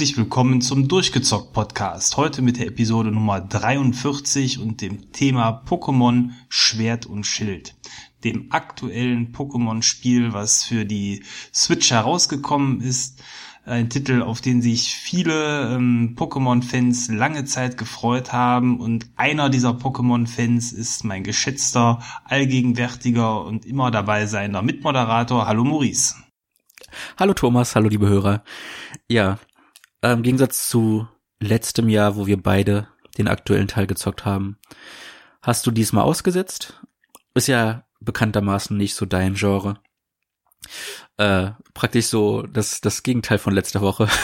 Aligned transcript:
Herzlich 0.00 0.16
willkommen 0.16 0.62
zum 0.62 0.88
Durchgezockt 0.88 1.52
Podcast. 1.52 2.16
Heute 2.16 2.40
mit 2.40 2.58
der 2.58 2.68
Episode 2.68 3.10
Nummer 3.10 3.38
43 3.38 4.58
und 4.58 4.80
dem 4.80 5.12
Thema 5.12 5.62
Pokémon 5.68 6.30
Schwert 6.48 7.04
und 7.04 7.24
Schild. 7.24 7.74
Dem 8.24 8.46
aktuellen 8.50 9.34
Pokémon-Spiel, 9.34 10.32
was 10.32 10.64
für 10.64 10.86
die 10.86 11.22
Switch 11.52 11.90
herausgekommen 11.90 12.80
ist. 12.80 13.22
Ein 13.66 13.90
Titel, 13.90 14.22
auf 14.22 14.40
den 14.40 14.62
sich 14.62 14.94
viele 14.94 15.74
ähm, 15.74 16.16
Pokémon-Fans 16.18 17.10
lange 17.10 17.44
Zeit 17.44 17.76
gefreut 17.76 18.32
haben. 18.32 18.80
Und 18.80 19.10
einer 19.16 19.50
dieser 19.50 19.72
Pokémon-Fans 19.72 20.72
ist 20.72 21.04
mein 21.04 21.24
geschätzter, 21.24 22.02
allgegenwärtiger 22.24 23.44
und 23.44 23.66
immer 23.66 23.90
dabei 23.90 24.24
seiender 24.24 24.62
Mitmoderator. 24.62 25.46
Hallo 25.46 25.62
Maurice. 25.62 26.14
Hallo 27.18 27.34
Thomas, 27.34 27.76
hallo 27.76 27.88
liebe 27.88 28.08
Hörer. 28.08 28.42
Ja, 29.08 29.38
Im 30.02 30.22
Gegensatz 30.22 30.68
zu 30.68 31.06
letztem 31.40 31.88
Jahr, 31.88 32.16
wo 32.16 32.26
wir 32.26 32.42
beide 32.42 32.88
den 33.18 33.28
aktuellen 33.28 33.68
Teil 33.68 33.86
gezockt 33.86 34.24
haben, 34.24 34.58
hast 35.42 35.66
du 35.66 35.70
diesmal 35.70 36.04
ausgesetzt. 36.04 36.80
Ist 37.34 37.48
ja 37.48 37.84
bekanntermaßen 38.00 38.76
nicht 38.76 38.94
so 38.94 39.06
dein 39.06 39.34
Genre. 39.34 39.78
Äh, 41.16 41.50
praktisch 41.74 42.06
so 42.06 42.42
das, 42.42 42.80
das 42.80 43.02
Gegenteil 43.02 43.38
von 43.38 43.54
letzter 43.54 43.80
Woche. 43.80 44.08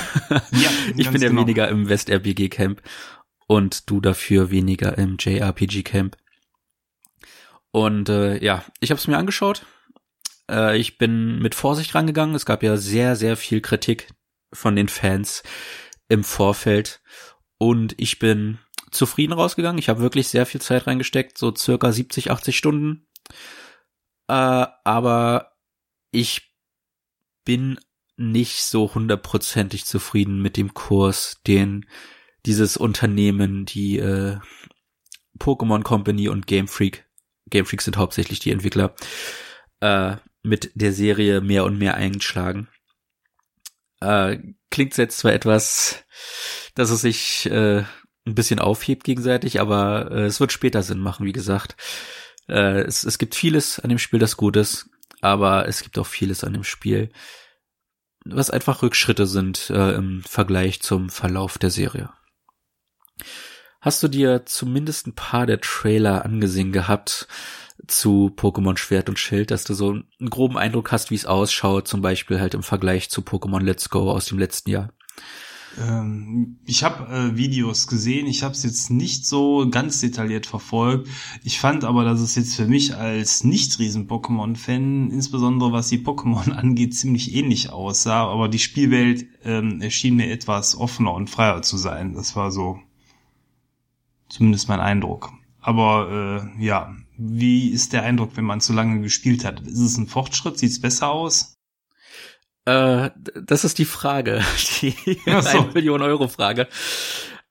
Ja, 0.52 0.70
ich 0.96 1.10
bin 1.10 1.20
ja 1.20 1.28
genau. 1.28 1.42
weniger 1.42 1.68
im 1.68 1.88
West-RPG 1.88 2.48
Camp 2.48 2.82
und 3.46 3.88
du 3.90 4.00
dafür 4.00 4.50
weniger 4.50 4.96
im 4.98 5.16
JRPG 5.18 5.82
Camp. 5.82 6.16
Und 7.70 8.08
äh, 8.08 8.42
ja, 8.42 8.64
ich 8.80 8.90
habe 8.90 8.98
es 8.98 9.06
mir 9.06 9.18
angeschaut. 9.18 9.66
Äh, 10.50 10.78
ich 10.78 10.98
bin 10.98 11.38
mit 11.38 11.54
Vorsicht 11.54 11.94
rangegangen. 11.94 12.34
Es 12.34 12.46
gab 12.46 12.62
ja 12.62 12.76
sehr, 12.76 13.16
sehr 13.16 13.36
viel 13.36 13.60
Kritik 13.60 14.08
von 14.52 14.76
den 14.76 14.88
Fans 14.88 15.42
im 16.08 16.24
Vorfeld 16.24 17.00
und 17.58 17.94
ich 17.98 18.18
bin 18.18 18.58
zufrieden 18.90 19.32
rausgegangen. 19.32 19.78
Ich 19.78 19.88
habe 19.88 20.00
wirklich 20.00 20.28
sehr 20.28 20.46
viel 20.46 20.60
Zeit 20.60 20.86
reingesteckt, 20.86 21.38
so 21.38 21.54
circa 21.54 21.92
70, 21.92 22.30
80 22.30 22.56
Stunden. 22.56 23.06
Äh, 24.28 24.66
aber 24.84 25.52
ich 26.10 26.52
bin 27.44 27.78
nicht 28.16 28.62
so 28.62 28.94
hundertprozentig 28.94 29.84
zufrieden 29.84 30.40
mit 30.40 30.56
dem 30.56 30.74
Kurs, 30.74 31.40
den 31.46 31.86
dieses 32.46 32.76
Unternehmen, 32.76 33.66
die 33.66 33.98
äh, 33.98 34.38
Pokémon 35.38 35.82
Company 35.82 36.28
und 36.28 36.46
Game 36.46 36.68
Freak, 36.68 37.06
Game 37.50 37.66
Freak 37.66 37.82
sind 37.82 37.96
hauptsächlich 37.96 38.38
die 38.40 38.52
Entwickler, 38.52 38.94
äh, 39.80 40.16
mit 40.42 40.70
der 40.74 40.92
Serie 40.92 41.40
mehr 41.40 41.64
und 41.64 41.78
mehr 41.78 41.94
eingeschlagen. 41.94 42.68
Äh, 44.00 44.38
klingt 44.70 44.96
jetzt 44.96 45.18
zwar 45.18 45.32
etwas, 45.32 46.04
dass 46.74 46.90
es 46.90 47.00
sich 47.00 47.46
äh, 47.46 47.84
ein 48.26 48.34
bisschen 48.34 48.58
aufhebt 48.58 49.04
gegenseitig, 49.04 49.60
aber 49.60 50.10
äh, 50.10 50.24
es 50.24 50.40
wird 50.40 50.52
später 50.52 50.82
Sinn 50.82 50.98
machen, 50.98 51.26
wie 51.26 51.32
gesagt. 51.32 51.76
Äh, 52.48 52.82
es, 52.82 53.04
es 53.04 53.18
gibt 53.18 53.34
vieles 53.34 53.80
an 53.80 53.88
dem 53.88 53.98
Spiel, 53.98 54.18
das 54.18 54.36
gut 54.36 54.56
ist, 54.56 54.90
aber 55.20 55.66
es 55.68 55.82
gibt 55.82 55.98
auch 55.98 56.06
vieles 56.06 56.44
an 56.44 56.52
dem 56.52 56.64
Spiel, 56.64 57.10
was 58.24 58.50
einfach 58.50 58.82
Rückschritte 58.82 59.26
sind 59.26 59.70
äh, 59.70 59.94
im 59.94 60.22
Vergleich 60.22 60.82
zum 60.82 61.08
Verlauf 61.08 61.58
der 61.58 61.70
Serie. 61.70 62.10
Hast 63.80 64.02
du 64.02 64.08
dir 64.08 64.44
zumindest 64.46 65.06
ein 65.06 65.14
paar 65.14 65.46
der 65.46 65.60
Trailer 65.60 66.24
angesehen 66.24 66.72
gehabt? 66.72 67.28
Zu 67.86 68.32
Pokémon 68.36 68.76
Schwert 68.76 69.08
und 69.08 69.18
Schild, 69.18 69.50
dass 69.50 69.64
du 69.64 69.74
so 69.74 69.90
einen 69.90 70.30
groben 70.30 70.56
Eindruck 70.56 70.92
hast, 70.92 71.10
wie 71.10 71.14
es 71.14 71.26
ausschaut, 71.26 71.88
zum 71.88 72.02
Beispiel 72.02 72.40
halt 72.40 72.54
im 72.54 72.62
Vergleich 72.62 73.10
zu 73.10 73.20
Pokémon 73.20 73.60
Let's 73.60 73.90
Go 73.90 74.10
aus 74.10 74.26
dem 74.26 74.38
letzten 74.38 74.70
Jahr. 74.70 74.90
Ähm, 75.78 76.58
ich 76.64 76.84
habe 76.84 77.12
äh, 77.12 77.36
Videos 77.36 77.86
gesehen, 77.86 78.26
ich 78.26 78.42
habe 78.42 78.54
es 78.54 78.62
jetzt 78.62 78.90
nicht 78.90 79.26
so 79.26 79.68
ganz 79.70 80.00
detailliert 80.00 80.46
verfolgt. 80.46 81.08
Ich 81.44 81.60
fand 81.60 81.84
aber, 81.84 82.04
dass 82.04 82.20
es 82.20 82.34
jetzt 82.34 82.56
für 82.56 82.66
mich 82.66 82.96
als 82.96 83.44
Nicht-Riesen-Pokémon-Fan, 83.44 85.10
insbesondere 85.10 85.72
was 85.72 85.88
die 85.88 85.98
Pokémon 85.98 86.50
angeht, 86.52 86.94
ziemlich 86.94 87.34
ähnlich 87.34 87.70
aussah. 87.70 88.26
Aber 88.26 88.48
die 88.48 88.58
Spielwelt 88.58 89.26
ähm, 89.44 89.80
erschien 89.80 90.16
mir 90.16 90.30
etwas 90.30 90.76
offener 90.76 91.12
und 91.12 91.28
freier 91.28 91.62
zu 91.62 91.76
sein. 91.76 92.14
Das 92.14 92.36
war 92.36 92.50
so 92.50 92.78
zumindest 94.28 94.68
mein 94.68 94.80
Eindruck. 94.80 95.30
Aber 95.60 96.50
äh, 96.58 96.64
ja, 96.64 96.96
wie 97.18 97.70
ist 97.70 97.92
der 97.92 98.02
Eindruck, 98.02 98.36
wenn 98.36 98.44
man 98.44 98.60
zu 98.60 98.72
lange 98.72 99.00
gespielt 99.00 99.44
hat? 99.44 99.60
Ist 99.60 99.80
es 99.80 99.96
ein 99.96 100.06
Fortschritt? 100.06 100.58
Sieht 100.58 100.70
es 100.70 100.80
besser 100.80 101.08
aus? 101.08 101.56
Äh, 102.64 103.10
das 103.34 103.64
ist 103.64 103.78
die 103.78 103.84
Frage, 103.84 104.42
die 104.80 104.94
so. 105.24 105.30
1 105.30 105.74
Million 105.74 106.02
Euro 106.02 106.28
Frage. 106.28 106.68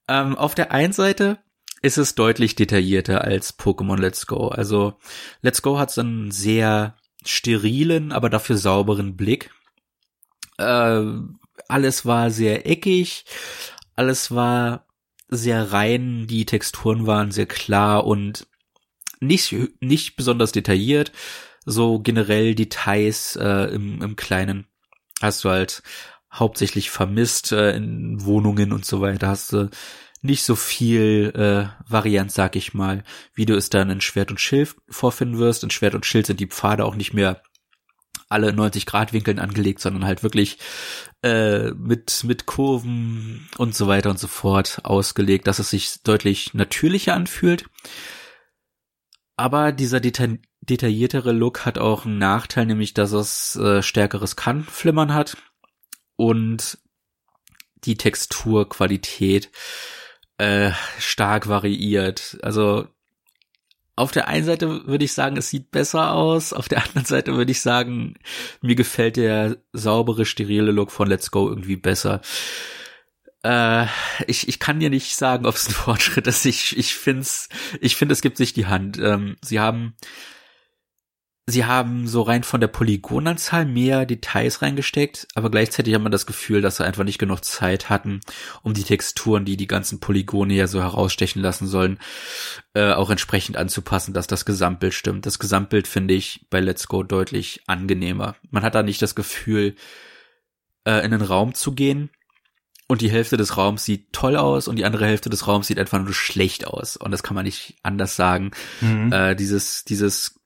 Ähm, 0.07 0.35
auf 0.37 0.55
der 0.55 0.71
einen 0.71 0.93
Seite 0.93 1.39
ist 1.81 1.97
es 1.97 2.15
deutlich 2.15 2.55
detaillierter 2.55 3.23
als 3.23 3.57
Pokémon 3.57 3.99
Let's 3.99 4.27
Go. 4.27 4.47
Also 4.47 4.97
Let's 5.41 5.61
Go 5.61 5.79
hat 5.79 5.91
so 5.91 6.01
einen 6.01 6.31
sehr 6.31 6.95
sterilen, 7.23 8.11
aber 8.11 8.29
dafür 8.29 8.57
sauberen 8.57 9.15
Blick. 9.15 9.51
Äh, 10.57 11.03
alles 11.67 12.05
war 12.05 12.29
sehr 12.29 12.67
eckig, 12.67 13.25
alles 13.95 14.31
war 14.31 14.85
sehr 15.27 15.71
rein, 15.71 16.27
die 16.27 16.45
Texturen 16.45 17.07
waren 17.07 17.31
sehr 17.31 17.47
klar 17.47 18.05
und 18.05 18.47
nicht, 19.25 19.55
nicht 19.79 20.15
besonders 20.15 20.51
detailliert. 20.51 21.11
So 21.65 21.99
generell 21.99 22.55
Details 22.55 23.35
äh, 23.35 23.73
im, 23.73 24.01
im 24.01 24.15
Kleinen 24.15 24.67
hast 25.21 25.43
du 25.43 25.49
halt 25.49 25.81
hauptsächlich 26.31 26.89
vermisst 26.89 27.51
äh, 27.51 27.75
in 27.75 28.23
Wohnungen 28.23 28.71
und 28.71 28.85
so 28.85 29.01
weiter. 29.01 29.27
Hast 29.27 29.53
du 29.53 29.69
nicht 30.21 30.43
so 30.43 30.55
viel 30.55 31.31
äh, 31.35 31.69
Variant, 31.89 32.31
sag 32.31 32.55
ich 32.55 32.73
mal, 32.73 33.03
wie 33.33 33.45
du 33.45 33.55
es 33.55 33.69
dann 33.69 33.89
in 33.89 34.01
Schwert 34.01 34.31
und 34.31 34.39
Schild 34.39 34.75
vorfinden 34.89 35.37
wirst. 35.37 35.63
In 35.63 35.69
Schwert 35.69 35.95
und 35.95 36.05
Schild 36.05 36.25
sind 36.25 36.39
die 36.39 36.47
Pfade 36.47 36.83
auch 36.83 36.95
nicht 36.95 37.13
mehr 37.13 37.41
alle 38.27 38.51
90 38.51 38.85
Grad 38.85 39.13
Winkeln 39.13 39.39
angelegt, 39.39 39.79
sondern 39.79 40.05
halt 40.05 40.23
wirklich 40.23 40.57
äh, 41.23 41.71
mit 41.71 42.23
mit 42.23 42.45
Kurven 42.45 43.47
und 43.57 43.75
so 43.75 43.87
weiter 43.87 44.09
und 44.09 44.19
so 44.19 44.27
fort 44.27 44.81
ausgelegt, 44.83 45.47
dass 45.47 45.59
es 45.59 45.69
sich 45.69 46.01
deutlich 46.03 46.53
natürlicher 46.53 47.13
anfühlt. 47.13 47.65
Aber 49.37 49.71
dieser 49.71 49.99
deta 49.99 50.27
detailliertere 50.61 51.31
Look 51.31 51.65
hat 51.65 51.77
auch 51.77 52.05
einen 52.05 52.17
Nachteil, 52.17 52.65
nämlich 52.65 52.95
dass 52.95 53.11
es 53.11 53.55
äh, 53.55 53.83
stärkeres 53.83 54.35
Kannflimmern 54.35 55.13
hat 55.13 55.37
und 56.15 56.79
die 57.83 57.97
Texturqualität 57.97 59.51
äh, 60.39 60.71
stark 60.97 61.47
variiert. 61.47 62.39
Also 62.41 62.87
auf 63.95 64.11
der 64.11 64.27
einen 64.27 64.45
Seite 64.45 64.87
würde 64.87 65.05
ich 65.05 65.13
sagen, 65.13 65.37
es 65.37 65.49
sieht 65.49 65.71
besser 65.71 66.11
aus, 66.11 66.51
auf 66.51 66.67
der 66.67 66.83
anderen 66.83 67.05
Seite 67.05 67.35
würde 67.35 67.51
ich 67.51 67.61
sagen, 67.61 68.15
mir 68.61 68.75
gefällt 68.75 69.17
der 69.17 69.57
saubere, 69.71 70.25
sterile 70.25 70.71
Look 70.71 70.91
von 70.91 71.07
Let's 71.07 71.31
Go 71.31 71.47
irgendwie 71.47 71.77
besser. 71.77 72.21
Äh, 73.45 73.85
ich, 74.25 74.47
ich 74.47 74.57
kann 74.57 74.79
dir 74.79 74.89
nicht 74.89 75.15
sagen, 75.15 75.45
ob 75.45 75.55
es 75.55 75.67
ein 75.67 75.73
Fortschritt 75.73 76.25
ist. 76.25 76.45
Ich, 76.45 76.75
ich 76.77 76.95
finde, 76.95 77.27
ich 77.79 77.95
finde, 77.95 78.13
es 78.13 78.21
gibt 78.21 78.37
sich 78.37 78.53
die 78.53 78.65
Hand. 78.65 78.97
Ähm, 78.97 79.37
sie 79.43 79.59
haben, 79.59 79.93
sie 81.45 81.65
haben 81.65 82.07
so 82.07 82.23
rein 82.23 82.41
von 82.41 82.59
der 82.59 82.69
Polygonanzahl 82.69 83.67
mehr 83.67 84.07
Details 84.07 84.63
reingesteckt, 84.63 85.27
aber 85.35 85.51
gleichzeitig 85.51 85.93
hat 85.93 86.01
man 86.01 86.11
das 86.11 86.25
Gefühl, 86.25 86.61
dass 86.61 86.77
sie 86.77 86.85
einfach 86.85 87.03
nicht 87.03 87.19
genug 87.19 87.45
Zeit 87.45 87.87
hatten, 87.87 88.21
um 88.63 88.73
die 88.73 88.83
Texturen, 88.83 89.45
die 89.45 89.57
die 89.57 89.67
ganzen 89.67 89.99
Polygone 89.99 90.55
ja 90.55 90.65
so 90.65 90.81
herausstechen 90.81 91.43
lassen 91.43 91.67
sollen, 91.67 91.99
äh, 92.73 92.93
auch 92.93 93.11
entsprechend 93.11 93.57
anzupassen, 93.57 94.15
dass 94.15 94.25
das 94.25 94.45
Gesamtbild 94.45 94.95
stimmt. 94.95 95.27
Das 95.27 95.37
Gesamtbild 95.37 95.87
finde 95.87 96.15
ich 96.15 96.47
bei 96.49 96.61
Let's 96.61 96.87
Go 96.87 97.03
deutlich 97.03 97.61
angenehmer. 97.67 98.37
Man 98.49 98.63
hat 98.63 98.73
da 98.73 98.81
nicht 98.81 99.03
das 99.03 99.13
Gefühl, 99.13 99.75
äh, 100.87 101.05
in 101.05 101.11
den 101.11 101.21
Raum 101.21 101.53
zu 101.53 101.73
gehen 101.73 102.09
und 102.87 103.01
die 103.01 103.09
Hälfte 103.09 103.37
des 103.37 103.57
Raums 103.57 103.83
sieht 103.83 104.13
toll 104.13 104.35
aus 104.35 104.67
und 104.67 104.75
die 104.77 104.85
andere 104.85 105.07
Hälfte 105.07 105.29
des 105.29 105.47
Raums 105.47 105.67
sieht 105.67 105.79
einfach 105.79 105.99
nur 105.99 106.13
schlecht 106.13 106.67
aus. 106.67 106.97
Und 106.97 107.11
das 107.11 107.23
kann 107.23 107.35
man 107.35 107.45
nicht 107.45 107.75
anders 107.81 108.15
sagen. 108.15 108.51
Mhm. 108.81 109.11
Äh, 109.11 109.35
dieses, 109.35 109.85
dieses 109.85 110.39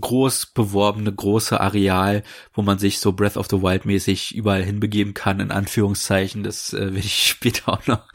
groß 0.00 0.46
beworbene 0.46 1.12
große 1.12 1.60
Areal, 1.60 2.22
wo 2.52 2.62
man 2.62 2.78
sich 2.78 2.98
so 2.98 3.12
Breath 3.12 3.36
of 3.36 3.48
the 3.48 3.62
Wild 3.62 3.86
mäßig 3.86 4.34
überall 4.34 4.62
hinbegeben 4.62 5.14
kann, 5.14 5.40
in 5.40 5.50
Anführungszeichen. 5.50 6.42
Das 6.42 6.72
äh, 6.72 6.78
werde 6.94 6.98
ich 6.98 7.28
später 7.28 7.72
auch 7.72 7.86
noch 7.86 8.06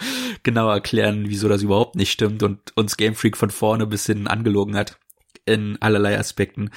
genau 0.43 0.69
erklären, 0.69 1.25
wieso 1.27 1.49
das 1.49 1.61
überhaupt 1.61 1.95
nicht 1.95 2.11
stimmt 2.11 2.43
und 2.43 2.75
uns 2.77 2.97
Game 2.97 3.15
Freak 3.15 3.37
von 3.37 3.49
vorne 3.49 3.87
bis 3.87 4.05
hin 4.05 4.27
angelogen 4.27 4.75
hat 4.75 4.97
in 5.45 5.77
allerlei 5.81 6.17
Aspekten. 6.17 6.69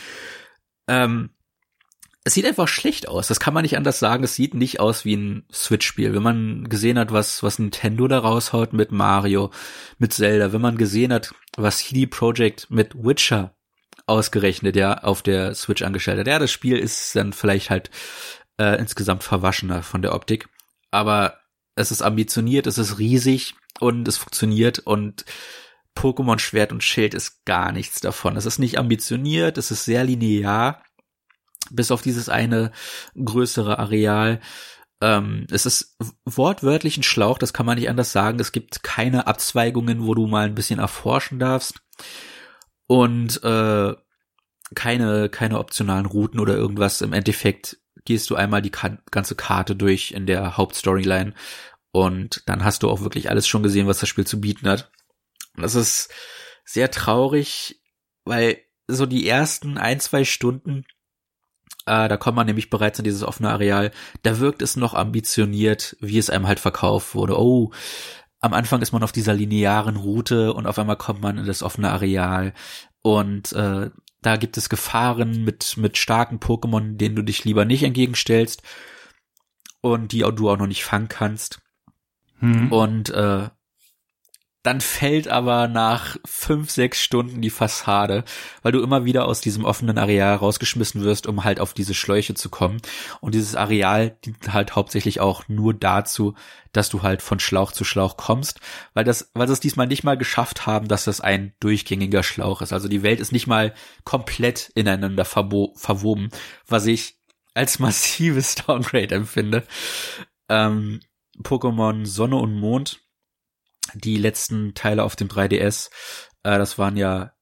Ähm, 0.88 1.30
es 2.24 2.34
sieht 2.34 2.46
einfach 2.46 2.68
schlecht 2.68 3.08
aus. 3.08 3.26
Das 3.26 3.40
kann 3.40 3.52
man 3.52 3.62
nicht 3.62 3.76
anders 3.76 3.98
sagen. 3.98 4.22
Es 4.22 4.36
sieht 4.36 4.54
nicht 4.54 4.78
aus 4.78 5.04
wie 5.04 5.16
ein 5.16 5.44
Switch-Spiel. 5.52 6.14
Wenn 6.14 6.22
man 6.22 6.68
gesehen 6.68 6.98
hat, 6.98 7.12
was, 7.12 7.42
was 7.42 7.58
Nintendo 7.58 8.06
da 8.06 8.20
raushaut 8.20 8.72
mit 8.72 8.92
Mario, 8.92 9.50
mit 9.98 10.12
Zelda, 10.12 10.52
wenn 10.52 10.60
man 10.60 10.78
gesehen 10.78 11.12
hat, 11.12 11.34
was 11.56 11.78
CD 11.78 12.06
Projekt 12.06 12.70
mit 12.70 12.94
Witcher 12.94 13.54
ausgerechnet 14.06 14.76
ja 14.76 14.98
auf 14.98 15.22
der 15.22 15.54
Switch 15.54 15.82
angestellt 15.82 16.20
hat. 16.20 16.26
Ja, 16.26 16.38
das 16.38 16.52
Spiel 16.52 16.78
ist 16.78 17.14
dann 17.16 17.32
vielleicht 17.32 17.70
halt 17.70 17.90
äh, 18.58 18.78
insgesamt 18.78 19.24
verwaschener 19.24 19.82
von 19.82 20.02
der 20.02 20.14
Optik. 20.14 20.48
Aber 20.90 21.40
es 21.74 21.90
ist 21.90 22.02
ambitioniert, 22.02 22.66
es 22.66 22.78
ist 22.78 22.98
riesig 22.98 23.54
und 23.80 24.06
es 24.06 24.18
funktioniert 24.18 24.78
und 24.80 25.24
Pokémon 25.96 26.38
Schwert 26.38 26.72
und 26.72 26.84
Schild 26.84 27.14
ist 27.14 27.44
gar 27.44 27.72
nichts 27.72 28.00
davon. 28.00 28.36
Es 28.36 28.46
ist 28.46 28.58
nicht 28.58 28.78
ambitioniert, 28.78 29.58
es 29.58 29.70
ist 29.70 29.84
sehr 29.84 30.04
linear, 30.04 30.82
bis 31.74 31.90
auf 31.90 32.02
dieses 32.02 32.28
eine 32.28 32.72
größere 33.16 33.78
Areal. 33.78 34.40
Ähm, 35.00 35.46
es 35.50 35.66
ist 35.66 35.96
wortwörtlich 36.24 36.96
ein 36.96 37.02
Schlauch, 37.02 37.38
das 37.38 37.52
kann 37.52 37.66
man 37.66 37.78
nicht 37.78 37.88
anders 37.88 38.12
sagen. 38.12 38.38
Es 38.38 38.52
gibt 38.52 38.82
keine 38.82 39.26
Abzweigungen, 39.26 40.06
wo 40.06 40.14
du 40.14 40.26
mal 40.26 40.46
ein 40.46 40.54
bisschen 40.54 40.78
erforschen 40.78 41.38
darfst. 41.38 41.80
Und 42.86 43.42
äh, 43.42 43.94
keine, 44.74 45.28
keine 45.28 45.58
optionalen 45.58 46.06
Routen 46.06 46.40
oder 46.40 46.56
irgendwas. 46.56 47.00
Im 47.00 47.12
Endeffekt 47.12 47.78
gehst 48.04 48.30
du 48.30 48.36
einmal 48.36 48.62
die 48.62 48.72
ganze 49.10 49.34
Karte 49.34 49.76
durch 49.76 50.12
in 50.12 50.26
der 50.26 50.56
Hauptstoryline 50.56 51.34
und 51.92 52.42
dann 52.46 52.64
hast 52.64 52.82
du 52.82 52.90
auch 52.90 53.02
wirklich 53.02 53.30
alles 53.30 53.46
schon 53.46 53.62
gesehen, 53.62 53.86
was 53.86 54.00
das 54.00 54.08
Spiel 54.08 54.26
zu 54.26 54.40
bieten 54.40 54.68
hat. 54.68 54.90
Das 55.56 55.74
ist 55.74 56.10
sehr 56.64 56.90
traurig, 56.90 57.80
weil 58.24 58.58
so 58.88 59.06
die 59.06 59.28
ersten 59.28 59.78
ein, 59.78 60.00
zwei 60.00 60.24
Stunden, 60.24 60.84
äh, 61.86 62.08
da 62.08 62.16
kommt 62.16 62.36
man 62.36 62.46
nämlich 62.46 62.70
bereits 62.70 62.98
in 62.98 63.04
dieses 63.04 63.22
offene 63.22 63.50
Areal, 63.50 63.90
da 64.22 64.38
wirkt 64.38 64.62
es 64.62 64.76
noch 64.76 64.94
ambitioniert, 64.94 65.96
wie 66.00 66.18
es 66.18 66.30
einem 66.30 66.46
halt 66.46 66.60
verkauft 66.60 67.14
wurde. 67.14 67.38
Oh, 67.38 67.72
am 68.40 68.52
Anfang 68.52 68.82
ist 68.82 68.92
man 68.92 69.02
auf 69.02 69.12
dieser 69.12 69.34
linearen 69.34 69.96
Route 69.96 70.52
und 70.52 70.66
auf 70.66 70.78
einmal 70.78 70.96
kommt 70.96 71.20
man 71.22 71.38
in 71.38 71.46
das 71.46 71.62
offene 71.62 71.90
Areal 71.90 72.52
und 73.02 73.52
äh, 73.52 73.90
da 74.22 74.36
gibt 74.36 74.56
es 74.56 74.68
Gefahren 74.68 75.44
mit, 75.44 75.76
mit 75.76 75.98
starken 75.98 76.38
Pokémon, 76.38 76.96
denen 76.96 77.16
du 77.16 77.22
dich 77.22 77.44
lieber 77.44 77.64
nicht 77.64 77.82
entgegenstellst 77.82 78.62
und 79.80 80.12
die 80.12 80.20
du 80.20 80.50
auch 80.50 80.56
noch 80.56 80.68
nicht 80.68 80.84
fangen 80.84 81.08
kannst. 81.08 81.60
Mhm. 82.40 82.72
Und 82.72 83.10
äh, 83.10 83.48
dann 84.62 84.80
fällt 84.80 85.26
aber 85.26 85.66
nach 85.66 86.16
fünf, 86.24 86.70
sechs 86.70 87.02
Stunden 87.02 87.40
die 87.42 87.50
Fassade, 87.50 88.24
weil 88.62 88.72
du 88.72 88.80
immer 88.80 89.04
wieder 89.04 89.26
aus 89.26 89.40
diesem 89.40 89.64
offenen 89.64 89.98
Areal 89.98 90.36
rausgeschmissen 90.36 91.02
wirst, 91.02 91.26
um 91.26 91.42
halt 91.42 91.58
auf 91.58 91.74
diese 91.74 91.94
Schläuche 91.94 92.34
zu 92.34 92.48
kommen. 92.48 92.80
Und 93.20 93.34
dieses 93.34 93.56
Areal 93.56 94.16
dient 94.24 94.52
halt 94.52 94.76
hauptsächlich 94.76 95.18
auch 95.20 95.48
nur 95.48 95.74
dazu, 95.74 96.34
dass 96.70 96.88
du 96.88 97.02
halt 97.02 97.22
von 97.22 97.40
Schlauch 97.40 97.72
zu 97.72 97.84
Schlauch 97.84 98.16
kommst, 98.16 98.60
weil 98.94 99.04
das, 99.04 99.30
weil 99.34 99.48
sie 99.48 99.52
es 99.54 99.60
diesmal 99.60 99.88
nicht 99.88 100.04
mal 100.04 100.16
geschafft 100.16 100.64
haben, 100.64 100.86
dass 100.86 101.04
das 101.04 101.20
ein 101.20 101.54
durchgängiger 101.58 102.22
Schlauch 102.22 102.62
ist. 102.62 102.72
Also 102.72 102.88
die 102.88 103.02
Welt 103.02 103.18
ist 103.18 103.32
nicht 103.32 103.48
mal 103.48 103.74
komplett 104.04 104.70
ineinander 104.74 105.24
verwoben, 105.24 106.30
was 106.66 106.86
ich 106.86 107.18
als 107.54 107.80
massives 107.80 108.54
Downgrade 108.66 109.14
empfinde. 109.14 109.64
Ähm, 110.48 111.00
Pokémon 111.42 112.06
Sonne 112.06 112.36
und 112.36 112.54
Mond 112.54 113.00
die 113.94 114.16
letzten 114.16 114.74
Teile 114.74 115.04
auf 115.04 115.16
dem 115.16 115.28
3DS, 115.28 115.90
äh, 116.42 116.58
das 116.58 116.78
waren 116.78 116.96
ja, 116.96 117.32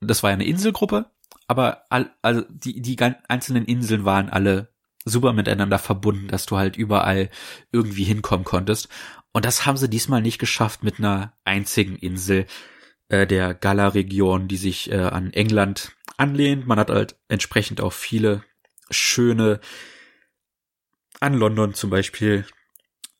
das 0.00 0.22
war 0.22 0.30
ja 0.30 0.34
eine 0.34 0.46
Inselgruppe, 0.46 1.10
aber 1.46 1.84
all, 1.90 2.10
also 2.22 2.42
die, 2.48 2.80
die 2.80 2.96
einzelnen 3.28 3.64
Inseln 3.64 4.04
waren 4.04 4.30
alle 4.30 4.72
super 5.04 5.32
miteinander 5.32 5.78
verbunden, 5.78 6.28
dass 6.28 6.46
du 6.46 6.56
halt 6.56 6.76
überall 6.76 7.30
irgendwie 7.72 8.04
hinkommen 8.04 8.44
konntest. 8.44 8.88
Und 9.32 9.44
das 9.44 9.66
haben 9.66 9.76
sie 9.76 9.90
diesmal 9.90 10.22
nicht 10.22 10.38
geschafft 10.38 10.84
mit 10.84 10.98
einer 10.98 11.32
einzigen 11.44 11.96
Insel 11.96 12.46
äh, 13.08 13.26
der 13.26 13.54
Gala-Region, 13.54 14.48
die 14.48 14.56
sich 14.56 14.90
äh, 14.90 14.96
an 14.96 15.32
England 15.32 15.92
anlehnt. 16.16 16.66
Man 16.66 16.78
hat 16.78 16.90
halt 16.90 17.16
entsprechend 17.28 17.80
auch 17.80 17.92
viele 17.92 18.44
schöne 18.90 19.60
an 21.20 21.34
London 21.34 21.74
zum 21.74 21.90
Beispiel 21.90 22.46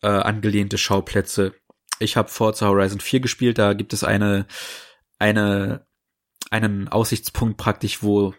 äh, 0.02 0.08
angelehnte 0.08 0.76
Schauplätze 0.76 1.54
ich 1.98 2.16
habe 2.16 2.28
Forza 2.28 2.66
Horizon 2.66 3.00
4 3.00 3.20
gespielt, 3.20 3.58
da 3.58 3.72
gibt 3.72 3.92
es 3.92 4.04
eine, 4.04 4.46
eine, 5.18 5.86
einen 6.50 6.88
Aussichtspunkt 6.88 7.56
praktisch, 7.56 8.02
wo 8.02 8.34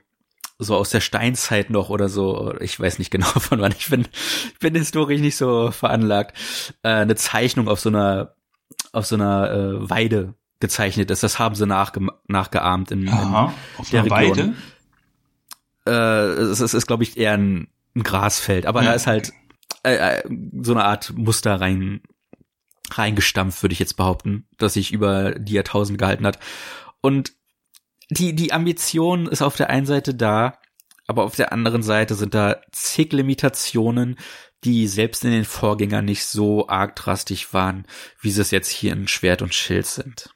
so 0.59 0.75
aus 0.75 0.91
der 0.91 1.01
Steinzeit 1.01 1.69
noch 1.69 1.89
oder 1.89 2.09
so, 2.09 2.53
ich 2.59 2.79
weiß 2.79 2.99
nicht 2.99 3.11
genau 3.11 3.27
von 3.39 3.59
wann, 3.59 3.73
ich 3.77 3.89
bin, 3.89 4.07
ich 4.53 4.59
bin 4.59 4.75
historisch 4.75 5.21
nicht 5.21 5.37
so 5.37 5.71
veranlagt, 5.71 6.37
äh, 6.83 6.89
eine 6.89 7.15
Zeichnung 7.15 7.67
auf 7.67 7.79
so 7.79 7.89
einer, 7.89 8.35
auf 8.91 9.05
so 9.05 9.15
einer 9.15 9.51
äh, 9.51 9.89
Weide 9.89 10.35
gezeichnet 10.59 11.11
ist. 11.11 11.23
Das 11.23 11.39
haben 11.39 11.55
sie 11.55 11.67
nachge 11.67 12.07
nachgeahmt 12.27 12.91
in, 12.91 13.09
Aha, 13.09 13.53
in 13.77 13.79
auf 13.79 13.89
der 13.89 14.05
Region. 14.05 14.55
Weide? 15.85 16.39
Äh, 16.39 16.41
es 16.43 16.61
ist, 16.61 16.73
ist 16.73 16.87
glaube 16.87 17.03
ich, 17.03 17.17
eher 17.17 17.33
ein, 17.33 17.67
ein 17.95 18.03
Grasfeld, 18.03 18.65
aber 18.65 18.81
ja. 18.81 18.89
da 18.89 18.95
ist 18.95 19.07
halt 19.07 19.33
äh, 19.83 19.95
äh, 19.95 20.23
so 20.61 20.71
eine 20.71 20.85
Art 20.85 21.13
Muster 21.15 21.59
rein 21.59 22.01
reingestampft, 22.97 23.63
würde 23.63 23.73
ich 23.73 23.79
jetzt 23.79 23.97
behaupten, 23.97 24.47
dass 24.57 24.73
sich 24.73 24.91
über 24.91 25.31
die 25.35 25.53
Jahrtausend 25.53 25.97
gehalten 25.97 26.25
hat. 26.25 26.39
Und 27.01 27.33
die, 28.09 28.35
die 28.35 28.53
Ambition 28.53 29.27
ist 29.27 29.41
auf 29.41 29.55
der 29.55 29.69
einen 29.69 29.85
Seite 29.85 30.13
da, 30.13 30.59
aber 31.07 31.23
auf 31.23 31.35
der 31.35 31.51
anderen 31.51 31.83
Seite 31.83 32.15
sind 32.15 32.33
da 32.33 32.61
zig 32.71 33.11
Limitationen, 33.11 34.17
die 34.63 34.87
selbst 34.87 35.25
in 35.25 35.31
den 35.31 35.45
Vorgängern 35.45 36.05
nicht 36.05 36.25
so 36.25 36.67
arg 36.69 36.95
drastisch 36.95 37.53
waren, 37.53 37.85
wie 38.21 38.31
sie 38.31 38.41
es 38.41 38.51
jetzt 38.51 38.69
hier 38.69 38.93
in 38.93 39.07
Schwert 39.07 39.41
und 39.41 39.53
Schild 39.53 39.85
sind. 39.85 40.33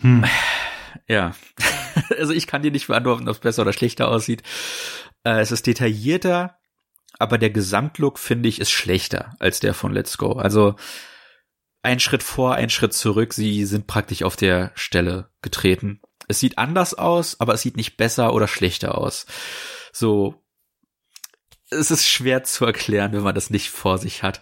Hm. 0.00 0.24
Ja, 1.08 1.34
also 2.18 2.32
ich 2.32 2.46
kann 2.46 2.62
dir 2.62 2.70
nicht 2.70 2.86
beantworten, 2.86 3.28
ob 3.28 3.34
es 3.34 3.40
besser 3.40 3.62
oder 3.62 3.72
schlechter 3.72 4.08
aussieht. 4.08 4.42
Äh, 5.24 5.40
es 5.40 5.50
ist 5.50 5.66
detaillierter, 5.66 6.58
aber 7.18 7.38
der 7.38 7.50
Gesamtlook 7.50 8.18
finde 8.18 8.48
ich 8.48 8.60
ist 8.60 8.70
schlechter 8.70 9.34
als 9.38 9.60
der 9.60 9.74
von 9.74 9.92
Let's 9.92 10.18
Go. 10.18 10.32
Also 10.32 10.76
ein 11.82 12.00
Schritt 12.00 12.22
vor, 12.22 12.54
ein 12.54 12.70
Schritt 12.70 12.94
zurück. 12.94 13.34
Sie 13.34 13.64
sind 13.64 13.86
praktisch 13.86 14.22
auf 14.22 14.36
der 14.36 14.72
Stelle 14.74 15.30
getreten. 15.42 16.00
Es 16.28 16.40
sieht 16.40 16.58
anders 16.58 16.94
aus, 16.94 17.40
aber 17.40 17.54
es 17.54 17.62
sieht 17.62 17.76
nicht 17.76 17.96
besser 17.96 18.32
oder 18.32 18.46
schlechter 18.46 18.96
aus. 18.96 19.26
So, 19.92 20.42
es 21.70 21.90
ist 21.90 22.06
schwer 22.06 22.44
zu 22.44 22.64
erklären, 22.64 23.12
wenn 23.12 23.22
man 23.22 23.34
das 23.34 23.50
nicht 23.50 23.70
vor 23.70 23.98
sich 23.98 24.22
hat. 24.22 24.40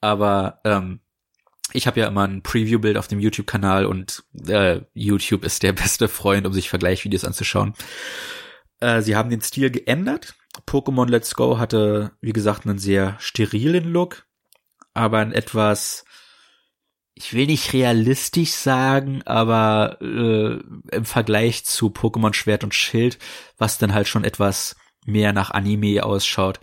Aber 0.00 0.60
ähm, 0.64 1.00
ich 1.72 1.86
habe 1.86 2.00
ja 2.00 2.08
immer 2.08 2.26
ein 2.26 2.42
Preview-Bild 2.42 2.98
auf 2.98 3.08
dem 3.08 3.20
YouTube-Kanal 3.20 3.86
und 3.86 4.24
äh, 4.46 4.80
YouTube 4.92 5.44
ist 5.44 5.62
der 5.62 5.72
beste 5.72 6.08
Freund, 6.08 6.46
um 6.46 6.52
sich 6.52 6.68
Vergleichvideos 6.68 7.24
anzuschauen. 7.24 7.74
Äh, 8.80 9.00
sie 9.00 9.16
haben 9.16 9.30
den 9.30 9.40
Stil 9.40 9.70
geändert 9.70 10.34
Pokémon 10.66 11.08
Let's 11.08 11.34
Go 11.34 11.58
hatte, 11.58 12.12
wie 12.20 12.32
gesagt, 12.32 12.66
einen 12.66 12.78
sehr 12.78 13.16
sterilen 13.18 13.84
Look, 13.84 14.26
aber 14.94 15.18
ein 15.18 15.32
etwas, 15.32 16.04
ich 17.14 17.32
will 17.32 17.46
nicht 17.46 17.72
realistisch 17.72 18.52
sagen, 18.52 19.22
aber 19.24 19.98
äh, 20.00 20.58
im 20.94 21.04
Vergleich 21.04 21.64
zu 21.64 21.88
Pokémon 21.88 22.34
Schwert 22.34 22.64
und 22.64 22.74
Schild, 22.74 23.18
was 23.56 23.78
dann 23.78 23.94
halt 23.94 24.08
schon 24.08 24.24
etwas 24.24 24.76
mehr 25.06 25.32
nach 25.32 25.50
Anime 25.50 26.04
ausschaut, 26.04 26.60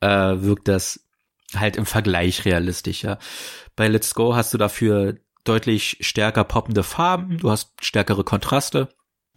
äh, 0.00 0.08
wirkt 0.08 0.68
das 0.68 1.06
halt 1.54 1.76
im 1.76 1.86
Vergleich 1.86 2.44
realistischer. 2.44 3.18
Bei 3.76 3.88
Let's 3.88 4.14
Go 4.14 4.34
hast 4.34 4.52
du 4.52 4.58
dafür 4.58 5.18
deutlich 5.44 5.98
stärker 6.00 6.44
poppende 6.44 6.82
Farben, 6.82 7.38
du 7.38 7.50
hast 7.50 7.72
stärkere 7.84 8.24
Kontraste 8.24 8.88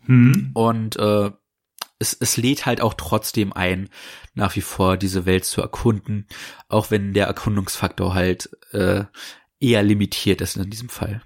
hm. 0.05 0.51
und 0.53 0.97
äh, 0.97 1.31
es, 1.99 2.13
es 2.19 2.37
lädt 2.37 2.65
halt 2.65 2.81
auch 2.81 2.93
trotzdem 2.93 3.53
ein, 3.53 3.89
nach 4.33 4.55
wie 4.55 4.61
vor 4.61 4.97
diese 4.97 5.25
Welt 5.25 5.45
zu 5.45 5.61
erkunden, 5.61 6.27
auch 6.67 6.91
wenn 6.91 7.13
der 7.13 7.27
Erkundungsfaktor 7.27 8.13
halt 8.13 8.49
äh, 8.71 9.05
eher 9.59 9.83
limitiert 9.83 10.41
ist 10.41 10.57
in 10.57 10.69
diesem 10.69 10.89
Fall. 10.89 11.21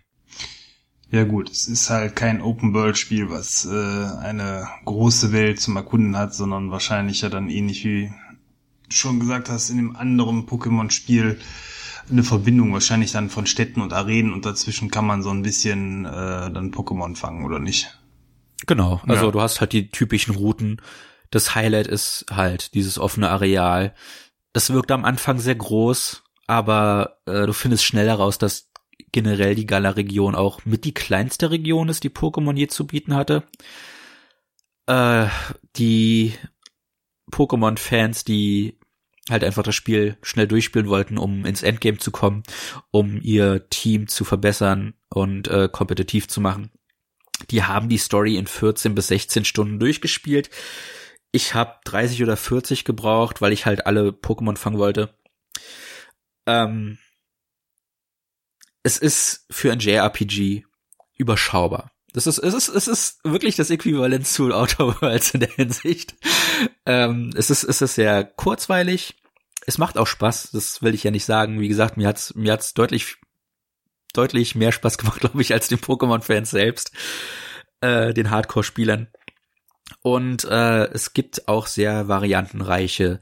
Ja 1.12 1.24
gut, 1.24 1.50
es 1.50 1.68
ist 1.68 1.90
halt 1.90 2.16
kein 2.16 2.40
Open-World-Spiel, 2.40 3.32
was 3.32 3.66
äh, 3.66 3.70
eine 4.20 4.68
große 4.86 5.32
Welt 5.32 5.60
zum 5.60 5.76
Erkunden 5.76 6.16
hat, 6.16 6.36
sondern 6.36 6.70
wahrscheinlich 6.70 7.22
ja 7.22 7.30
dann 7.30 7.50
ähnlich 7.50 7.84
wie 7.84 8.14
schon 8.90 9.20
gesagt 9.20 9.50
hast, 9.50 9.70
in 9.70 9.78
dem 9.78 9.96
anderen 9.96 10.46
Pokémon-Spiel 10.46 11.40
eine 12.12 12.24
Verbindung 12.24 12.74
wahrscheinlich 12.74 13.12
dann 13.12 13.30
von 13.30 13.46
Städten 13.46 13.82
und 13.82 13.94
Arenen 13.94 14.34
und 14.34 14.46
dazwischen 14.46 14.90
kann 14.90 15.06
man 15.06 15.22
so 15.22 15.30
ein 15.30 15.44
bisschen 15.44 16.06
äh, 16.06 16.10
dann 16.52 16.72
Pokémon 16.72 17.16
fangen, 17.16 17.46
oder 17.46 17.60
nicht? 17.60 17.99
Genau, 18.68 19.02
also 19.08 19.26
ja. 19.26 19.32
du 19.32 19.42
hast 19.42 19.62
halt 19.62 19.74
die 19.74 19.90
typischen 19.90 20.36
Routen. 20.36 20.82
Das 21.32 21.56
Highlight 21.56 21.88
ist 21.88 22.26
halt 22.32 22.74
dieses 22.74 22.98
offene 23.00 23.30
Areal. 23.30 23.94
Es 24.54 24.72
wirkt 24.72 24.92
am 24.92 25.06
Anfang 25.06 25.40
sehr 25.40 25.56
groß, 25.56 26.24
aber 26.48 27.20
äh, 27.26 27.46
du 27.46 27.54
findest 27.54 27.86
schnell 27.86 28.08
heraus, 28.08 28.38
dass 28.38 28.70
generell 29.12 29.56
die 29.56 29.66
Gala-Region 29.66 30.36
auch 30.36 30.66
mit 30.66 30.86
die 30.86 30.94
kleinste 30.94 31.52
Region 31.52 31.90
ist, 31.90 32.04
die 32.04 32.10
Pokémon 32.10 32.56
je 32.56 32.68
zu 32.68 32.86
bieten 32.88 33.16
hatte. 33.16 33.44
Äh, 34.88 35.28
die 35.76 36.34
Pokémon-Fans, 37.32 38.24
die 38.24 38.78
halt 39.30 39.44
einfach 39.44 39.64
das 39.64 39.76
Spiel 39.76 40.18
schnell 40.22 40.48
durchspielen 40.48 40.90
wollten, 40.90 41.18
um 41.18 41.46
ins 41.46 41.62
Endgame 41.62 42.00
zu 42.00 42.12
kommen, 42.12 42.44
um 42.92 43.20
ihr 43.22 43.70
Team 43.70 44.08
zu 44.08 44.26
verbessern 44.26 44.96
und 45.10 45.48
äh, 45.48 45.70
kompetitiv 45.72 46.28
zu 46.28 46.42
machen, 46.42 46.72
die 47.50 47.64
haben 47.64 47.90
die 47.90 47.98
Story 47.98 48.38
in 48.38 48.48
14 48.48 48.96
bis 48.96 49.08
16 49.08 49.46
Stunden 49.46 49.80
durchgespielt. 49.80 50.50
Ich 51.32 51.54
habe 51.54 51.76
30 51.86 52.24
oder 52.24 52.38
40 52.38 52.86
gebraucht, 52.86 53.42
weil 53.42 53.54
ich 53.54 53.66
halt 53.66 53.86
alle 53.86 54.10
Pokémon 54.10 54.58
fangen 54.58 54.80
wollte. 54.80 55.14
Ähm, 56.48 56.98
es 58.84 58.98
ist 58.98 59.46
für 59.52 59.72
ein 59.72 59.80
JRPG 59.80 60.64
überschaubar. 61.18 61.92
Das 62.14 62.26
ist, 62.26 62.40
es 62.40 62.54
ist, 62.54 62.70
es 62.70 62.88
ist 62.88 63.20
wirklich 63.24 63.56
das 63.56 63.70
Äquivalent 63.70 64.26
zu 64.26 64.52
Outer 64.52 65.02
Worlds 65.02 65.32
in 65.36 65.42
der 65.42 65.50
Hinsicht. 65.50 66.16
Ähm, 66.86 67.32
es 67.36 67.52
ist, 67.52 67.64
es 67.64 67.82
ist 67.82 67.96
sehr 67.96 68.24
kurzweilig. 68.24 69.16
Es 69.68 69.78
macht 69.78 69.98
auch 69.98 70.08
Spaß. 70.08 70.52
Das 70.52 70.82
will 70.82 70.96
ich 70.96 71.04
ja 71.04 71.12
nicht 71.12 71.26
sagen. 71.26 71.60
Wie 71.60 71.68
gesagt, 71.68 71.98
mir 71.98 72.08
hat's, 72.08 72.34
mir 72.34 72.54
hat's 72.54 72.74
deutlich, 72.74 73.18
deutlich 74.14 74.56
mehr 74.56 74.72
Spaß 74.72 74.98
gemacht, 74.98 75.20
glaube 75.22 75.42
ich, 75.42 75.54
als 75.54 75.68
den 75.68 75.80
Pokémon-Fans 75.80 76.50
selbst, 76.50 76.92
äh, 77.82 78.14
den 78.14 78.32
Hardcore-Spielern. 78.32 79.08
Und 80.02 80.44
äh, 80.46 80.86
es 80.92 81.14
gibt 81.14 81.48
auch 81.48 81.68
sehr 81.68 82.08
variantenreiche 82.08 83.20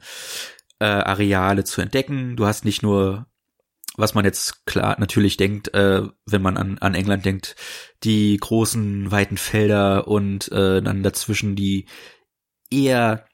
äh, 0.78 0.84
Areale 0.84 1.64
zu 1.64 1.80
entdecken. 1.80 2.36
Du 2.36 2.46
hast 2.46 2.64
nicht 2.64 2.82
nur 2.82 3.26
was 3.98 4.14
man 4.14 4.24
jetzt 4.24 4.64
klar 4.64 4.96
natürlich 4.98 5.36
denkt, 5.36 5.74
äh, 5.74 6.02
wenn 6.24 6.40
man 6.40 6.56
an, 6.56 6.78
an 6.78 6.94
England 6.94 7.24
denkt, 7.24 7.56
die 8.04 8.36
großen 8.36 9.10
weiten 9.10 9.36
Felder 9.36 10.06
und 10.06 10.50
äh, 10.52 10.80
dann 10.80 11.02
dazwischen 11.02 11.56
die 11.56 11.86
eher 12.70 13.26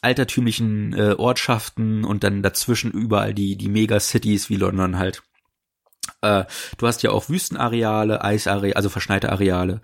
altertümlichen 0.00 0.94
äh, 0.94 1.14
Ortschaften 1.18 2.04
und 2.04 2.24
dann 2.24 2.42
dazwischen 2.42 2.92
überall 2.92 3.34
die 3.34 3.56
die 3.56 3.68
Megacities 3.68 4.48
wie 4.48 4.56
London 4.56 4.98
halt. 4.98 5.22
Äh, 6.22 6.44
du 6.78 6.86
hast 6.86 7.02
ja 7.02 7.10
auch 7.10 7.28
Wüstenareale, 7.28 8.22
Eisareale, 8.22 8.76
also 8.76 8.88
verschneite 8.88 9.30
Areale. 9.30 9.80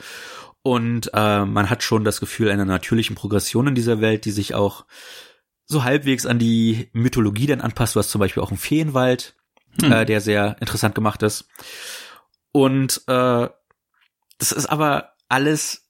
Und 0.63 1.11
äh, 1.13 1.45
man 1.45 1.71
hat 1.71 1.83
schon 1.83 2.05
das 2.05 2.21
Gefühl 2.21 2.51
einer 2.51 2.65
natürlichen 2.65 3.17
Progression 3.17 3.67
in 3.69 3.75
dieser 3.75 4.01
Welt, 4.01 4.25
die 4.25 4.31
sich 4.31 4.55
auch 4.55 4.85
so 5.67 5.85
halbwegs 5.85 6.27
an 6.27 6.39
die 6.39 6.89
Mythologie 6.93 7.47
dann 7.47 7.61
anpasst. 7.61 7.95
Du 7.95 7.99
hast 7.99 8.11
zum 8.11 8.21
Beispiel 8.21 8.43
auch 8.43 8.51
einen 8.51 8.59
Feenwald, 8.59 9.35
hm. 9.81 9.93
äh, 9.93 10.05
der 10.05 10.21
sehr 10.21 10.57
interessant 10.61 10.95
gemacht 10.95 11.23
ist. 11.23 11.49
Und 12.53 13.03
äh, 13.09 13.49
das 14.39 14.53
ist 14.53 14.67
aber 14.67 15.13
alles 15.29 15.83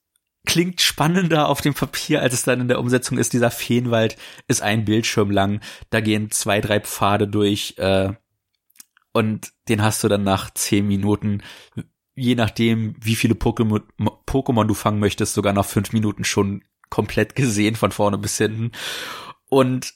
klingt 0.44 0.80
spannender 0.80 1.48
auf 1.48 1.60
dem 1.60 1.74
Papier, 1.74 2.20
als 2.20 2.34
es 2.34 2.42
dann 2.42 2.60
in 2.60 2.68
der 2.68 2.80
Umsetzung 2.80 3.18
ist. 3.18 3.32
Dieser 3.32 3.50
Feenwald 3.50 4.16
ist 4.48 4.62
ein 4.62 4.84
Bildschirm 4.84 5.30
lang, 5.30 5.60
da 5.90 6.00
gehen 6.00 6.30
zwei, 6.30 6.60
drei 6.60 6.80
Pfade 6.80 7.28
durch 7.28 7.74
äh, 7.78 8.12
und 9.12 9.52
den 9.68 9.82
hast 9.82 10.02
du 10.02 10.08
dann 10.08 10.24
nach 10.24 10.52
zehn 10.52 10.86
Minuten, 10.86 11.42
je 12.14 12.34
nachdem, 12.34 12.96
wie 13.00 13.16
viele 13.16 13.34
Pokémon, 13.34 14.64
du 14.64 14.74
fangen 14.74 15.00
möchtest, 15.00 15.34
sogar 15.34 15.52
nach 15.52 15.66
fünf 15.66 15.92
Minuten 15.92 16.24
schon 16.24 16.64
komplett 16.90 17.34
gesehen 17.34 17.76
von 17.76 17.92
vorne 17.92 18.18
bis 18.18 18.36
hinten. 18.36 18.72
Und 19.48 19.94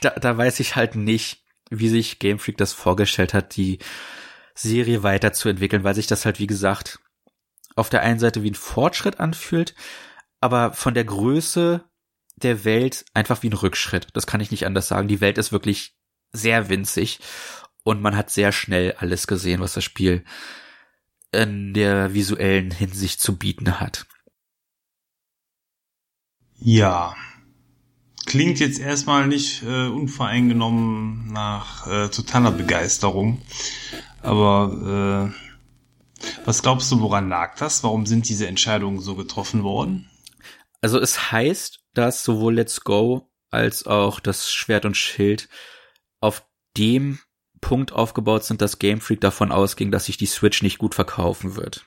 da, 0.00 0.10
da 0.10 0.36
weiß 0.36 0.60
ich 0.60 0.76
halt 0.76 0.96
nicht, 0.96 1.44
wie 1.70 1.88
sich 1.88 2.18
Game 2.18 2.38
Freak 2.38 2.56
das 2.56 2.72
vorgestellt 2.72 3.34
hat, 3.34 3.56
die 3.56 3.78
Serie 4.54 5.02
weiterzuentwickeln, 5.02 5.84
weil 5.84 5.94
sich 5.94 6.06
das 6.06 6.24
halt, 6.24 6.38
wie 6.38 6.46
gesagt, 6.46 6.98
auf 7.76 7.90
der 7.90 8.02
einen 8.02 8.18
Seite 8.18 8.42
wie 8.42 8.50
ein 8.50 8.54
Fortschritt 8.54 9.20
anfühlt, 9.20 9.74
aber 10.40 10.72
von 10.72 10.94
der 10.94 11.04
Größe 11.04 11.84
der 12.36 12.64
Welt 12.64 13.04
einfach 13.14 13.42
wie 13.42 13.50
ein 13.50 13.54
Rückschritt. 13.54 14.08
Das 14.14 14.26
kann 14.26 14.40
ich 14.40 14.50
nicht 14.50 14.66
anders 14.66 14.88
sagen. 14.88 15.08
Die 15.08 15.20
Welt 15.20 15.38
ist 15.38 15.52
wirklich 15.52 15.96
sehr 16.32 16.68
winzig 16.68 17.20
und 17.88 18.02
man 18.02 18.14
hat 18.14 18.28
sehr 18.28 18.52
schnell 18.52 18.92
alles 18.98 19.26
gesehen, 19.26 19.62
was 19.62 19.72
das 19.72 19.82
Spiel 19.82 20.22
in 21.32 21.72
der 21.72 22.12
visuellen 22.12 22.70
Hinsicht 22.70 23.18
zu 23.18 23.38
bieten 23.38 23.80
hat. 23.80 24.06
Ja, 26.58 27.16
klingt 28.26 28.60
jetzt 28.60 28.78
erstmal 28.78 29.26
nicht 29.26 29.62
äh, 29.62 29.86
unvoreingenommen 29.86 31.32
nach 31.32 31.86
äh, 31.86 32.08
totaler 32.10 32.50
Begeisterung. 32.50 33.40
Aber 34.20 35.32
äh, 35.32 36.28
was 36.44 36.60
glaubst 36.60 36.92
du, 36.92 37.00
woran 37.00 37.30
lag 37.30 37.56
das? 37.56 37.82
Warum 37.84 38.04
sind 38.04 38.28
diese 38.28 38.48
Entscheidungen 38.48 39.00
so 39.00 39.14
getroffen 39.14 39.62
worden? 39.62 40.10
Also 40.82 41.00
es 41.00 41.32
heißt, 41.32 41.80
dass 41.94 42.22
sowohl 42.22 42.56
Let's 42.56 42.82
Go 42.82 43.30
als 43.48 43.86
auch 43.86 44.20
das 44.20 44.52
Schwert 44.52 44.84
und 44.84 44.94
Schild 44.94 45.48
auf 46.20 46.44
dem 46.76 47.18
Punkt 47.60 47.92
aufgebaut 47.92 48.44
sind, 48.44 48.62
dass 48.62 48.78
Game 48.78 49.00
Freak 49.00 49.20
davon 49.20 49.52
ausging, 49.52 49.90
dass 49.90 50.06
sich 50.06 50.16
die 50.16 50.26
Switch 50.26 50.62
nicht 50.62 50.78
gut 50.78 50.94
verkaufen 50.94 51.56
wird. 51.56 51.86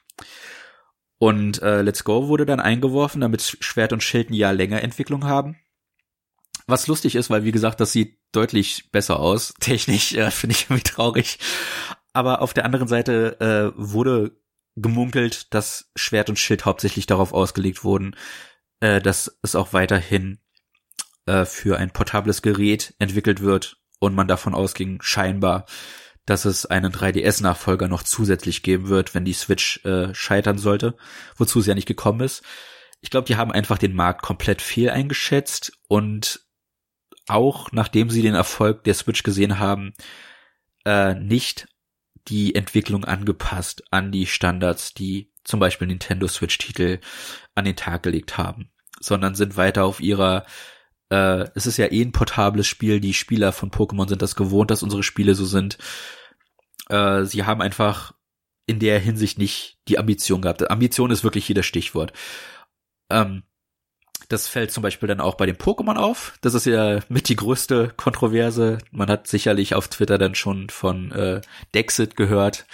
Und 1.18 1.62
äh, 1.62 1.82
Let's 1.82 2.04
Go 2.04 2.28
wurde 2.28 2.46
dann 2.46 2.60
eingeworfen, 2.60 3.22
damit 3.22 3.58
Schwert 3.60 3.94
und 3.94 4.02
Schild 4.02 4.30
ein 4.30 4.34
Jahr 4.34 4.54
länger 4.54 4.82
Entwicklung 4.82 5.26
haben. 5.26 5.58
Was 6.68 6.88
lustig 6.88 7.16
ist, 7.16 7.30
weil 7.30 7.44
wie 7.44 7.52
gesagt, 7.52 7.80
das 7.80 7.92
sieht 7.92 8.18
deutlich 8.32 8.92
besser 8.92 9.20
aus. 9.20 9.54
Technisch 9.60 10.14
äh, 10.14 10.32
finde 10.32 10.56
ich 10.56 10.64
irgendwie 10.64 10.84
traurig. 10.84 11.38
Aber 12.14 12.42
auf 12.42 12.54
der 12.54 12.66
anderen 12.66 12.88
Seite 12.88 13.40
äh, 13.40 13.80
wurde 13.80 14.32
gemunkelt, 14.76 15.54
dass 15.54 15.92
Schwert 15.96 16.30
und 16.30 16.40
Schild 16.40 16.66
hauptsächlich 16.66 17.06
darauf 17.06 17.34
ausgelegt 17.34 17.84
wurden, 17.84 18.16
äh, 18.80 19.02
dass 19.02 19.38
es 19.44 19.56
auch 19.56 19.74
weiterhin 19.74 20.40
äh, 21.26 21.46
für 21.46 21.78
ein 21.78 21.92
portables 21.92 22.42
Gerät 22.42 22.94
entwickelt 23.00 23.42
wird 23.42 23.81
und 24.02 24.16
man 24.16 24.28
davon 24.28 24.56
ausging, 24.56 25.00
scheinbar, 25.02 25.66
dass 26.26 26.46
es 26.46 26.66
einen 26.66 26.92
3DS-Nachfolger 26.92 27.88
noch 27.88 28.04
zusätzlich 28.04 28.64
geben 28.64 28.90
wird, 28.90 29.14
wenn 29.14 29.26
die 29.26 29.34
Switch 29.34 29.86
äh, 29.86 30.14
scheitern 30.14 30.58
sollte, 30.58 30.96
wozu 31.38 31.60
es 31.60 31.68
ja 31.68 31.76
nicht 31.76 31.88
gekommen 31.88 32.22
ist. 32.22 32.44
Ich 33.02 33.12
glaube, 33.12 33.28
die 33.28 33.38
haben 33.38 33.52
einfach 33.52 33.78
den 33.78 33.94
Markt 33.94 34.24
komplett 34.24 34.62
fehl 34.62 34.90
eingeschätzt 34.90 35.74
und 35.88 36.42
auch 37.28 37.72
nachdem 37.72 38.10
sie 38.10 38.24
den 38.24 38.34
Erfolg 38.34 38.84
der 38.84 38.96
Switch 38.96 39.22
gesehen 39.22 39.60
haben, 39.60 39.94
äh, 40.84 41.14
nicht 41.14 41.68
die 42.28 42.56
Entwicklung 42.56 43.06
angepasst 43.06 43.84
an 43.92 44.12
die 44.12 44.26
Standards, 44.26 44.96
die 44.96 45.32
zum 45.44 45.60
Beispiel 45.60 45.88
Nintendo 45.88 46.28
Switch-Titel 46.28 47.00
an 47.54 47.66
den 47.66 47.76
Tag 47.76 48.02
gelegt 48.04 48.38
haben, 48.40 48.72
sondern 49.00 49.36
sind 49.36 49.58
weiter 49.58 49.86
auf 49.86 50.00
ihrer 50.00 50.46
äh, 51.12 51.50
es 51.56 51.68
ist 51.68 51.78
ja 51.78 51.92
eh 51.92 52.02
ein 52.02 52.14
portables 52.14 52.68
Spiel, 52.68 53.02
die 53.02 53.14
Spieler 53.14 53.52
von 53.52 53.70
Pokémon 53.70 54.08
sind 54.08 54.22
das 54.22 54.36
gewohnt, 54.36 54.72
dass 54.72 54.82
unsere 54.82 55.04
Spiele 55.04 55.36
so 55.36 55.46
sind. 55.46 55.78
Äh, 56.90 57.26
sie 57.26 57.44
haben 57.44 57.62
einfach 57.62 58.14
in 58.66 58.80
der 58.80 59.00
Hinsicht 59.00 59.38
nicht 59.38 59.78
die 59.90 60.00
Ambition 60.00 60.42
gehabt. 60.42 60.70
Ambition 60.72 61.12
ist 61.12 61.24
wirklich 61.24 61.46
hier 61.46 61.56
das 61.56 61.66
Stichwort. 61.66 62.14
Ähm, 63.10 63.44
das 64.30 64.48
fällt 64.48 64.72
zum 64.72 64.84
Beispiel 64.84 65.08
dann 65.08 65.20
auch 65.20 65.36
bei 65.36 65.46
den 65.46 65.58
Pokémon 65.58 65.98
auf. 65.98 66.38
Das 66.40 66.54
ist 66.54 66.66
ja 66.66 67.02
mit 67.10 67.28
die 67.28 67.36
größte 67.36 67.94
Kontroverse. 67.98 68.78
Man 68.92 69.10
hat 69.10 69.28
sicherlich 69.28 69.76
auf 69.76 69.90
Twitter 69.90 70.18
dann 70.18 70.36
schon 70.36 70.70
von 70.70 71.12
äh, 71.12 71.42
Dexit 71.74 72.16
gehört. 72.16 72.66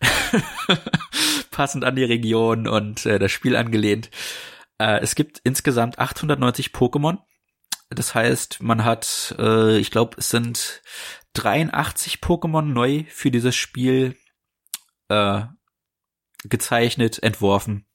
Passend 1.50 1.84
an 1.84 1.96
die 1.96 2.04
Region 2.04 2.68
und 2.68 3.04
äh, 3.06 3.18
das 3.18 3.32
Spiel 3.32 3.56
angelehnt. 3.56 4.10
Äh, 4.78 5.00
es 5.00 5.16
gibt 5.16 5.40
insgesamt 5.42 5.98
890 5.98 6.68
Pokémon. 6.68 7.18
Das 7.90 8.14
heißt, 8.14 8.62
man 8.62 8.84
hat, 8.84 9.34
äh, 9.38 9.78
ich 9.78 9.90
glaube, 9.90 10.16
es 10.18 10.30
sind 10.30 10.82
83 11.34 12.18
Pokémon 12.20 12.62
neu 12.62 13.04
für 13.08 13.30
dieses 13.30 13.56
Spiel 13.56 14.16
äh, 15.08 15.42
gezeichnet, 16.44 17.22
entworfen 17.22 17.86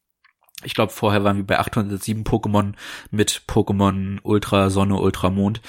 ich 0.65 0.73
glaube, 0.73 0.91
vorher 0.91 1.23
waren 1.23 1.37
wir 1.37 1.45
bei 1.45 1.59
807 1.59 2.23
Pokémon 2.23 2.73
mit 3.11 3.43
Pokémon 3.47 4.19
Ultra 4.23 4.69
Sonne, 4.69 4.95
Ultra 4.99 5.29
Mond. 5.29 5.61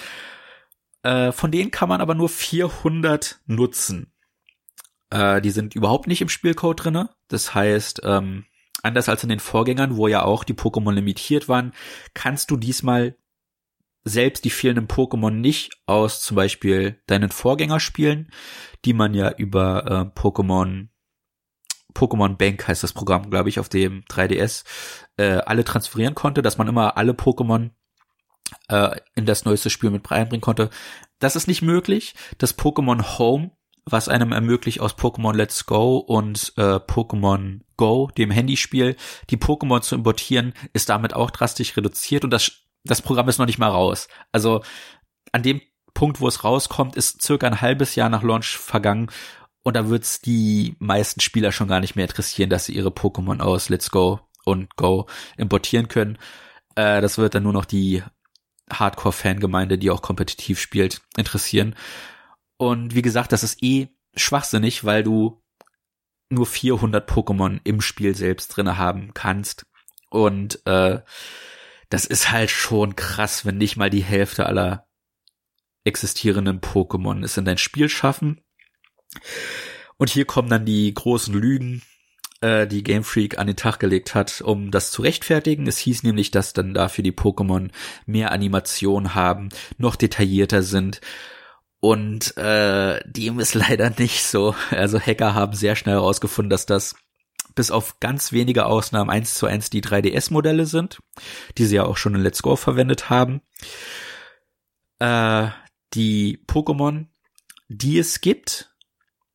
Äh, 1.02 1.32
von 1.32 1.50
denen 1.50 1.70
kann 1.70 1.88
man 1.88 2.00
aber 2.00 2.14
nur 2.14 2.28
400 2.28 3.40
nutzen. 3.46 4.12
Äh, 5.10 5.40
die 5.40 5.50
sind 5.50 5.74
überhaupt 5.74 6.06
nicht 6.06 6.22
im 6.22 6.28
Spielcode 6.28 6.84
drinne. 6.84 7.10
Das 7.28 7.54
heißt, 7.54 8.02
ähm, 8.04 8.46
anders 8.82 9.08
als 9.08 9.22
in 9.22 9.28
den 9.28 9.40
Vorgängern, 9.40 9.96
wo 9.96 10.08
ja 10.08 10.22
auch 10.22 10.44
die 10.44 10.54
Pokémon 10.54 10.92
limitiert 10.92 11.48
waren, 11.48 11.72
kannst 12.14 12.50
du 12.50 12.56
diesmal 12.56 13.16
selbst 14.06 14.44
die 14.44 14.50
fehlenden 14.50 14.86
Pokémon 14.86 15.30
nicht 15.30 15.78
aus 15.86 16.22
zum 16.22 16.36
Beispiel 16.36 17.02
deinen 17.06 17.30
Vorgänger 17.30 17.80
spielen, 17.80 18.30
die 18.84 18.92
man 18.92 19.14
ja 19.14 19.32
über 19.32 19.84
äh, 20.14 20.18
Pokémon 20.18 20.88
Pokémon 21.92 22.36
Bank 22.36 22.68
heißt 22.68 22.82
das 22.82 22.92
Programm, 22.92 23.30
glaube 23.30 23.48
ich, 23.48 23.58
auf 23.58 23.70
dem 23.70 24.04
3DS, 24.04 24.64
äh, 25.16 25.38
alle 25.38 25.64
transferieren 25.64 26.14
konnte, 26.14 26.42
dass 26.42 26.58
man 26.58 26.68
immer 26.68 26.96
alle 26.98 27.12
Pokémon 27.12 27.70
äh, 28.68 29.00
in 29.14 29.26
das 29.26 29.44
neueste 29.44 29.70
Spiel 29.70 29.90
mit 29.90 30.10
reinbringen 30.10 30.42
konnte. 30.42 30.70
Das 31.18 31.36
ist 31.36 31.48
nicht 31.48 31.62
möglich. 31.62 32.14
Das 32.36 32.56
Pokémon 32.56 33.18
Home, 33.18 33.52
was 33.86 34.08
einem 34.08 34.32
ermöglicht, 34.32 34.80
aus 34.80 34.94
Pokémon 34.94 35.34
Let's 35.34 35.64
Go 35.64 35.96
und 35.96 36.52
äh, 36.58 36.76
Pokémon 36.76 37.62
Go, 37.78 38.10
dem 38.16 38.30
Handyspiel, 38.30 38.96
die 39.30 39.38
Pokémon 39.38 39.80
zu 39.80 39.94
importieren, 39.94 40.52
ist 40.74 40.90
damit 40.90 41.14
auch 41.14 41.30
drastisch 41.30 41.76
reduziert 41.76 42.24
und 42.24 42.30
das, 42.30 42.65
das 42.86 43.02
Programm 43.02 43.28
ist 43.28 43.38
noch 43.38 43.46
nicht 43.46 43.58
mal 43.58 43.70
raus. 43.70 44.08
Also 44.32 44.62
an 45.32 45.42
dem 45.42 45.60
Punkt, 45.94 46.20
wo 46.20 46.28
es 46.28 46.44
rauskommt, 46.44 46.96
ist 46.96 47.22
circa 47.22 47.46
ein 47.46 47.60
halbes 47.60 47.94
Jahr 47.94 48.08
nach 48.08 48.22
Launch 48.22 48.56
vergangen 48.56 49.10
und 49.62 49.74
da 49.74 49.88
wird's 49.88 50.20
die 50.20 50.76
meisten 50.78 51.20
Spieler 51.20 51.50
schon 51.52 51.68
gar 51.68 51.80
nicht 51.80 51.96
mehr 51.96 52.04
interessieren, 52.04 52.50
dass 52.50 52.66
sie 52.66 52.74
ihre 52.74 52.90
Pokémon 52.90 53.40
aus 53.40 53.68
Let's 53.68 53.90
Go 53.90 54.20
und 54.44 54.76
Go 54.76 55.06
importieren 55.36 55.88
können. 55.88 56.18
Äh, 56.76 57.00
das 57.00 57.18
wird 57.18 57.34
dann 57.34 57.42
nur 57.42 57.52
noch 57.52 57.64
die 57.64 58.02
Hardcore-Fangemeinde, 58.72 59.78
die 59.78 59.90
auch 59.90 60.02
kompetitiv 60.02 60.60
spielt, 60.60 61.02
interessieren. 61.16 61.74
Und 62.56 62.94
wie 62.94 63.02
gesagt, 63.02 63.32
das 63.32 63.42
ist 63.42 63.62
eh 63.62 63.88
schwachsinnig, 64.14 64.84
weil 64.84 65.02
du 65.02 65.42
nur 66.28 66.46
400 66.46 67.10
Pokémon 67.10 67.60
im 67.64 67.80
Spiel 67.80 68.14
selbst 68.14 68.48
drinne 68.48 68.78
haben 68.78 69.14
kannst. 69.14 69.66
Und 70.10 70.64
äh, 70.66 71.00
das 71.88 72.04
ist 72.04 72.30
halt 72.30 72.50
schon 72.50 72.96
krass, 72.96 73.44
wenn 73.44 73.58
nicht 73.58 73.76
mal 73.76 73.90
die 73.90 74.04
Hälfte 74.04 74.46
aller 74.46 74.86
existierenden 75.84 76.60
Pokémon 76.60 77.24
es 77.24 77.36
in 77.36 77.44
dein 77.44 77.58
Spiel 77.58 77.88
schaffen. 77.88 78.40
Und 79.96 80.10
hier 80.10 80.24
kommen 80.24 80.50
dann 80.50 80.64
die 80.66 80.92
großen 80.92 81.32
Lügen, 81.32 81.82
äh, 82.40 82.66
die 82.66 82.82
Game 82.82 83.04
Freak 83.04 83.38
an 83.38 83.46
den 83.46 83.56
Tag 83.56 83.78
gelegt 83.78 84.14
hat, 84.14 84.40
um 84.40 84.70
das 84.70 84.90
zu 84.90 85.02
rechtfertigen. 85.02 85.66
Es 85.66 85.78
hieß 85.78 86.02
nämlich, 86.02 86.30
dass 86.30 86.52
dann 86.52 86.74
dafür 86.74 87.04
die 87.04 87.12
Pokémon 87.12 87.70
mehr 88.04 88.32
Animation 88.32 89.14
haben, 89.14 89.48
noch 89.78 89.96
detaillierter 89.96 90.62
sind. 90.62 91.00
Und 91.80 92.36
äh, 92.36 93.00
dem 93.06 93.38
ist 93.38 93.54
leider 93.54 93.90
nicht 93.90 94.24
so. 94.24 94.54
Also 94.70 95.00
Hacker 95.00 95.34
haben 95.34 95.54
sehr 95.54 95.76
schnell 95.76 95.94
herausgefunden, 95.94 96.50
dass 96.50 96.66
das 96.66 96.96
bis 97.56 97.72
auf 97.72 97.98
ganz 97.98 98.30
wenige 98.30 98.66
Ausnahmen 98.66 99.10
eins 99.10 99.34
zu 99.34 99.46
eins 99.46 99.70
die 99.70 99.82
3DS-Modelle 99.82 100.66
sind, 100.66 101.00
die 101.58 101.64
sie 101.64 101.76
ja 101.76 101.84
auch 101.84 101.96
schon 101.96 102.14
in 102.14 102.20
Let's 102.20 102.42
Go 102.42 102.54
verwendet 102.54 103.10
haben. 103.10 103.40
Äh, 105.00 105.48
die 105.94 106.38
Pokémon, 106.46 107.06
die 107.68 107.98
es 107.98 108.20
gibt, 108.20 108.76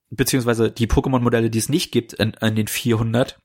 beziehungsweise 0.10 0.72
die 0.72 0.88
Pokémon-Modelle, 0.88 1.50
die 1.50 1.60
es 1.60 1.68
nicht 1.68 1.92
gibt 1.92 2.14
in, 2.14 2.32
in 2.36 2.56
den 2.56 2.68
400, 2.68 3.40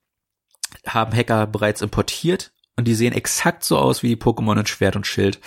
haben 0.87 1.16
Hacker 1.16 1.47
bereits 1.47 1.80
importiert 1.80 2.52
und 2.76 2.87
die 2.87 2.95
sehen 2.95 3.14
exakt 3.14 3.64
so 3.64 3.78
aus 3.78 4.02
wie 4.02 4.09
die 4.09 4.23
Pokémon 4.23 4.61
in 4.61 4.66
Schwert 4.66 4.95
und 4.95 5.06
Schild. 5.06 5.40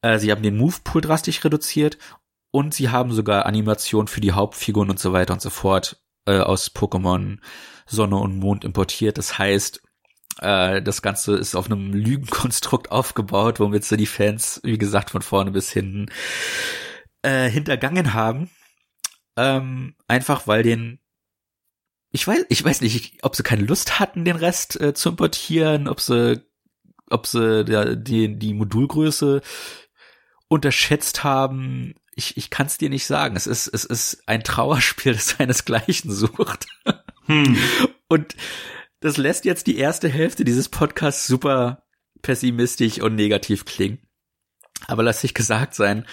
Äh, 0.00 0.18
sie 0.18 0.30
haben 0.32 0.42
den 0.42 0.56
Move-Pool 0.56 1.02
drastisch 1.02 1.44
reduziert 1.44 1.98
und 2.52 2.72
sie 2.72 2.88
haben 2.88 3.12
sogar 3.12 3.44
Animationen 3.44 4.08
für 4.08 4.22
die 4.22 4.32
Hauptfiguren 4.32 4.88
und 4.88 4.98
so 4.98 5.12
weiter 5.12 5.34
und 5.34 5.42
so 5.42 5.50
fort 5.50 6.02
äh, 6.26 6.38
aus 6.38 6.74
Pokémon 6.74 7.38
Sonne 7.86 8.16
und 8.16 8.38
Mond 8.38 8.64
importiert. 8.64 9.18
Das 9.18 9.38
heißt, 9.38 9.82
äh, 10.40 10.82
das 10.82 11.02
Ganze 11.02 11.36
ist 11.36 11.54
auf 11.54 11.66
einem 11.66 11.92
Lügenkonstrukt 11.92 12.90
aufgebaut, 12.90 13.60
womit 13.60 13.84
sie 13.84 13.96
die 13.96 14.06
Fans, 14.06 14.60
wie 14.64 14.78
gesagt, 14.78 15.10
von 15.10 15.22
vorne 15.22 15.50
bis 15.50 15.70
hinten 15.70 16.06
äh, 17.22 17.48
hintergangen 17.48 18.12
haben. 18.12 18.50
Ähm, 19.36 19.94
einfach 20.08 20.46
weil 20.46 20.62
den 20.62 21.00
ich 22.16 22.26
weiß, 22.26 22.46
ich 22.48 22.64
weiß 22.64 22.80
nicht, 22.80 23.22
ob 23.22 23.36
sie 23.36 23.42
keine 23.42 23.64
Lust 23.64 23.98
hatten, 23.98 24.24
den 24.24 24.36
Rest 24.36 24.80
äh, 24.80 24.94
zu 24.94 25.10
importieren, 25.10 25.86
ob 25.86 26.00
sie, 26.00 26.40
ob 27.10 27.26
sie 27.26 27.62
der, 27.62 27.94
die, 27.94 28.38
die 28.38 28.54
Modulgröße 28.54 29.42
unterschätzt 30.48 31.24
haben. 31.24 31.94
Ich, 32.14 32.38
ich 32.38 32.48
kann 32.48 32.68
es 32.68 32.78
dir 32.78 32.88
nicht 32.88 33.06
sagen. 33.06 33.36
Es 33.36 33.46
ist, 33.46 33.66
es 33.66 33.84
ist 33.84 34.22
ein 34.26 34.42
Trauerspiel, 34.44 35.12
das 35.14 35.30
seinesgleichen 35.30 36.10
sucht. 36.10 36.66
Hm. 37.26 37.56
Und 38.08 38.36
das 39.00 39.16
lässt 39.16 39.44
jetzt 39.44 39.66
die 39.66 39.78
erste 39.78 40.08
Hälfte 40.08 40.44
dieses 40.44 40.68
Podcasts 40.68 41.26
super 41.26 41.84
pessimistisch 42.22 43.00
und 43.00 43.14
negativ 43.14 43.64
klingen. 43.64 43.98
Aber 44.86 45.02
lass 45.02 45.20
sich 45.20 45.34
gesagt 45.34 45.74
sein, 45.74 46.06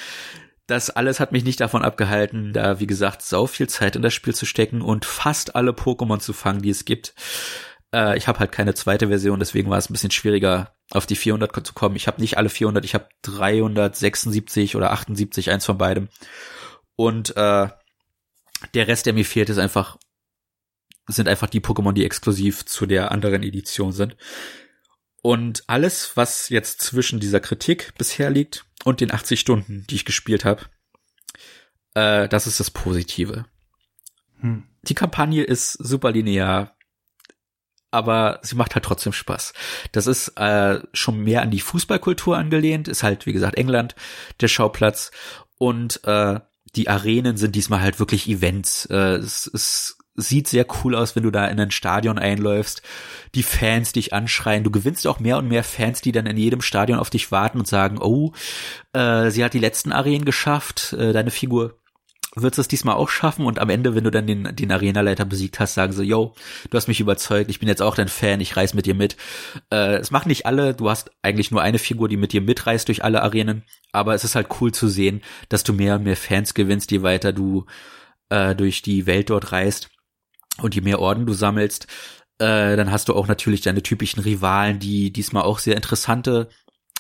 das 0.68 0.90
alles 0.90 1.20
hat 1.20 1.32
mich 1.32 1.44
nicht 1.44 1.60
davon 1.60 1.84
abgehalten, 1.84 2.54
da 2.54 2.80
wie 2.80 2.88
gesagt 2.88 3.22
sau 3.22 3.48
viel 3.48 3.68
Zeit 3.68 3.96
in 3.96 4.02
das 4.02 4.14
Spiel 4.14 4.34
zu 4.34 4.46
stecken 4.46 4.82
und 4.82 5.06
fast 5.06 5.56
alle 5.56 5.72
Pokémon 5.72 6.20
zu 6.20 6.34
fangen, 6.34 6.62
die 6.62 6.70
es 6.70 6.86
gibt. 6.86 7.14
Äh, 7.94 8.18
ich 8.18 8.28
habe 8.28 8.40
halt 8.40 8.52
keine 8.52 8.74
zweite 8.74 9.10
Version, 9.10 9.40
deswegen 9.40 9.70
war 9.70 9.78
es 9.78 9.90
ein 9.90 9.94
bisschen 9.94 10.12
schwieriger, 10.12 10.74
auf 10.92 11.06
die 11.06 11.16
400 11.16 11.66
zu 11.66 11.74
kommen. 11.74 11.96
Ich 11.96 12.08
habe 12.08 12.22
nicht 12.22 12.38
alle 12.38 12.50
400, 12.50 12.86
ich 12.86 12.94
habe 12.94 13.10
376 13.24 14.76
oder 14.76 14.92
78, 14.92 15.52
eins 15.52 15.66
von 15.66 15.78
beidem. 15.78 16.08
Und 16.96 17.36
äh, 17.36 17.68
der 18.74 18.88
Rest, 18.88 19.06
der 19.06 19.14
mir 19.14 19.26
fehlt, 19.26 19.50
ist 19.50 19.58
einfach 19.58 19.98
sind 21.08 21.28
einfach 21.28 21.50
die 21.50 21.62
Pokémon, 21.62 21.94
die 21.94 22.06
exklusiv 22.06 22.66
zu 22.66 22.86
der 22.86 23.12
anderen 23.12 23.44
Edition 23.44 23.92
sind. 23.92 24.16
Und 25.22 25.64
alles, 25.68 26.16
was 26.16 26.50
jetzt 26.50 26.82
zwischen 26.82 27.20
dieser 27.20 27.40
Kritik 27.40 27.94
bisher 27.98 28.30
liegt 28.30 28.66
und 28.84 29.00
den 29.00 29.12
80 29.12 29.40
Stunden, 29.40 29.86
die 29.90 29.96
ich 29.96 30.06
gespielt 30.06 30.44
habe, 30.44 30.64
äh, 31.94 32.28
das 32.28 32.48
ist 32.48 32.60
das 32.60 32.72
Positive. 32.72 33.46
Hm. 34.40 34.64
Die 34.82 34.96
Kampagne 34.96 35.44
ist 35.44 35.74
super 35.74 36.12
linear, 36.12 36.76
aber 37.90 38.40
sie 38.42 38.56
macht 38.56 38.76
halt 38.76 38.84
trotzdem 38.84 39.14
Spaß. 39.14 39.54
Das 39.92 40.08
ist 40.08 40.30
äh, 40.38 40.82
schon 40.94 41.24
mehr 41.24 41.42
an 41.42 41.52
die 41.52 41.62
Fußballkultur 41.62 42.38
angelehnt, 42.38 42.88
ist 42.88 43.04
halt, 43.04 43.26
wie 43.26 43.34
gesagt, 43.34 43.56
England 43.56 43.96
der 44.42 44.50
Schauplatz 44.50 45.12
und 45.58 46.04
äh, 46.04 46.40
die 46.76 46.90
Arenen 46.90 47.38
sind 47.38 47.56
diesmal 47.56 47.82
halt 47.82 48.00
wirklich 48.00 48.28
Events. 48.28 48.88
Äh, 48.88 49.18
es, 49.18 49.50
es 49.54 49.98
sieht 50.16 50.48
sehr 50.48 50.66
cool 50.84 50.96
aus, 50.96 51.16
wenn 51.16 51.24
du 51.24 51.32
da 51.32 51.48
in 51.48 51.60
ein 51.60 51.72
Stadion 51.72 52.20
einläufst, 52.20 52.82
die 53.34 53.44
Fans 53.44 53.94
dich 53.94 54.14
anschreien. 54.14 54.64
Du 54.64 54.72
gewinnst 54.72 55.08
auch 55.08 55.20
mehr 55.20 55.38
und 55.38 55.48
mehr 55.48 55.64
Fans, 55.64 56.02
die 56.02 56.12
dann 56.12 56.26
in 56.26 56.38
jedem 56.38 56.62
Stadion 56.62 57.00
auf 57.00 57.10
dich 57.10 57.32
warten 57.32 57.60
und 57.60 57.68
sagen, 57.68 57.98
oh, 58.00 58.32
äh, 58.94 59.30
sie 59.32 59.44
hat 59.44 59.54
die 59.54 59.60
letzten 59.60 59.92
Arenen 59.92 60.26
geschafft, 60.26 60.94
äh, 60.94 61.14
deine 61.14 61.32
Figur 61.32 61.80
wird 62.36 62.58
es 62.58 62.68
diesmal 62.68 62.96
auch 62.96 63.10
schaffen 63.10 63.46
und 63.46 63.60
am 63.60 63.70
Ende, 63.70 63.96
wenn 63.96 64.04
du 64.04 64.12
dann 64.12 64.26
den, 64.26 64.56
den 64.56 64.72
Arenaleiter 64.72 65.26
besiegt 65.26 65.60
hast, 65.60 65.76
sagen 65.76 65.94
sie, 65.94 66.04
yo, 66.04 66.34
du 66.70 66.78
hast 66.78 66.88
mich 66.88 67.00
überzeugt, 67.00 67.50
ich 67.50 67.60
bin 67.60 67.70
jetzt 67.70 67.82
auch 67.82 67.96
dein 67.96 68.08
Fan, 68.08 68.42
ich 68.42 68.58
reise 68.58 68.76
mit 68.76 68.86
dir 68.86 68.96
mit. 68.96 69.18
Äh, 69.72 69.98
es 69.98 70.12
machen 70.12 70.30
nicht 70.30 70.46
alle, 70.46 70.74
du 70.74 70.90
hast 70.90 71.12
eigentlich 71.22 71.52
nur 71.52 71.62
eine 71.62 71.80
Figur, 71.80 72.10
die 72.10 72.18
mit 72.18 72.34
dir 72.34 72.42
mitreist 72.42 72.88
durch 72.88 73.04
alle 73.04 73.22
Arenen, 73.22 73.64
aber 73.92 74.16
es 74.16 74.24
ist 74.24 74.36
halt 74.36 74.48
cool 74.60 74.72
zu 74.72 74.88
sehen, 74.88 75.22
dass 75.50 75.64
du 75.64 75.74
mehr 75.74 75.96
und 75.96 76.04
mehr 76.04 76.18
Fans 76.18 76.54
gewinnst, 76.54 76.92
je 76.92 77.04
weiter 77.04 77.34
du 77.34 77.66
äh, 78.30 78.56
durch 78.56 78.82
die 78.82 79.06
Welt 79.06 79.30
dort 79.30 79.52
reist. 79.52 79.90
Und 80.62 80.76
je 80.76 80.82
mehr 80.82 81.00
Orden 81.00 81.26
du 81.26 81.34
sammelst, 81.34 81.88
äh, 82.40 82.76
dann 82.76 82.92
hast 82.92 83.10
du 83.10 83.16
auch 83.16 83.28
natürlich 83.28 83.62
deine 83.62 83.84
typischen 83.84 84.22
Rivalen, 84.22 84.80
die 84.80 85.12
diesmal 85.12 85.44
auch 85.44 85.60
sehr 85.60 85.76
interessante 85.76 86.50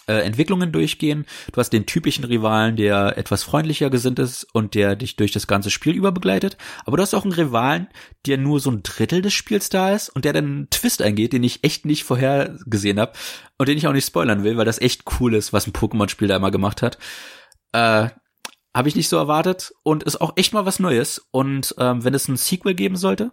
äh, 0.08 0.26
Entwicklungen 0.26 0.72
durchgehen. 0.72 1.26
Du 1.52 1.60
hast 1.60 1.72
den 1.72 1.86
typischen 1.86 2.26
Rivalen, 2.26 2.76
der 2.76 3.18
etwas 3.18 3.44
freundlicher 3.44 3.90
gesinnt 3.90 4.20
ist 4.20 4.46
und 4.54 4.76
der 4.76 4.96
dich 4.96 5.16
durch 5.16 5.32
das 5.32 5.48
ganze 5.48 5.70
Spiel 5.70 5.94
über 5.94 6.12
begleitet. 6.12 6.58
Aber 6.86 6.98
du 6.98 7.04
hast 7.04 7.14
auch 7.14 7.24
einen 7.24 7.34
Rivalen, 7.34 7.88
der 8.26 8.38
nur 8.38 8.60
so 8.60 8.72
ein 8.72 8.84
Drittel 8.84 9.22
des 9.22 9.34
Spiels 9.34 9.70
da 9.70 9.94
ist 9.94 10.10
und 10.10 10.26
der 10.26 10.34
dann 10.34 10.46
einen 10.46 10.70
Twist 10.70 11.02
eingeht, 11.02 11.34
den 11.34 11.44
ich 11.44 11.64
echt 11.64 11.86
nicht 11.86 12.04
vorhergesehen 12.04 13.00
habe 13.00 13.14
und 13.58 13.70
den 13.70 13.78
ich 13.78 13.88
auch 13.88 13.94
nicht 13.94 14.06
spoilern 14.08 14.44
will, 14.44 14.58
weil 14.58 14.66
das 14.66 14.82
echt 14.82 15.04
cool 15.20 15.34
ist, 15.36 15.54
was 15.54 15.68
ein 15.68 15.74
Pokémon-Spiel 15.74 16.28
da 16.28 16.36
immer 16.36 16.52
gemacht 16.52 16.82
hat. 16.82 16.98
Äh, 17.72 18.10
habe 18.76 18.90
ich 18.90 18.96
nicht 18.96 19.08
so 19.08 19.18
erwartet 19.18 19.72
und 19.84 20.04
ist 20.04 20.20
auch 20.20 20.34
echt 20.36 20.52
mal 20.52 20.66
was 20.66 20.80
Neues. 20.80 21.28
Und 21.32 21.76
ähm, 21.78 22.04
wenn 22.04 22.14
es 22.14 22.28
ein 22.28 22.38
Sequel 22.38 22.74
geben 22.74 22.96
sollte, 22.96 23.32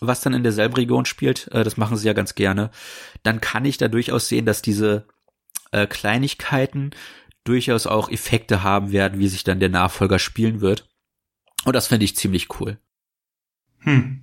was 0.00 0.20
dann 0.20 0.34
in 0.34 0.42
derselben 0.42 0.74
Region 0.74 1.04
spielt, 1.04 1.48
äh, 1.48 1.64
das 1.64 1.76
machen 1.76 1.96
sie 1.96 2.06
ja 2.06 2.12
ganz 2.12 2.34
gerne, 2.34 2.70
dann 3.22 3.40
kann 3.40 3.64
ich 3.64 3.78
da 3.78 3.88
durchaus 3.88 4.28
sehen, 4.28 4.46
dass 4.46 4.62
diese 4.62 5.06
äh, 5.72 5.86
Kleinigkeiten 5.86 6.90
durchaus 7.44 7.86
auch 7.86 8.10
Effekte 8.10 8.62
haben 8.62 8.92
werden, 8.92 9.18
wie 9.18 9.28
sich 9.28 9.44
dann 9.44 9.60
der 9.60 9.68
Nachfolger 9.68 10.18
spielen 10.18 10.60
wird. 10.60 10.88
Und 11.64 11.74
das 11.74 11.86
finde 11.86 12.04
ich 12.04 12.16
ziemlich 12.16 12.60
cool. 12.60 12.78
Hm. 13.80 14.22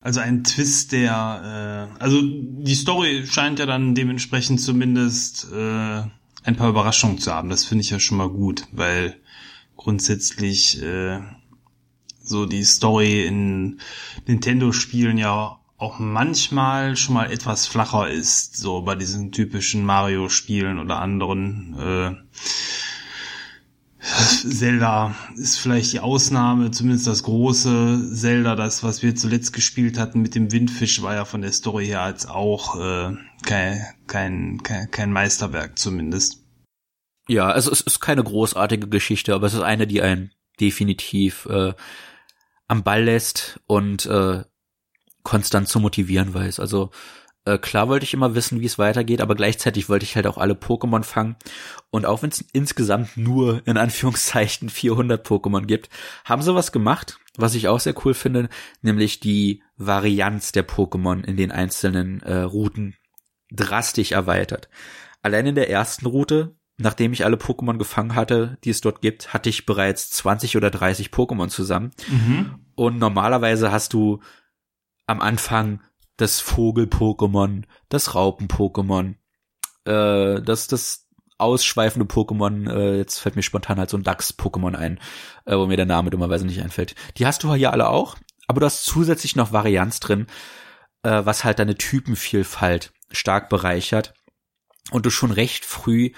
Also 0.00 0.18
ein 0.18 0.42
Twist, 0.42 0.90
der, 0.90 1.88
äh, 1.98 2.02
also 2.02 2.20
die 2.22 2.74
Story 2.74 3.24
scheint 3.24 3.60
ja 3.60 3.66
dann 3.66 3.94
dementsprechend 3.94 4.60
zumindest 4.60 5.46
äh, 5.52 6.02
ein 6.44 6.56
paar 6.56 6.68
Überraschungen 6.68 7.18
zu 7.18 7.32
haben. 7.32 7.48
Das 7.48 7.64
finde 7.64 7.82
ich 7.82 7.90
ja 7.90 8.00
schon 8.00 8.18
mal 8.18 8.28
gut, 8.28 8.66
weil 8.72 9.16
grundsätzlich 9.76 10.82
äh, 10.82 11.20
so 12.32 12.46
die 12.46 12.64
Story 12.64 13.24
in 13.24 13.78
Nintendo-Spielen 14.26 15.18
ja 15.18 15.60
auch 15.76 15.98
manchmal 15.98 16.96
schon 16.96 17.14
mal 17.14 17.30
etwas 17.30 17.66
flacher 17.66 18.08
ist, 18.08 18.56
so 18.56 18.82
bei 18.82 18.94
diesen 18.94 19.32
typischen 19.32 19.84
Mario-Spielen 19.84 20.78
oder 20.78 21.00
anderen. 21.00 21.76
Äh, 21.78 22.14
Zelda 24.00 25.14
ist 25.36 25.58
vielleicht 25.58 25.92
die 25.92 26.00
Ausnahme, 26.00 26.72
zumindest 26.72 27.06
das 27.06 27.22
große 27.22 28.10
Zelda, 28.14 28.56
das, 28.56 28.82
was 28.82 29.02
wir 29.02 29.14
zuletzt 29.14 29.52
gespielt 29.52 29.98
hatten 29.98 30.22
mit 30.22 30.34
dem 30.34 30.50
Windfisch, 30.50 31.02
war 31.02 31.14
ja 31.14 31.24
von 31.24 31.42
der 31.42 31.52
Story 31.52 31.86
her 31.86 32.02
als 32.02 32.26
auch 32.26 32.80
äh, 32.80 33.14
kein, 33.44 33.84
kein, 34.06 34.62
kein, 34.62 34.90
kein 34.90 35.12
Meisterwerk 35.12 35.78
zumindest. 35.78 36.44
Ja, 37.28 37.48
also 37.48 37.70
es 37.70 37.80
ist 37.80 38.00
keine 38.00 38.24
großartige 38.24 38.88
Geschichte, 38.88 39.34
aber 39.34 39.46
es 39.46 39.54
ist 39.54 39.62
eine, 39.62 39.86
die 39.86 40.02
einen 40.02 40.32
definitiv 40.60 41.46
äh, 41.46 41.72
am 42.72 42.84
Ball 42.84 43.04
lässt 43.04 43.60
und 43.66 44.06
äh, 44.06 44.44
konstant 45.24 45.68
zu 45.68 45.78
motivieren 45.78 46.32
weiß. 46.32 46.58
Also 46.58 46.90
äh, 47.44 47.58
klar 47.58 47.88
wollte 47.88 48.04
ich 48.04 48.14
immer 48.14 48.34
wissen, 48.34 48.62
wie 48.62 48.66
es 48.66 48.78
weitergeht, 48.78 49.20
aber 49.20 49.34
gleichzeitig 49.34 49.90
wollte 49.90 50.04
ich 50.04 50.16
halt 50.16 50.26
auch 50.26 50.38
alle 50.38 50.54
Pokémon 50.54 51.02
fangen. 51.02 51.36
Und 51.90 52.06
auch 52.06 52.22
wenn 52.22 52.30
es 52.30 52.42
insgesamt 52.54 53.18
nur 53.18 53.60
in 53.66 53.76
Anführungszeichen 53.76 54.68
400 54.70 55.26
Pokémon 55.26 55.66
gibt, 55.66 55.90
haben 56.24 56.40
sie 56.40 56.54
was 56.54 56.72
gemacht, 56.72 57.18
was 57.36 57.54
ich 57.54 57.68
auch 57.68 57.78
sehr 57.78 57.94
cool 58.06 58.14
finde, 58.14 58.48
nämlich 58.80 59.20
die 59.20 59.62
Varianz 59.76 60.52
der 60.52 60.66
Pokémon 60.66 61.22
in 61.22 61.36
den 61.36 61.52
einzelnen 61.52 62.22
äh, 62.22 62.38
Routen 62.38 62.96
drastisch 63.50 64.12
erweitert. 64.12 64.70
Allein 65.20 65.46
in 65.46 65.56
der 65.56 65.68
ersten 65.68 66.06
Route 66.06 66.56
nachdem 66.78 67.12
ich 67.12 67.24
alle 67.24 67.36
Pokémon 67.36 67.78
gefangen 67.78 68.14
hatte, 68.14 68.58
die 68.64 68.70
es 68.70 68.80
dort 68.80 69.00
gibt, 69.00 69.32
hatte 69.32 69.48
ich 69.48 69.66
bereits 69.66 70.10
20 70.10 70.56
oder 70.56 70.70
30 70.70 71.08
Pokémon 71.08 71.48
zusammen. 71.48 71.90
Mhm. 72.08 72.54
Und 72.74 72.98
normalerweise 72.98 73.72
hast 73.72 73.92
du 73.92 74.20
am 75.06 75.20
Anfang 75.20 75.80
das 76.16 76.40
Vogel-Pokémon, 76.40 77.64
das 77.88 78.14
Raupen-Pokémon, 78.14 79.14
äh, 79.84 80.42
das, 80.42 80.66
das 80.68 81.08
ausschweifende 81.38 82.06
Pokémon, 82.06 82.70
äh, 82.70 82.98
jetzt 82.98 83.18
fällt 83.18 83.36
mir 83.36 83.42
spontan 83.42 83.78
halt 83.78 83.90
so 83.90 83.96
ein 83.96 84.04
Dachs-Pokémon 84.04 84.76
ein, 84.76 85.00
äh, 85.44 85.56
wo 85.56 85.66
mir 85.66 85.76
der 85.76 85.86
Name 85.86 86.10
dummerweise 86.10 86.46
nicht 86.46 86.62
einfällt. 86.62 86.94
Die 87.16 87.26
hast 87.26 87.42
du 87.42 87.52
hier 87.54 87.72
alle 87.72 87.88
auch, 87.88 88.16
aber 88.46 88.60
du 88.60 88.66
hast 88.66 88.84
zusätzlich 88.84 89.34
noch 89.34 89.52
Varianz 89.52 89.98
drin, 89.98 90.26
äh, 91.02 91.24
was 91.24 91.44
halt 91.44 91.58
deine 91.58 91.74
Typenvielfalt 91.74 92.92
stark 93.10 93.48
bereichert 93.48 94.14
und 94.90 95.04
du 95.04 95.10
schon 95.10 95.32
recht 95.32 95.64
früh 95.64 96.12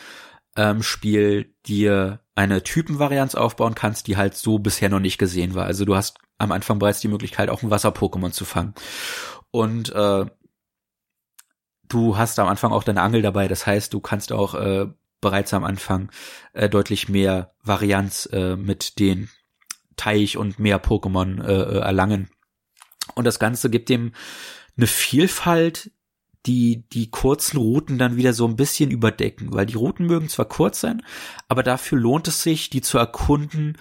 ähm, 0.57 0.83
Spiel 0.83 1.55
dir 1.67 2.21
eine 2.35 2.63
Typenvarianz 2.63 3.35
aufbauen 3.35 3.75
kannst, 3.75 4.07
die 4.07 4.17
halt 4.17 4.35
so 4.37 4.59
bisher 4.59 4.89
noch 4.89 5.01
nicht 5.01 5.19
gesehen 5.19 5.55
war. 5.55 5.65
Also 5.65 5.85
du 5.85 5.97
hast 5.97 6.19
am 6.39 6.53
Anfang 6.53 6.79
bereits 6.79 7.01
die 7.01 7.09
Möglichkeit, 7.09 7.49
auch 7.49 7.63
ein 7.63 7.71
Wasser-Pokémon 7.71 8.33
zu 8.33 8.45
fangen. 8.45 8.75
Und 9.51 9.91
äh, 9.93 10.27
du 11.89 12.17
hast 12.17 12.39
am 12.39 12.49
Anfang 12.49 12.73
auch 12.73 12.85
deine 12.85 13.03
Angel 13.03 13.23
dabei, 13.23 13.49
das 13.49 13.67
heißt, 13.67 13.93
du 13.93 14.01
kannst 14.01 14.33
auch 14.33 14.55
äh, 14.55 14.87
bereits 15.21 15.55
am 15.55 15.65
Anfang 15.65 16.11
äh, 16.53 16.69
deutlich 16.69 17.09
mehr 17.09 17.55
Varianz 17.63 18.29
äh, 18.33 18.57
mit 18.57 18.99
den 18.99 19.31
Teich 19.97 20.37
und 20.37 20.59
mehr 20.59 20.83
Pokémon 20.83 21.43
äh, 21.43 21.79
erlangen. 21.79 22.29
Und 23.15 23.25
das 23.25 23.39
Ganze 23.39 23.71
gibt 23.71 23.89
dem 23.89 24.13
eine 24.77 24.87
Vielfalt, 24.87 25.93
die 26.47 26.85
die 26.91 27.11
kurzen 27.11 27.57
Routen 27.57 27.97
dann 27.97 28.17
wieder 28.17 28.33
so 28.33 28.47
ein 28.47 28.57
bisschen 28.57 28.91
überdecken, 28.91 29.53
weil 29.53 29.67
die 29.67 29.77
Routen 29.77 30.07
mögen 30.07 30.29
zwar 30.29 30.45
kurz 30.47 30.81
sein, 30.81 31.03
aber 31.49 31.63
dafür 31.63 31.99
lohnt 31.99 32.29
es 32.29 32.43
sich, 32.43 32.69
die 32.69 32.83
zu 32.83 32.99
erkunden, 32.99 33.79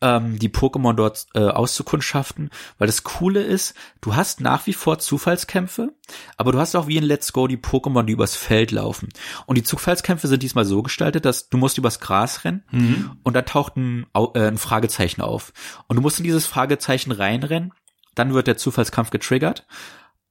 ähm, 0.00 0.38
die 0.38 0.48
Pokémon 0.48 0.94
dort 0.94 1.26
äh, 1.34 1.40
auszukundschaften, 1.40 2.50
weil 2.78 2.86
das 2.86 3.02
Coole 3.02 3.42
ist, 3.42 3.74
du 4.00 4.14
hast 4.14 4.40
nach 4.40 4.66
wie 4.66 4.72
vor 4.72 4.98
Zufallskämpfe, 4.98 5.92
aber 6.36 6.52
du 6.52 6.58
hast 6.58 6.74
auch 6.74 6.86
wie 6.86 6.96
in 6.96 7.04
Let's 7.04 7.32
Go 7.32 7.46
die 7.46 7.56
Pokémon, 7.56 8.04
die 8.04 8.12
übers 8.12 8.36
Feld 8.36 8.70
laufen. 8.70 9.08
Und 9.46 9.56
die 9.56 9.62
Zufallskämpfe 9.62 10.28
sind 10.28 10.42
diesmal 10.42 10.64
so 10.64 10.82
gestaltet, 10.82 11.24
dass 11.24 11.48
du 11.48 11.56
musst 11.58 11.78
übers 11.78 12.00
Gras 12.00 12.44
rennen 12.44 12.64
mhm. 12.70 13.18
und 13.22 13.34
da 13.34 13.42
taucht 13.42 13.76
ein, 13.76 14.06
äh, 14.14 14.48
ein 14.48 14.58
Fragezeichen 14.58 15.22
auf. 15.22 15.52
Und 15.86 15.96
du 15.96 16.02
musst 16.02 16.18
in 16.18 16.24
dieses 16.24 16.46
Fragezeichen 16.46 17.12
reinrennen, 17.12 17.72
dann 18.14 18.34
wird 18.34 18.46
der 18.46 18.56
Zufallskampf 18.56 19.10
getriggert 19.10 19.66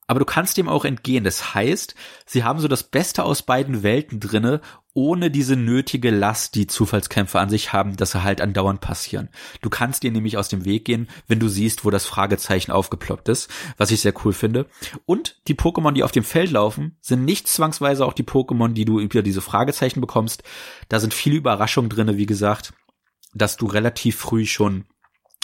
aber 0.07 0.19
du 0.19 0.25
kannst 0.25 0.57
dem 0.57 0.69
auch 0.69 0.85
entgehen. 0.85 1.23
Das 1.23 1.55
heißt, 1.55 1.95
sie 2.25 2.43
haben 2.43 2.59
so 2.59 2.67
das 2.67 2.83
Beste 2.83 3.23
aus 3.23 3.41
beiden 3.41 3.83
Welten 3.83 4.19
drinne, 4.19 4.61
ohne 4.93 5.29
diese 5.29 5.57
nötige 5.57 6.09
Last, 6.09 6.55
die 6.55 6.67
Zufallskämpfe 6.67 7.39
an 7.39 7.49
sich 7.49 7.73
haben, 7.73 7.97
dass 7.97 8.11
sie 8.11 8.23
halt 8.23 8.39
andauernd 8.39 8.79
passieren. 8.79 9.29
Du 9.61 9.69
kannst 9.69 10.03
dir 10.03 10.11
nämlich 10.11 10.37
aus 10.37 10.47
dem 10.47 10.63
Weg 10.63 10.85
gehen, 10.85 11.09
wenn 11.27 11.39
du 11.39 11.49
siehst, 11.49 11.83
wo 11.83 11.89
das 11.89 12.05
Fragezeichen 12.05 12.71
aufgeploppt 12.71 13.27
ist, 13.27 13.49
was 13.77 13.91
ich 13.91 13.99
sehr 14.01 14.13
cool 14.23 14.31
finde. 14.31 14.67
Und 15.05 15.41
die 15.47 15.55
Pokémon, 15.55 15.91
die 15.91 16.03
auf 16.03 16.13
dem 16.13 16.23
Feld 16.23 16.51
laufen, 16.51 16.97
sind 17.01 17.25
nicht 17.25 17.47
zwangsweise 17.47 18.05
auch 18.05 18.13
die 18.13 18.23
Pokémon, 18.23 18.73
die 18.73 18.85
du 18.85 18.99
über 18.99 19.21
diese 19.21 19.41
Fragezeichen 19.41 19.99
bekommst. 20.01 20.43
Da 20.87 20.99
sind 20.99 21.13
viele 21.13 21.35
Überraschungen 21.35 21.89
drinne, 21.89 22.17
wie 22.17 22.25
gesagt, 22.25 22.73
dass 23.33 23.57
du 23.57 23.65
relativ 23.65 24.15
früh 24.15 24.45
schon 24.45 24.85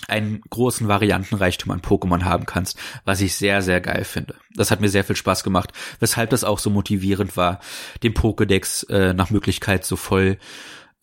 einen 0.08 0.42
großen 0.50 0.88
Variantenreichtum 0.88 1.72
an 1.72 1.82
Pokémon 1.82 2.24
haben 2.24 2.46
kannst, 2.46 2.78
was 3.06 3.22
ich 3.22 3.36
sehr, 3.36 3.62
sehr 3.62 3.82
geil 3.82 4.04
finde. 4.04 4.36
Das 4.56 4.72
hat 4.72 4.82
mir 4.82 4.90
sehr 4.90 5.04
viel 5.04 5.16
Spaß 5.16 5.44
gemacht, 5.44 5.72
weshalb 6.00 6.30
das 6.32 6.44
auch 6.44 6.60
so 6.60 6.70
motivierend 6.70 7.38
war, 7.38 7.60
den 8.04 8.14
Pokédex 8.14 8.90
äh, 8.90 9.14
nach 9.14 9.30
Möglichkeit 9.30 9.86
so 9.86 9.96
voll, 9.96 10.38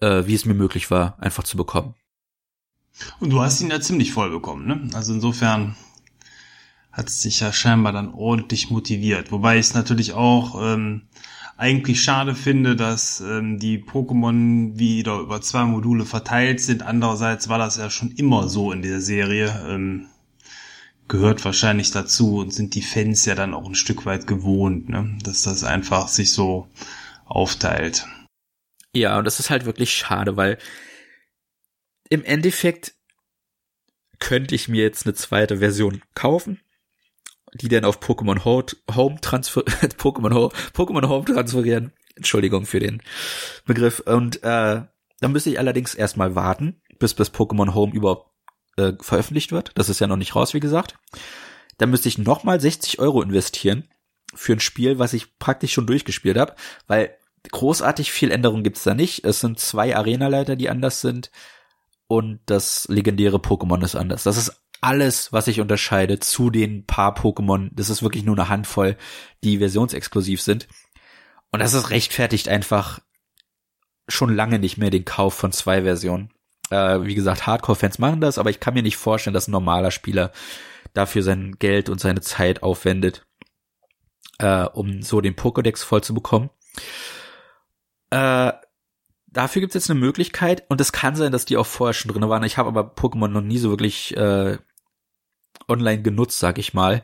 äh, 0.01 0.25
wie 0.27 0.35
es 0.35 0.45
mir 0.45 0.55
möglich 0.55 0.91
war, 0.91 1.17
einfach 1.21 1.45
zu 1.45 1.57
bekommen. 1.57 1.95
Und 3.21 3.31
du 3.31 3.41
hast 3.41 3.61
ihn 3.61 3.71
ja 3.71 3.81
ziemlich 3.81 4.13
voll 4.13 4.31
bekommen, 4.31 4.67
ne? 4.67 4.91
Also 4.95 5.15
insofern 5.15 5.77
hat 6.91 7.09
es 7.09 7.23
sich 7.23 7.41
ja 7.41 7.53
scheinbar 7.53 7.93
dann 7.93 8.13
ordentlich 8.13 8.71
motiviert. 8.71 9.31
Wobei 9.31 9.55
ich 9.59 9.67
es 9.67 9.75
natürlich 9.75 10.15
auch 10.15 10.61
ähm, 10.61 11.03
eigentlich 11.59 12.01
schade 12.03 12.37
finde, 12.37 12.77
dass 12.77 13.21
ähm, 13.21 13.59
die 13.59 13.83
Pokémon 13.83 14.79
wieder 14.79 15.19
über 15.19 15.41
zwei 15.43 15.65
Module 15.65 16.07
verteilt 16.07 16.61
sind. 16.61 16.83
Andererseits 16.83 17.49
war 17.49 17.59
das 17.59 17.77
ja 17.77 17.91
schon 17.91 18.13
immer 18.13 18.49
so 18.49 18.71
in 18.71 18.81
der 18.81 19.01
Serie. 19.01 19.67
Ähm, 19.69 20.07
gehört 21.09 21.45
wahrscheinlich 21.45 21.91
dazu 21.91 22.37
und 22.39 22.55
sind 22.55 22.77
die 22.77 22.83
Fans 22.83 23.25
ja 23.25 23.35
dann 23.35 23.55
auch 23.55 23.67
ein 23.67 23.75
Stück 23.75 24.07
weit 24.07 24.27
gewohnt, 24.27 24.89
ne? 24.89 25.19
dass 25.25 25.43
das 25.43 25.65
einfach 25.65 26.07
sich 26.07 26.33
so 26.33 26.69
aufteilt. 27.25 28.07
Ja, 28.95 29.19
und 29.19 29.25
das 29.25 29.41
ist 29.41 29.51
halt 29.51 29.65
wirklich 29.65 29.93
schade, 29.93 30.37
weil 30.37 30.59
im 32.09 32.25
Endeffekt 32.25 32.95
könnte 34.21 34.55
ich 34.55 34.69
mir 34.69 34.83
jetzt 34.83 35.07
eine 35.07 35.15
zweite 35.15 35.59
Version 35.59 36.03
kaufen 36.15 36.61
die 37.55 37.69
dann 37.69 37.85
auf 37.85 38.01
Pokémon 38.01 38.45
Home 38.45 39.21
transfer 39.21 39.63
Pokémon 39.99 40.35
Home, 40.35 40.53
Pokémon 40.75 41.09
Home 41.09 41.25
transferieren. 41.25 41.93
Entschuldigung 42.17 42.67
für 42.67 42.81
den 42.81 43.03
Begriff. 43.65 44.01
Und 44.01 44.43
äh, 44.43 44.83
dann 45.21 45.33
müsste 45.33 45.51
ich 45.51 45.59
allerdings 45.59 45.95
erstmal 45.95 46.35
warten, 46.35 46.81
bis 46.99 47.15
das 47.15 47.33
Pokémon 47.33 47.75
Home 47.75 47.93
überhaupt 47.93 48.31
äh, 48.77 48.93
veröffentlicht 49.01 49.53
wird. 49.53 49.73
Das 49.75 49.89
ist 49.89 50.01
ja 50.01 50.07
noch 50.07 50.17
nicht 50.17 50.35
raus, 50.35 50.55
wie 50.55 50.61
gesagt. 50.61 50.99
Dann 51.79 51.91
müsste 51.91 52.09
ich 52.09 52.19
nochmal 52.19 52.61
60 52.61 52.99
Euro 52.99 53.23
investieren 53.23 53.89
für 54.35 54.53
ein 54.53 54.61
Spiel, 54.61 54.99
was 54.99 55.13
ich 55.13 55.39
praktisch 55.39 55.73
schon 55.73 55.87
durchgespielt 55.87 56.37
habe, 56.37 56.55
weil 56.87 57.17
großartig 57.51 58.13
viel 58.13 58.31
Änderung 58.31 58.63
gibt's 58.63 58.83
da 58.83 58.95
nicht. 58.95 59.25
Es 59.25 59.41
sind 59.41 59.59
zwei 59.59 59.97
Arenaleiter, 59.97 60.57
die 60.57 60.69
anders 60.69 61.01
sind 61.01 61.31
und 62.09 62.41
das 62.47 62.87
legendäre 62.89 63.37
Pokémon 63.37 63.83
ist 63.85 63.95
anders. 63.95 64.25
Das 64.25 64.37
ist 64.37 64.61
alles, 64.81 65.33
was 65.33 65.47
sich 65.47 65.61
unterscheidet 65.61 66.25
zu 66.25 66.51
den 66.51 66.87
paar 66.87 67.15
Pokémon. 67.17 67.71
Das 67.73 67.91
ist 67.91 68.03
wirklich 68.03 68.25
nur 68.25 68.37
eine 68.37 68.49
Handvoll, 68.49 68.97
die 69.43 69.59
versionsexklusiv 69.59 70.41
sind. 70.41 70.69
Und 71.51 71.61
das 71.61 71.75
ist 71.75 71.91
rechtfertigt 71.91 72.49
einfach 72.49 73.01
schon 74.09 74.35
lange 74.35 74.59
nicht 74.59 74.79
mehr 74.79 74.91
den 74.91 75.05
Kauf 75.05 75.35
von 75.35 75.53
zwei 75.53 75.83
Versionen. 75.83 76.31
Äh, 76.71 77.03
wie 77.05 77.15
gesagt, 77.15 77.47
Hardcore-Fans 77.47 77.99
machen 77.99 78.21
das, 78.21 78.39
aber 78.39 78.51
ich 78.51 78.61
kann 78.61 78.75
mir 78.75 78.83
nicht 78.83 78.97
vorstellen, 78.97 79.35
dass 79.35 79.49
ein 79.49 79.53
normaler 79.53 79.91
Spieler 79.91 80.33
dafür 80.95 81.23
sein 81.23 81.57
Geld 81.59 81.89
und 81.89 82.01
seine 82.01 82.21
Zeit 82.21 82.63
aufwendet, 82.63 83.27
äh, 84.39 84.65
um 84.65 85.03
so 85.03 85.21
den 85.21 85.35
Pokédex 85.35 85.85
voll 85.85 86.03
zu 86.03 86.15
bekommen. 86.15 86.51
Äh, 88.11 88.53
dafür 89.27 89.61
gibt 89.61 89.75
es 89.75 89.83
jetzt 89.83 89.91
eine 89.91 90.01
Möglichkeit 90.01 90.65
und 90.69 90.81
es 90.81 90.93
kann 90.93 91.17
sein, 91.17 91.33
dass 91.33 91.45
die 91.45 91.57
auch 91.57 91.67
vorher 91.67 91.95
schon 91.95 92.13
drin 92.13 92.29
waren. 92.29 92.45
Ich 92.45 92.59
habe 92.59 92.69
aber 92.69 92.95
Pokémon 92.95 93.29
noch 93.29 93.43
nie 93.43 93.59
so 93.59 93.71
wirklich 93.71 94.17
äh, 94.17 94.59
online 95.69 96.03
genutzt, 96.03 96.39
sag 96.39 96.59
ich 96.59 96.75
mal. 96.75 97.03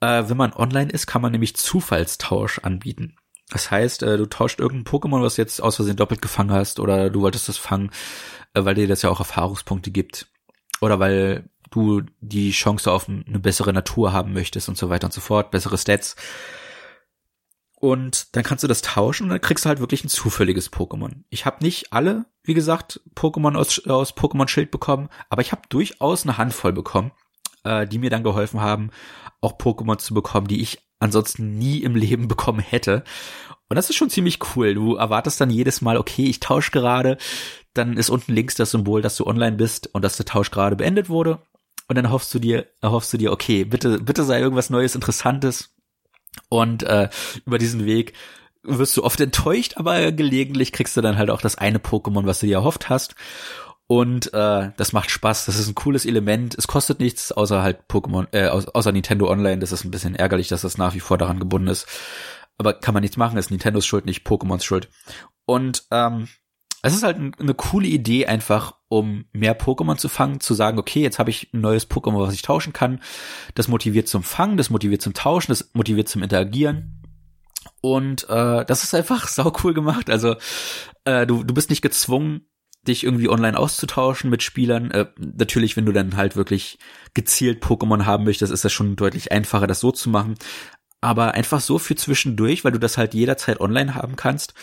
Äh, 0.00 0.24
wenn 0.26 0.36
man 0.36 0.52
online 0.52 0.90
ist, 0.90 1.06
kann 1.06 1.22
man 1.22 1.32
nämlich 1.32 1.56
Zufallstausch 1.56 2.60
anbieten. 2.60 3.16
Das 3.50 3.70
heißt, 3.70 4.02
äh, 4.02 4.16
du 4.16 4.26
tauscht 4.26 4.60
irgendein 4.60 4.90
Pokémon, 4.90 5.22
was 5.22 5.36
jetzt 5.36 5.60
aus 5.60 5.76
Versehen 5.76 5.96
doppelt 5.96 6.22
gefangen 6.22 6.52
hast, 6.52 6.80
oder 6.80 7.10
du 7.10 7.20
wolltest 7.20 7.48
das 7.48 7.58
fangen, 7.58 7.90
äh, 8.54 8.64
weil 8.64 8.74
dir 8.74 8.88
das 8.88 9.02
ja 9.02 9.10
auch 9.10 9.18
Erfahrungspunkte 9.18 9.90
gibt. 9.90 10.28
Oder 10.80 10.98
weil 10.98 11.50
du 11.70 12.02
die 12.20 12.50
Chance 12.52 12.90
auf 12.90 13.08
eine 13.08 13.38
bessere 13.38 13.72
Natur 13.72 14.12
haben 14.12 14.32
möchtest 14.32 14.68
und 14.68 14.78
so 14.78 14.88
weiter 14.88 15.06
und 15.06 15.12
so 15.12 15.20
fort, 15.20 15.50
bessere 15.50 15.78
Stats. 15.78 16.16
Und 17.80 18.36
dann 18.36 18.44
kannst 18.44 18.62
du 18.62 18.68
das 18.68 18.82
tauschen 18.82 19.24
und 19.24 19.30
dann 19.30 19.40
kriegst 19.40 19.64
du 19.64 19.68
halt 19.68 19.80
wirklich 19.80 20.04
ein 20.04 20.08
zufälliges 20.08 20.70
Pokémon. 20.70 21.24
Ich 21.30 21.46
habe 21.46 21.64
nicht 21.64 21.92
alle, 21.92 22.26
wie 22.42 22.54
gesagt, 22.54 23.00
Pokémon 23.14 23.56
aus, 23.56 23.86
aus 23.86 24.14
Pokémon 24.14 24.48
Schild 24.48 24.70
bekommen, 24.70 25.08
aber 25.28 25.42
ich 25.42 25.52
habe 25.52 25.62
durchaus 25.68 26.24
eine 26.24 26.36
Handvoll 26.36 26.72
bekommen, 26.72 27.12
äh, 27.64 27.86
die 27.86 27.98
mir 27.98 28.10
dann 28.10 28.22
geholfen 28.22 28.60
haben, 28.60 28.90
auch 29.40 29.58
Pokémon 29.58 29.98
zu 29.98 30.14
bekommen, 30.14 30.46
die 30.46 30.60
ich 30.60 30.78
ansonsten 30.98 31.58
nie 31.58 31.78
im 31.78 31.96
Leben 31.96 32.28
bekommen 32.28 32.60
hätte. 32.60 33.04
Und 33.68 33.76
das 33.76 33.88
ist 33.88 33.96
schon 33.96 34.10
ziemlich 34.10 34.38
cool. 34.54 34.74
Du 34.74 34.96
erwartest 34.96 35.40
dann 35.40 35.50
jedes 35.50 35.80
Mal, 35.80 35.96
okay, 35.96 36.24
ich 36.24 36.40
tausche 36.40 36.72
gerade, 36.72 37.18
dann 37.72 37.96
ist 37.96 38.10
unten 38.10 38.32
links 38.32 38.56
das 38.56 38.72
Symbol, 38.72 39.00
dass 39.00 39.16
du 39.16 39.26
online 39.26 39.56
bist 39.56 39.88
und 39.94 40.02
dass 40.02 40.16
der 40.16 40.26
Tausch 40.26 40.50
gerade 40.50 40.76
beendet 40.76 41.08
wurde. 41.08 41.38
Und 41.88 41.96
dann 41.96 42.10
hoffst 42.10 42.32
du 42.34 42.38
dir, 42.38 42.66
erhoffst 42.80 43.12
du 43.12 43.16
dir, 43.16 43.32
okay, 43.32 43.64
bitte, 43.64 44.00
bitte 44.00 44.24
sei 44.24 44.40
irgendwas 44.40 44.70
Neues, 44.70 44.94
Interessantes 44.94 45.74
und 46.48 46.82
äh, 46.84 47.08
über 47.46 47.58
diesen 47.58 47.84
Weg 47.84 48.12
wirst 48.62 48.96
du 48.96 49.04
oft 49.04 49.20
enttäuscht, 49.20 49.74
aber 49.76 50.12
gelegentlich 50.12 50.72
kriegst 50.72 50.96
du 50.96 51.00
dann 51.00 51.16
halt 51.16 51.30
auch 51.30 51.40
das 51.40 51.56
eine 51.56 51.78
Pokémon, 51.78 52.26
was 52.26 52.40
du 52.40 52.46
dir 52.46 52.56
erhofft 52.56 52.88
hast. 52.88 53.14
Und 53.90 54.32
äh, 54.34 54.70
das 54.76 54.92
macht 54.92 55.10
Spaß. 55.10 55.46
Das 55.46 55.58
ist 55.58 55.66
ein 55.66 55.74
cooles 55.74 56.06
Element. 56.06 56.54
Es 56.56 56.68
kostet 56.68 57.00
nichts, 57.00 57.32
außer 57.32 57.60
halt 57.60 57.88
Pokémon, 57.88 58.28
äh, 58.30 58.46
außer 58.46 58.92
Nintendo 58.92 59.28
Online. 59.28 59.58
Das 59.58 59.72
ist 59.72 59.82
ein 59.82 59.90
bisschen 59.90 60.14
ärgerlich, 60.14 60.46
dass 60.46 60.60
das 60.60 60.78
nach 60.78 60.94
wie 60.94 61.00
vor 61.00 61.18
daran 61.18 61.40
gebunden 61.40 61.66
ist. 61.66 61.88
Aber 62.56 62.72
kann 62.72 62.94
man 62.94 63.00
nichts 63.00 63.16
machen. 63.16 63.36
ist 63.36 63.50
Nintendos 63.50 63.84
Schuld, 63.84 64.06
nicht 64.06 64.24
Pokémons 64.24 64.62
Schuld. 64.62 64.88
Und 65.44 65.86
ähm, 65.90 66.28
es 66.82 66.94
ist 66.94 67.02
halt 67.02 67.16
eine 67.16 67.54
coole 67.54 67.88
Idee, 67.88 68.26
einfach 68.26 68.76
um 68.86 69.24
mehr 69.32 69.58
Pokémon 69.58 69.96
zu 69.96 70.08
fangen, 70.08 70.38
zu 70.38 70.54
sagen, 70.54 70.78
okay, 70.78 71.02
jetzt 71.02 71.18
habe 71.18 71.30
ich 71.30 71.52
ein 71.52 71.60
neues 71.60 71.90
Pokémon, 71.90 72.20
was 72.20 72.34
ich 72.34 72.42
tauschen 72.42 72.72
kann. 72.72 73.00
Das 73.56 73.66
motiviert 73.66 74.06
zum 74.06 74.22
Fangen, 74.22 74.56
das 74.56 74.70
motiviert 74.70 75.02
zum 75.02 75.14
Tauschen, 75.14 75.50
das 75.50 75.70
motiviert 75.72 76.08
zum 76.08 76.22
Interagieren. 76.22 77.02
Und 77.80 78.30
äh, 78.30 78.64
das 78.64 78.84
ist 78.84 78.94
einfach 78.94 79.26
sau 79.28 79.52
cool 79.64 79.74
gemacht. 79.74 80.10
Also 80.10 80.36
äh, 81.02 81.26
du, 81.26 81.42
du 81.42 81.54
bist 81.54 81.70
nicht 81.70 81.82
gezwungen, 81.82 82.46
dich 82.86 83.04
irgendwie 83.04 83.28
online 83.28 83.58
auszutauschen 83.58 84.30
mit 84.30 84.42
Spielern. 84.42 84.90
Äh, 84.90 85.06
natürlich, 85.18 85.76
wenn 85.76 85.86
du 85.86 85.92
dann 85.92 86.16
halt 86.16 86.36
wirklich 86.36 86.78
gezielt 87.14 87.62
Pokémon 87.62 88.06
haben 88.06 88.24
möchtest, 88.24 88.52
ist 88.52 88.64
das 88.64 88.72
schon 88.72 88.96
deutlich 88.96 89.32
einfacher, 89.32 89.66
das 89.66 89.80
so 89.80 89.92
zu 89.92 90.08
machen. 90.10 90.36
Aber 91.00 91.34
einfach 91.34 91.60
so 91.60 91.78
für 91.78 91.94
zwischendurch, 91.94 92.64
weil 92.64 92.72
du 92.72 92.78
das 92.78 92.98
halt 92.98 93.14
jederzeit 93.14 93.60
online 93.60 93.94
haben 93.94 94.16
kannst, 94.16 94.54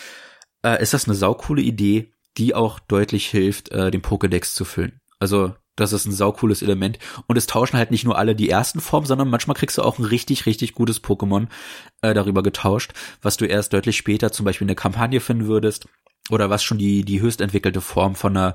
äh, 0.64 0.80
ist 0.82 0.94
das 0.94 1.06
eine 1.06 1.14
saukoole 1.14 1.62
Idee, 1.62 2.12
die 2.36 2.54
auch 2.54 2.78
deutlich 2.78 3.26
hilft, 3.28 3.70
äh, 3.72 3.90
den 3.90 4.02
Pokédex 4.02 4.54
zu 4.54 4.64
füllen. 4.64 5.00
Also 5.18 5.54
das 5.78 5.92
ist 5.92 6.06
ein 6.06 6.12
saucooles 6.12 6.62
Element. 6.62 6.98
Und 7.26 7.36
es 7.36 7.46
tauschen 7.46 7.76
halt 7.76 7.90
nicht 7.90 8.04
nur 8.04 8.18
alle 8.18 8.34
die 8.34 8.50
ersten 8.50 8.80
Formen, 8.80 9.06
sondern 9.06 9.30
manchmal 9.30 9.56
kriegst 9.56 9.78
du 9.78 9.82
auch 9.82 9.98
ein 9.98 10.04
richtig, 10.04 10.46
richtig 10.46 10.74
gutes 10.74 11.02
Pokémon 11.02 11.46
äh, 12.02 12.14
darüber 12.14 12.42
getauscht, 12.42 12.92
was 13.22 13.36
du 13.36 13.44
erst 13.44 13.72
deutlich 13.72 13.96
später 13.96 14.32
zum 14.32 14.44
Beispiel 14.44 14.64
in 14.64 14.68
der 14.68 14.76
Kampagne 14.76 15.20
finden 15.20 15.46
würdest. 15.46 15.86
Oder 16.30 16.50
was 16.50 16.62
schon 16.62 16.78
die, 16.78 17.04
die 17.04 17.20
höchst 17.20 17.40
entwickelte 17.40 17.80
Form 17.80 18.14
von 18.14 18.36
einer 18.36 18.54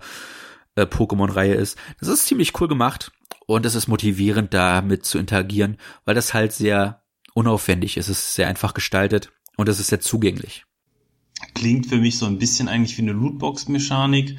äh, 0.76 0.84
Pokémon-Reihe 0.84 1.56
ist. 1.56 1.78
Das 2.00 2.10
ist 2.10 2.26
ziemlich 2.26 2.60
cool 2.60 2.68
gemacht. 2.68 3.12
Und 3.46 3.66
es 3.66 3.76
ist 3.76 3.88
motivierend, 3.88 4.54
damit 4.54 5.06
zu 5.06 5.18
interagieren, 5.18 5.78
weil 6.06 6.16
das 6.16 6.34
halt 6.34 6.54
sehr 6.54 7.04
unaufwendig 7.34 7.98
ist. 7.98 8.08
Es 8.08 8.20
ist 8.20 8.36
sehr 8.36 8.48
einfach 8.48 8.74
gestaltet 8.74 9.32
und 9.58 9.68
es 9.68 9.80
ist 9.80 9.88
sehr 9.88 10.00
zugänglich. 10.00 10.66
Klingt 11.54 11.88
für 11.88 11.98
mich 11.98 12.18
so 12.18 12.26
ein 12.26 12.38
bisschen 12.38 12.68
eigentlich 12.68 12.98
wie 12.98 13.04
eine 13.04 13.14
Lootbox-Mechanik, 13.14 14.38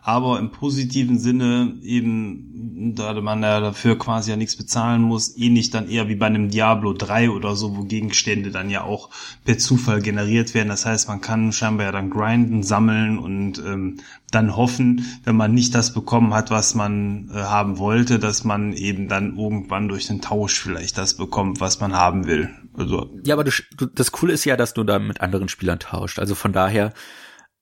aber 0.00 0.38
im 0.38 0.50
positiven 0.50 1.18
Sinne 1.18 1.74
eben, 1.82 2.94
da 2.94 3.12
man 3.20 3.42
ja 3.42 3.60
dafür 3.60 3.98
quasi 3.98 4.30
ja 4.30 4.36
nichts 4.36 4.56
bezahlen 4.56 5.02
muss, 5.02 5.36
ähnlich 5.36 5.70
dann 5.70 5.90
eher 5.90 6.08
wie 6.08 6.14
bei 6.14 6.26
einem 6.26 6.48
Diablo 6.48 6.94
3 6.94 7.30
oder 7.30 7.54
so, 7.56 7.76
wo 7.76 7.82
Gegenstände 7.82 8.50
dann 8.50 8.70
ja 8.70 8.84
auch 8.84 9.10
per 9.44 9.58
Zufall 9.58 10.00
generiert 10.00 10.54
werden. 10.54 10.68
Das 10.68 10.86
heißt, 10.86 11.08
man 11.08 11.20
kann 11.20 11.52
scheinbar 11.52 11.86
ja 11.86 11.92
dann 11.92 12.10
grinden, 12.10 12.62
sammeln 12.62 13.18
und 13.18 13.58
ähm, 13.58 13.98
dann 14.30 14.56
hoffen, 14.56 15.06
wenn 15.24 15.36
man 15.36 15.54
nicht 15.54 15.74
das 15.74 15.94
bekommen 15.94 16.34
hat, 16.34 16.50
was 16.50 16.74
man 16.74 17.30
äh, 17.30 17.34
haben 17.34 17.78
wollte, 17.78 18.18
dass 18.18 18.44
man 18.44 18.72
eben 18.74 19.08
dann 19.08 19.38
irgendwann 19.38 19.88
durch 19.88 20.06
den 20.06 20.20
Tausch 20.20 20.60
vielleicht 20.60 20.98
das 20.98 21.16
bekommt, 21.16 21.60
was 21.60 21.80
man 21.80 21.94
haben 21.94 22.26
will. 22.26 22.50
Also 22.74 23.10
ja, 23.24 23.34
aber 23.34 23.44
du, 23.44 23.50
du, 23.76 23.86
das 23.86 24.12
Coole 24.12 24.34
ist 24.34 24.44
ja, 24.44 24.56
dass 24.56 24.74
du 24.74 24.84
da 24.84 24.98
mit 24.98 25.20
anderen 25.20 25.48
Spielern 25.48 25.78
tauscht. 25.78 26.18
Also 26.18 26.34
von 26.34 26.52
daher 26.52 26.92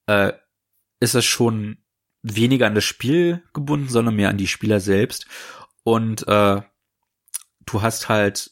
äh, 0.06 0.32
ist 1.00 1.14
es 1.14 1.24
schon 1.24 1.78
weniger 2.22 2.66
an 2.66 2.74
das 2.74 2.84
Spiel 2.84 3.42
gebunden, 3.54 3.88
sondern 3.88 4.16
mehr 4.16 4.30
an 4.30 4.38
die 4.38 4.48
Spieler 4.48 4.80
selbst. 4.80 5.26
Und 5.84 6.26
äh, 6.26 6.60
du 7.64 7.82
hast 7.82 8.08
halt, 8.08 8.50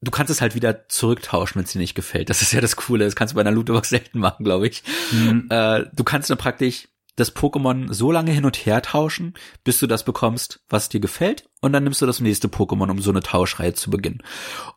du 0.00 0.12
kannst 0.12 0.30
es 0.30 0.40
halt 0.40 0.54
wieder 0.54 0.88
zurücktauschen, 0.88 1.56
wenn 1.56 1.64
es 1.64 1.72
dir 1.72 1.80
nicht 1.80 1.96
gefällt. 1.96 2.30
Das 2.30 2.42
ist 2.42 2.52
ja 2.52 2.60
das 2.60 2.76
Coole. 2.76 3.04
Das 3.04 3.16
kannst 3.16 3.32
du 3.32 3.34
bei 3.34 3.40
einer 3.40 3.50
Lootbox 3.50 3.88
selten 3.88 4.20
machen, 4.20 4.44
glaube 4.44 4.68
ich. 4.68 4.84
Mhm. 5.10 5.48
Äh, 5.50 5.86
du 5.92 6.04
kannst 6.04 6.30
dann 6.30 6.38
praktisch 6.38 6.88
das 7.18 7.34
Pokémon 7.34 7.92
so 7.92 8.12
lange 8.12 8.30
hin 8.30 8.44
und 8.44 8.56
her 8.56 8.80
tauschen, 8.80 9.34
bis 9.64 9.80
du 9.80 9.86
das 9.86 10.04
bekommst, 10.04 10.60
was 10.68 10.88
dir 10.88 11.00
gefällt, 11.00 11.48
und 11.60 11.72
dann 11.72 11.82
nimmst 11.82 12.00
du 12.00 12.06
das 12.06 12.20
nächste 12.20 12.48
Pokémon, 12.48 12.90
um 12.90 13.00
so 13.00 13.10
eine 13.10 13.20
Tauschreihe 13.20 13.74
zu 13.74 13.90
beginnen. 13.90 14.22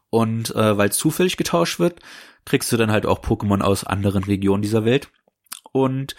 Und 0.09 0.53
äh, 0.55 0.77
weil 0.77 0.91
zufällig 0.91 1.37
getauscht 1.37 1.79
wird, 1.79 1.99
kriegst 2.45 2.71
du 2.71 2.77
dann 2.77 2.91
halt 2.91 3.05
auch 3.05 3.19
Pokémon 3.19 3.61
aus 3.61 3.83
anderen 3.83 4.23
Regionen 4.23 4.63
dieser 4.63 4.85
Welt. 4.85 5.09
Und 5.71 6.15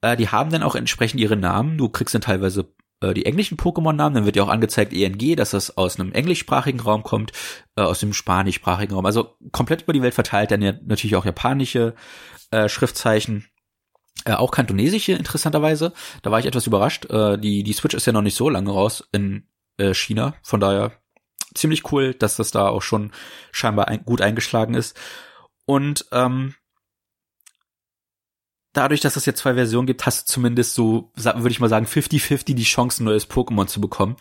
äh, 0.00 0.16
die 0.16 0.28
haben 0.28 0.50
dann 0.50 0.64
auch 0.64 0.74
entsprechend 0.74 1.20
ihre 1.20 1.36
Namen. 1.36 1.78
Du 1.78 1.88
kriegst 1.88 2.14
dann 2.14 2.22
teilweise 2.22 2.74
äh, 3.00 3.14
die 3.14 3.24
englischen 3.24 3.56
Pokémon-Namen, 3.56 4.14
dann 4.14 4.24
wird 4.24 4.34
ja 4.34 4.42
auch 4.42 4.48
angezeigt 4.48 4.92
ENG, 4.92 5.36
dass 5.36 5.50
das 5.50 5.76
aus 5.76 5.98
einem 5.98 6.12
englischsprachigen 6.12 6.80
Raum 6.80 7.04
kommt, 7.04 7.30
äh, 7.76 7.82
aus 7.82 8.00
dem 8.00 8.12
spanischsprachigen 8.12 8.96
Raum. 8.96 9.06
Also 9.06 9.36
komplett 9.52 9.82
über 9.82 9.92
die 9.92 10.02
Welt 10.02 10.14
verteilt, 10.14 10.50
dann 10.50 10.60
ja 10.60 10.72
natürlich 10.84 11.14
auch 11.14 11.24
japanische 11.24 11.94
äh, 12.50 12.68
Schriftzeichen. 12.68 13.46
Äh, 14.24 14.34
auch 14.34 14.50
kantonesische, 14.50 15.12
interessanterweise. 15.12 15.92
Da 16.22 16.30
war 16.30 16.38
ich 16.38 16.46
etwas 16.46 16.66
überrascht. 16.66 17.06
Äh, 17.10 17.38
die, 17.38 17.62
die 17.62 17.72
Switch 17.72 17.94
ist 17.94 18.06
ja 18.06 18.12
noch 18.12 18.22
nicht 18.22 18.36
so 18.36 18.48
lange 18.48 18.70
raus 18.70 19.08
in 19.12 19.46
äh, 19.78 19.94
China. 19.94 20.34
Von 20.42 20.60
daher 20.60 20.92
ziemlich 21.54 21.90
cool, 21.92 22.14
dass 22.14 22.36
das 22.36 22.50
da 22.50 22.68
auch 22.68 22.82
schon 22.82 23.12
scheinbar 23.50 23.88
ein, 23.88 24.04
gut 24.04 24.20
eingeschlagen 24.20 24.74
ist. 24.74 24.98
Und 25.66 26.06
ähm, 26.12 26.54
dadurch, 28.72 29.00
dass 29.00 29.16
es 29.16 29.26
jetzt 29.26 29.40
zwei 29.40 29.54
Versionen 29.54 29.86
gibt, 29.86 30.06
hast 30.06 30.28
du 30.28 30.32
zumindest 30.34 30.74
so, 30.74 31.10
würde 31.14 31.50
ich 31.50 31.60
mal 31.60 31.68
sagen, 31.68 31.86
50-50 31.86 32.54
die 32.54 32.62
Chance, 32.62 33.02
ein 33.02 33.06
neues 33.06 33.28
Pokémon 33.28 33.66
zu 33.66 33.80
bekommen. 33.80 34.16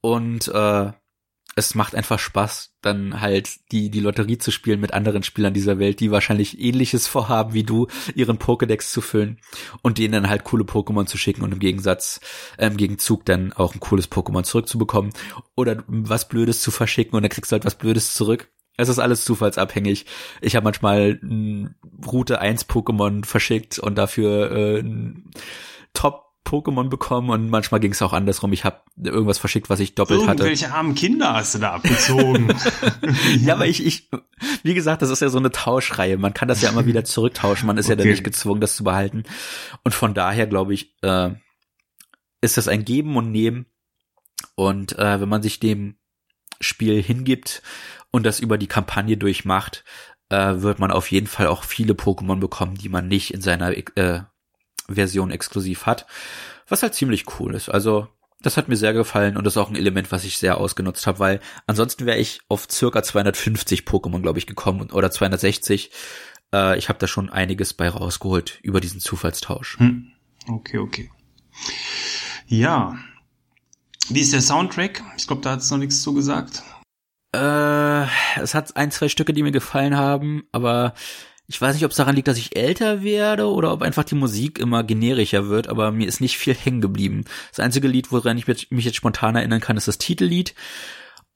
Und 0.00 0.48
äh, 0.48 0.92
es 1.58 1.74
macht 1.74 1.96
einfach 1.96 2.20
Spaß, 2.20 2.76
dann 2.82 3.20
halt 3.20 3.72
die, 3.72 3.90
die 3.90 3.98
Lotterie 3.98 4.38
zu 4.38 4.52
spielen 4.52 4.80
mit 4.80 4.94
anderen 4.94 5.24
Spielern 5.24 5.52
dieser 5.52 5.80
Welt, 5.80 5.98
die 5.98 6.12
wahrscheinlich 6.12 6.60
ähnliches 6.60 7.08
vorhaben 7.08 7.52
wie 7.52 7.64
du, 7.64 7.88
ihren 8.14 8.38
Pokédex 8.38 8.92
zu 8.92 9.00
füllen 9.00 9.40
und 9.82 9.98
denen 9.98 10.12
dann 10.12 10.28
halt 10.28 10.44
coole 10.44 10.62
Pokémon 10.62 11.06
zu 11.06 11.18
schicken 11.18 11.42
und 11.42 11.52
im 11.52 11.58
Gegensatz, 11.58 12.20
im 12.58 12.76
Gegenzug 12.76 13.24
dann 13.24 13.52
auch 13.52 13.74
ein 13.74 13.80
cooles 13.80 14.08
Pokémon 14.08 14.44
zurückzubekommen 14.44 15.12
oder 15.56 15.82
was 15.88 16.28
Blödes 16.28 16.62
zu 16.62 16.70
verschicken 16.70 17.16
und 17.16 17.22
dann 17.22 17.30
kriegst 17.30 17.50
du 17.50 17.54
halt 17.54 17.64
was 17.64 17.74
Blödes 17.74 18.14
zurück. 18.14 18.48
Es 18.76 18.88
ist 18.88 19.00
alles 19.00 19.24
zufallsabhängig. 19.24 20.06
Ich 20.40 20.54
habe 20.54 20.62
manchmal 20.62 21.20
Route 22.06 22.40
1 22.40 22.68
Pokémon 22.68 23.26
verschickt 23.26 23.80
und 23.80 23.98
dafür 23.98 24.52
äh, 24.52 24.84
Top 25.92 26.27
Pokémon 26.48 26.88
bekommen 26.88 27.30
und 27.30 27.50
manchmal 27.50 27.80
ging 27.80 27.92
es 27.92 28.00
auch 28.00 28.12
andersrum. 28.12 28.52
Ich 28.52 28.64
habe 28.64 28.80
irgendwas 28.96 29.38
verschickt, 29.38 29.68
was 29.68 29.80
ich 29.80 29.94
doppelt 29.94 30.20
Irgendwelche 30.20 30.40
hatte. 30.40 30.50
Welche 30.50 30.74
armen 30.74 30.94
Kinder 30.94 31.34
hast 31.34 31.54
du 31.54 31.58
da 31.58 31.72
abgezogen? 31.72 32.48
ja, 33.40 33.54
aber 33.54 33.66
ich, 33.66 33.84
ich, 33.84 34.08
wie 34.62 34.74
gesagt, 34.74 35.02
das 35.02 35.10
ist 35.10 35.20
ja 35.20 35.28
so 35.28 35.38
eine 35.38 35.50
Tauschreihe. 35.50 36.16
Man 36.16 36.34
kann 36.34 36.48
das 36.48 36.62
ja 36.62 36.70
immer 36.70 36.86
wieder 36.86 37.04
zurücktauschen. 37.04 37.66
Man 37.66 37.76
ist 37.76 37.86
okay. 37.86 37.92
ja 37.92 37.96
dann 37.96 38.08
nicht 38.08 38.24
gezwungen, 38.24 38.60
das 38.60 38.76
zu 38.76 38.84
behalten. 38.84 39.24
Und 39.84 39.94
von 39.94 40.14
daher 40.14 40.46
glaube 40.46 40.74
ich, 40.74 40.94
äh, 41.02 41.30
ist 42.40 42.56
das 42.56 42.68
ein 42.68 42.84
Geben 42.84 43.16
und 43.16 43.30
Nehmen. 43.30 43.66
Und 44.54 44.98
äh, 44.98 45.20
wenn 45.20 45.28
man 45.28 45.42
sich 45.42 45.60
dem 45.60 45.96
Spiel 46.60 47.02
hingibt 47.02 47.62
und 48.10 48.24
das 48.24 48.40
über 48.40 48.58
die 48.58 48.66
Kampagne 48.66 49.16
durchmacht, 49.16 49.84
äh, 50.30 50.60
wird 50.60 50.78
man 50.78 50.90
auf 50.90 51.10
jeden 51.10 51.26
Fall 51.26 51.46
auch 51.46 51.64
viele 51.64 51.94
Pokémon 51.94 52.40
bekommen, 52.40 52.76
die 52.76 52.88
man 52.88 53.08
nicht 53.08 53.32
in 53.32 53.40
seiner 53.40 53.76
äh, 53.76 54.22
Version 54.88 55.30
exklusiv 55.30 55.86
hat. 55.86 56.06
Was 56.68 56.82
halt 56.82 56.94
ziemlich 56.94 57.24
cool 57.38 57.54
ist. 57.54 57.68
Also, 57.68 58.08
das 58.40 58.56
hat 58.56 58.68
mir 58.68 58.76
sehr 58.76 58.92
gefallen 58.92 59.36
und 59.36 59.44
das 59.44 59.54
ist 59.54 59.58
auch 59.58 59.70
ein 59.70 59.76
Element, 59.76 60.12
was 60.12 60.24
ich 60.24 60.38
sehr 60.38 60.58
ausgenutzt 60.58 61.06
habe, 61.06 61.18
weil 61.18 61.40
ansonsten 61.66 62.06
wäre 62.06 62.18
ich 62.18 62.40
auf 62.48 62.68
circa 62.70 63.02
250 63.02 63.82
Pokémon, 63.82 64.22
glaube 64.22 64.38
ich, 64.38 64.46
gekommen 64.46 64.90
oder 64.90 65.10
260. 65.10 65.90
Äh, 66.52 66.78
ich 66.78 66.88
habe 66.88 66.98
da 66.98 67.06
schon 67.06 67.30
einiges 67.30 67.74
bei 67.74 67.88
rausgeholt 67.88 68.60
über 68.62 68.80
diesen 68.80 69.00
Zufallstausch. 69.00 69.78
Hm. 69.78 70.12
Okay, 70.48 70.78
okay. 70.78 71.10
Ja. 72.46 72.96
Wie 74.08 74.20
ist 74.20 74.32
der 74.32 74.40
Soundtrack? 74.40 75.02
Ich 75.16 75.26
glaube, 75.26 75.42
da 75.42 75.52
hat 75.52 75.60
es 75.60 75.70
noch 75.70 75.78
nichts 75.78 76.00
zugesagt. 76.02 76.62
Äh, 77.34 78.04
es 78.40 78.54
hat 78.54 78.76
ein, 78.76 78.90
zwei 78.90 79.08
Stücke, 79.08 79.34
die 79.34 79.42
mir 79.42 79.52
gefallen 79.52 79.96
haben, 79.96 80.44
aber 80.52 80.94
ich 81.50 81.60
weiß 81.60 81.74
nicht, 81.74 81.84
ob 81.86 81.92
es 81.92 81.96
daran 81.96 82.14
liegt, 82.14 82.28
dass 82.28 82.36
ich 82.36 82.56
älter 82.56 83.02
werde 83.02 83.50
oder 83.50 83.72
ob 83.72 83.80
einfach 83.80 84.04
die 84.04 84.14
Musik 84.14 84.58
immer 84.58 84.84
generischer 84.84 85.48
wird, 85.48 85.68
aber 85.68 85.90
mir 85.90 86.06
ist 86.06 86.20
nicht 86.20 86.36
viel 86.36 86.54
hängen 86.54 86.82
geblieben. 86.82 87.24
Das 87.50 87.60
einzige 87.60 87.88
Lied, 87.88 88.12
woran 88.12 88.36
ich 88.36 88.46
mich 88.46 88.84
jetzt 88.84 88.96
spontan 88.96 89.34
erinnern 89.34 89.60
kann, 89.60 89.78
ist 89.78 89.88
das 89.88 89.96
Titellied. 89.96 90.54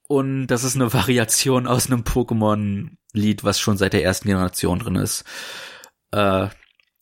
Und 0.07 0.47
das 0.47 0.63
ist 0.63 0.75
eine 0.75 0.93
Variation 0.93 1.65
aus 1.65 1.87
einem 1.87 2.01
Pokémon-Lied, 2.01 3.43
was 3.43 3.59
schon 3.59 3.77
seit 3.77 3.93
der 3.93 4.03
ersten 4.03 4.27
Generation 4.27 4.77
drin 4.77 4.97
ist. 4.97 5.23
Äh, 6.11 6.47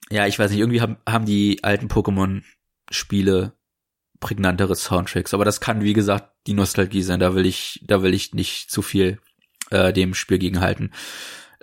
ja, 0.10 0.28
ich 0.28 0.39
weiß 0.39 0.50
nicht, 0.52 0.62
irgendwie 0.62 0.80
haben, 0.80 0.95
haben 1.08 1.26
die 1.26 1.65
alten 1.65 1.88
Pokémon-Spiele 1.88 3.52
prägnantere 4.21 4.76
Soundtracks. 4.76 5.34
Aber 5.34 5.43
das 5.43 5.60
kann, 5.60 5.84
wie 5.84 5.93
gesagt, 5.93 6.32
die 6.47 6.54
Nostalgie 6.54 7.02
sein. 7.02 7.19
Da 7.19 7.36
will 7.36 7.45
ich, 7.45 7.84
da 7.86 8.04
will 8.04 8.13
ich 8.13 8.34
nicht 8.34 8.71
zu 8.71 8.82
viel 8.82 9.19
äh, 9.69 9.91
dem 9.91 10.13
Spiel 10.13 10.38
gegenhalten. 10.38 10.91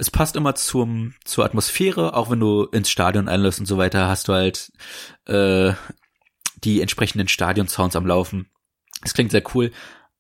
Es 0.01 0.13
passt 0.13 0.37
immer 0.37 0.55
zum, 0.55 1.15
zur 1.25 1.45
Atmosphäre, 1.45 2.15
auch 2.15 2.31
wenn 2.31 2.39
du 2.39 2.65
ins 2.67 2.89
Stadion 2.89 3.29
einlässt 3.29 3.59
und 3.59 3.67
so 3.67 3.79
weiter, 3.79 4.07
hast 4.07 4.29
du 4.29 4.33
halt 4.33 4.71
äh, 5.27 5.73
die 6.63 6.81
entsprechenden 6.81 7.27
Stadion-Sounds 7.27 7.97
am 7.97 8.07
Laufen. 8.07 8.49
Es 9.03 9.13
klingt 9.13 9.33
sehr 9.33 9.43
cool. 9.55 9.73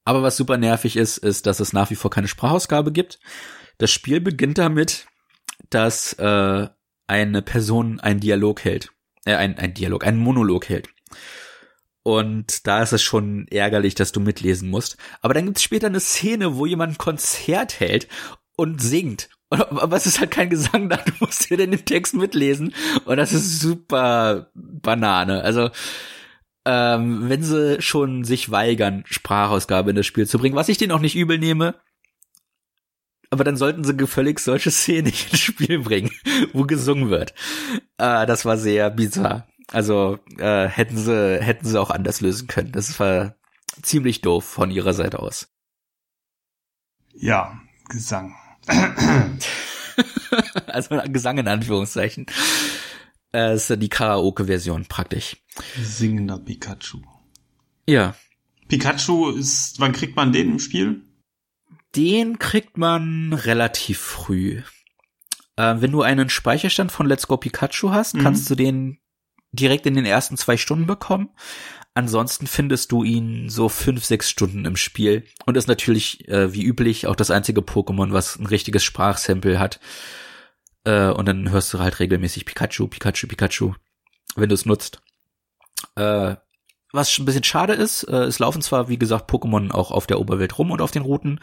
Aber 0.04 0.24
was 0.24 0.36
super 0.36 0.56
nervig 0.56 0.96
ist, 0.96 1.18
ist, 1.18 1.46
dass 1.46 1.60
es 1.60 1.72
nach 1.72 1.90
wie 1.90 1.94
vor 1.94 2.10
keine 2.10 2.26
Sprachausgabe 2.26 2.90
gibt. 2.90 3.20
Das 3.78 3.92
Spiel 3.92 4.20
beginnt 4.20 4.58
damit, 4.58 5.06
dass 5.70 6.12
äh, 6.14 6.68
eine 7.06 7.42
Person 7.42 8.00
einen 8.00 8.18
Dialog 8.18 8.64
hält. 8.64 8.90
Äh, 9.24 9.36
ein, 9.36 9.56
ein 9.58 9.74
Dialog, 9.74 10.04
einen 10.04 10.18
Monolog 10.18 10.68
hält. 10.68 10.88
Und 12.02 12.66
da 12.66 12.82
ist 12.82 12.92
es 12.92 13.02
schon 13.02 13.46
ärgerlich, 13.48 13.94
dass 13.94 14.10
du 14.10 14.18
mitlesen 14.18 14.70
musst. 14.70 14.96
Aber 15.20 15.34
dann 15.34 15.44
gibt 15.44 15.58
es 15.58 15.62
später 15.62 15.86
eine 15.86 16.00
Szene, 16.00 16.56
wo 16.56 16.66
jemand 16.66 16.94
ein 16.94 16.98
Konzert 16.98 17.78
hält 17.78 18.08
und 18.56 18.82
singt. 18.82 19.28
Aber 19.50 19.96
es 19.96 20.06
ist 20.06 20.20
halt 20.20 20.30
kein 20.30 20.50
Gesang 20.50 20.88
da, 20.88 20.96
du 21.04 21.12
musst 21.20 21.48
dir 21.48 21.56
den 21.56 21.72
Text 21.84 22.14
mitlesen. 22.14 22.74
Und 23.04 23.16
das 23.16 23.32
ist 23.32 23.60
super 23.60 24.50
Banane. 24.54 25.42
Also, 25.42 25.70
ähm, 26.64 27.28
wenn 27.28 27.42
sie 27.42 27.80
schon 27.80 28.24
sich 28.24 28.50
weigern, 28.50 29.04
Sprachausgabe 29.06 29.90
in 29.90 29.96
das 29.96 30.06
Spiel 30.06 30.26
zu 30.26 30.38
bringen, 30.38 30.56
was 30.56 30.68
ich 30.68 30.76
denen 30.76 30.92
auch 30.92 31.00
nicht 31.00 31.16
übel 31.16 31.38
nehme, 31.38 31.74
aber 33.30 33.44
dann 33.44 33.56
sollten 33.56 33.84
sie 33.84 33.96
gefällig 33.96 34.38
solche 34.40 34.70
Szenen 34.70 35.04
nicht 35.06 35.30
ins 35.32 35.40
Spiel 35.40 35.80
bringen, 35.80 36.10
wo 36.52 36.64
gesungen 36.64 37.10
wird. 37.10 37.34
Äh, 37.98 38.26
das 38.26 38.44
war 38.44 38.56
sehr 38.56 38.90
bizarr. 38.90 39.46
Also 39.70 40.18
äh, 40.38 40.66
hätten 40.66 40.96
sie 40.96 41.38
hätten 41.42 41.66
sie 41.66 41.78
auch 41.80 41.90
anders 41.90 42.22
lösen 42.22 42.48
können. 42.48 42.72
Das 42.72 42.98
war 43.00 43.34
ziemlich 43.82 44.22
doof 44.22 44.44
von 44.44 44.70
ihrer 44.70 44.94
Seite 44.94 45.18
aus. 45.18 45.48
Ja, 47.14 47.60
Gesang. 47.88 48.34
also 50.66 51.00
Gesang 51.06 51.38
in 51.38 51.48
Anführungszeichen. 51.48 52.26
Äh, 53.32 53.56
ist 53.56 53.70
die 53.70 53.88
Karaoke-Version 53.88 54.86
praktisch. 54.86 55.36
Singender 55.82 56.38
Pikachu. 56.38 57.00
Ja. 57.86 58.14
Pikachu 58.68 59.30
ist, 59.30 59.80
wann 59.80 59.92
kriegt 59.92 60.16
man 60.16 60.32
den 60.32 60.52
im 60.52 60.58
Spiel? 60.58 61.02
Den 61.96 62.38
kriegt 62.38 62.78
man 62.78 63.32
relativ 63.32 63.98
früh. 63.98 64.62
Äh, 65.56 65.76
wenn 65.78 65.92
du 65.92 66.02
einen 66.02 66.30
Speicherstand 66.30 66.92
von 66.92 67.06
Let's 67.06 67.26
Go 67.26 67.36
Pikachu 67.36 67.90
hast, 67.90 68.14
mhm. 68.14 68.22
kannst 68.22 68.48
du 68.48 68.54
den 68.54 68.98
direkt 69.52 69.86
in 69.86 69.94
den 69.94 70.04
ersten 70.04 70.36
zwei 70.36 70.56
Stunden 70.56 70.86
bekommen. 70.86 71.30
Ansonsten 71.98 72.46
findest 72.46 72.92
du 72.92 73.02
ihn 73.02 73.48
so 73.48 73.68
fünf, 73.68 74.04
sechs 74.04 74.30
Stunden 74.30 74.66
im 74.66 74.76
Spiel 74.76 75.24
und 75.46 75.56
ist 75.56 75.66
natürlich 75.66 76.28
äh, 76.28 76.52
wie 76.54 76.62
üblich 76.62 77.08
auch 77.08 77.16
das 77.16 77.32
einzige 77.32 77.60
Pokémon, 77.60 78.12
was 78.12 78.38
ein 78.38 78.46
richtiges 78.46 78.84
Sprachsample 78.84 79.58
hat. 79.58 79.80
Äh, 80.84 81.08
und 81.08 81.26
dann 81.26 81.50
hörst 81.50 81.74
du 81.74 81.80
halt 81.80 81.98
regelmäßig 81.98 82.44
Pikachu, 82.44 82.86
Pikachu, 82.86 83.26
Pikachu, 83.26 83.74
wenn 84.36 84.48
du 84.48 84.54
es 84.54 84.64
nutzt. 84.64 85.02
Äh, 85.96 86.36
was 86.92 87.18
ein 87.18 87.24
bisschen 87.24 87.42
schade 87.42 87.72
ist, 87.72 88.04
äh, 88.04 88.26
es 88.26 88.38
laufen 88.38 88.62
zwar, 88.62 88.88
wie 88.88 89.00
gesagt, 89.00 89.28
Pokémon 89.28 89.72
auch 89.72 89.90
auf 89.90 90.06
der 90.06 90.20
Oberwelt 90.20 90.56
rum 90.56 90.70
und 90.70 90.80
auf 90.80 90.92
den 90.92 91.02
Routen, 91.02 91.40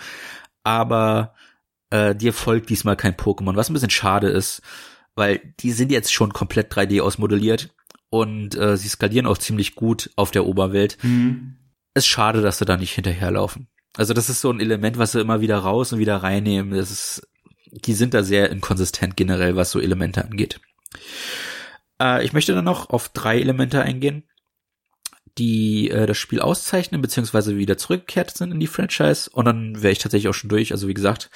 aber 0.63 1.35
äh, 1.89 2.15
dir 2.15 2.31
folgt 2.31 2.69
diesmal 2.69 2.95
kein 2.95 3.15
Pokémon, 3.15 3.57
was 3.57 3.69
ein 3.69 3.73
bisschen 3.73 3.89
schade 3.89 4.29
ist, 4.29 4.61
weil 5.15 5.53
die 5.59 5.73
sind 5.73 5.91
jetzt 5.91 6.13
schon 6.13 6.31
komplett 6.31 6.73
3D 6.73 7.01
ausmodelliert 7.01 7.74
und 8.09 8.55
äh, 8.55 8.77
sie 8.77 8.87
skalieren 8.87 9.25
auch 9.25 9.37
ziemlich 9.37 9.75
gut 9.75 10.09
auf 10.15 10.31
der 10.31 10.45
Oberwelt. 10.45 10.97
Mhm. 11.01 11.57
Ist 11.93 12.07
schade, 12.07 12.41
dass 12.41 12.57
sie 12.57 12.65
da 12.65 12.77
nicht 12.77 12.93
hinterherlaufen. 12.93 13.67
Also 13.97 14.13
das 14.13 14.29
ist 14.29 14.41
so 14.41 14.51
ein 14.51 14.59
Element, 14.59 14.97
was 14.97 15.13
sie 15.13 15.21
immer 15.21 15.41
wieder 15.41 15.57
raus 15.57 15.93
und 15.93 15.99
wieder 15.99 16.17
reinnehmen. 16.17 16.77
Das 16.77 16.91
ist, 16.91 17.27
die 17.71 17.93
sind 17.93 18.13
da 18.13 18.23
sehr 18.23 18.49
inkonsistent 18.49 19.15
generell, 19.15 19.55
was 19.55 19.71
so 19.71 19.79
Elemente 19.79 20.23
angeht. 20.23 20.59
Äh, 22.01 22.25
ich 22.25 22.33
möchte 22.33 22.53
dann 22.53 22.65
noch 22.65 22.89
auf 22.89 23.09
drei 23.09 23.39
Elemente 23.39 23.81
eingehen, 23.81 24.23
die 25.37 25.89
äh, 25.89 26.05
das 26.05 26.17
Spiel 26.17 26.41
auszeichnen, 26.41 27.01
beziehungsweise 27.01 27.57
wieder 27.57 27.77
zurückgekehrt 27.77 28.35
sind 28.35 28.51
in 28.51 28.59
die 28.59 28.67
Franchise. 28.67 29.29
Und 29.31 29.45
dann 29.45 29.81
wäre 29.81 29.93
ich 29.93 29.99
tatsächlich 29.99 30.29
auch 30.29 30.33
schon 30.33 30.49
durch. 30.49 30.71
Also 30.71 30.87
wie 30.87 30.93
gesagt, 30.93 31.29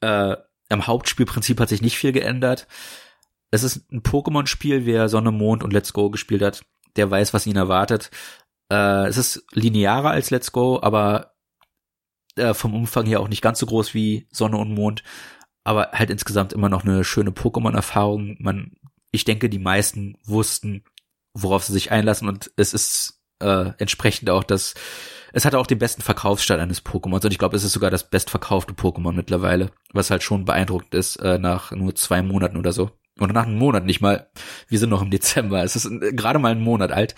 äh, 0.00 0.36
am 0.68 0.86
Hauptspielprinzip 0.86 1.60
hat 1.60 1.68
sich 1.68 1.82
nicht 1.82 1.98
viel 1.98 2.12
geändert. 2.12 2.66
Es 3.54 3.62
ist 3.62 3.88
ein 3.92 4.02
Pokémon-Spiel, 4.02 4.84
wer 4.84 5.08
Sonne, 5.08 5.30
Mond 5.30 5.62
und 5.62 5.72
Let's 5.72 5.92
Go 5.92 6.10
gespielt 6.10 6.42
hat, 6.42 6.64
der 6.96 7.08
weiß, 7.08 7.32
was 7.34 7.46
ihn 7.46 7.54
erwartet. 7.54 8.10
Äh, 8.68 9.06
es 9.06 9.16
ist 9.16 9.46
linearer 9.52 10.10
als 10.10 10.30
Let's 10.30 10.50
Go, 10.50 10.80
aber 10.82 11.36
äh, 12.34 12.52
vom 12.52 12.74
Umfang 12.74 13.06
her 13.06 13.20
auch 13.20 13.28
nicht 13.28 13.42
ganz 13.42 13.60
so 13.60 13.66
groß 13.66 13.94
wie 13.94 14.26
Sonne 14.32 14.56
und 14.56 14.74
Mond. 14.74 15.04
Aber 15.62 15.92
halt 15.92 16.10
insgesamt 16.10 16.52
immer 16.52 16.68
noch 16.68 16.82
eine 16.82 17.04
schöne 17.04 17.30
Pokémon-Erfahrung. 17.30 18.38
Man, 18.40 18.72
ich 19.12 19.22
denke, 19.22 19.48
die 19.48 19.60
meisten 19.60 20.18
wussten, 20.24 20.82
worauf 21.32 21.62
sie 21.62 21.74
sich 21.74 21.92
einlassen 21.92 22.28
und 22.28 22.50
es 22.56 22.74
ist 22.74 23.22
äh, 23.38 23.70
entsprechend 23.78 24.30
auch 24.30 24.42
das, 24.42 24.74
es 25.32 25.44
hat 25.44 25.54
auch 25.54 25.68
den 25.68 25.78
besten 25.78 26.02
Verkaufsstand 26.02 26.60
eines 26.60 26.84
Pokémons 26.84 27.24
und 27.24 27.30
ich 27.30 27.38
glaube, 27.38 27.56
es 27.56 27.62
ist 27.62 27.72
sogar 27.72 27.92
das 27.92 28.10
bestverkaufte 28.10 28.74
Pokémon 28.74 29.12
mittlerweile, 29.12 29.70
was 29.92 30.10
halt 30.10 30.24
schon 30.24 30.44
beeindruckend 30.44 30.92
ist 30.94 31.16
äh, 31.16 31.38
nach 31.38 31.70
nur 31.70 31.94
zwei 31.94 32.20
Monaten 32.20 32.56
oder 32.56 32.72
so 32.72 32.90
oder 33.20 33.32
nach 33.32 33.46
einem 33.46 33.58
Monat 33.58 33.84
nicht 33.84 34.00
mal. 34.00 34.28
Wir 34.68 34.78
sind 34.78 34.90
noch 34.90 35.02
im 35.02 35.10
Dezember. 35.10 35.62
Es 35.62 35.76
ist 35.76 35.88
gerade 36.12 36.38
mal 36.38 36.52
ein 36.52 36.60
Monat 36.60 36.92
alt. 36.92 37.14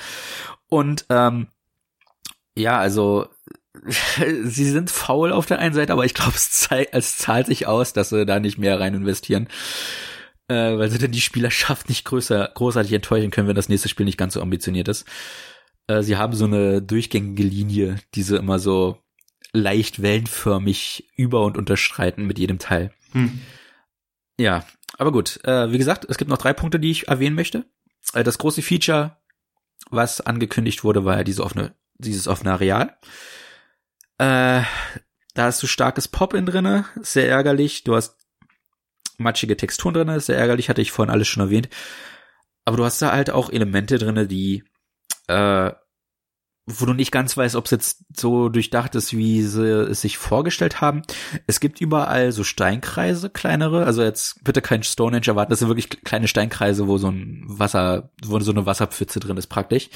Und 0.69 1.07
ähm, 1.09 1.49
ja, 2.57 2.79
also 2.79 3.29
sie 4.45 4.71
sind 4.71 4.91
faul 4.91 5.33
auf 5.33 5.47
der 5.47 5.59
einen 5.59 5.75
Seite, 5.75 5.93
aber 5.93 6.05
ich 6.05 6.15
glaube, 6.15 6.35
es, 6.35 6.69
es, 6.93 7.19
zahlt 7.19 7.47
sich 7.47 7.67
aus, 7.67 7.93
dass 7.93 8.11
sie 8.11 8.27
da 8.27 8.41
nicht 8.41 8.59
mehr 8.59 8.79
rein 8.81 8.95
investieren. 8.95 9.49
Äh, 10.49 10.79
weil 10.79 10.91
sie 10.91 10.99
dann 10.99 11.11
die 11.11 11.21
Spielerschaft 11.21 11.89
nicht 11.89 12.05
größer, 12.05 12.53
großartig 12.55 12.93
enttäuschen 12.93 13.31
können, 13.31 13.49
wenn 13.49 13.57
das 13.57 13.69
nächste 13.69 13.89
Spiel 13.89 14.07
nicht 14.07 14.19
ganz 14.19 14.35
so 14.35 14.41
ambitioniert 14.41 14.87
ist. 14.87 15.05
Äh, 15.89 16.03
sie 16.03 16.17
haben 16.17 16.35
so 16.35 16.45
eine 16.45 16.83
durchgängige 16.83 17.43
Linie, 17.43 17.97
die 18.15 18.23
sie 18.23 18.37
immer 18.37 18.59
so 18.59 19.03
leicht 19.53 20.03
wellenförmig 20.03 21.09
über- 21.17 21.45
und 21.45 21.57
unterstreiten 21.57 22.27
mit 22.27 22.39
jedem 22.39 22.59
Teil. 22.59 22.93
Hm. 23.13 23.41
Ja, 24.39 24.65
aber 24.99 25.13
gut, 25.13 25.43
äh, 25.45 25.71
wie 25.71 25.79
gesagt, 25.79 26.07
es 26.09 26.19
gibt 26.19 26.31
noch 26.31 26.39
drei 26.39 26.53
Punkte, 26.53 26.81
die 26.81 26.91
ich 26.91 27.09
erwähnen 27.09 27.37
möchte. 27.37 27.65
Äh, 28.15 28.25
das 28.25 28.39
große 28.39 28.63
Feature, 28.63 29.17
was 29.91 30.21
angekündigt 30.21 30.85
wurde, 30.85 31.05
war 31.05 31.19
ja 31.19 31.25
diese 31.25 31.45
offene, 31.45 31.75
dieses 31.95 32.29
offene 32.29 32.53
Areal. 32.53 32.97
Äh, 34.19 34.63
da 35.35 35.45
hast 35.45 35.63
du 35.63 35.67
starkes 35.67 36.09
Pop-In 36.09 36.47
drinne, 36.47 36.87
sehr 37.03 37.29
ärgerlich. 37.29 37.85
Du 37.85 37.95
hast 37.95 38.17
matschige 39.19 39.57
Texturen 39.57 39.95
drinne, 39.95 40.21
sehr 40.21 40.39
ärgerlich, 40.39 40.69
hatte 40.69 40.81
ich 40.81 40.93
vorhin 40.93 41.13
alles 41.13 41.29
schon 41.29 41.43
erwähnt. 41.43 41.69
Aber 42.65 42.77
du 42.77 42.85
hast 42.85 43.01
da 43.03 43.13
halt 43.13 43.31
auch 43.31 43.51
Elemente 43.51 43.99
drinne, 43.99 44.27
die 44.27 44.65
äh, 45.29 45.73
wo 46.67 46.85
du 46.85 46.95
nicht 46.95 47.13
ganz 47.13 47.37
weißt, 47.37 47.55
ob 47.55 47.67
es 47.67 47.71
jetzt 47.71 48.05
so 48.15 48.49
durchdacht 48.49 48.97
ist, 48.97 49.17
wie 49.17 49.43
sie 49.43 49.71
es 49.71 50.01
sich 50.01 50.19
vorgestellt 50.19 50.81
haben. 50.81 51.03
Es 51.47 51.61
gibt 51.61 51.81
überall 51.81 52.33
so 52.33 52.43
Steinkreise, 52.43 53.31
kleinere, 53.31 53.87
also 53.87 54.03
jetzt 54.03 54.43
bitte 54.43 54.61
kein 54.61 54.83
Stonehenge 54.83 55.29
erwarten, 55.29 55.51
das 55.51 55.61
sind 55.61 55.69
wirklich 55.69 55.89
kleine 56.03 56.27
Steinkreise, 56.27 56.89
wo 56.89 56.99
so 56.99 57.09
ein 57.09 57.45
Wasser, 57.47 58.11
wo 58.25 58.41
so 58.41 58.51
eine 58.51 58.67
Wasserpfütze 58.67 59.21
drin 59.21 59.37
ist 59.37 59.47
praktisch. 59.47 59.91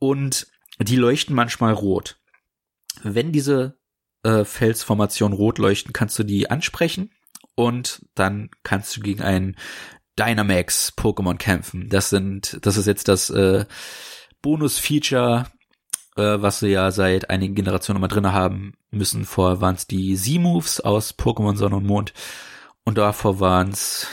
Und 0.00 0.48
die 0.80 0.96
leuchten 0.96 1.36
manchmal 1.36 1.72
rot. 1.72 2.18
Wenn 3.04 3.30
diese 3.30 3.78
äh, 4.24 4.44
Felsformationen 4.44 5.36
rot 5.36 5.58
leuchten, 5.58 5.92
kannst 5.92 6.18
du 6.18 6.24
die 6.24 6.50
ansprechen 6.50 7.12
und 7.54 8.04
dann 8.16 8.50
kannst 8.64 8.96
du 8.96 9.00
gegen 9.00 9.22
einen 9.22 9.56
Dynamax 10.18 10.92
Pokémon 10.96 11.36
kämpfen. 11.36 11.88
Das 11.88 12.10
sind, 12.10 12.58
das 12.62 12.76
ist 12.76 12.86
jetzt 12.86 13.06
das 13.06 13.30
äh, 13.30 13.66
Bonus-Feature 14.42 15.46
äh, 16.16 16.40
was 16.40 16.60
sie 16.60 16.68
ja 16.68 16.90
seit 16.90 17.30
einigen 17.30 17.54
Generationen 17.54 17.98
immer 17.98 18.08
drin 18.08 18.32
haben 18.32 18.74
müssen. 18.90 19.24
Vorher 19.24 19.60
waren 19.60 19.74
es 19.74 19.86
die 19.86 20.16
Z-Moves 20.16 20.80
aus 20.80 21.18
Pokémon 21.18 21.56
Sonne 21.56 21.76
und 21.76 21.86
Mond 21.86 22.12
und 22.84 22.98
davor 22.98 23.40
waren 23.40 23.70
es 23.70 24.06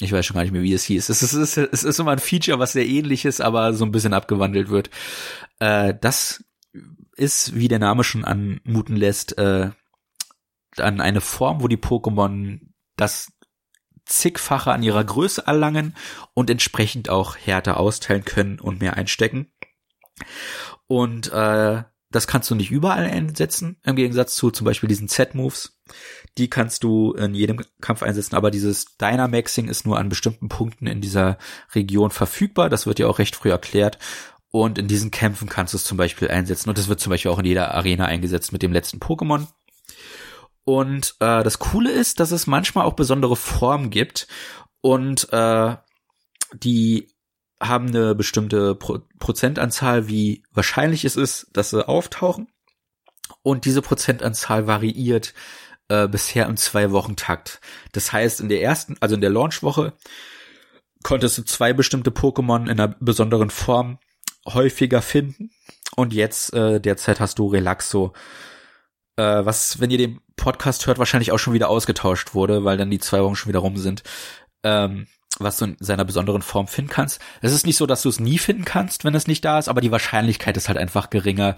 ich 0.00 0.12
weiß 0.12 0.24
schon 0.24 0.36
gar 0.36 0.42
nicht 0.42 0.52
mehr, 0.52 0.62
wie 0.62 0.74
es 0.74 0.84
hieß. 0.84 1.08
Es 1.08 1.22
ist, 1.22 1.32
es, 1.32 1.56
ist, 1.56 1.72
es 1.72 1.84
ist 1.84 1.98
immer 1.98 2.12
ein 2.12 2.20
Feature, 2.20 2.58
was 2.58 2.72
sehr 2.72 2.86
ähnlich 2.86 3.24
ist, 3.24 3.40
aber 3.40 3.72
so 3.72 3.84
ein 3.84 3.90
bisschen 3.90 4.14
abgewandelt 4.14 4.68
wird. 4.70 4.90
Äh, 5.58 5.94
das 6.00 6.44
ist, 7.16 7.56
wie 7.56 7.68
der 7.68 7.80
Name 7.80 8.04
schon 8.04 8.24
anmuten 8.24 8.96
lässt, 8.96 9.36
äh, 9.38 9.70
an 10.76 11.00
eine 11.00 11.20
Form, 11.20 11.62
wo 11.62 11.68
die 11.68 11.76
Pokémon 11.76 12.60
das 12.96 13.32
zigfache 14.04 14.72
an 14.72 14.84
ihrer 14.84 15.02
Größe 15.02 15.46
erlangen 15.46 15.96
und 16.32 16.48
entsprechend 16.48 17.10
auch 17.10 17.36
härter 17.36 17.78
austeilen 17.78 18.24
können 18.24 18.60
und 18.60 18.80
mehr 18.80 18.96
einstecken. 18.96 19.50
Und 20.88 21.30
äh, 21.32 21.82
das 22.10 22.26
kannst 22.26 22.50
du 22.50 22.54
nicht 22.54 22.70
überall 22.70 23.04
einsetzen, 23.04 23.76
im 23.84 23.94
Gegensatz 23.94 24.34
zu 24.34 24.50
zum 24.50 24.64
Beispiel 24.64 24.88
diesen 24.88 25.08
Z-Moves. 25.08 25.78
Die 26.38 26.48
kannst 26.48 26.82
du 26.82 27.12
in 27.12 27.34
jedem 27.34 27.62
Kampf 27.80 28.02
einsetzen, 28.02 28.34
aber 28.34 28.50
dieses 28.50 28.96
Dynamaxing 28.96 29.68
ist 29.68 29.86
nur 29.86 29.98
an 29.98 30.08
bestimmten 30.08 30.48
Punkten 30.48 30.86
in 30.86 31.00
dieser 31.02 31.36
Region 31.74 32.10
verfügbar. 32.10 32.70
Das 32.70 32.86
wird 32.86 32.98
ja 32.98 33.06
auch 33.06 33.18
recht 33.18 33.36
früh 33.36 33.50
erklärt. 33.50 33.98
Und 34.50 34.78
in 34.78 34.88
diesen 34.88 35.10
Kämpfen 35.10 35.48
kannst 35.48 35.74
du 35.74 35.76
es 35.76 35.84
zum 35.84 35.98
Beispiel 35.98 36.28
einsetzen. 36.28 36.70
Und 36.70 36.78
das 36.78 36.88
wird 36.88 37.00
zum 37.00 37.10
Beispiel 37.10 37.30
auch 37.30 37.38
in 37.38 37.44
jeder 37.44 37.74
Arena 37.74 38.06
eingesetzt 38.06 38.52
mit 38.52 38.62
dem 38.62 38.72
letzten 38.72 38.98
Pokémon. 38.98 39.46
Und 40.64 41.14
äh, 41.20 41.42
das 41.42 41.58
Coole 41.58 41.90
ist, 41.90 42.20
dass 42.20 42.30
es 42.30 42.46
manchmal 42.46 42.86
auch 42.86 42.94
besondere 42.94 43.36
Formen 43.36 43.90
gibt 43.90 44.28
und 44.80 45.30
äh, 45.32 45.76
die 46.54 47.10
haben 47.60 47.88
eine 47.88 48.14
bestimmte 48.14 48.74
Pro 48.74 49.00
Prozentanzahl, 49.18 50.08
wie 50.08 50.42
wahrscheinlich 50.52 51.04
es 51.04 51.16
ist, 51.16 51.48
dass 51.52 51.70
sie 51.70 51.86
auftauchen. 51.86 52.48
Und 53.42 53.64
diese 53.64 53.82
Prozentanzahl 53.82 54.66
variiert 54.66 55.34
äh, 55.88 56.06
bisher 56.08 56.46
im 56.46 56.56
Zwei-Wochen-Takt. 56.56 57.60
Das 57.92 58.12
heißt, 58.12 58.40
in 58.40 58.48
der 58.48 58.62
ersten, 58.62 58.96
also 59.00 59.14
in 59.14 59.20
der 59.20 59.30
Launch-Woche, 59.30 59.94
konntest 61.02 61.38
du 61.38 61.42
zwei 61.42 61.72
bestimmte 61.72 62.10
Pokémon 62.10 62.62
in 62.62 62.80
einer 62.80 62.94
besonderen 63.00 63.50
Form 63.50 63.98
häufiger 64.46 65.02
finden. 65.02 65.50
Und 65.96 66.12
jetzt 66.12 66.52
äh, 66.52 66.80
derzeit 66.80 67.20
hast 67.20 67.38
du 67.38 67.48
Relaxo, 67.48 68.12
äh, 69.16 69.44
was, 69.44 69.80
wenn 69.80 69.90
ihr 69.90 69.98
den 69.98 70.20
Podcast 70.36 70.86
hört, 70.86 70.98
wahrscheinlich 70.98 71.32
auch 71.32 71.38
schon 71.38 71.54
wieder 71.54 71.68
ausgetauscht 71.68 72.34
wurde, 72.34 72.64
weil 72.64 72.76
dann 72.76 72.90
die 72.90 73.00
zwei 73.00 73.22
Wochen 73.22 73.36
schon 73.36 73.48
wieder 73.48 73.60
rum 73.60 73.76
sind. 73.76 74.02
Ähm, 74.62 75.06
was 75.40 75.58
du 75.58 75.66
in 75.66 75.76
seiner 75.80 76.04
besonderen 76.04 76.42
Form 76.42 76.66
finden 76.66 76.90
kannst. 76.90 77.20
Es 77.40 77.52
ist 77.52 77.66
nicht 77.66 77.76
so, 77.76 77.86
dass 77.86 78.02
du 78.02 78.08
es 78.08 78.20
nie 78.20 78.38
finden 78.38 78.64
kannst, 78.64 79.04
wenn 79.04 79.14
es 79.14 79.26
nicht 79.26 79.44
da 79.44 79.58
ist, 79.58 79.68
aber 79.68 79.80
die 79.80 79.90
Wahrscheinlichkeit 79.90 80.56
ist 80.56 80.68
halt 80.68 80.78
einfach 80.78 81.10
geringer 81.10 81.56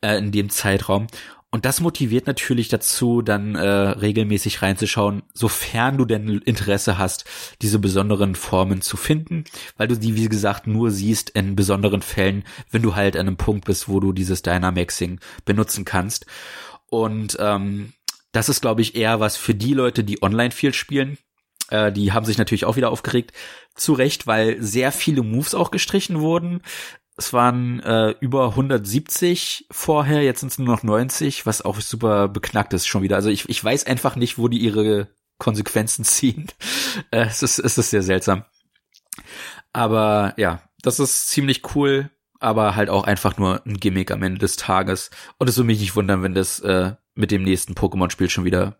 äh, 0.00 0.18
in 0.18 0.32
dem 0.32 0.50
Zeitraum. 0.50 1.06
Und 1.50 1.64
das 1.64 1.80
motiviert 1.80 2.26
natürlich 2.26 2.68
dazu, 2.68 3.22
dann 3.22 3.54
äh, 3.54 3.66
regelmäßig 3.66 4.60
reinzuschauen, 4.60 5.22
sofern 5.32 5.96
du 5.96 6.04
denn 6.04 6.28
Interesse 6.44 6.98
hast, 6.98 7.24
diese 7.62 7.78
besonderen 7.78 8.34
Formen 8.34 8.82
zu 8.82 8.98
finden, 8.98 9.44
weil 9.78 9.88
du 9.88 9.96
die, 9.96 10.14
wie 10.14 10.28
gesagt, 10.28 10.66
nur 10.66 10.90
siehst 10.90 11.30
in 11.30 11.56
besonderen 11.56 12.02
Fällen, 12.02 12.44
wenn 12.70 12.82
du 12.82 12.94
halt 12.94 13.16
an 13.16 13.26
einem 13.26 13.38
Punkt 13.38 13.64
bist, 13.64 13.88
wo 13.88 13.98
du 13.98 14.12
dieses 14.12 14.42
Dynamaxing 14.42 15.20
benutzen 15.46 15.86
kannst. 15.86 16.26
Und 16.90 17.38
ähm, 17.40 17.94
das 18.32 18.50
ist, 18.50 18.60
glaube 18.60 18.82
ich, 18.82 18.94
eher 18.94 19.20
was 19.20 19.38
für 19.38 19.54
die 19.54 19.72
Leute, 19.72 20.04
die 20.04 20.22
online 20.22 20.50
viel 20.50 20.74
spielen. 20.74 21.16
Äh, 21.70 21.92
die 21.92 22.12
haben 22.12 22.26
sich 22.26 22.38
natürlich 22.38 22.64
auch 22.64 22.76
wieder 22.76 22.90
aufgeregt. 22.90 23.32
Zu 23.74 23.92
Recht, 23.92 24.26
weil 24.26 24.60
sehr 24.62 24.92
viele 24.92 25.22
Moves 25.22 25.54
auch 25.54 25.70
gestrichen 25.70 26.20
wurden. 26.20 26.62
Es 27.16 27.32
waren 27.32 27.80
äh, 27.80 28.14
über 28.20 28.50
170 28.50 29.66
vorher, 29.70 30.22
jetzt 30.22 30.40
sind 30.40 30.52
es 30.52 30.58
nur 30.58 30.68
noch 30.68 30.84
90, 30.84 31.46
was 31.46 31.62
auch 31.62 31.80
super 31.80 32.28
beknackt 32.28 32.72
ist 32.74 32.86
schon 32.86 33.02
wieder. 33.02 33.16
Also 33.16 33.28
ich, 33.28 33.48
ich 33.48 33.62
weiß 33.62 33.86
einfach 33.86 34.14
nicht, 34.14 34.38
wo 34.38 34.46
die 34.48 34.58
ihre 34.58 35.08
Konsequenzen 35.38 36.04
ziehen. 36.04 36.46
Äh, 37.10 37.26
es, 37.26 37.42
ist, 37.42 37.58
es 37.58 37.76
ist 37.76 37.90
sehr 37.90 38.02
seltsam. 38.02 38.44
Aber 39.72 40.34
ja, 40.36 40.62
das 40.82 41.00
ist 41.00 41.28
ziemlich 41.28 41.74
cool, 41.74 42.10
aber 42.40 42.76
halt 42.76 42.88
auch 42.88 43.04
einfach 43.04 43.36
nur 43.36 43.66
ein 43.66 43.78
Gimmick 43.78 44.10
am 44.10 44.22
Ende 44.22 44.38
des 44.38 44.56
Tages. 44.56 45.10
Und 45.38 45.48
es 45.48 45.56
würde 45.56 45.66
mich 45.66 45.80
nicht 45.80 45.96
wundern, 45.96 46.22
wenn 46.22 46.34
das 46.34 46.60
äh, 46.60 46.94
mit 47.14 47.30
dem 47.32 47.42
nächsten 47.42 47.74
Pokémon-Spiel 47.74 48.30
schon 48.30 48.44
wieder 48.44 48.78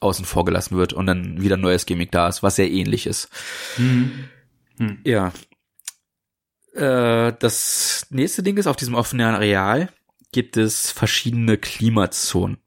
außen 0.00 0.24
vor 0.24 0.44
gelassen 0.44 0.76
wird 0.76 0.92
und 0.92 1.06
dann 1.06 1.40
wieder 1.40 1.56
ein 1.56 1.60
neues 1.60 1.86
Gimmick 1.86 2.12
da 2.12 2.28
ist, 2.28 2.42
was 2.42 2.56
sehr 2.56 2.70
ähnlich 2.70 3.06
ist. 3.06 3.28
Mhm. 3.76 4.28
Hm. 4.78 4.98
Ja, 5.04 5.32
äh, 6.78 7.32
das 7.38 8.06
nächste 8.10 8.42
Ding 8.42 8.56
ist, 8.56 8.66
auf 8.66 8.76
diesem 8.76 8.94
offenen 8.94 9.34
Areal 9.34 9.90
gibt 10.32 10.56
es 10.56 10.90
verschiedene 10.90 11.58
Klimazonen. 11.58 12.58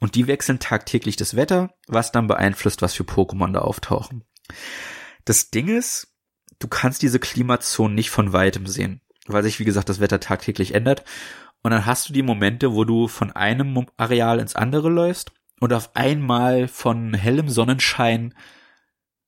Und 0.00 0.16
die 0.16 0.26
wechseln 0.26 0.58
tagtäglich 0.58 1.16
das 1.16 1.36
Wetter, 1.36 1.74
was 1.86 2.10
dann 2.10 2.26
beeinflusst, 2.26 2.82
was 2.82 2.94
für 2.94 3.04
Pokémon 3.04 3.52
da 3.52 3.60
auftauchen. 3.60 4.24
Das 5.24 5.50
Ding 5.50 5.68
ist, 5.68 6.08
du 6.58 6.66
kannst 6.66 7.02
diese 7.02 7.20
Klimazonen 7.20 7.94
nicht 7.94 8.10
von 8.10 8.32
weitem 8.32 8.66
sehen, 8.66 9.00
weil 9.26 9.44
sich, 9.44 9.60
wie 9.60 9.64
gesagt, 9.64 9.88
das 9.88 10.00
Wetter 10.00 10.18
tagtäglich 10.18 10.74
ändert. 10.74 11.04
Und 11.62 11.70
dann 11.70 11.86
hast 11.86 12.08
du 12.08 12.12
die 12.12 12.22
Momente, 12.22 12.72
wo 12.72 12.84
du 12.84 13.06
von 13.06 13.30
einem 13.30 13.86
Areal 13.96 14.40
ins 14.40 14.56
andere 14.56 14.88
läufst 14.88 15.30
und 15.62 15.72
auf 15.72 15.96
einmal 15.96 16.68
von 16.68 17.14
hellem 17.14 17.48
Sonnenschein 17.48 18.34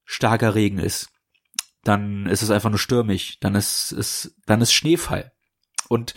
starker 0.04 0.54
Regen 0.54 0.78
ist 0.78 1.08
dann 1.84 2.26
ist 2.26 2.42
es 2.42 2.50
einfach 2.50 2.70
nur 2.70 2.78
stürmig, 2.78 3.38
dann 3.40 3.54
ist 3.54 3.92
es, 3.92 4.34
dann 4.46 4.60
ist 4.60 4.72
Schneefall. 4.72 5.32
Und 5.88 6.14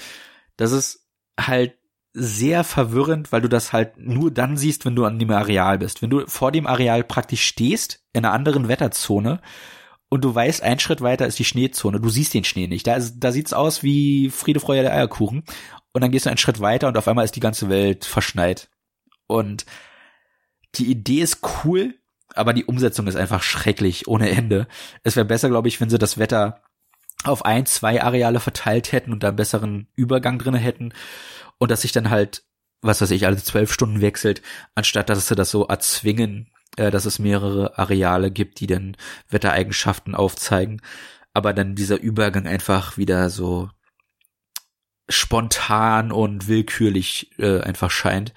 das 0.56 0.72
ist 0.72 1.06
halt 1.40 1.76
sehr 2.14 2.64
verwirrend, 2.64 3.32
weil 3.32 3.42
du 3.42 3.50
das 3.50 3.74
halt 3.74 3.98
nur 3.98 4.32
dann 4.32 4.58
siehst, 4.58 4.86
wenn 4.86 4.96
du 4.96 5.06
an 5.06 5.20
dem 5.20 5.30
Areal 5.30 5.78
bist. 5.78 6.02
Wenn 6.02 6.10
du 6.10 6.26
vor 6.26 6.52
dem 6.52 6.66
Areal 6.66 7.04
praktisch 7.04 7.44
stehst, 7.44 8.04
in 8.14 8.26
einer 8.26 8.34
anderen 8.34 8.68
Wetterzone, 8.68 9.42
und 10.10 10.24
du 10.24 10.34
weißt, 10.34 10.64
ein 10.64 10.80
Schritt 10.80 11.02
weiter 11.02 11.28
ist 11.28 11.38
die 11.38 11.44
Schneezone. 11.44 12.00
Du 12.00 12.08
siehst 12.08 12.34
den 12.34 12.46
Schnee 12.46 12.68
nicht. 12.68 12.88
Da, 12.88 12.96
ist, 12.96 13.20
da 13.20 13.34
sieht's 13.34 13.52
aus 13.52 13.84
wie 13.84 14.30
Friede, 14.30 14.62
Freude, 14.62 14.84
der 14.84 14.94
Eierkuchen. 14.94 15.44
Und 15.92 16.02
dann 16.02 16.12
gehst 16.12 16.26
du 16.26 16.30
einen 16.30 16.38
Schritt 16.38 16.62
weiter 16.62 16.88
und 16.88 16.98
auf 16.98 17.10
einmal 17.10 17.26
ist 17.26 17.36
die 17.36 17.42
ganze 17.42 17.68
Welt 17.68 18.06
verschneit. 18.06 18.70
Und 19.28 19.66
die 20.78 20.90
Idee 20.90 21.22
ist 21.22 21.40
cool, 21.64 21.96
aber 22.34 22.54
die 22.54 22.66
Umsetzung 22.66 23.08
ist 23.08 23.16
einfach 23.16 23.42
schrecklich 23.42 24.08
ohne 24.08 24.30
Ende. 24.30 24.68
Es 25.04 25.16
wäre 25.16 25.26
besser, 25.26 25.50
glaube 25.50 25.68
ich, 25.68 25.80
wenn 25.82 25.90
sie 25.90 25.98
das 25.98 26.18
Wetter 26.18 26.62
auf 27.24 27.46
ein, 27.46 27.66
zwei 27.66 28.02
Areale 28.02 28.40
verteilt 28.40 28.92
hätten 28.92 29.12
und 29.12 29.24
da 29.24 29.30
einen 29.30 29.38
besseren 29.38 29.88
Übergang 29.96 30.38
drinne 30.40 30.60
hätten 30.60 30.94
und 31.58 31.72
dass 31.72 31.82
sich 31.82 31.92
dann 31.92 32.10
halt, 32.10 32.44
was 32.82 33.02
weiß 33.02 33.12
ich, 33.12 33.26
alle 33.26 33.38
zwölf 33.38 33.74
Stunden 33.74 34.02
wechselt, 34.02 34.42
anstatt 34.76 35.10
dass 35.10 35.28
sie 35.28 35.36
das 35.36 35.50
so 35.50 35.66
erzwingen, 35.66 36.52
äh, 36.78 36.92
dass 36.92 37.06
es 37.06 37.20
mehrere 37.20 37.78
Areale 37.78 38.32
gibt, 38.32 38.60
die 38.60 38.68
dann 38.68 38.96
Wettereigenschaften 39.30 40.14
aufzeigen, 40.14 40.82
aber 41.34 41.54
dann 41.54 41.76
dieser 41.76 42.00
Übergang 42.00 42.46
einfach 42.46 42.98
wieder 42.98 43.30
so 43.30 43.70
spontan 45.10 46.12
und 46.12 46.48
willkürlich 46.48 47.32
äh, 47.40 47.62
einfach 47.62 47.90
scheint 47.90 48.34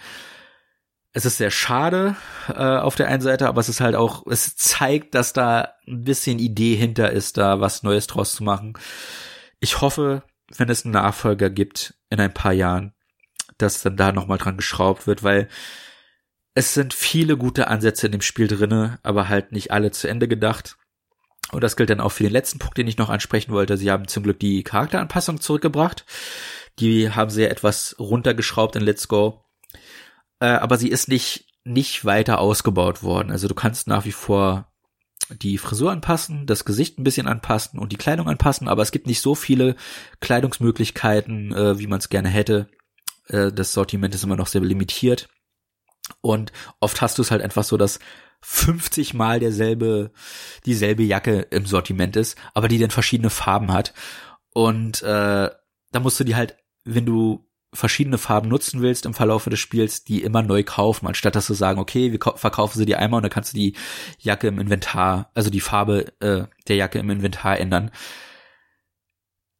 es 1.13 1.25
ist 1.25 1.39
sehr 1.39 1.51
schade 1.51 2.17
äh, 2.49 2.53
auf 2.53 2.95
der 2.95 3.09
einen 3.09 3.23
Seite, 3.23 3.49
aber 3.49 3.61
es 3.61 3.69
ist 3.69 3.81
halt 3.81 3.97
auch, 3.97 4.27
es 4.27 4.57
zeigt, 4.57 5.15
dass 5.15 5.33
da 5.33 5.75
ein 5.87 6.05
bisschen 6.05 6.39
Idee 6.39 6.77
hinter 6.77 7.11
ist, 7.11 7.37
da 7.37 7.61
was 7.61 7.83
Neues 7.83 8.07
draus 8.07 8.35
zu 8.35 8.45
machen. 8.45 8.75
Ich 9.59 9.81
hoffe, 9.81 10.23
wenn 10.57 10.69
es 10.69 10.85
einen 10.85 10.95
Nachfolger 10.95 11.51
gibt 11.51 11.95
in 12.11 12.21
ein 12.21 12.33
paar 12.33 12.53
Jahren, 12.53 12.95
dass 13.59 13.83
dann 13.83 13.97
da 13.97 14.13
nochmal 14.13 14.39
dran 14.39 14.57
geschraubt 14.57 15.07
wird, 15.07 15.23
weil 15.23 15.49
es 16.55 16.75
sind 16.75 16.95
viele 16.95 17.37
gute 17.37 17.69
Ansätze 17.69 18.07
in 18.07 18.13
dem 18.13 18.23
Spiel 18.23 18.47
drinne, 18.47 18.99
aber 19.03 19.29
halt 19.29 19.53
nicht 19.53 19.73
alle 19.73 19.91
zu 19.91 20.09
Ende 20.09 20.29
gedacht. 20.29 20.77
Und 21.53 21.65
das 21.65 21.77
gilt 21.77 21.91
dann 21.91 22.01
auch 22.01 22.11
für 22.13 22.23
den 22.23 22.33
letzten 22.33 22.61
Punkt, 22.61 22.79
den 22.79 22.87
ich 22.87 22.99
noch 22.99 23.11
ansprechen 23.11 23.53
wollte. 23.53 23.77
Sie 23.77 23.91
haben 23.91 24.07
zum 24.07 24.23
Glück 24.23 24.39
die 24.39 24.63
Charakteranpassung 24.63 25.41
zurückgebracht. 25.41 26.05
Die 26.79 27.11
haben 27.11 27.31
sie 27.31 27.43
ja 27.43 27.49
etwas 27.49 27.97
runtergeschraubt 27.99 28.77
in 28.77 28.83
Let's 28.83 29.09
Go 29.09 29.45
äh, 30.41 30.47
aber 30.47 30.77
sie 30.77 30.89
ist 30.89 31.09
nicht, 31.09 31.47
nicht 31.65 32.05
weiter 32.05 32.41
ausgebaut 32.41 33.03
worden. 33.03 33.31
Also 33.31 33.49
du 33.49 33.55
kannst 33.55 33.87
nach 33.87 34.05
wie 34.05 34.13
vor 34.13 34.67
die 35.29 35.59
Frisur 35.59 35.93
anpassen, 35.93 36.47
das 36.47 36.65
Gesicht 36.65 36.99
ein 36.99 37.05
bisschen 37.05 37.29
anpassen 37.29 37.79
und 37.79 37.93
die 37.93 37.97
Kleidung 37.97 38.29
anpassen, 38.29 38.69
aber 38.69 38.83
es 38.83 38.91
gibt 38.91 39.07
nicht 39.07 39.21
so 39.21 39.35
viele 39.35 39.77
Kleidungsmöglichkeiten, 40.21 41.55
äh, 41.55 41.79
wie 41.79 41.87
man 41.87 42.01
es 42.01 42.09
gerne 42.09 42.29
hätte. 42.29 42.69
Äh, 43.29 43.53
das 43.53 43.73
Sortiment 43.73 44.15
ist 44.15 44.25
immer 44.25 44.37
noch 44.37 44.49
sehr 44.49 44.61
limitiert. 44.61 45.29
Und 46.21 46.53
oft 46.81 47.01
hast 47.01 47.19
du 47.19 47.23
es 47.23 47.31
halt 47.31 47.43
einfach 47.43 47.63
so, 47.63 47.77
dass 47.77 48.01
50 48.43 49.15
mal 49.15 49.39
derselbe, 49.39 50.11
dieselbe 50.67 51.03
Jacke 51.03 51.41
im 51.51 51.67
Sortiment 51.67 52.17
ist, 52.17 52.37
aber 52.55 52.69
die 52.69 52.79
dann 52.79 52.91
verschiedene 52.91 53.31
Farben 53.31 53.73
hat. 53.73 53.93
Und 54.53 55.03
äh, 55.03 55.51
da 55.93 56.01
musst 56.01 56.19
du 56.19 56.25
die 56.25 56.37
halt, 56.37 56.57
wenn 56.85 57.07
du 57.07 57.47
verschiedene 57.73 58.19
Farben 58.19 58.49
nutzen 58.49 58.83
willst 58.83 59.07
im 59.07 59.15
Verlauf 59.15 59.45
des 59.45 59.61
Spiels, 59.61 60.05
die 60.05 60.23
immer 60.23 60.43
neu 60.43 60.65
kaufen, 60.65 61.07
anstatt 61.07 61.37
dass 61.37 61.47
du 61.47 61.55
sagen, 61.55 61.79
okay, 61.79 62.13
wir 62.13 62.19
verkaufen 62.37 62.79
sie 62.79 62.87
dir 62.87 62.99
einmal 62.99 63.19
und 63.19 63.23
dann 63.23 63.31
kannst 63.31 63.53
du 63.53 63.57
die 63.57 63.75
Jacke 64.19 64.49
im 64.49 64.59
Inventar, 64.59 65.31
also 65.35 65.51
die 65.51 65.61
Farbe 65.61 66.13
äh, 66.21 66.45
der 66.69 66.77
Jacke 66.77 66.99
im 66.99 67.11
Inventar 67.11 67.59
ändern. 67.59 67.91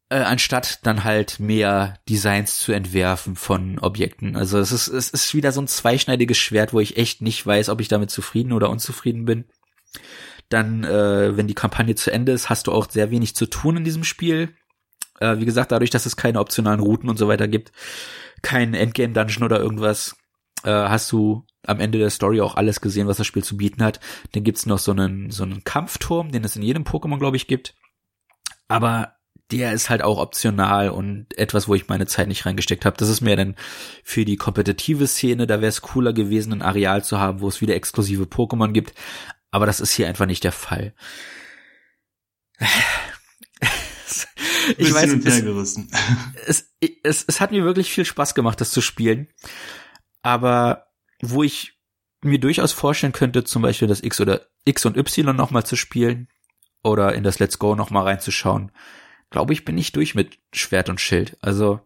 Äh, 0.09 0.23
anstatt 0.23 0.85
dann 0.85 1.05
halt 1.05 1.39
mehr 1.39 1.99
Designs 2.09 2.59
zu 2.59 2.73
entwerfen 2.73 3.37
von 3.37 3.79
Objekten. 3.79 4.35
Also 4.35 4.59
es 4.59 4.73
ist, 4.73 4.89
es 4.89 5.09
ist 5.09 5.33
wieder 5.33 5.53
so 5.53 5.61
ein 5.61 5.67
zweischneidiges 5.67 6.37
Schwert, 6.37 6.73
wo 6.73 6.81
ich 6.81 6.97
echt 6.97 7.21
nicht 7.21 7.45
weiß, 7.45 7.69
ob 7.69 7.79
ich 7.79 7.87
damit 7.87 8.11
zufrieden 8.11 8.51
oder 8.51 8.69
unzufrieden 8.69 9.23
bin. 9.23 9.45
Dann, 10.49 10.83
äh, 10.83 11.37
wenn 11.37 11.47
die 11.47 11.53
Kampagne 11.53 11.95
zu 11.95 12.11
Ende 12.11 12.33
ist, 12.33 12.49
hast 12.49 12.67
du 12.67 12.73
auch 12.73 12.89
sehr 12.89 13.09
wenig 13.09 13.37
zu 13.37 13.45
tun 13.45 13.77
in 13.77 13.83
diesem 13.85 14.03
Spiel 14.03 14.53
äh, 15.21 15.39
wie 15.39 15.45
gesagt, 15.45 15.71
dadurch, 15.71 15.91
dass 15.91 16.05
es 16.05 16.17
keine 16.17 16.39
optionalen 16.39 16.79
Routen 16.79 17.09
und 17.09 17.17
so 17.17 17.27
weiter 17.27 17.47
gibt, 17.47 17.71
kein 18.41 18.73
Endgame-Dungeon 18.73 19.43
oder 19.43 19.59
irgendwas, 19.59 20.15
äh, 20.63 20.71
hast 20.71 21.11
du 21.11 21.45
am 21.65 21.79
Ende 21.79 21.99
der 21.99 22.09
Story 22.09 22.41
auch 22.41 22.55
alles 22.55 22.81
gesehen, 22.81 23.07
was 23.07 23.17
das 23.17 23.27
Spiel 23.27 23.43
zu 23.43 23.55
bieten 23.55 23.83
hat. 23.83 23.99
Dann 24.31 24.43
gibt's 24.43 24.65
noch 24.65 24.79
so 24.79 24.91
einen, 24.91 25.29
so 25.29 25.43
einen 25.43 25.63
Kampfturm, 25.63 26.31
den 26.31 26.43
es 26.43 26.55
in 26.55 26.63
jedem 26.63 26.83
Pokémon, 26.83 27.19
glaube 27.19 27.37
ich, 27.37 27.47
gibt. 27.47 27.75
Aber 28.67 29.13
der 29.51 29.73
ist 29.73 29.89
halt 29.89 30.01
auch 30.01 30.17
optional 30.17 30.89
und 30.89 31.37
etwas, 31.37 31.67
wo 31.67 31.75
ich 31.75 31.87
meine 31.87 32.07
Zeit 32.07 32.27
nicht 32.27 32.45
reingesteckt 32.45 32.85
habe. 32.85 32.97
Das 32.97 33.09
ist 33.09 33.21
mehr 33.21 33.35
dann 33.35 33.55
für 34.03 34.25
die 34.25 34.37
kompetitive 34.37 35.07
Szene, 35.07 35.45
da 35.45 35.61
wäre 35.61 35.69
es 35.69 35.81
cooler 35.81 36.13
gewesen, 36.13 36.53
ein 36.53 36.61
Areal 36.61 37.03
zu 37.03 37.19
haben, 37.19 37.41
wo 37.41 37.47
es 37.49 37.61
wieder 37.61 37.75
exklusive 37.75 38.23
Pokémon 38.23 38.71
gibt. 38.71 38.93
Aber 39.51 39.65
das 39.65 39.81
ist 39.81 39.91
hier 39.91 40.07
einfach 40.07 40.25
nicht 40.25 40.43
der 40.43 40.53
Fall 40.53 40.93
ich 44.77 44.93
weiß, 44.93 45.13
es, 45.13 45.43
es, 46.45 46.73
es, 47.03 47.25
es 47.27 47.41
hat 47.41 47.51
mir 47.51 47.63
wirklich 47.63 47.91
viel 47.91 48.05
Spaß 48.05 48.35
gemacht, 48.35 48.61
das 48.61 48.71
zu 48.71 48.81
spielen. 48.81 49.27
Aber 50.21 50.87
wo 51.21 51.43
ich 51.43 51.79
mir 52.23 52.39
durchaus 52.39 52.71
vorstellen 52.71 53.13
könnte, 53.13 53.43
zum 53.43 53.61
Beispiel 53.61 53.87
das 53.87 54.03
X 54.03 54.21
oder 54.21 54.47
X 54.65 54.85
und 54.85 54.97
Y 54.97 55.35
nochmal 55.35 55.65
zu 55.65 55.75
spielen 55.75 56.27
oder 56.83 57.13
in 57.13 57.23
das 57.23 57.39
Let's 57.39 57.59
Go 57.59 57.75
nochmal 57.75 58.03
reinzuschauen, 58.03 58.71
glaube 59.29 59.53
ich, 59.53 59.65
bin 59.65 59.77
ich 59.77 59.91
durch 59.91 60.15
mit 60.15 60.37
Schwert 60.53 60.89
und 60.89 61.01
Schild. 61.01 61.37
Also 61.41 61.79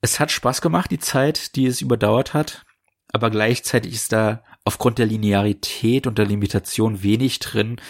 es 0.00 0.20
hat 0.20 0.32
Spaß 0.32 0.60
gemacht, 0.60 0.90
die 0.90 0.98
Zeit, 0.98 1.56
die 1.56 1.66
es 1.66 1.80
überdauert 1.80 2.34
hat, 2.34 2.64
aber 3.12 3.30
gleichzeitig 3.30 3.94
ist 3.94 4.12
da 4.12 4.42
aufgrund 4.64 4.98
der 4.98 5.06
Linearität 5.06 6.06
und 6.06 6.18
der 6.18 6.26
Limitation 6.26 7.02
wenig 7.02 7.38
drin, 7.38 7.80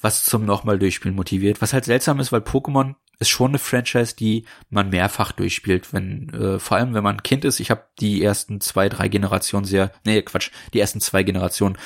was 0.00 0.24
zum 0.24 0.44
nochmal 0.44 0.78
durchspielen 0.78 1.16
motiviert. 1.16 1.62
Was 1.62 1.72
halt 1.72 1.84
seltsam 1.84 2.20
ist, 2.20 2.32
weil 2.32 2.40
Pokémon 2.40 2.94
ist 3.18 3.30
schon 3.30 3.52
eine 3.52 3.58
Franchise, 3.58 4.14
die 4.14 4.44
man 4.68 4.90
mehrfach 4.90 5.32
durchspielt, 5.32 5.92
wenn 5.92 6.28
äh, 6.30 6.58
vor 6.58 6.76
allem 6.76 6.94
wenn 6.94 7.04
man 7.04 7.22
Kind 7.22 7.44
ist. 7.44 7.60
Ich 7.60 7.70
habe 7.70 7.84
die 7.98 8.22
ersten 8.22 8.60
zwei, 8.60 8.88
drei 8.88 9.08
Generationen 9.08 9.64
sehr, 9.64 9.90
nee 10.04 10.20
Quatsch, 10.22 10.50
die 10.74 10.80
ersten 10.80 11.00
zwei 11.00 11.22
Generationen 11.22 11.78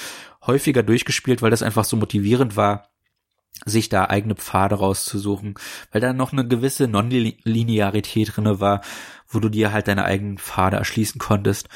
häufiger 0.45 0.83
durchgespielt, 0.83 1.43
weil 1.43 1.51
das 1.51 1.63
einfach 1.63 1.85
so 1.85 1.97
motivierend 1.97 2.57
war, 2.57 2.89
sich 3.65 3.89
da 3.89 4.07
eigene 4.07 4.35
Pfade 4.35 4.77
rauszusuchen, 4.77 5.55
weil 5.93 6.01
da 6.01 6.13
noch 6.13 6.33
eine 6.33 6.47
gewisse 6.47 6.89
Nonlinearität 6.89 8.37
drinne 8.37 8.59
war, 8.61 8.81
wo 9.29 9.39
du 9.39 9.49
dir 9.49 9.73
halt 9.73 9.89
deine 9.89 10.05
eigenen 10.05 10.39
Pfade 10.39 10.79
erschließen 10.79 11.19
konntest. 11.19 11.69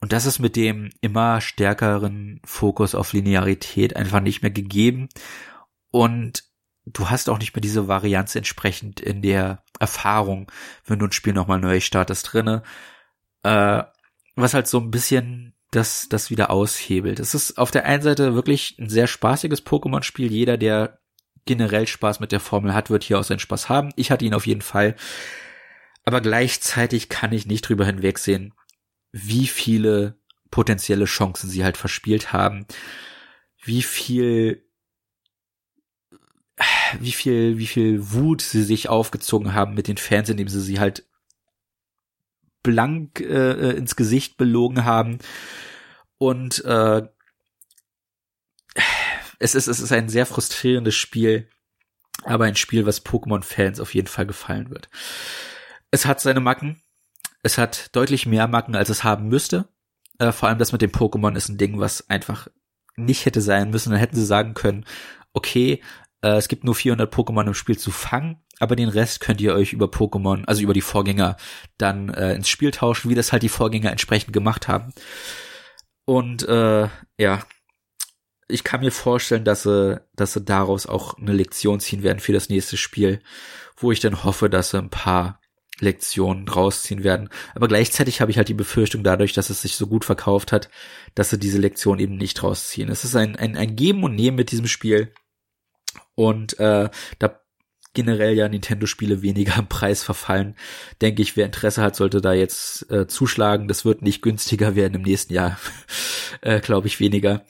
Und 0.00 0.12
das 0.12 0.26
ist 0.26 0.40
mit 0.40 0.56
dem 0.56 0.90
immer 1.00 1.40
stärkeren 1.40 2.40
Fokus 2.44 2.94
auf 2.94 3.12
Linearität 3.12 3.94
einfach 3.94 4.20
nicht 4.20 4.42
mehr 4.42 4.50
gegeben. 4.50 5.08
Und 5.92 6.42
du 6.86 7.10
hast 7.10 7.30
auch 7.30 7.38
nicht 7.38 7.54
mehr 7.54 7.60
diese 7.60 7.86
Varianz 7.86 8.34
entsprechend 8.34 9.00
in 9.00 9.22
der 9.22 9.62
Erfahrung, 9.78 10.50
wenn 10.84 10.98
du 10.98 11.06
ein 11.06 11.12
Spiel 11.12 11.32
nochmal 11.32 11.60
neu 11.60 11.78
startest 11.78 12.32
drinne. 12.32 12.64
Äh, 13.44 13.84
was 14.34 14.54
halt 14.54 14.66
so 14.66 14.80
ein 14.80 14.90
bisschen 14.90 15.54
das, 15.70 16.08
das 16.08 16.30
wieder 16.30 16.50
aushebelt. 16.50 17.20
Es 17.20 17.34
ist 17.34 17.58
auf 17.58 17.70
der 17.70 17.84
einen 17.86 18.02
Seite 18.02 18.34
wirklich 18.34 18.76
ein 18.78 18.88
sehr 18.88 19.06
spaßiges 19.06 19.64
Pokémon-Spiel. 19.64 20.30
Jeder, 20.30 20.56
der 20.56 20.98
generell 21.44 21.86
Spaß 21.86 22.20
mit 22.20 22.32
der 22.32 22.40
Formel 22.40 22.74
hat, 22.74 22.90
wird 22.90 23.04
hier 23.04 23.18
auch 23.18 23.24
seinen 23.24 23.38
Spaß 23.38 23.68
haben. 23.68 23.90
Ich 23.96 24.10
hatte 24.10 24.24
ihn 24.24 24.34
auf 24.34 24.46
jeden 24.46 24.60
Fall. 24.62 24.96
Aber 26.04 26.20
gleichzeitig 26.20 27.08
kann 27.08 27.32
ich 27.32 27.46
nicht 27.46 27.62
drüber 27.68 27.86
hinwegsehen, 27.86 28.54
wie 29.12 29.46
viele 29.46 30.18
potenzielle 30.50 31.04
Chancen 31.06 31.48
sie 31.48 31.64
halt 31.64 31.76
verspielt 31.76 32.32
haben, 32.32 32.66
wie 33.62 33.82
viel 33.82 34.66
wie 37.00 37.12
viel, 37.12 37.58
wie 37.58 37.66
viel 37.66 38.12
Wut 38.12 38.42
sie 38.42 38.62
sich 38.62 38.88
aufgezogen 38.88 39.54
haben 39.54 39.74
mit 39.74 39.88
den 39.88 39.96
Fans, 39.96 40.28
indem 40.28 40.48
sie 40.48 40.60
sie 40.60 40.80
halt 40.80 41.06
blank 42.62 43.20
äh, 43.20 43.72
ins 43.72 43.96
Gesicht 43.96 44.36
belogen 44.36 44.84
haben. 44.84 45.18
Und 46.18 46.64
äh, 46.64 47.02
es 49.38 49.54
ist, 49.54 49.66
es 49.66 49.80
ist 49.80 49.92
ein 49.92 50.08
sehr 50.08 50.26
frustrierendes 50.26 50.94
Spiel, 50.94 51.48
aber 52.24 52.44
ein 52.44 52.56
Spiel, 52.56 52.86
was 52.86 53.04
Pokémon-Fans 53.04 53.80
auf 53.80 53.94
jeden 53.94 54.06
Fall 54.06 54.26
gefallen 54.26 54.70
wird. 54.70 54.88
Es 55.90 56.06
hat 56.06 56.20
seine 56.20 56.40
Macken. 56.40 56.80
Es 57.42 57.58
hat 57.58 57.94
deutlich 57.96 58.26
mehr 58.26 58.46
Macken, 58.46 58.76
als 58.76 58.88
es 58.88 59.02
haben 59.02 59.28
müsste. 59.28 59.68
Äh, 60.18 60.30
vor 60.30 60.48
allem 60.48 60.58
das 60.58 60.72
mit 60.72 60.82
dem 60.82 60.92
Pokémon 60.92 61.36
ist 61.36 61.48
ein 61.48 61.58
Ding, 61.58 61.80
was 61.80 62.08
einfach 62.08 62.46
nicht 62.94 63.26
hätte 63.26 63.40
sein 63.40 63.70
müssen. 63.70 63.90
Dann 63.90 63.98
hätten 63.98 64.16
sie 64.16 64.24
sagen 64.24 64.54
können, 64.54 64.86
okay, 65.32 65.74
äh, 65.74 65.82
es 66.28 66.48
gibt 66.48 66.64
nur 66.64 66.74
400 66.74 67.12
Pokémon 67.12 67.46
im 67.46 67.54
Spiel 67.54 67.78
zu 67.78 67.90
fangen, 67.90 68.42
aber 68.58 68.76
den 68.76 68.88
Rest 68.88 69.20
könnt 69.20 69.40
ihr 69.40 69.54
euch 69.54 69.72
über 69.72 69.86
Pokémon, 69.86 70.44
also 70.46 70.62
über 70.62 70.74
die 70.74 70.80
Vorgänger, 70.80 71.36
dann 71.78 72.10
äh, 72.10 72.34
ins 72.34 72.48
Spiel 72.48 72.70
tauschen, 72.70 73.10
wie 73.10 73.14
das 73.14 73.32
halt 73.32 73.42
die 73.42 73.48
Vorgänger 73.48 73.90
entsprechend 73.90 74.32
gemacht 74.32 74.68
haben. 74.68 74.92
Und 76.04 76.46
äh, 76.48 76.88
ja, 77.18 77.42
ich 78.48 78.64
kann 78.64 78.80
mir 78.80 78.92
vorstellen, 78.92 79.44
dass 79.44 79.62
sie, 79.64 80.00
dass 80.14 80.34
sie 80.34 80.42
daraus 80.42 80.86
auch 80.86 81.18
eine 81.18 81.32
Lektion 81.32 81.80
ziehen 81.80 82.02
werden 82.02 82.20
für 82.20 82.32
das 82.32 82.48
nächste 82.48 82.76
Spiel, 82.76 83.20
wo 83.76 83.92
ich 83.92 84.00
dann 84.00 84.24
hoffe, 84.24 84.50
dass 84.50 84.70
sie 84.70 84.78
ein 84.78 84.90
paar 84.90 85.40
Lektionen 85.80 86.46
rausziehen 86.48 87.02
werden. 87.02 87.28
Aber 87.54 87.66
gleichzeitig 87.66 88.20
habe 88.20 88.30
ich 88.30 88.36
halt 88.36 88.48
die 88.48 88.54
Befürchtung 88.54 89.02
dadurch, 89.02 89.32
dass 89.32 89.50
es 89.50 89.62
sich 89.62 89.74
so 89.74 89.86
gut 89.86 90.04
verkauft 90.04 90.52
hat, 90.52 90.70
dass 91.14 91.30
sie 91.30 91.38
diese 91.38 91.58
Lektion 91.58 91.98
eben 91.98 92.16
nicht 92.16 92.42
rausziehen. 92.42 92.88
Es 92.88 93.04
ist 93.04 93.16
ein, 93.16 93.36
ein, 93.36 93.56
ein 93.56 93.74
Geben 93.74 94.04
und 94.04 94.14
Nehmen 94.14 94.36
mit 94.36 94.52
diesem 94.52 94.68
Spiel. 94.68 95.12
Und 96.14 96.58
äh, 96.58 96.90
da 97.18 97.40
generell 97.94 98.34
ja 98.34 98.48
Nintendo-Spiele 98.48 99.22
weniger 99.22 99.58
im 99.58 99.66
Preis 99.66 100.02
verfallen, 100.02 100.56
denke 101.00 101.22
ich, 101.22 101.36
wer 101.36 101.46
Interesse 101.46 101.82
hat, 101.82 101.96
sollte 101.96 102.20
da 102.20 102.32
jetzt 102.32 102.90
äh, 102.90 103.06
zuschlagen. 103.06 103.68
Das 103.68 103.84
wird 103.84 104.02
nicht 104.02 104.22
günstiger 104.22 104.74
werden 104.74 104.94
im 104.94 105.02
nächsten 105.02 105.34
Jahr, 105.34 105.58
äh, 106.40 106.60
glaube 106.60 106.86
ich, 106.86 107.00
weniger. 107.00 107.44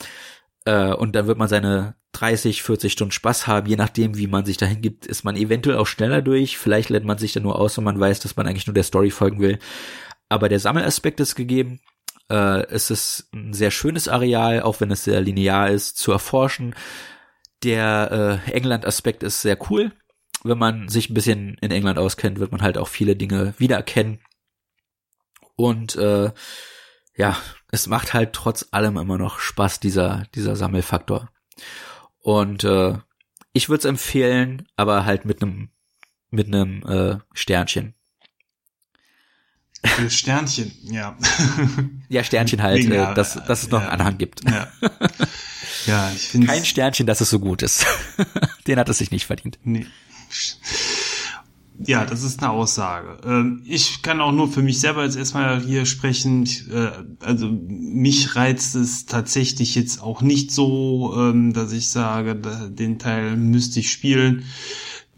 Äh, 0.65 0.93
und 0.93 1.15
dann 1.15 1.27
wird 1.27 1.39
man 1.39 1.49
seine 1.49 1.95
30, 2.13 2.63
40 2.63 2.93
Stunden 2.93 3.13
Spaß 3.13 3.47
haben, 3.47 3.67
je 3.67 3.77
nachdem, 3.77 4.17
wie 4.19 4.27
man 4.27 4.45
sich 4.45 4.59
dahin 4.59 4.83
gibt, 4.83 5.07
ist 5.07 5.25
man 5.25 5.35
eventuell 5.35 5.79
auch 5.79 5.87
schneller 5.87 6.21
durch. 6.21 6.59
Vielleicht 6.59 6.91
lädt 6.91 7.05
man 7.05 7.19
sich 7.19 7.33
dann 7.33 7.43
nur 7.43 7.59
aus, 7.59 7.77
wenn 7.77 7.85
man 7.85 7.99
weiß, 7.99 8.21
dass 8.21 8.37
man 8.37 8.47
eigentlich 8.47 8.67
nur 8.67 8.75
der 8.75 8.83
Story 8.83 9.11
folgen 9.11 9.41
will. 9.41 9.59
Aber 10.29 10.49
der 10.49 10.61
Sammelaspekt 10.61 11.21
ist 11.21 11.35
gegeben. 11.35 11.81
Äh, 12.29 12.67
es 12.67 12.91
ist 12.91 13.29
ein 13.33 13.55
sehr 13.55 13.71
schönes 13.71 14.09
Areal, 14.09 14.63
auch 14.63 14.81
wenn 14.81 14.91
es 14.91 15.05
sehr 15.05 15.21
linear 15.21 15.71
ist, 15.71 15.97
zu 15.97 16.13
erforschen. 16.13 16.75
Der 17.63 18.41
äh, 18.47 18.51
England-Aspekt 18.51 19.23
ist 19.23 19.43
sehr 19.43 19.59
cool. 19.71 19.93
Wenn 20.43 20.59
man 20.59 20.89
sich 20.89 21.09
ein 21.09 21.15
bisschen 21.15 21.57
in 21.61 21.71
England 21.71 21.99
auskennt, 21.99 22.41
wird 22.41 22.51
man 22.53 22.63
halt 22.63 22.77
auch 22.77 22.89
viele 22.89 23.15
Dinge 23.15 23.55
wiedererkennen. 23.59 24.21
Und 25.55 25.95
äh, 25.97 26.33
ja, 27.17 27.37
es 27.71 27.87
macht 27.87 28.15
halt 28.15 28.33
trotz 28.33 28.69
allem 28.73 28.97
immer 28.97 29.19
noch 29.19 29.39
Spaß, 29.39 29.81
dieser, 29.81 30.25
dieser 30.35 30.57
Sammelfaktor. 30.57 31.31
Und 32.19 32.65
äh, 32.65 32.99
ich 33.53 33.69
würde 33.69 33.81
es 33.81 33.85
empfehlen, 33.85 34.67
aber 34.77 35.05
halt 35.05 35.25
mit 35.25 35.43
einem 35.43 35.71
mit 36.33 36.49
einem 36.49 36.83
äh, 36.85 37.19
Sternchen. 37.35 37.95
Sternchen, 40.09 40.73
ja. 40.85 41.17
ja, 42.09 42.23
Sternchen 42.25 42.63
halt, 42.63 42.85
ja, 42.85 43.13
äh, 43.13 43.15
dass, 43.15 43.35
dass 43.47 43.65
es 43.65 43.71
noch 43.71 43.81
ja, 43.81 43.89
einen 43.89 44.01
Anhang 44.01 44.19
gibt. 44.19 44.43
Ja. 44.49 44.69
Ja, 45.87 46.13
ich 46.15 46.23
finde 46.23 46.47
Kein 46.47 46.65
Sternchen, 46.65 47.07
dass 47.07 47.21
es 47.21 47.31
so 47.31 47.39
gut 47.39 47.63
ist. 47.63 47.87
Den 48.67 48.79
hat 48.79 48.89
es 48.89 48.99
sich 48.99 49.11
nicht 49.11 49.27
verdient. 49.27 49.59
Nee. 49.65 49.87
Ja, 51.85 52.05
das 52.05 52.23
ist 52.23 52.41
eine 52.43 52.51
Aussage. 52.51 53.19
Ähm, 53.25 53.63
ich 53.67 54.03
kann 54.03 54.21
auch 54.21 54.31
nur 54.31 54.49
für 54.49 54.63
mich 54.63 54.79
selber 54.79 55.05
jetzt 55.05 55.17
erstmal 55.17 55.61
hier 55.61 55.85
sprechen. 55.87 56.47
Äh, 56.71 56.91
also 57.25 57.49
mich 57.49 58.37
reizt 58.37 58.77
es 58.77 59.07
tatsächlich 59.07 59.75
jetzt 59.75 60.01
auch 60.01 60.23
nicht 60.23 60.53
so, 60.53 61.15
ähm, 61.17 61.53
dass 61.53 61.73
ich 61.73 61.89
sage, 61.89 62.37
den 62.37 62.99
Teil 62.99 63.37
müsste 63.37 63.81
ich 63.81 63.91
spielen. 63.91 64.45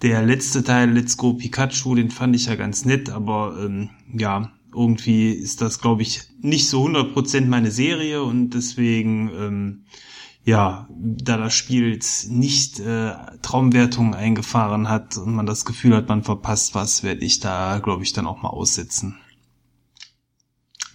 Der 0.05 0.23
letzte 0.23 0.63
Teil, 0.63 0.91
Let's 0.91 1.17
Go 1.17 1.33
Pikachu, 1.33 1.95
den 1.95 2.11
fand 2.11 2.37
ich 2.37 2.45
ja 2.45 2.57
ganz 2.57 2.85
nett, 2.85 3.09
aber 3.09 3.57
ähm, 3.59 3.89
ja, 4.13 4.53
irgendwie 4.75 5.31
ist 5.33 5.63
das, 5.63 5.81
glaube 5.81 6.03
ich, 6.03 6.25
nicht 6.43 6.69
so 6.69 6.85
100% 6.85 7.47
meine 7.47 7.71
Serie 7.71 8.23
und 8.23 8.51
deswegen 8.51 9.87
ja, 10.45 10.87
da 10.91 11.39
das 11.39 11.55
Spiel 11.55 11.91
jetzt 11.91 12.31
nicht 12.31 12.79
äh, 12.81 13.15
Traumwertungen 13.41 14.13
eingefahren 14.13 14.91
hat 14.91 15.17
und 15.17 15.35
man 15.35 15.47
das 15.47 15.65
Gefühl 15.65 15.97
hat, 15.97 16.09
man 16.09 16.23
verpasst 16.23 16.75
was, 16.75 17.03
werde 17.03 17.25
ich 17.25 17.41
da, 17.41 17.79
glaube 17.79 18.03
ich, 18.03 18.13
dann 18.13 18.27
auch 18.27 18.43
mal 18.43 18.51
aussetzen. 18.51 19.19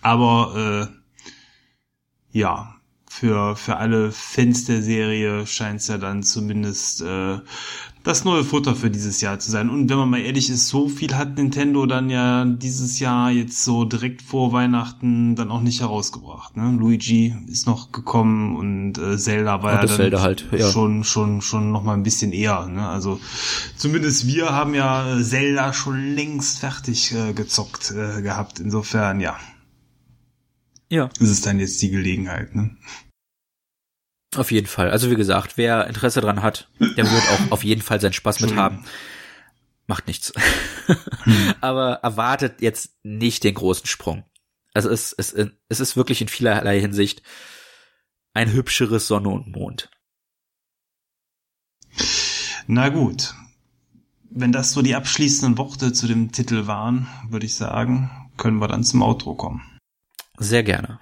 Aber 0.02 0.92
äh, 2.32 2.38
ja, 2.38 2.76
für, 3.10 3.56
für 3.56 3.78
alle 3.78 4.12
Fans 4.12 4.66
der 4.66 4.84
Serie 4.84 5.48
scheint 5.48 5.82
es 5.82 5.88
ja 5.88 5.98
dann 5.98 6.22
zumindest 6.22 7.02
äh, 7.02 7.40
das 8.10 8.26
neue 8.26 8.44
Futter 8.44 8.76
für 8.76 8.90
dieses 8.90 9.22
Jahr 9.22 9.38
zu 9.38 9.52
sein. 9.52 9.70
Und 9.70 9.88
wenn 9.88 9.98
man 9.98 10.10
mal 10.10 10.20
ehrlich 10.20 10.50
ist, 10.50 10.68
so 10.68 10.90
viel 10.90 11.16
hat 11.16 11.38
Nintendo 11.38 11.86
dann 11.86 12.10
ja 12.10 12.44
dieses 12.44 13.00
Jahr 13.00 13.30
jetzt 13.30 13.64
so 13.64 13.86
direkt 13.86 14.24
vor 14.24 14.52
Weihnachten 14.52 15.36
dann 15.36 15.52
auch 15.52 15.62
nicht 15.62 15.82
herausgebracht. 15.82 16.58
Ne? 16.58 16.76
Luigi 16.78 17.36
ist 17.48 17.68
noch 17.68 17.92
gekommen 17.92 18.56
und 18.56 18.98
äh, 18.98 19.16
Zelda 19.18 19.62
war 19.62 19.74
und 19.74 19.82
ja 19.82 19.86
dann 19.86 19.96
Zelda 19.96 20.22
halt, 20.22 20.48
ja. 20.52 20.72
schon 20.72 21.04
schon 21.04 21.42
schon 21.42 21.72
noch 21.72 21.84
mal 21.84 21.94
ein 21.94 22.02
bisschen 22.02 22.32
eher. 22.32 22.66
Ne? 22.66 22.88
Also 22.88 23.20
zumindest 23.78 24.26
wir 24.26 24.50
haben 24.50 24.74
ja 24.74 25.20
Zelda 25.22 25.72
schon 25.72 26.16
längst 26.16 26.58
fertig 26.58 27.14
äh, 27.14 27.34
gezockt 27.34 27.92
äh, 27.92 28.24
gehabt. 28.24 28.60
Insofern 28.60 29.20
ja. 29.20 29.38
Ja. 30.90 31.12
Ist 31.20 31.30
es 31.30 31.42
dann 31.42 31.60
jetzt 31.60 31.80
die 31.84 31.92
Gelegenheit. 31.92 32.56
Ne? 32.56 32.72
Auf 34.36 34.52
jeden 34.52 34.68
Fall. 34.68 34.92
Also 34.92 35.10
wie 35.10 35.16
gesagt, 35.16 35.58
wer 35.58 35.88
Interesse 35.88 36.22
dran 36.22 36.44
hat, 36.44 36.70
der 36.80 37.10
wird 37.10 37.30
auch 37.30 37.52
auf 37.52 37.64
jeden 37.64 37.82
Fall 37.82 38.00
seinen 38.00 38.14
Spaß 38.14 38.42
mit 38.42 38.56
haben. 38.56 38.86
Macht 39.88 40.06
nichts. 40.08 40.32
Hm. 41.24 41.54
Aber 41.62 41.94
erwartet 42.04 42.62
jetzt 42.62 42.92
nicht 43.04 43.44
den 43.44 43.56
großen 43.56 43.88
Sprung. 43.88 44.24
Also 44.74 44.90
es, 44.90 45.14
es, 45.14 45.34
es 45.34 45.80
ist 45.80 45.98
wirklich 45.98 46.22
in 46.22 46.28
vielerlei 46.28 46.80
Hinsicht 46.80 47.24
ein 48.34 48.52
hübscheres 48.54 49.08
Sonne 49.08 49.30
und 49.30 49.48
Mond. 49.48 49.90
Na 52.68 52.90
gut. 52.90 53.34
Wenn 54.30 54.52
das 54.52 54.74
so 54.74 54.84
die 54.84 54.94
abschließenden 54.94 55.58
Worte 55.58 55.92
zu 55.92 56.08
dem 56.08 56.32
Titel 56.32 56.68
waren, 56.68 57.08
würde 57.30 57.48
ich 57.48 57.56
sagen, 57.56 58.30
können 58.38 58.60
wir 58.60 58.68
dann 58.68 58.84
zum 58.84 59.02
Outro 59.02 59.34
kommen. 59.34 59.80
Sehr 60.38 60.62
gerne. 60.62 61.00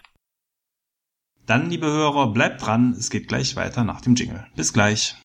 Dann, 1.48 1.70
liebe 1.70 1.88
Hörer, 1.88 2.34
bleibt 2.34 2.66
dran, 2.66 2.92
es 2.92 3.10
geht 3.10 3.30
gleich 3.30 3.56
weiter 3.56 3.86
nach 3.86 4.02
dem 4.02 4.16
Jingle. 4.16 4.46
Bis 4.58 4.74
gleich. 4.74 5.16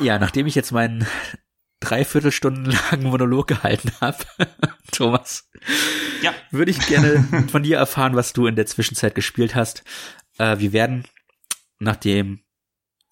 Ja, 0.00 0.18
nachdem 0.18 0.48
ich 0.48 0.56
jetzt 0.56 0.72
meinen 0.72 1.06
dreiviertelstunden 1.78 2.64
langen 2.90 3.04
Monolog 3.04 3.46
gehalten 3.46 3.92
habe, 4.00 4.18
Thomas, 4.90 5.48
ja. 6.22 6.34
würde 6.50 6.72
ich 6.72 6.80
gerne 6.88 7.46
von 7.52 7.62
dir 7.62 7.76
erfahren, 7.76 8.16
was 8.16 8.32
du 8.32 8.48
in 8.48 8.56
der 8.56 8.66
Zwischenzeit 8.66 9.14
gespielt 9.14 9.54
hast. 9.54 9.84
Äh, 10.38 10.58
wir 10.58 10.72
werden, 10.72 11.04
nachdem 11.78 12.43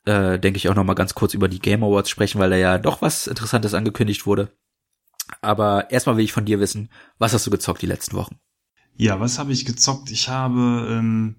äh, 0.05 0.39
denke 0.39 0.57
ich, 0.57 0.69
auch 0.69 0.75
noch 0.75 0.85
mal 0.85 0.95
ganz 0.95 1.15
kurz 1.15 1.35
über 1.35 1.49
die 1.49 1.61
Game 1.61 1.85
Awards 1.85 2.11
sprechen, 2.11 2.41
weil 2.41 2.51
da 2.51 2.57
ja 2.57 2.79
doch 2.79 3.03
was 3.03 3.27
Interessantes 3.27 3.75
angekündigt 3.75 4.27
wurde. 4.27 4.51
Aber 5.41 5.91
erstmal 5.91 6.17
will 6.17 6.25
ich 6.25 6.33
von 6.33 6.45
dir 6.45 6.61
wissen, 6.61 6.91
was 7.19 7.33
hast 7.33 7.47
du 7.47 7.51
gezockt 7.51 7.83
die 7.83 7.87
letzten 7.87 8.17
Wochen? 8.17 8.37
Ja, 8.97 9.21
was 9.21 9.39
habe 9.39 9.53
ich 9.53 9.65
gezockt? 9.65 10.11
Ich 10.11 10.29
habe 10.29 10.87
ähm, 10.91 11.37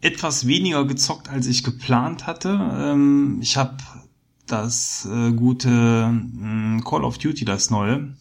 etwas 0.00 0.46
weniger 0.46 0.84
gezockt, 0.84 1.28
als 1.30 1.46
ich 1.46 1.64
geplant 1.64 2.26
hatte. 2.26 2.50
Ähm, 2.50 3.38
ich 3.40 3.56
habe 3.56 3.76
das 4.46 5.08
äh, 5.10 5.32
gute 5.32 5.68
äh, 5.70 6.80
Call 6.82 7.04
of 7.04 7.18
Duty, 7.18 7.44
das 7.44 7.70
neue, 7.70 8.14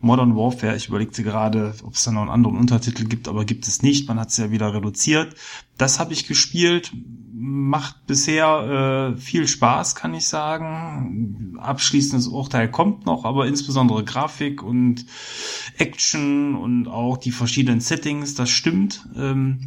Modern 0.00 0.36
Warfare. 0.36 0.76
Ich 0.76 0.88
überlegte 0.88 1.22
gerade, 1.22 1.74
ob 1.82 1.94
es 1.94 2.04
da 2.04 2.12
noch 2.12 2.22
einen 2.22 2.30
anderen 2.30 2.56
Untertitel 2.56 3.04
gibt, 3.04 3.28
aber 3.28 3.44
gibt 3.44 3.66
es 3.66 3.82
nicht. 3.82 4.08
Man 4.08 4.20
hat 4.20 4.28
es 4.28 4.36
ja 4.36 4.50
wieder 4.50 4.74
reduziert. 4.74 5.34
Das 5.78 5.98
habe 5.98 6.12
ich 6.12 6.26
gespielt. 6.26 6.92
Macht 7.32 8.06
bisher 8.06 9.14
äh, 9.14 9.20
viel 9.20 9.48
Spaß, 9.48 9.94
kann 9.94 10.14
ich 10.14 10.28
sagen. 10.28 11.56
Abschließendes 11.58 12.28
Urteil 12.28 12.70
kommt 12.70 13.06
noch, 13.06 13.24
aber 13.24 13.46
insbesondere 13.46 14.04
Grafik 14.04 14.62
und 14.62 15.06
Action 15.78 16.54
und 16.54 16.86
auch 16.86 17.16
die 17.16 17.32
verschiedenen 17.32 17.80
Settings, 17.80 18.34
das 18.34 18.50
stimmt. 18.50 19.08
Ähm, 19.16 19.66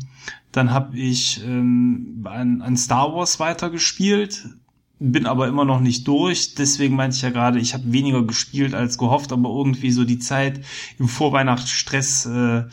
dann 0.51 0.71
habe 0.71 0.97
ich 0.97 1.43
ähm, 1.43 2.25
an, 2.25 2.61
an 2.61 2.77
Star 2.77 3.13
Wars 3.13 3.39
weitergespielt 3.39 4.49
bin 4.99 5.25
aber 5.25 5.47
immer 5.47 5.65
noch 5.65 5.79
nicht 5.79 6.07
durch. 6.07 6.55
Deswegen 6.55 6.95
meinte 6.95 7.15
ich 7.15 7.21
ja 7.21 7.29
gerade, 7.29 7.59
ich 7.59 7.73
habe 7.73 7.91
weniger 7.91 8.23
gespielt 8.23 8.73
als 8.73 8.97
gehofft, 8.97 9.31
aber 9.31 9.49
irgendwie 9.49 9.91
so 9.91 10.03
die 10.03 10.19
Zeit 10.19 10.61
im 10.97 11.07
Vorweihnachtsstress 11.07 12.25
äh, 12.25 12.63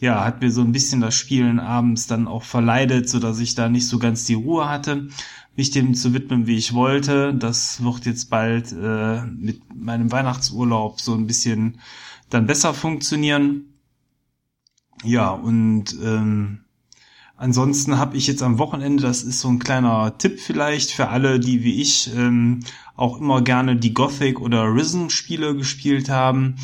ja, 0.00 0.24
hat 0.24 0.40
mir 0.40 0.50
so 0.50 0.62
ein 0.62 0.72
bisschen 0.72 1.00
das 1.00 1.14
Spielen 1.14 1.60
abends 1.60 2.06
dann 2.06 2.26
auch 2.26 2.42
verleidet, 2.42 3.08
so 3.08 3.18
dass 3.18 3.38
ich 3.38 3.54
da 3.54 3.68
nicht 3.68 3.86
so 3.86 3.98
ganz 3.98 4.24
die 4.24 4.34
Ruhe 4.34 4.68
hatte, 4.68 5.08
mich 5.56 5.70
dem 5.70 5.94
zu 5.94 6.14
widmen, 6.14 6.46
wie 6.46 6.56
ich 6.56 6.72
wollte. 6.72 7.34
Das 7.34 7.82
wird 7.82 8.06
jetzt 8.06 8.30
bald 8.30 8.72
äh, 8.72 9.22
mit 9.24 9.62
meinem 9.74 10.10
Weihnachtsurlaub 10.10 11.00
so 11.00 11.14
ein 11.14 11.26
bisschen 11.26 11.80
dann 12.30 12.46
besser 12.46 12.72
funktionieren. 12.72 13.74
Ja, 15.04 15.30
und 15.30 15.96
ähm, 16.02 16.60
Ansonsten 17.40 17.96
habe 17.96 18.18
ich 18.18 18.26
jetzt 18.26 18.42
am 18.42 18.58
Wochenende, 18.58 19.02
das 19.02 19.22
ist 19.22 19.40
so 19.40 19.48
ein 19.48 19.58
kleiner 19.58 20.18
Tipp 20.18 20.40
vielleicht 20.40 20.90
für 20.90 21.08
alle, 21.08 21.40
die 21.40 21.64
wie 21.64 21.80
ich 21.80 22.14
ähm, 22.14 22.60
auch 22.96 23.18
immer 23.18 23.40
gerne 23.40 23.76
die 23.76 23.94
Gothic 23.94 24.38
oder 24.38 24.74
Risen 24.74 25.08
Spiele 25.08 25.56
gespielt 25.56 26.10
haben, 26.10 26.56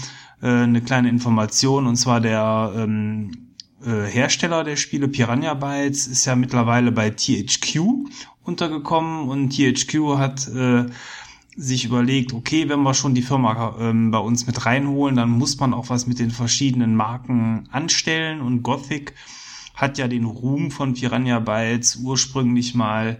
äh, 0.43 0.49
eine 0.49 0.83
kleine 0.83 1.09
Information 1.09 1.87
und 1.87 1.97
zwar 1.97 2.20
der 2.20 2.74
ähm, 2.77 3.55
äh, 3.87 4.05
Hersteller 4.05 4.64
der 4.64 4.77
Spiele 4.77 5.09
Piranha 5.09 5.55
Bytes 5.55 6.09
ist 6.09 6.27
ja 6.27 6.37
mittlerweile 6.37 6.93
bei 6.93 7.09
THQ 7.09 7.81
untergekommen. 8.45 9.31
Und 9.31 9.57
THQ 9.57 10.18
hat 10.18 10.47
äh, 10.49 10.85
sich 11.57 11.87
überlegt, 11.87 12.35
okay, 12.35 12.68
wenn 12.68 12.83
wir 12.83 12.93
schon 12.93 13.14
die 13.14 13.22
Firma 13.22 13.77
ähm, 13.81 14.11
bei 14.11 14.18
uns 14.18 14.47
mit 14.47 14.66
reinholen, 14.66 15.16
dann 15.16 15.31
muss 15.31 15.59
man 15.59 15.72
auch 15.72 15.89
was 15.89 16.07
mit 16.07 16.18
den 16.18 16.31
verschiedenen 16.31 16.97
Marken 16.97 17.66
anstellen. 17.72 18.43
Und 18.43 18.62
Gothic 18.62 19.14
hat 19.77 19.99
ja 19.99 20.09
den 20.09 20.24
Ruhm 20.24 20.70
von 20.70 20.95
Piranha 20.95 21.39
Bytes 21.39 21.97
ursprünglich 21.97 22.74
mal 22.74 23.18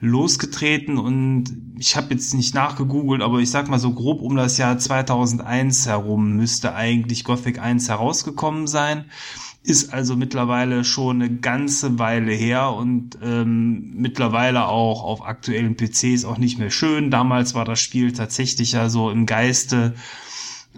losgetreten 0.00 0.98
und 0.98 1.56
ich 1.78 1.96
habe 1.96 2.12
jetzt 2.12 2.34
nicht 2.34 2.54
nachgegoogelt, 2.54 3.22
aber 3.22 3.38
ich 3.38 3.50
sag 3.50 3.68
mal 3.68 3.78
so 3.78 3.92
grob 3.92 4.20
um 4.20 4.36
das 4.36 4.58
Jahr 4.58 4.76
2001 4.76 5.86
herum 5.86 6.36
müsste 6.36 6.74
eigentlich 6.74 7.24
Gothic 7.24 7.58
1 7.58 7.88
herausgekommen 7.88 8.66
sein. 8.66 9.06
Ist 9.62 9.94
also 9.94 10.14
mittlerweile 10.14 10.84
schon 10.84 11.22
eine 11.22 11.34
ganze 11.36 11.98
Weile 11.98 12.32
her 12.32 12.72
und 12.72 13.16
ähm, 13.22 13.94
mittlerweile 13.94 14.66
auch 14.66 15.02
auf 15.02 15.26
aktuellen 15.26 15.76
PCs 15.76 16.26
auch 16.26 16.36
nicht 16.36 16.58
mehr 16.58 16.70
schön. 16.70 17.10
Damals 17.10 17.54
war 17.54 17.64
das 17.64 17.80
Spiel 17.80 18.12
tatsächlich 18.12 18.72
ja 18.72 18.90
so 18.90 19.10
im 19.10 19.24
Geiste 19.24 19.94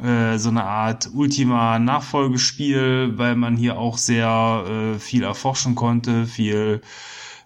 äh, 0.02 0.38
so 0.38 0.50
eine 0.50 0.64
Art 0.64 1.10
Ultima-Nachfolgespiel, 1.14 3.14
weil 3.16 3.36
man 3.36 3.56
hier 3.56 3.78
auch 3.78 3.98
sehr 3.98 4.64
äh, 4.68 4.98
viel 4.98 5.22
erforschen 5.22 5.74
konnte, 5.74 6.26
viel 6.26 6.82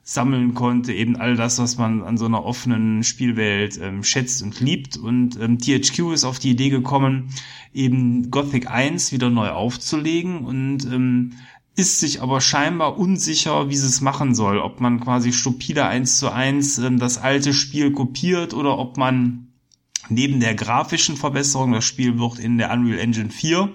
sammeln 0.02 0.54
konnte, 0.54 0.92
eben 0.92 1.16
all 1.16 1.36
das, 1.36 1.60
was 1.60 1.78
man 1.78 2.02
an 2.02 2.18
so 2.18 2.26
einer 2.26 2.44
offenen 2.44 3.04
Spielwelt 3.04 3.78
ähm, 3.80 4.02
schätzt 4.02 4.42
und 4.42 4.58
liebt. 4.58 4.96
Und 4.96 5.38
ähm, 5.40 5.58
THQ 5.58 6.12
ist 6.12 6.24
auf 6.24 6.40
die 6.40 6.50
Idee 6.50 6.70
gekommen, 6.70 7.30
eben 7.72 8.30
Gothic 8.30 8.68
1 8.68 9.12
wieder 9.12 9.30
neu 9.30 9.50
aufzulegen 9.50 10.44
und 10.44 10.84
ähm, 10.86 11.34
ist 11.76 12.00
sich 12.00 12.20
aber 12.20 12.40
scheinbar 12.40 12.98
unsicher, 12.98 13.70
wie 13.70 13.76
sie 13.76 13.86
es 13.86 14.00
machen 14.00 14.34
soll. 14.34 14.58
Ob 14.58 14.80
man 14.80 15.00
quasi 15.00 15.32
stupide 15.32 15.86
1 15.86 16.18
zu 16.18 16.32
1 16.32 16.78
ähm, 16.78 16.98
das 16.98 17.18
alte 17.18 17.54
Spiel 17.54 17.92
kopiert 17.92 18.52
oder 18.52 18.78
ob 18.78 18.96
man 18.96 19.49
neben 20.10 20.40
der 20.40 20.54
grafischen 20.54 21.16
Verbesserung, 21.16 21.72
das 21.72 21.84
Spiel 21.84 22.18
wird 22.18 22.38
in 22.38 22.58
der 22.58 22.70
Unreal 22.72 22.98
Engine 22.98 23.30
4 23.30 23.70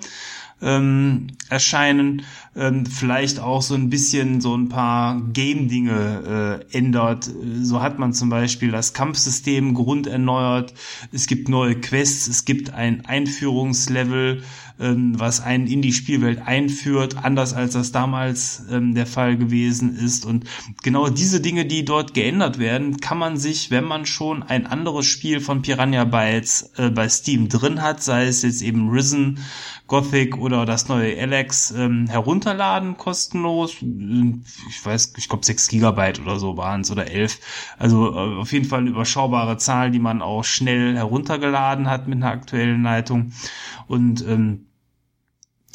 ähm, 0.61 1.27
erscheinen, 1.49 2.23
ähm, 2.55 2.85
vielleicht 2.85 3.39
auch 3.39 3.61
so 3.61 3.75
ein 3.75 3.89
bisschen 3.89 4.39
so 4.41 4.55
ein 4.55 4.69
paar 4.69 5.21
Game-Dinge 5.33 6.61
äh, 6.71 6.77
ändert. 6.77 7.29
So 7.61 7.81
hat 7.81 7.99
man 7.99 8.13
zum 8.13 8.29
Beispiel 8.29 8.71
das 8.71 8.93
Kampfsystem 8.93 9.73
grunderneuert, 9.73 10.73
es 11.11 11.27
gibt 11.27 11.49
neue 11.49 11.75
Quests, 11.75 12.27
es 12.27 12.45
gibt 12.45 12.73
ein 12.73 13.05
Einführungslevel, 13.05 14.43
was 14.77 15.41
einen 15.41 15.67
in 15.67 15.81
die 15.81 15.93
Spielwelt 15.93 16.41
einführt, 16.45 17.23
anders 17.23 17.53
als 17.53 17.73
das 17.73 17.91
damals 17.91 18.63
ähm, 18.69 18.93
der 18.93 19.05
Fall 19.05 19.37
gewesen 19.37 19.95
ist. 19.95 20.25
Und 20.25 20.45
genau 20.83 21.09
diese 21.09 21.39
Dinge, 21.39 21.65
die 21.65 21.85
dort 21.85 22.13
geändert 22.13 22.59
werden, 22.59 22.97
kann 22.97 23.17
man 23.17 23.37
sich, 23.37 23.71
wenn 23.71 23.85
man 23.85 24.05
schon 24.05 24.43
ein 24.43 24.67
anderes 24.67 25.05
Spiel 25.05 25.39
von 25.39 25.61
Piranha 25.61 26.03
Bytes 26.03 26.71
äh, 26.77 26.89
bei 26.89 27.07
Steam 27.07 27.47
drin 27.47 27.81
hat, 27.81 28.03
sei 28.03 28.25
es 28.25 28.41
jetzt 28.41 28.61
eben 28.61 28.89
Risen, 28.89 29.39
Gothic 29.87 30.37
oder 30.37 30.65
das 30.65 30.87
neue 30.87 31.19
Alex, 31.19 31.71
ähm, 31.71 32.07
herunterladen, 32.07 32.97
kostenlos. 32.97 33.75
Ich 34.69 34.83
weiß, 34.83 35.13
ich 35.17 35.29
glaube 35.29 35.45
6 35.45 35.67
Gigabyte 35.67 36.21
oder 36.21 36.39
so 36.39 36.57
waren 36.57 36.81
es 36.81 36.91
oder 36.91 37.07
11. 37.09 37.39
Also 37.77 38.11
äh, 38.11 38.39
auf 38.39 38.51
jeden 38.51 38.65
Fall 38.65 38.79
eine 38.79 38.89
überschaubare 38.89 39.57
Zahl, 39.57 39.91
die 39.91 39.99
man 39.99 40.21
auch 40.21 40.43
schnell 40.43 40.95
heruntergeladen 40.95 41.89
hat 41.89 42.07
mit 42.07 42.17
einer 42.17 42.31
aktuellen 42.31 42.81
Leitung. 42.81 43.31
Und 43.87 44.27
ähm, 44.27 44.65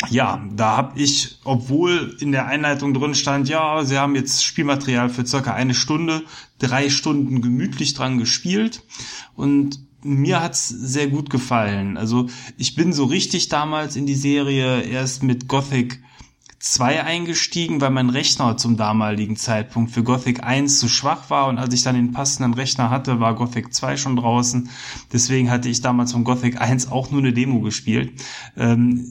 ja, 0.08 0.42
da 0.54 0.76
habe 0.76 0.98
ich, 0.98 1.38
obwohl 1.44 2.16
in 2.20 2.32
der 2.32 2.46
Einleitung 2.46 2.94
drin 2.94 3.14
stand, 3.14 3.48
ja, 3.48 3.84
sie 3.84 3.98
haben 3.98 4.14
jetzt 4.14 4.44
Spielmaterial 4.44 5.10
für 5.10 5.26
circa 5.26 5.52
eine 5.52 5.74
Stunde, 5.74 6.22
drei 6.58 6.88
Stunden 6.88 7.42
gemütlich 7.42 7.92
dran 7.94 8.18
gespielt 8.18 8.82
und 9.36 9.89
mir 10.02 10.40
hat's 10.40 10.68
sehr 10.68 11.08
gut 11.08 11.30
gefallen. 11.30 11.96
Also 11.96 12.28
ich 12.56 12.74
bin 12.74 12.92
so 12.92 13.04
richtig 13.04 13.48
damals 13.48 13.96
in 13.96 14.06
die 14.06 14.14
Serie 14.14 14.82
erst 14.82 15.22
mit 15.22 15.48
Gothic 15.48 16.02
2 16.60 17.04
eingestiegen, 17.04 17.80
weil 17.80 17.90
mein 17.90 18.10
Rechner 18.10 18.58
zum 18.58 18.76
damaligen 18.76 19.36
Zeitpunkt 19.36 19.92
für 19.92 20.02
Gothic 20.02 20.44
1 20.44 20.78
zu 20.78 20.88
schwach 20.88 21.30
war 21.30 21.48
und 21.48 21.58
als 21.58 21.72
ich 21.72 21.82
dann 21.82 21.94
den 21.94 22.12
passenden 22.12 22.52
Rechner 22.52 22.90
hatte, 22.90 23.18
war 23.18 23.34
Gothic 23.34 23.72
2 23.72 23.96
schon 23.96 24.16
draußen. 24.16 24.68
Deswegen 25.10 25.50
hatte 25.50 25.70
ich 25.70 25.80
damals 25.80 26.12
von 26.12 26.22
Gothic 26.22 26.60
1 26.60 26.90
auch 26.90 27.10
nur 27.10 27.22
eine 27.22 27.32
Demo 27.32 27.60
gespielt. 27.60 28.12
Ähm, 28.58 29.06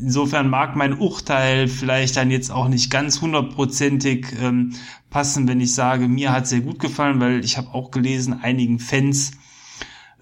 insofern 0.00 0.50
mag 0.50 0.74
mein 0.74 0.98
Urteil 0.98 1.68
vielleicht 1.68 2.16
dann 2.16 2.32
jetzt 2.32 2.50
auch 2.50 2.66
nicht 2.66 2.90
ganz 2.90 3.20
hundertprozentig 3.20 4.26
ähm, 4.40 4.74
passen, 5.10 5.46
wenn 5.46 5.60
ich 5.60 5.74
sage, 5.74 6.08
mir 6.08 6.32
hat 6.32 6.48
sehr 6.48 6.60
gut 6.60 6.80
gefallen, 6.80 7.20
weil 7.20 7.44
ich 7.44 7.56
habe 7.56 7.72
auch 7.72 7.92
gelesen, 7.92 8.40
einigen 8.42 8.80
Fans 8.80 9.30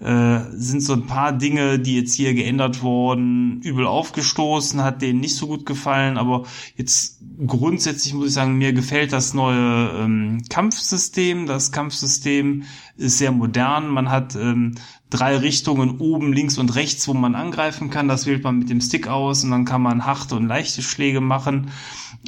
äh, 0.03 0.41
sind 0.51 0.81
so 0.81 0.93
ein 0.93 1.05
paar 1.05 1.31
Dinge, 1.31 1.79
die 1.79 1.95
jetzt 1.95 2.13
hier 2.13 2.33
geändert 2.33 2.81
wurden, 2.81 3.61
übel 3.61 3.87
aufgestoßen, 3.87 4.83
hat 4.83 5.01
denen 5.01 5.21
nicht 5.21 5.37
so 5.37 5.47
gut 5.47 5.65
gefallen, 5.65 6.17
aber 6.17 6.43
jetzt 6.75 7.21
grundsätzlich 7.47 8.13
muss 8.13 8.27
ich 8.27 8.33
sagen, 8.33 8.57
mir 8.57 8.73
gefällt 8.73 9.13
das 9.13 9.33
neue 9.33 9.91
ähm, 9.97 10.43
Kampfsystem. 10.49 11.45
Das 11.45 11.71
Kampfsystem 11.71 12.63
ist 12.97 13.17
sehr 13.17 13.31
modern. 13.31 13.87
Man 13.87 14.09
hat 14.09 14.35
ähm, 14.35 14.75
drei 15.09 15.37
Richtungen 15.37 15.99
oben, 15.99 16.33
links 16.33 16.57
und 16.57 16.75
rechts, 16.75 17.07
wo 17.07 17.13
man 17.13 17.33
angreifen 17.33 17.89
kann. 17.89 18.09
Das 18.09 18.25
wählt 18.25 18.43
man 18.43 18.59
mit 18.59 18.69
dem 18.69 18.81
Stick 18.81 19.07
aus 19.07 19.45
und 19.45 19.51
dann 19.51 19.63
kann 19.63 19.81
man 19.81 20.05
harte 20.05 20.35
und 20.35 20.47
leichte 20.47 20.81
Schläge 20.81 21.21
machen, 21.21 21.71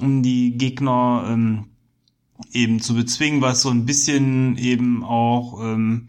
um 0.02 0.24
die 0.24 0.58
Gegner 0.58 1.26
ähm, 1.30 1.66
eben 2.54 2.80
zu 2.80 2.96
bezwingen, 2.96 3.42
was 3.42 3.62
so 3.62 3.70
ein 3.70 3.86
bisschen 3.86 4.58
eben 4.58 5.04
auch 5.04 5.62
ähm, 5.62 6.08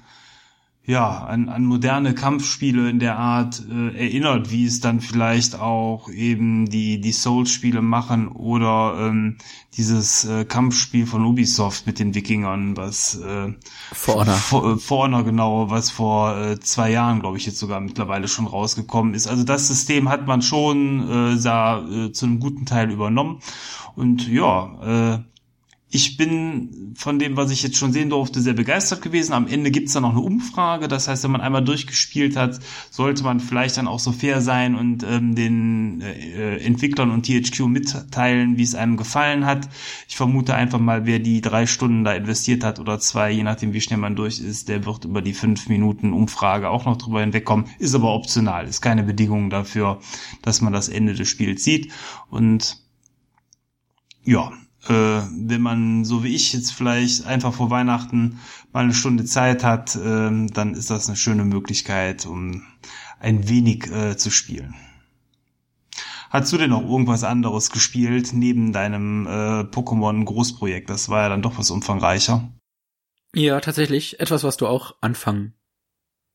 ja, 0.86 1.24
an, 1.24 1.48
an 1.48 1.64
moderne 1.64 2.14
Kampfspiele 2.14 2.88
in 2.88 3.00
der 3.00 3.18
Art 3.18 3.60
äh, 3.68 3.88
erinnert, 3.96 4.52
wie 4.52 4.66
es 4.66 4.80
dann 4.80 5.00
vielleicht 5.00 5.58
auch 5.58 6.08
eben 6.08 6.66
die, 6.70 7.00
die 7.00 7.10
Souls-Spiele 7.10 7.82
machen 7.82 8.28
oder 8.28 8.94
ähm, 9.00 9.36
dieses 9.76 10.24
äh, 10.24 10.44
Kampfspiel 10.44 11.06
von 11.06 11.24
Ubisoft 11.24 11.88
mit 11.88 11.98
den 11.98 12.14
Wikingern, 12.14 12.76
was 12.76 13.16
äh, 13.16 13.52
For 13.92 14.14
Honor. 14.14 14.34
For, 14.34 14.78
For 14.78 15.04
Honor 15.04 15.24
genau, 15.24 15.70
was 15.70 15.90
vor 15.90 16.38
äh, 16.38 16.60
zwei 16.60 16.92
Jahren, 16.92 17.18
glaube 17.18 17.36
ich, 17.36 17.46
jetzt 17.46 17.58
sogar 17.58 17.80
mittlerweile 17.80 18.28
schon 18.28 18.46
rausgekommen 18.46 19.14
ist. 19.14 19.26
Also 19.26 19.42
das 19.42 19.66
System 19.66 20.08
hat 20.08 20.28
man 20.28 20.40
schon 20.40 21.34
äh, 21.34 21.42
da, 21.42 21.84
äh, 21.84 22.12
zu 22.12 22.26
einem 22.26 22.38
guten 22.38 22.64
Teil 22.64 22.92
übernommen. 22.92 23.40
Und 23.96 24.28
ja, 24.28 25.14
äh, 25.16 25.35
ich 25.88 26.16
bin 26.16 26.94
von 26.96 27.20
dem, 27.20 27.36
was 27.36 27.52
ich 27.52 27.62
jetzt 27.62 27.76
schon 27.76 27.92
sehen 27.92 28.10
durfte, 28.10 28.40
sehr 28.40 28.54
begeistert 28.54 29.02
gewesen. 29.02 29.32
Am 29.32 29.46
Ende 29.46 29.70
gibt's 29.70 29.92
dann 29.92 30.02
noch 30.02 30.10
eine 30.10 30.20
Umfrage. 30.20 30.88
Das 30.88 31.06
heißt, 31.06 31.22
wenn 31.22 31.30
man 31.30 31.40
einmal 31.40 31.62
durchgespielt 31.62 32.36
hat, 32.36 32.58
sollte 32.90 33.22
man 33.22 33.38
vielleicht 33.38 33.76
dann 33.76 33.86
auch 33.86 34.00
so 34.00 34.10
fair 34.10 34.40
sein 34.40 34.74
und 34.74 35.04
ähm, 35.04 35.36
den 35.36 36.00
äh, 36.00 36.56
Entwicklern 36.58 37.12
und 37.12 37.24
THQ 37.26 37.66
mitteilen, 37.68 38.56
wie 38.58 38.64
es 38.64 38.74
einem 38.74 38.96
gefallen 38.96 39.46
hat. 39.46 39.68
Ich 40.08 40.16
vermute 40.16 40.56
einfach 40.56 40.80
mal, 40.80 41.06
wer 41.06 41.20
die 41.20 41.40
drei 41.40 41.66
Stunden 41.66 42.02
da 42.02 42.14
investiert 42.14 42.64
hat 42.64 42.80
oder 42.80 42.98
zwei, 42.98 43.30
je 43.30 43.44
nachdem 43.44 43.72
wie 43.72 43.80
schnell 43.80 44.00
man 44.00 44.16
durch 44.16 44.40
ist, 44.40 44.68
der 44.68 44.84
wird 44.86 45.04
über 45.04 45.22
die 45.22 45.34
fünf 45.34 45.68
Minuten 45.68 46.12
Umfrage 46.12 46.68
auch 46.68 46.84
noch 46.84 46.96
drüber 46.96 47.20
hinwegkommen. 47.20 47.66
Ist 47.78 47.94
aber 47.94 48.12
optional, 48.12 48.66
ist 48.66 48.80
keine 48.82 49.04
Bedingung 49.04 49.50
dafür, 49.50 50.00
dass 50.42 50.60
man 50.60 50.72
das 50.72 50.88
Ende 50.88 51.14
des 51.14 51.28
Spiels 51.28 51.62
sieht. 51.62 51.92
Und 52.28 52.82
ja, 54.24 54.50
äh, 54.90 55.22
wenn 55.30 55.60
man, 55.60 56.04
so 56.04 56.24
wie 56.24 56.34
ich 56.34 56.52
jetzt 56.52 56.72
vielleicht 56.72 57.26
einfach 57.26 57.52
vor 57.52 57.70
Weihnachten 57.70 58.40
mal 58.72 58.84
eine 58.84 58.94
Stunde 58.94 59.24
Zeit 59.24 59.64
hat, 59.64 59.96
äh, 59.96 60.46
dann 60.46 60.74
ist 60.74 60.90
das 60.90 61.08
eine 61.08 61.16
schöne 61.16 61.44
Möglichkeit, 61.44 62.26
um 62.26 62.62
ein 63.20 63.48
wenig 63.48 63.90
äh, 63.90 64.16
zu 64.16 64.30
spielen. 64.30 64.74
Hast 66.30 66.52
du 66.52 66.58
denn 66.58 66.70
noch 66.70 66.82
irgendwas 66.82 67.24
anderes 67.24 67.70
gespielt 67.70 68.30
neben 68.32 68.72
deinem 68.72 69.26
äh, 69.26 69.60
Pokémon 69.62 70.24
Großprojekt? 70.24 70.90
Das 70.90 71.08
war 71.08 71.22
ja 71.22 71.28
dann 71.28 71.42
doch 71.42 71.58
was 71.58 71.70
umfangreicher. 71.70 72.52
Ja, 73.34 73.60
tatsächlich. 73.60 74.20
Etwas, 74.20 74.44
was 74.44 74.56
du 74.56 74.66
auch 74.66 74.96
anfangen 75.00 75.54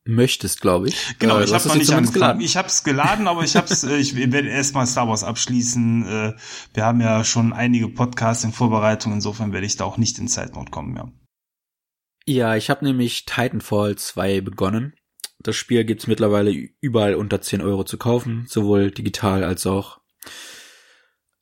möchtest, 0.04 0.60
glaube 0.60 0.88
ich. 0.88 1.16
Genau, 1.18 1.38
äh, 1.38 1.44
ich 1.44 1.52
habe 1.52 1.68
noch 1.68 1.74
nicht 1.76 1.90
angefangen. 1.90 2.14
Geladen. 2.14 2.40
Ich 2.40 2.56
habe 2.56 2.68
es 2.68 2.84
geladen, 2.84 3.28
aber 3.28 3.44
ich 3.44 3.56
hab's, 3.56 3.84
äh, 3.84 3.96
ich 3.96 4.16
werde 4.16 4.48
erstmal 4.48 4.86
Star 4.86 5.08
Wars 5.08 5.24
abschließen. 5.24 6.06
Äh, 6.06 6.34
wir 6.74 6.84
haben 6.84 7.00
ja 7.00 7.24
schon 7.24 7.52
einige 7.52 7.88
Podcasts 7.88 8.44
in 8.44 8.52
Vorbereitung, 8.52 9.12
insofern 9.12 9.52
werde 9.52 9.66
ich 9.66 9.76
da 9.76 9.84
auch 9.84 9.98
nicht 9.98 10.18
in 10.18 10.28
Zeitnot 10.28 10.70
kommen, 10.70 10.96
ja. 10.96 11.12
Ja, 12.24 12.56
ich 12.56 12.70
habe 12.70 12.84
nämlich 12.84 13.24
Titanfall 13.24 13.96
2 13.96 14.42
begonnen. 14.42 14.94
Das 15.40 15.56
Spiel 15.56 15.84
gibt's 15.84 16.06
mittlerweile 16.06 16.52
überall 16.80 17.14
unter 17.16 17.40
10 17.40 17.62
Euro 17.62 17.82
zu 17.82 17.98
kaufen, 17.98 18.46
sowohl 18.48 18.92
digital 18.92 19.42
als 19.42 19.66
auch 19.66 20.00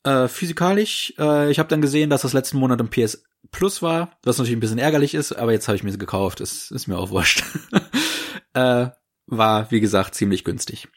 äh, 0.05 0.27
physikalisch. 0.29 1.13
Äh, 1.19 1.51
ich 1.51 1.59
habe 1.59 1.69
dann 1.69 1.83
gesehen, 1.83 2.09
dass 2.09 2.23
das 2.23 2.33
letzten 2.33 2.59
Monat 2.59 2.81
im 2.81 2.89
PS 2.89 3.25
Plus 3.51 3.83
war, 3.83 4.19
was 4.23 4.39
natürlich 4.39 4.57
ein 4.57 4.61
bisschen 4.61 4.79
ärgerlich 4.79 5.15
ist, 5.15 5.33
aber 5.33 5.53
jetzt 5.53 5.67
habe 5.67 5.77
ich 5.77 5.83
mir 5.83 5.97
gekauft. 5.97 6.41
Es 6.41 6.71
ist 6.71 6.87
mir 6.87 6.99
auch 6.99 7.11
wurscht. 7.11 7.43
äh, 8.55 8.89
war, 9.27 9.71
wie 9.71 9.81
gesagt, 9.81 10.15
ziemlich 10.15 10.45
günstig. 10.45 10.89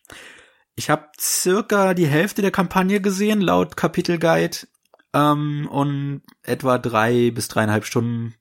Ich 0.76 0.90
habe 0.90 1.08
circa 1.20 1.94
die 1.94 2.08
Hälfte 2.08 2.42
der 2.42 2.52
Kampagne 2.52 3.00
gesehen, 3.00 3.42
laut 3.42 3.78
Kapitelguide, 3.78 4.58
ähm, 5.14 5.68
und 5.70 6.24
etwa 6.42 6.78
drei 6.78 7.32
bis 7.32 7.48
dreieinhalb 7.48 7.86
Stunden 7.86 8.36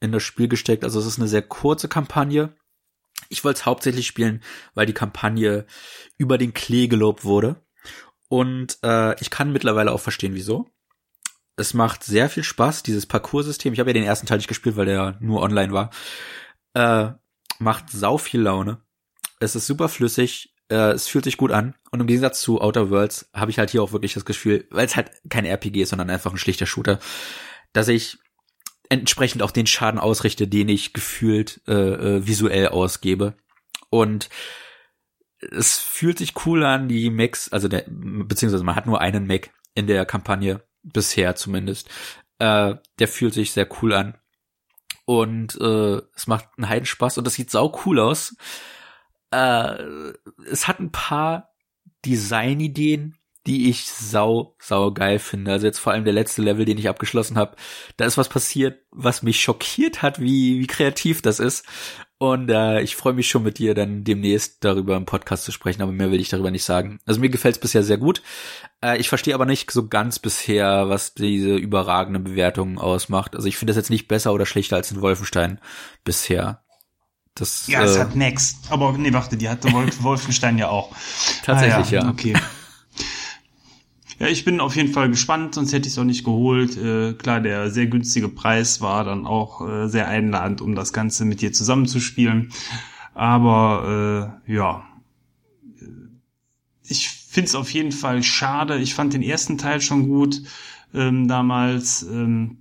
in 0.00 0.12
das 0.12 0.22
Spiel 0.22 0.48
gesteckt. 0.48 0.84
Also 0.84 1.00
es 1.00 1.06
ist 1.06 1.18
eine 1.18 1.28
sehr 1.28 1.42
kurze 1.42 1.88
Kampagne. 1.88 2.54
Ich 3.30 3.42
wollte 3.44 3.60
es 3.60 3.66
hauptsächlich 3.66 4.06
spielen, 4.06 4.42
weil 4.74 4.86
die 4.86 4.92
Kampagne 4.92 5.66
über 6.18 6.36
den 6.36 6.52
Klee 6.52 6.88
gelobt 6.88 7.24
wurde. 7.24 7.64
Und 8.28 8.78
äh, 8.82 9.18
ich 9.20 9.30
kann 9.30 9.52
mittlerweile 9.52 9.92
auch 9.92 10.00
verstehen, 10.00 10.34
wieso. 10.34 10.68
Es 11.56 11.72
macht 11.72 12.04
sehr 12.04 12.28
viel 12.28 12.42
Spaß, 12.42 12.82
dieses 12.82 13.06
Parcoursystem. 13.06 13.72
Ich 13.72 13.80
habe 13.80 13.90
ja 13.90 13.94
den 13.94 14.04
ersten 14.04 14.26
Teil 14.26 14.38
nicht 14.38 14.48
gespielt, 14.48 14.76
weil 14.76 14.86
der 14.86 15.16
nur 15.20 15.40
online 15.40 15.72
war. 15.72 15.90
Äh, 16.74 17.12
macht 17.58 17.90
sau 17.90 18.18
viel 18.18 18.40
Laune. 18.40 18.80
Es 19.40 19.56
ist 19.56 19.66
super 19.66 19.88
flüssig, 19.88 20.54
äh, 20.68 20.92
es 20.92 21.08
fühlt 21.08 21.24
sich 21.24 21.36
gut 21.36 21.52
an. 21.52 21.74
Und 21.90 22.00
im 22.00 22.06
Gegensatz 22.06 22.40
zu 22.40 22.60
Outer 22.60 22.90
Worlds 22.90 23.30
habe 23.34 23.50
ich 23.50 23.58
halt 23.58 23.70
hier 23.70 23.82
auch 23.82 23.92
wirklich 23.92 24.14
das 24.14 24.24
Gefühl, 24.24 24.66
weil 24.70 24.86
es 24.86 24.96
halt 24.96 25.10
kein 25.28 25.44
RPG 25.44 25.82
ist, 25.82 25.90
sondern 25.90 26.10
einfach 26.10 26.32
ein 26.32 26.38
schlichter 26.38 26.66
Shooter, 26.66 26.98
dass 27.72 27.88
ich 27.88 28.18
entsprechend 28.88 29.42
auch 29.42 29.50
den 29.50 29.66
Schaden 29.66 29.98
ausrichte, 29.98 30.46
den 30.46 30.68
ich 30.68 30.92
gefühlt 30.92 31.60
äh, 31.66 31.72
äh, 31.72 32.26
visuell 32.26 32.68
ausgebe. 32.68 33.34
Und 33.90 34.28
es 35.38 35.78
fühlt 35.78 36.18
sich 36.18 36.46
cool 36.46 36.64
an, 36.64 36.88
die 36.88 37.10
Macs, 37.10 37.52
also 37.52 37.68
der, 37.68 37.84
beziehungsweise 37.88 38.64
man 38.64 38.76
hat 38.76 38.86
nur 38.86 39.00
einen 39.00 39.26
Mac 39.26 39.50
in 39.74 39.86
der 39.86 40.06
Kampagne, 40.06 40.62
bisher 40.82 41.34
zumindest. 41.34 41.88
Äh, 42.38 42.76
der 42.98 43.08
fühlt 43.08 43.34
sich 43.34 43.52
sehr 43.52 43.68
cool 43.82 43.92
an. 43.94 44.16
Und 45.04 45.60
äh, 45.60 46.00
es 46.14 46.26
macht 46.26 46.48
einen 46.56 46.68
Heidenspaß 46.68 47.18
und 47.18 47.26
das 47.26 47.34
sieht 47.34 47.50
sau 47.50 47.78
cool 47.84 48.00
aus. 48.00 48.36
Äh, 49.30 50.12
es 50.50 50.66
hat 50.66 50.80
ein 50.80 50.92
paar 50.92 51.50
Designideen, 52.04 53.16
die 53.46 53.68
ich 53.68 53.86
sau, 53.90 54.56
sau 54.58 54.92
geil 54.92 55.18
finde. 55.18 55.52
Also 55.52 55.66
jetzt 55.66 55.78
vor 55.78 55.92
allem 55.92 56.04
der 56.04 56.14
letzte 56.14 56.40
Level, 56.40 56.64
den 56.64 56.78
ich 56.78 56.88
abgeschlossen 56.88 57.36
habe, 57.36 57.56
da 57.96 58.06
ist 58.06 58.16
was 58.16 58.28
passiert, 58.28 58.80
was 58.90 59.22
mich 59.22 59.40
schockiert 59.40 60.02
hat, 60.02 60.20
wie, 60.20 60.60
wie 60.60 60.66
kreativ 60.66 61.20
das 61.20 61.40
ist. 61.40 61.66
Und 62.18 62.48
äh, 62.48 62.80
ich 62.80 62.94
freue 62.94 63.12
mich 63.12 63.28
schon 63.28 63.42
mit 63.42 63.58
dir 63.58 63.74
dann 63.74 64.04
demnächst 64.04 64.62
darüber 64.64 64.96
im 64.96 65.04
Podcast 65.04 65.44
zu 65.44 65.52
sprechen, 65.52 65.82
aber 65.82 65.90
mehr 65.90 66.12
will 66.12 66.20
ich 66.20 66.28
darüber 66.28 66.50
nicht 66.50 66.64
sagen. 66.64 66.98
Also 67.06 67.20
mir 67.20 67.28
gefällt 67.28 67.56
es 67.56 67.60
bisher 67.60 67.82
sehr 67.82 67.98
gut. 67.98 68.22
Äh, 68.82 68.98
ich 68.98 69.08
verstehe 69.08 69.34
aber 69.34 69.46
nicht 69.46 69.70
so 69.70 69.88
ganz 69.88 70.20
bisher, 70.20 70.88
was 70.88 71.14
diese 71.14 71.56
überragende 71.56 72.20
Bewertung 72.20 72.78
ausmacht. 72.78 73.34
Also 73.34 73.48
ich 73.48 73.56
finde 73.56 73.72
das 73.72 73.76
jetzt 73.76 73.90
nicht 73.90 74.06
besser 74.06 74.32
oder 74.32 74.46
schlechter 74.46 74.76
als 74.76 74.92
in 74.92 75.00
Wolfenstein 75.00 75.60
bisher. 76.04 76.62
Das, 77.34 77.66
ja, 77.66 77.80
äh, 77.80 77.84
es 77.84 77.98
hat 77.98 78.14
Next. 78.14 78.70
Aber 78.70 78.92
nee, 78.92 79.12
warte, 79.12 79.36
die 79.36 79.48
hatte 79.48 79.72
Wolf 79.72 80.02
Wolfenstein 80.02 80.56
ja 80.56 80.68
auch. 80.68 80.94
Tatsächlich, 81.44 81.88
ah, 81.88 81.94
ja. 81.94 82.02
ja. 82.04 82.10
Okay. 82.10 82.34
Ja, 84.18 84.28
ich 84.28 84.44
bin 84.44 84.60
auf 84.60 84.76
jeden 84.76 84.92
Fall 84.92 85.10
gespannt, 85.10 85.54
sonst 85.54 85.72
hätte 85.72 85.88
ich 85.88 85.94
es 85.94 85.98
auch 85.98 86.04
nicht 86.04 86.24
geholt. 86.24 86.76
Äh, 86.76 87.14
klar, 87.14 87.40
der 87.40 87.70
sehr 87.70 87.86
günstige 87.86 88.28
Preis 88.28 88.80
war 88.80 89.04
dann 89.04 89.26
auch 89.26 89.66
äh, 89.66 89.88
sehr 89.88 90.08
einladend, 90.08 90.60
um 90.60 90.74
das 90.74 90.92
Ganze 90.92 91.24
mit 91.24 91.40
dir 91.40 91.52
zusammenzuspielen. 91.52 92.52
Aber 93.14 94.40
äh, 94.46 94.52
ja, 94.52 94.84
ich 96.86 97.08
finde 97.08 97.48
es 97.48 97.54
auf 97.54 97.70
jeden 97.72 97.92
Fall 97.92 98.22
schade. 98.22 98.78
Ich 98.78 98.94
fand 98.94 99.14
den 99.14 99.22
ersten 99.22 99.58
Teil 99.58 99.80
schon 99.80 100.08
gut 100.08 100.42
ähm, 100.92 101.26
damals. 101.26 102.02
Ähm, 102.02 102.58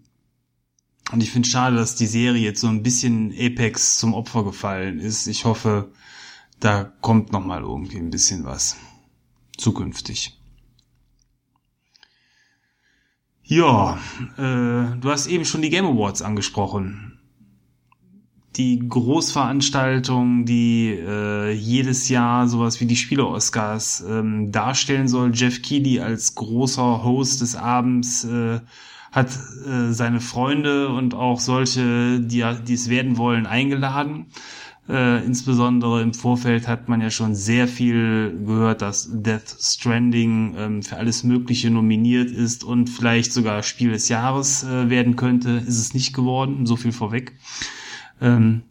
und 1.12 1.22
ich 1.22 1.32
finde 1.32 1.48
schade, 1.48 1.76
dass 1.76 1.96
die 1.96 2.08
Serie 2.08 2.42
jetzt 2.42 2.62
so 2.62 2.68
ein 2.68 2.82
bisschen 2.82 3.34
Apex 3.38 3.98
zum 3.98 4.14
Opfer 4.14 4.44
gefallen 4.44 5.00
ist. 5.00 5.28
Ich 5.28 5.46
hoffe, 5.46 5.92
da 6.60 6.86
kommt 7.02 7.32
noch 7.32 7.46
mal 7.46 7.62
irgendwie 7.62 7.98
ein 7.98 8.10
bisschen 8.10 8.46
was 8.46 8.78
zukünftig. 9.58 10.40
Ja, 13.46 13.98
äh, 14.38 14.42
du 14.42 15.04
hast 15.04 15.28
eben 15.28 15.46
schon 15.46 15.62
die 15.62 15.70
Game 15.70 15.86
Awards 15.86 16.22
angesprochen. 16.22 17.20
Die 18.56 18.88
Großveranstaltung, 18.88 20.46
die 20.46 20.92
äh, 20.92 21.52
jedes 21.52 22.08
Jahr 22.08 22.48
sowas 22.48 22.80
wie 22.80 22.86
die 22.86 22.96
Spiele-Oscars 22.96 24.06
ähm, 24.08 24.52
darstellen 24.52 25.08
soll. 25.08 25.32
Jeff 25.34 25.62
Keighley 25.62 26.00
als 26.00 26.36
großer 26.36 27.04
Host 27.04 27.42
des 27.42 27.56
Abends 27.56 28.24
äh, 28.24 28.60
hat 29.12 29.28
äh, 29.68 29.92
seine 29.92 30.22
Freunde 30.22 30.90
und 30.90 31.14
auch 31.14 31.40
solche, 31.40 32.20
die, 32.20 32.46
die 32.66 32.74
es 32.74 32.90
werden 32.90 33.18
wollen, 33.18 33.46
eingeladen. 33.46 34.28
Äh, 34.90 35.24
insbesondere 35.26 36.02
im 36.02 36.14
Vorfeld 36.14 36.68
hat 36.68 36.90
man 36.90 37.00
ja 37.00 37.10
schon 37.10 37.36
sehr 37.36 37.70
viel 37.70 38.38
gehört, 38.46 38.82
dass 38.82 39.10
Death 39.14 39.56
Stranding 39.60 40.56
ähm, 40.58 40.84
für 40.84 40.98
alles 40.98 41.24
Mögliche 41.24 41.70
nominiert 41.70 42.30
ist 42.30 42.66
und 42.66 42.90
vielleicht 42.90 43.32
sogar 43.32 43.64
Spiel 43.64 43.92
des 43.92 44.10
Jahres 44.10 44.64
äh, 44.66 44.90
werden 44.90 45.16
könnte. 45.16 45.52
Ist 45.52 45.80
es 45.80 45.94
nicht 45.94 46.14
geworden, 46.14 46.66
so 46.66 46.76
viel 46.76 46.92
vorweg. 46.92 47.32
Ähm, 48.20 48.64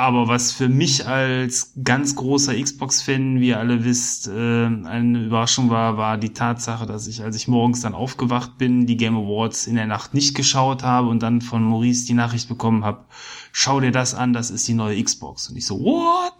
aber 0.00 0.28
was 0.28 0.52
für 0.52 0.70
mich 0.70 1.06
als 1.06 1.74
ganz 1.84 2.16
großer 2.16 2.54
Xbox-Fan, 2.54 3.38
wie 3.40 3.48
ihr 3.48 3.58
alle 3.58 3.84
wisst, 3.84 4.28
äh, 4.28 4.66
eine 4.66 5.24
Überraschung 5.26 5.68
war, 5.68 5.98
war 5.98 6.16
die 6.16 6.32
Tatsache, 6.32 6.86
dass 6.86 7.06
ich, 7.06 7.22
als 7.22 7.36
ich 7.36 7.48
morgens 7.48 7.82
dann 7.82 7.94
aufgewacht 7.94 8.56
bin, 8.56 8.86
die 8.86 8.96
Game 8.96 9.14
Awards 9.14 9.66
in 9.66 9.76
der 9.76 9.86
Nacht 9.86 10.14
nicht 10.14 10.34
geschaut 10.34 10.82
habe 10.82 11.08
und 11.08 11.22
dann 11.22 11.42
von 11.42 11.62
Maurice 11.62 12.06
die 12.06 12.14
Nachricht 12.14 12.48
bekommen 12.48 12.82
habe, 12.82 13.04
schau 13.52 13.80
dir 13.80 13.92
das 13.92 14.14
an, 14.14 14.32
das 14.32 14.50
ist 14.50 14.66
die 14.68 14.74
neue 14.74 15.02
Xbox. 15.02 15.48
Und 15.48 15.56
ich 15.56 15.66
so, 15.66 15.80
what? 15.80 16.32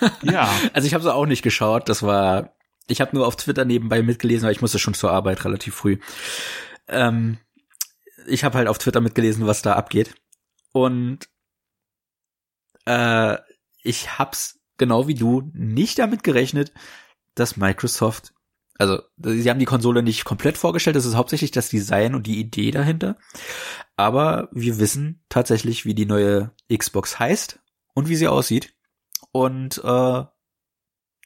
ja. 0.22 0.50
also 0.72 0.86
ich 0.86 0.94
habe 0.94 1.02
sie 1.02 1.14
auch 1.14 1.26
nicht 1.26 1.42
geschaut, 1.42 1.88
das 1.88 2.02
war, 2.02 2.54
ich 2.86 3.00
habe 3.00 3.14
nur 3.14 3.26
auf 3.26 3.36
Twitter 3.36 3.64
nebenbei 3.64 4.02
mitgelesen, 4.02 4.46
weil 4.46 4.52
ich 4.52 4.60
musste 4.60 4.78
schon 4.78 4.94
zur 4.94 5.12
Arbeit 5.12 5.44
relativ 5.44 5.74
früh. 5.74 5.98
Ähm, 6.88 7.38
ich 8.26 8.44
habe 8.44 8.58
halt 8.58 8.68
auf 8.68 8.78
Twitter 8.78 9.00
mitgelesen, 9.00 9.46
was 9.46 9.62
da 9.62 9.74
abgeht. 9.74 10.14
Und 10.72 11.28
äh, 12.86 13.36
ich 13.82 14.18
hab's 14.18 14.60
genau 14.76 15.08
wie 15.08 15.14
du 15.14 15.50
nicht 15.52 15.98
damit 15.98 16.22
gerechnet, 16.22 16.72
dass 17.34 17.56
Microsoft 17.56 18.32
also, 18.80 19.02
sie 19.18 19.50
haben 19.50 19.58
die 19.58 19.66
Konsole 19.66 20.02
nicht 20.02 20.24
komplett 20.24 20.56
vorgestellt, 20.56 20.96
das 20.96 21.04
ist 21.04 21.14
hauptsächlich 21.14 21.50
das 21.50 21.68
Design 21.68 22.14
und 22.14 22.26
die 22.26 22.40
Idee 22.40 22.70
dahinter. 22.70 23.16
Aber 23.94 24.48
wir 24.52 24.78
wissen 24.78 25.22
tatsächlich, 25.28 25.84
wie 25.84 25.94
die 25.94 26.06
neue 26.06 26.52
Xbox 26.74 27.18
heißt 27.18 27.60
und 27.92 28.08
wie 28.08 28.16
sie 28.16 28.26
aussieht. 28.26 28.72
Und 29.32 29.84
äh, 29.84 30.24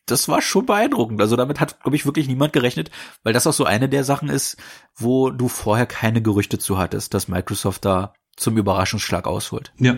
das 0.07 0.29
war 0.29 0.43
schon 0.43 0.67
beeindruckend. 0.67 1.21
Also 1.21 1.37
damit 1.37 1.61
hat, 1.61 1.81
glaube 1.81 1.95
ich, 1.95 2.05
wirklich 2.07 2.27
niemand 2.27 2.53
gerechnet, 2.53 2.91
weil 3.23 3.33
das 3.33 3.47
auch 3.47 3.53
so 3.53 3.65
eine 3.65 3.89
der 3.89 4.03
Sachen 4.03 4.31
ist, 4.31 4.57
wo 4.97 5.31
du 5.31 5.47
vorher 5.47 5.87
keine 5.87 6.23
Gerüchte 6.23 6.59
zu 6.59 6.77
hattest, 6.77 7.15
dass 7.15 7.29
Microsoft 7.29 7.85
da 7.85 8.15
zum 8.37 8.59
Überraschungsschlag 8.59 9.29
ausholt. 9.29 9.73
Ja. 9.79 9.97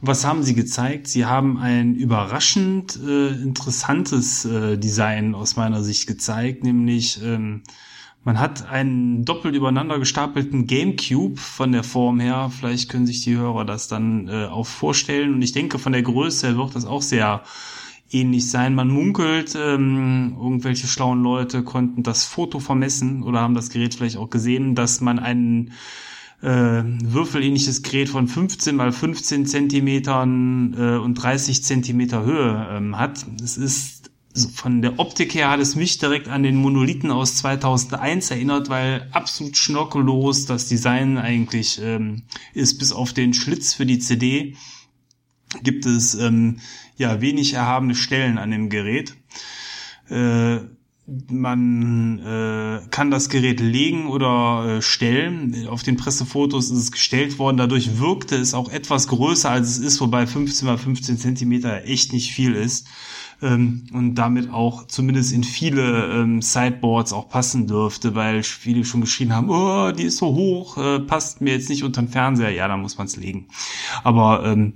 Und 0.00 0.08
was 0.08 0.24
haben 0.24 0.42
sie 0.42 0.54
gezeigt? 0.54 1.08
Sie 1.08 1.24
haben 1.24 1.58
ein 1.58 1.94
überraschend 1.94 2.98
äh, 3.06 3.28
interessantes 3.28 4.44
äh, 4.44 4.76
Design 4.78 5.34
aus 5.34 5.56
meiner 5.56 5.82
Sicht 5.82 6.06
gezeigt, 6.06 6.64
nämlich 6.64 7.20
ähm, 7.22 7.62
man 8.26 8.40
hat 8.40 8.68
einen 8.68 9.24
doppelt 9.24 9.54
übereinander 9.54 10.00
gestapelten 10.00 10.66
Gamecube 10.66 11.38
von 11.38 11.70
der 11.70 11.84
Form 11.84 12.18
her. 12.18 12.50
Vielleicht 12.58 12.88
können 12.88 13.06
sich 13.06 13.22
die 13.22 13.36
Hörer 13.36 13.64
das 13.64 13.86
dann 13.86 14.26
äh, 14.26 14.46
auch 14.46 14.66
vorstellen. 14.66 15.32
Und 15.32 15.42
ich 15.42 15.52
denke, 15.52 15.78
von 15.78 15.92
der 15.92 16.02
Größe 16.02 16.48
her 16.48 16.56
wird 16.56 16.74
das 16.74 16.86
auch 16.86 17.02
sehr 17.02 17.44
ähnlich 18.10 18.50
sein. 18.50 18.74
Man 18.74 18.88
munkelt, 18.88 19.56
ähm, 19.56 20.36
irgendwelche 20.40 20.88
schlauen 20.88 21.22
Leute 21.22 21.62
konnten 21.62 22.02
das 22.02 22.24
Foto 22.24 22.58
vermessen 22.58 23.22
oder 23.22 23.40
haben 23.40 23.54
das 23.54 23.70
Gerät 23.70 23.94
vielleicht 23.94 24.16
auch 24.16 24.28
gesehen, 24.28 24.74
dass 24.74 25.00
man 25.00 25.20
einen 25.20 25.72
äh, 26.42 26.82
würfelähnliches 26.84 27.82
Gerät 27.82 28.08
von 28.08 28.28
15 28.28 28.76
mal 28.76 28.92
15 28.92 29.46
Zentimetern 29.46 30.74
äh, 30.78 30.96
und 30.96 31.14
30 31.14 31.64
Zentimeter 31.64 32.24
Höhe 32.24 32.68
ähm, 32.70 32.98
hat. 32.98 33.24
Es 33.42 33.56
ist 33.56 34.10
von 34.54 34.82
der 34.82 34.98
Optik 34.98 35.34
her 35.34 35.48
hat 35.48 35.60
es 35.60 35.76
mich 35.76 35.96
direkt 35.96 36.28
an 36.28 36.42
den 36.42 36.56
Monolithen 36.56 37.10
aus 37.10 37.36
2001 37.36 38.30
erinnert, 38.30 38.68
weil 38.68 39.08
absolut 39.12 39.56
schnörkellos 39.56 40.44
das 40.44 40.68
Design 40.68 41.16
eigentlich 41.16 41.80
ähm, 41.82 42.24
ist, 42.52 42.78
bis 42.78 42.92
auf 42.92 43.14
den 43.14 43.32
Schlitz 43.32 43.72
für 43.72 43.86
die 43.86 43.98
CD 43.98 44.54
gibt 45.62 45.86
es 45.86 46.14
ähm, 46.14 46.58
ja 46.96 47.20
wenig 47.20 47.54
erhabene 47.54 47.94
Stellen 47.94 48.36
an 48.36 48.50
dem 48.50 48.68
Gerät. 48.68 49.16
Äh, 50.08 50.58
man 51.30 52.18
äh, 52.18 52.80
kann 52.90 53.10
das 53.10 53.28
Gerät 53.28 53.60
legen 53.60 54.08
oder 54.08 54.78
äh, 54.78 54.82
stellen. 54.82 55.68
Auf 55.68 55.82
den 55.82 55.96
Pressefotos 55.96 56.70
ist 56.70 56.78
es 56.78 56.92
gestellt 56.92 57.38
worden. 57.38 57.56
Dadurch 57.56 58.00
wirkte 58.00 58.36
es 58.36 58.54
auch 58.54 58.70
etwas 58.70 59.06
größer, 59.06 59.50
als 59.50 59.68
es 59.68 59.78
ist, 59.78 60.00
wobei 60.00 60.26
15 60.26 60.66
mal 60.66 60.78
15 60.78 61.18
Zentimeter 61.18 61.84
echt 61.84 62.12
nicht 62.12 62.32
viel 62.32 62.54
ist 62.54 62.88
ähm, 63.42 63.86
und 63.92 64.14
damit 64.14 64.50
auch 64.50 64.86
zumindest 64.86 65.32
in 65.32 65.44
viele 65.44 66.06
ähm, 66.12 66.42
Sideboards 66.42 67.12
auch 67.12 67.28
passen 67.28 67.66
dürfte, 67.66 68.14
weil 68.14 68.42
viele 68.42 68.84
schon 68.84 69.00
geschrien 69.00 69.34
haben, 69.34 69.50
oh, 69.50 69.92
die 69.92 70.04
ist 70.04 70.18
so 70.18 70.34
hoch, 70.34 70.76
äh, 70.78 71.00
passt 71.00 71.40
mir 71.40 71.52
jetzt 71.52 71.68
nicht 71.68 71.84
unter 71.84 72.02
den 72.02 72.08
Fernseher. 72.08 72.50
Ja, 72.50 72.68
da 72.68 72.76
muss 72.76 72.98
man 72.98 73.06
es 73.06 73.16
legen. 73.16 73.48
Aber 74.02 74.44
ähm, 74.44 74.74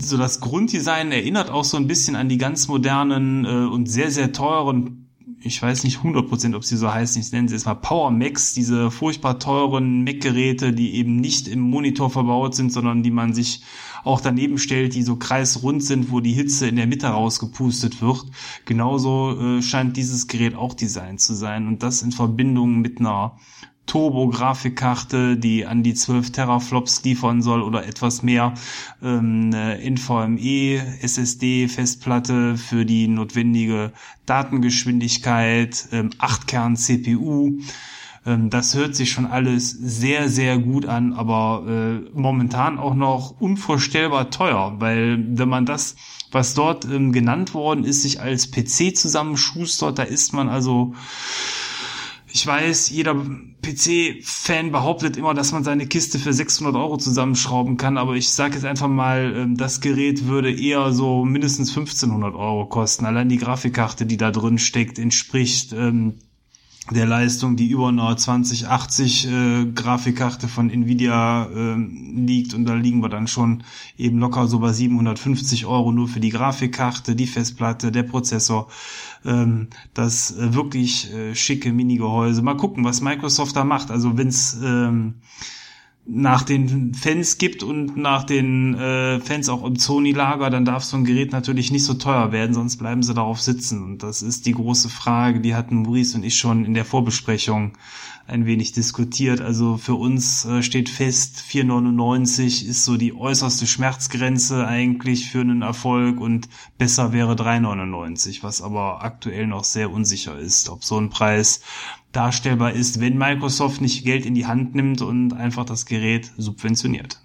so 0.00 0.16
das 0.16 0.40
Grunddesign 0.40 1.12
erinnert 1.12 1.50
auch 1.50 1.64
so 1.64 1.76
ein 1.76 1.86
bisschen 1.86 2.16
an 2.16 2.28
die 2.28 2.38
ganz 2.38 2.68
modernen 2.68 3.44
äh, 3.44 3.48
und 3.48 3.86
sehr, 3.86 4.10
sehr 4.10 4.32
teuren 4.32 5.02
ich 5.44 5.60
weiß 5.60 5.84
nicht 5.84 5.98
100%, 5.98 6.54
ob 6.54 6.64
sie 6.64 6.76
so 6.76 6.92
heißen, 6.92 7.20
ich 7.20 7.32
nenne 7.32 7.48
sie 7.48 7.54
jetzt 7.54 7.66
mal 7.66 7.74
Power 7.74 8.10
Macs, 8.10 8.54
diese 8.54 8.90
furchtbar 8.90 9.38
teuren 9.38 10.04
Mac-Geräte, 10.04 10.72
die 10.72 10.94
eben 10.94 11.16
nicht 11.16 11.48
im 11.48 11.60
Monitor 11.60 12.10
verbaut 12.10 12.54
sind, 12.54 12.72
sondern 12.72 13.02
die 13.02 13.10
man 13.10 13.34
sich 13.34 13.62
auch 14.04 14.20
daneben 14.20 14.58
stellt, 14.58 14.94
die 14.94 15.02
so 15.02 15.16
kreisrund 15.16 15.82
sind, 15.84 16.10
wo 16.10 16.20
die 16.20 16.32
Hitze 16.32 16.68
in 16.68 16.76
der 16.76 16.86
Mitte 16.86 17.08
rausgepustet 17.08 18.02
wird. 18.02 18.24
Genauso 18.64 19.38
äh, 19.38 19.62
scheint 19.62 19.96
dieses 19.96 20.26
Gerät 20.26 20.54
auch 20.54 20.74
designt 20.74 21.20
zu 21.20 21.34
sein 21.34 21.66
und 21.66 21.82
das 21.82 22.02
in 22.02 22.12
Verbindung 22.12 22.80
mit 22.80 23.00
einer 23.00 23.36
Turbo-Grafikkarte, 23.86 25.36
die 25.36 25.66
an 25.66 25.82
die 25.82 25.94
12 25.94 26.32
Teraflops 26.32 27.02
liefern 27.04 27.42
soll 27.42 27.62
oder 27.62 27.86
etwas 27.86 28.22
mehr, 28.22 28.54
ähm, 29.02 29.50
NVMe, 29.50 30.80
SSD, 31.02 31.68
Festplatte 31.68 32.56
für 32.56 32.84
die 32.84 33.08
notwendige 33.08 33.92
Datengeschwindigkeit, 34.26 35.88
ähm, 35.92 36.10
8 36.18 36.46
Kern 36.46 36.76
CPU, 36.76 37.58
ähm, 38.24 38.50
das 38.50 38.74
hört 38.74 38.94
sich 38.94 39.10
schon 39.10 39.26
alles 39.26 39.70
sehr, 39.70 40.28
sehr 40.28 40.58
gut 40.58 40.86
an, 40.86 41.12
aber 41.12 41.64
äh, 41.66 42.10
momentan 42.14 42.78
auch 42.78 42.94
noch 42.94 43.40
unvorstellbar 43.40 44.30
teuer, 44.30 44.76
weil 44.78 45.24
wenn 45.38 45.48
man 45.48 45.66
das, 45.66 45.96
was 46.30 46.54
dort 46.54 46.84
ähm, 46.84 47.12
genannt 47.12 47.54
worden 47.54 47.84
ist, 47.84 48.02
sich 48.02 48.20
als 48.20 48.50
PC 48.50 48.96
zusammenschustert, 48.96 49.98
da 49.98 50.04
ist 50.04 50.32
man 50.32 50.48
also 50.48 50.94
ich 52.34 52.46
weiß, 52.46 52.90
jeder 52.90 53.14
PC-Fan 53.14 54.72
behauptet 54.72 55.16
immer, 55.16 55.34
dass 55.34 55.52
man 55.52 55.64
seine 55.64 55.86
Kiste 55.86 56.18
für 56.18 56.32
600 56.32 56.74
Euro 56.74 56.96
zusammenschrauben 56.96 57.76
kann, 57.76 57.98
aber 57.98 58.14
ich 58.14 58.30
sage 58.30 58.54
jetzt 58.54 58.64
einfach 58.64 58.88
mal, 58.88 59.34
ähm, 59.36 59.56
das 59.56 59.80
Gerät 59.80 60.26
würde 60.26 60.50
eher 60.50 60.92
so 60.92 61.24
mindestens 61.24 61.68
1500 61.70 62.34
Euro 62.34 62.66
kosten. 62.66 63.04
Allein 63.04 63.28
die 63.28 63.36
Grafikkarte, 63.36 64.06
die 64.06 64.16
da 64.16 64.30
drin 64.30 64.58
steckt, 64.58 64.98
entspricht 64.98 65.72
ähm, 65.72 66.14
der 66.90 67.06
Leistung, 67.06 67.56
die 67.56 67.68
über 67.68 67.88
einer 67.88 68.16
2080 68.16 69.28
äh, 69.28 69.66
Grafikkarte 69.72 70.48
von 70.48 70.68
Nvidia 70.68 71.44
äh, 71.44 71.76
liegt 71.76 72.54
und 72.54 72.64
da 72.64 72.74
liegen 72.74 73.00
wir 73.02 73.08
dann 73.08 73.28
schon 73.28 73.62
eben 73.96 74.18
locker 74.18 74.48
so 74.48 74.58
bei 74.58 74.72
750 74.72 75.66
Euro 75.66 75.92
nur 75.92 76.08
für 76.08 76.18
die 76.18 76.30
Grafikkarte, 76.30 77.14
die 77.14 77.28
Festplatte, 77.28 77.92
der 77.92 78.02
Prozessor, 78.02 78.68
ähm, 79.24 79.68
das 79.94 80.36
äh, 80.36 80.54
wirklich 80.54 81.12
äh, 81.14 81.36
schicke 81.36 81.72
Mini-Gehäuse. 81.72 82.42
Mal 82.42 82.56
gucken, 82.56 82.84
was 82.84 83.00
Microsoft 83.00 83.54
da 83.54 83.62
macht. 83.62 83.92
Also 83.92 84.18
wenn's 84.18 84.58
ähm, 84.62 85.14
nach 86.04 86.42
den 86.42 86.94
Fans 86.94 87.38
gibt 87.38 87.62
und 87.62 87.96
nach 87.96 88.24
den 88.24 88.74
äh, 88.74 89.20
Fans 89.20 89.48
auch 89.48 89.64
im 89.64 89.76
Sony-Lager, 89.76 90.50
dann 90.50 90.64
darf 90.64 90.82
so 90.82 90.96
ein 90.96 91.04
Gerät 91.04 91.30
natürlich 91.30 91.70
nicht 91.70 91.84
so 91.84 91.94
teuer 91.94 92.32
werden, 92.32 92.54
sonst 92.54 92.78
bleiben 92.78 93.02
sie 93.02 93.14
darauf 93.14 93.40
sitzen. 93.40 93.82
Und 93.84 94.02
das 94.02 94.20
ist 94.20 94.46
die 94.46 94.52
große 94.52 94.88
Frage, 94.88 95.40
die 95.40 95.54
hatten 95.54 95.82
Maurice 95.82 96.16
und 96.16 96.24
ich 96.24 96.36
schon 96.36 96.64
in 96.64 96.74
der 96.74 96.84
Vorbesprechung 96.84 97.74
ein 98.26 98.46
wenig 98.46 98.72
diskutiert. 98.72 99.40
Also 99.40 99.76
für 99.76 99.94
uns 99.94 100.44
äh, 100.44 100.62
steht 100.62 100.88
fest, 100.88 101.42
4,99 101.48 102.66
ist 102.66 102.84
so 102.84 102.96
die 102.96 103.14
äußerste 103.14 103.66
Schmerzgrenze 103.66 104.66
eigentlich 104.66 105.30
für 105.30 105.40
einen 105.40 105.62
Erfolg 105.62 106.20
und 106.20 106.48
besser 106.78 107.12
wäre 107.12 107.34
3,99, 107.34 108.42
was 108.42 108.62
aber 108.62 109.02
aktuell 109.02 109.46
noch 109.46 109.64
sehr 109.64 109.90
unsicher 109.90 110.38
ist, 110.38 110.68
ob 110.68 110.84
so 110.84 110.98
ein 110.98 111.10
Preis 111.10 111.62
darstellbar 112.12 112.72
ist, 112.72 113.00
wenn 113.00 113.16
Microsoft 113.18 113.80
nicht 113.80 114.04
Geld 114.04 114.26
in 114.26 114.34
die 114.34 114.46
Hand 114.46 114.74
nimmt 114.74 115.02
und 115.02 115.32
einfach 115.32 115.64
das 115.64 115.86
Gerät 115.86 116.30
subventioniert. 116.36 117.20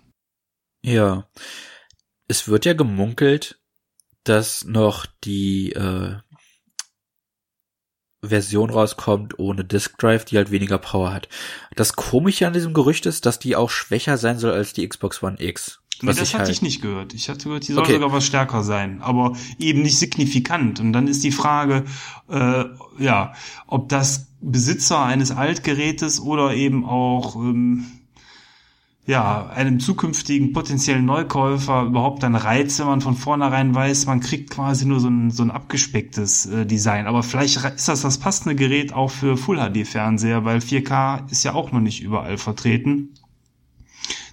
Ja, 0.82 1.28
es 2.28 2.48
wird 2.48 2.66
ja 2.66 2.74
gemunkelt, 2.74 3.60
dass 4.24 4.66
noch 4.66 5.06
die 5.24 5.72
äh, 5.72 6.18
Version 8.28 8.70
rauskommt 8.70 9.40
ohne 9.40 9.64
Disk 9.64 9.98
Drive, 9.98 10.26
die 10.26 10.38
halt 10.38 10.52
weniger 10.52 10.78
Power 10.78 11.14
hat. 11.14 11.30
Das 11.76 11.94
Komische 11.94 12.48
an 12.48 12.54
diesem 12.54 12.74
Gerücht 12.74 13.06
ist, 13.06 13.26
dass 13.26 13.40
die 13.40 13.56
auch 13.56 13.70
schwächer 13.70 14.18
sein 14.18 14.40
soll 14.40 14.52
als 14.52 14.74
die 14.74 14.88
Xbox 14.88 15.22
One 15.24 15.38
X. 15.40 15.80
Nee, 16.02 16.10
das 16.10 16.22
ich 16.22 16.34
hatte 16.34 16.44
halt 16.44 16.52
ich 16.52 16.62
nicht 16.62 16.82
gehört. 16.82 17.14
Ich 17.14 17.28
hatte 17.30 17.46
gehört, 17.46 17.68
die 17.68 17.74
soll 17.74 17.84
okay. 17.84 17.94
sogar 17.94 18.12
was 18.12 18.26
stärker 18.26 18.64
sein, 18.64 19.02
aber 19.02 19.36
eben 19.58 19.82
nicht 19.82 19.98
signifikant. 19.98 20.80
Und 20.80 20.94
dann 20.94 21.08
ist 21.08 21.24
die 21.24 21.32
Frage, 21.32 21.86
äh, 22.30 22.66
ja, 23.00 23.34
ob 23.66 23.90
das 23.90 24.28
Besitzer 24.40 25.04
eines 25.04 25.32
Altgerätes 25.32 26.20
oder 26.20 26.54
eben 26.54 26.86
auch 26.86 27.36
ähm, 27.36 27.86
ja, 29.08 29.48
einem 29.48 29.80
zukünftigen 29.80 30.52
potenziellen 30.52 31.06
Neukäufer 31.06 31.84
überhaupt 31.84 32.26
ein 32.26 32.36
Reiz, 32.36 32.78
wenn 32.78 32.88
man 32.88 33.00
von 33.00 33.16
vornherein 33.16 33.74
weiß, 33.74 34.06
man 34.06 34.20
kriegt 34.20 34.50
quasi 34.50 34.86
nur 34.86 35.00
so 35.00 35.08
ein, 35.08 35.32
so 35.32 35.44
ein 35.44 35.50
abgespecktes 35.50 36.46
äh, 36.48 36.66
Design. 36.66 37.08
Aber 37.08 37.24
vielleicht 37.24 37.56
ist 37.56 37.88
das 37.88 38.02
das 38.02 38.18
passende 38.18 38.56
Gerät 38.56 38.92
auch 38.92 39.10
für 39.10 39.38
Full-HD-Fernseher, 39.38 40.44
weil 40.44 40.58
4K 40.58 41.32
ist 41.32 41.44
ja 41.44 41.54
auch 41.54 41.72
noch 41.72 41.80
nicht 41.80 42.04
überall 42.04 42.38
vertreten. 42.38 43.14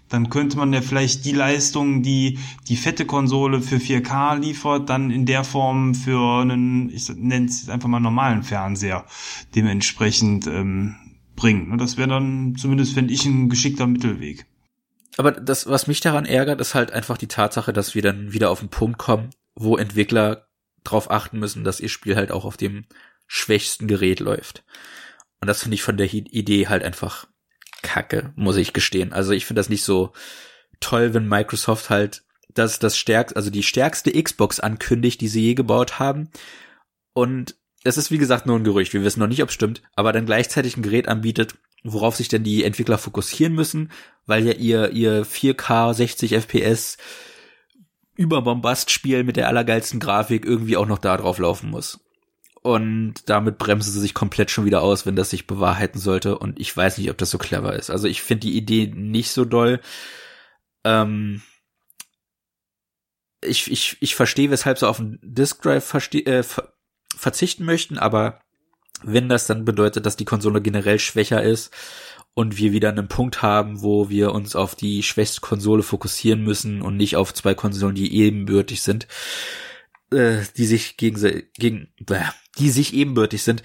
Dann 0.09 0.29
könnte 0.29 0.57
man 0.57 0.73
ja 0.73 0.81
vielleicht 0.81 1.25
die 1.25 1.33
Leistung, 1.33 2.03
die 2.03 2.41
die 2.67 2.77
fette 2.77 3.05
Konsole 3.07 3.61
für 3.61 3.77
4K 3.77 4.41
liefert, 4.41 4.91
dann 4.91 5.13
in 5.13 5.25
der 5.25 5.45
Form 5.45 5.95
für 5.95 6.43
einen, 6.43 6.91
ich 6.91 7.09
nenne 7.15 7.47
es 7.47 7.69
einfach 7.69 7.89
mal 7.89 8.01
normalen 8.01 8.43
Fernseher 8.43 9.05
dementsprechend 9.55 10.49
ähm, 10.49 10.97
bringen. 11.37 11.79
Das 11.79 11.97
wäre 11.97 12.09
dann 12.09 12.57
zumindest, 12.57 12.93
finde 12.93 13.15
ich, 13.15 13.25
ein 13.25 13.49
geschickter 13.49 13.87
Mittelweg 13.87 14.47
aber 15.17 15.33
das, 15.33 15.67
was 15.67 15.87
mich 15.87 16.01
daran 16.01 16.27
ärgert, 16.27 16.61
ist 16.61 16.75
halt 16.75 16.93
einfach 16.93 17.17
die 17.17 17.29
Tatsache, 17.29 17.73
dass 17.73 17.95
wir 17.95 18.03
dann 18.03 18.33
wieder 18.33 18.51
auf 18.51 18.61
den 18.61 18.69
Punkt 18.69 18.99
kommen, 18.99 19.31
wo 19.55 19.77
Entwickler 19.77 20.49
darauf 20.83 21.11
achten 21.11 21.39
müssen, 21.39 21.65
dass 21.65 21.81
ihr 21.81 21.89
Spiel 21.89 22.17
halt 22.17 22.31
auch 22.31 22.45
auf 22.45 22.57
dem 22.57 22.87
schwächsten 23.27 23.89
Gerät 23.89 24.21
läuft. 24.21 24.65
Und 25.41 25.49
das 25.49 25.63
finde 25.63 25.77
ich 25.77 25.83
von 25.83 25.97
der 25.97 26.13
Idee 26.13 26.69
halt 26.69 26.83
einfach 26.83 27.27
kacke, 27.83 28.33
muss 28.35 28.57
ich 28.57 28.73
gestehen. 28.73 29.13
Also 29.13 29.33
ich 29.33 29.47
finde 29.47 29.61
das 29.61 29.69
nicht 29.69 29.85
so 29.85 30.13
toll, 30.81 31.15
wenn 31.15 31.29
Microsoft 31.29 31.91
halt 31.91 32.25
das, 32.53 32.79
das 32.79 32.97
stärkste, 32.97 33.37
also 33.37 33.51
die 33.51 33.63
stärkste 33.63 34.11
Xbox 34.23 34.61
ankündigt, 34.61 35.21
die 35.21 35.29
sie 35.29 35.43
je 35.43 35.55
gebaut 35.55 35.99
haben. 35.99 36.31
Und 37.13 37.57
es 37.85 37.99
ist 37.99 38.11
wie 38.11 38.19
gesagt 38.19 38.47
nur 38.47 38.59
ein 38.59 38.65
Gerücht. 38.65 38.93
Wir 38.93 39.05
wissen 39.05 39.21
noch 39.21 39.27
nicht, 39.27 39.43
ob 39.43 39.51
es 39.51 39.55
stimmt, 39.55 39.83
aber 39.95 40.13
dann 40.13 40.27
gleichzeitig 40.27 40.77
ein 40.77 40.83
Gerät 40.83 41.09
anbietet, 41.09 41.57
worauf 41.85 42.17
sich 42.17 42.29
denn 42.29 42.43
die 42.43 42.65
Entwickler 42.65 42.99
fokussieren 42.99 43.55
müssen, 43.55 43.93
weil 44.27 44.45
ja 44.47 44.53
ihr, 44.55 44.91
ihr 44.91 45.25
4K 45.25 45.95
60 45.95 46.33
FPS 46.33 46.97
Überbombast-Spiel 48.17 49.25
mit 49.25 49.37
der 49.37 49.49
allergeilsten 49.49 50.01
Grafik 50.01 50.45
irgendwie 50.45 50.77
auch 50.77 50.87
noch 50.87 50.99
da 50.99 51.17
drauf 51.17 51.39
laufen 51.39 51.71
muss. 51.71 52.01
Und 52.63 53.29
damit 53.29 53.59
bremsen 53.59 53.93
sie 53.93 54.01
sich 54.01 54.15
komplett 54.15 54.51
schon 54.51 54.65
wieder 54.65 54.81
aus, 54.81 55.05
wenn 55.05 55.17
das 55.17 55.31
sich 55.31 55.47
bewahrheiten 55.47 56.01
sollte. 56.01 56.39
Und 56.39 56.59
ich 56.59 56.75
weiß 56.75 56.97
nicht, 56.97 57.11
ob 57.11 57.19
das 57.19 57.29
so 57.31 57.37
clever 57.37 57.75
ist. 57.75 57.91
Also 57.91 58.09
ich 58.09 58.23
finde 58.23 58.47
die 58.47 58.57
Idee 58.57 58.87
nicht 58.87 59.33
so 59.33 59.45
doll. 59.45 59.81
Ähm, 60.85 61.43
ich, 63.43 63.71
ich, 63.71 63.99
ich 64.01 64.15
verstehe, 64.15 64.51
weshalb 64.51 64.79
sie 64.79 64.89
auf 64.89 64.97
den 64.97 65.19
Disk 65.23 65.61
Drive 65.61 65.93
äh, 66.15 66.43
ver 66.43 66.73
verzichten 67.17 67.65
möchten, 67.65 67.97
aber 67.97 68.41
wenn 69.07 69.29
das 69.29 69.47
dann 69.47 69.65
bedeutet, 69.65 70.07
dass 70.07 70.17
die 70.17 70.25
Konsole 70.25 70.61
generell 70.61 70.99
schwächer 70.99 71.43
ist 71.43 71.73
und 72.35 72.59
wir 72.59 72.73
wieder 72.73 72.89
einen 72.89 73.09
Punkt 73.09 73.43
haben, 73.43 73.83
wo 73.83 74.09
wir 74.09 74.33
uns 74.33 74.57
auf 74.57 74.75
die 74.75 75.03
schwächste 75.03 75.41
Konsole 75.41 75.83
fokussieren 75.83 76.43
müssen 76.43 76.83
und 76.83 76.97
nicht 76.97 77.17
auf 77.17 77.33
zwei 77.33 77.55
Konsolen, 77.55 77.95
die 77.95 78.15
ebenbürtig 78.15 78.83
sind, 78.83 79.07
äh, 80.11 80.39
die 80.57 80.67
sich 80.67 80.97
gegen, 80.97 81.21
gegen 81.57 81.89
äh, 82.09 82.25
die 82.59 82.71
sich 82.71 82.95
ebenbürtig 82.95 83.43
sind. 83.43 83.63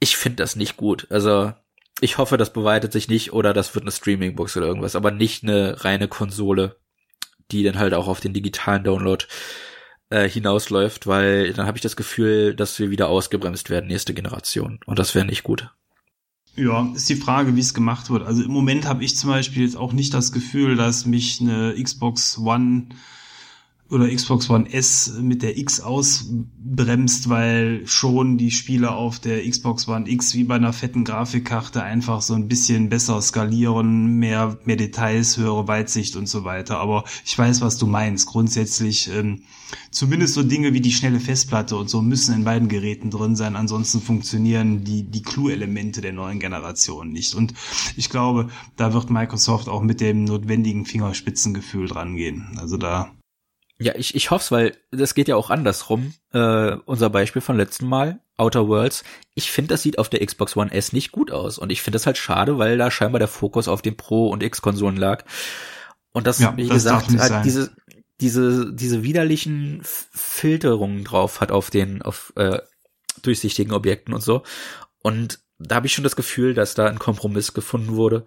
Ich 0.00 0.16
finde 0.16 0.36
das 0.36 0.56
nicht 0.56 0.76
gut. 0.76 1.06
Also 1.10 1.52
ich 2.00 2.18
hoffe, 2.18 2.36
das 2.36 2.52
beweitet 2.52 2.92
sich 2.92 3.08
nicht 3.08 3.32
oder 3.32 3.52
das 3.52 3.74
wird 3.74 3.84
eine 3.84 3.92
Streaming-Box 3.92 4.56
oder 4.56 4.66
irgendwas, 4.66 4.96
aber 4.96 5.10
nicht 5.10 5.42
eine 5.42 5.84
reine 5.84 6.08
Konsole, 6.08 6.76
die 7.50 7.62
dann 7.62 7.78
halt 7.78 7.94
auch 7.94 8.08
auf 8.08 8.20
den 8.20 8.34
digitalen 8.34 8.84
Download 8.84 9.24
äh, 10.10 10.28
hinausläuft, 10.28 11.06
weil 11.06 11.52
dann 11.52 11.66
habe 11.66 11.78
ich 11.78 11.82
das 11.82 11.96
Gefühl, 11.96 12.54
dass 12.54 12.78
wir 12.78 12.90
wieder 12.90 13.08
ausgebremst 13.08 13.70
werden, 13.70 13.86
nächste 13.86 14.14
Generation. 14.14 14.80
Und 14.86 14.98
das 14.98 15.14
wäre 15.14 15.26
nicht 15.26 15.42
gut. 15.42 15.70
Ja, 16.56 16.90
ist 16.94 17.08
die 17.10 17.16
Frage, 17.16 17.54
wie 17.54 17.60
es 17.60 17.74
gemacht 17.74 18.08
wird. 18.08 18.22
Also 18.22 18.42
im 18.42 18.50
Moment 18.50 18.86
habe 18.86 19.04
ich 19.04 19.16
zum 19.16 19.30
Beispiel 19.30 19.62
jetzt 19.62 19.76
auch 19.76 19.92
nicht 19.92 20.14
das 20.14 20.32
Gefühl, 20.32 20.74
dass 20.76 21.04
mich 21.04 21.40
eine 21.40 21.74
Xbox 21.80 22.38
One 22.38 22.88
oder 23.88 24.12
Xbox 24.12 24.50
One 24.50 24.72
S 24.72 25.14
mit 25.20 25.42
der 25.42 25.56
X 25.56 25.80
ausbremst, 25.80 27.28
weil 27.28 27.86
schon 27.86 28.36
die 28.36 28.50
Spiele 28.50 28.90
auf 28.90 29.20
der 29.20 29.48
Xbox 29.48 29.86
One 29.86 30.10
X 30.10 30.34
wie 30.34 30.44
bei 30.44 30.56
einer 30.56 30.72
fetten 30.72 31.04
Grafikkarte 31.04 31.82
einfach 31.82 32.20
so 32.20 32.34
ein 32.34 32.48
bisschen 32.48 32.88
besser 32.88 33.20
skalieren, 33.22 34.18
mehr, 34.18 34.58
mehr 34.64 34.76
Details, 34.76 35.36
höhere 35.36 35.68
Weitsicht 35.68 36.16
und 36.16 36.28
so 36.28 36.42
weiter. 36.44 36.78
Aber 36.78 37.04
ich 37.24 37.38
weiß, 37.38 37.60
was 37.60 37.78
du 37.78 37.86
meinst. 37.86 38.26
Grundsätzlich, 38.26 39.08
ähm, 39.08 39.42
zumindest 39.92 40.34
so 40.34 40.42
Dinge 40.42 40.72
wie 40.72 40.80
die 40.80 40.92
schnelle 40.92 41.20
Festplatte 41.20 41.76
und 41.76 41.88
so 41.88 42.02
müssen 42.02 42.34
in 42.34 42.44
beiden 42.44 42.68
Geräten 42.68 43.10
drin 43.10 43.36
sein. 43.36 43.54
Ansonsten 43.54 44.00
funktionieren 44.00 44.82
die, 44.82 45.04
die 45.04 45.22
Clue-Elemente 45.22 46.00
der 46.00 46.12
neuen 46.12 46.40
Generation 46.40 47.12
nicht. 47.12 47.36
Und 47.36 47.54
ich 47.96 48.10
glaube, 48.10 48.48
da 48.76 48.92
wird 48.92 49.10
Microsoft 49.10 49.68
auch 49.68 49.82
mit 49.82 50.00
dem 50.00 50.24
notwendigen 50.24 50.86
Fingerspitzengefühl 50.86 51.86
dran 51.86 52.16
gehen. 52.16 52.48
Also 52.56 52.76
da 52.76 53.12
ja, 53.78 53.94
ich, 53.94 54.14
ich 54.14 54.30
hoffe 54.30 54.54
weil 54.54 54.76
das 54.90 55.14
geht 55.14 55.28
ja 55.28 55.36
auch 55.36 55.50
andersrum. 55.50 56.14
Äh, 56.32 56.76
unser 56.86 57.10
Beispiel 57.10 57.42
von 57.42 57.56
letzten 57.56 57.86
Mal, 57.86 58.20
Outer 58.36 58.68
Worlds. 58.68 59.04
Ich 59.34 59.50
finde, 59.50 59.70
das 59.70 59.82
sieht 59.82 59.98
auf 59.98 60.08
der 60.08 60.24
Xbox 60.24 60.56
One 60.56 60.72
S 60.72 60.92
nicht 60.92 61.12
gut 61.12 61.30
aus. 61.30 61.58
Und 61.58 61.70
ich 61.70 61.82
finde 61.82 61.96
das 61.96 62.06
halt 62.06 62.18
schade, 62.18 62.58
weil 62.58 62.78
da 62.78 62.90
scheinbar 62.90 63.18
der 63.18 63.28
Fokus 63.28 63.68
auf 63.68 63.82
den 63.82 63.96
Pro- 63.96 64.30
und 64.30 64.42
X-Konsolen 64.42 64.96
lag. 64.96 65.24
Und 66.12 66.26
das, 66.26 66.38
ja, 66.38 66.56
wie 66.56 66.66
das 66.66 66.74
gesagt, 66.74 67.18
halt 67.18 67.44
diese, 67.44 67.70
diese, 68.20 68.72
diese 68.72 69.02
widerlichen 69.02 69.82
Filterungen 69.84 71.04
drauf 71.04 71.40
hat 71.40 71.52
auf 71.52 71.68
den, 71.70 72.00
auf 72.00 72.32
äh, 72.36 72.60
durchsichtigen 73.22 73.72
Objekten 73.74 74.14
und 74.14 74.22
so. 74.22 74.42
Und 75.02 75.40
da 75.58 75.76
habe 75.76 75.86
ich 75.86 75.94
schon 75.94 76.04
das 76.04 76.16
Gefühl, 76.16 76.54
dass 76.54 76.74
da 76.74 76.86
ein 76.86 76.98
Kompromiss 76.98 77.54
gefunden 77.54 77.96
wurde. 77.96 78.24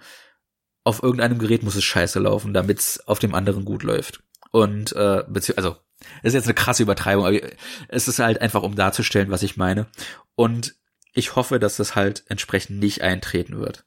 Auf 0.84 1.04
irgendeinem 1.04 1.40
Gerät 1.40 1.64
muss 1.64 1.76
es 1.76 1.84
scheiße 1.84 2.20
laufen, 2.20 2.54
damit 2.54 2.80
es 2.80 3.08
auf 3.08 3.20
dem 3.20 3.36
anderen 3.36 3.66
gut 3.66 3.84
läuft. 3.84 4.24
Und 4.52 4.94
äh, 4.94 5.24
also 5.56 5.78
ist 6.24 6.34
jetzt 6.34 6.46
eine 6.46 6.54
krasse 6.54 6.84
Übertreibung, 6.84 7.26
aber 7.26 7.40
es 7.88 8.08
ist 8.08 8.20
halt 8.20 8.42
einfach, 8.42 8.64
um 8.64 8.76
darzustellen, 8.76 9.32
was 9.32 9.44
ich 9.44 9.58
meine. 9.58 9.88
Und 10.36 10.76
ich 11.14 11.36
hoffe, 11.36 11.60
dass 11.60 11.78
das 11.78 11.96
halt 11.96 12.24
entsprechend 12.28 12.80
nicht 12.80 13.02
eintreten 13.02 13.60
wird. 13.60 13.86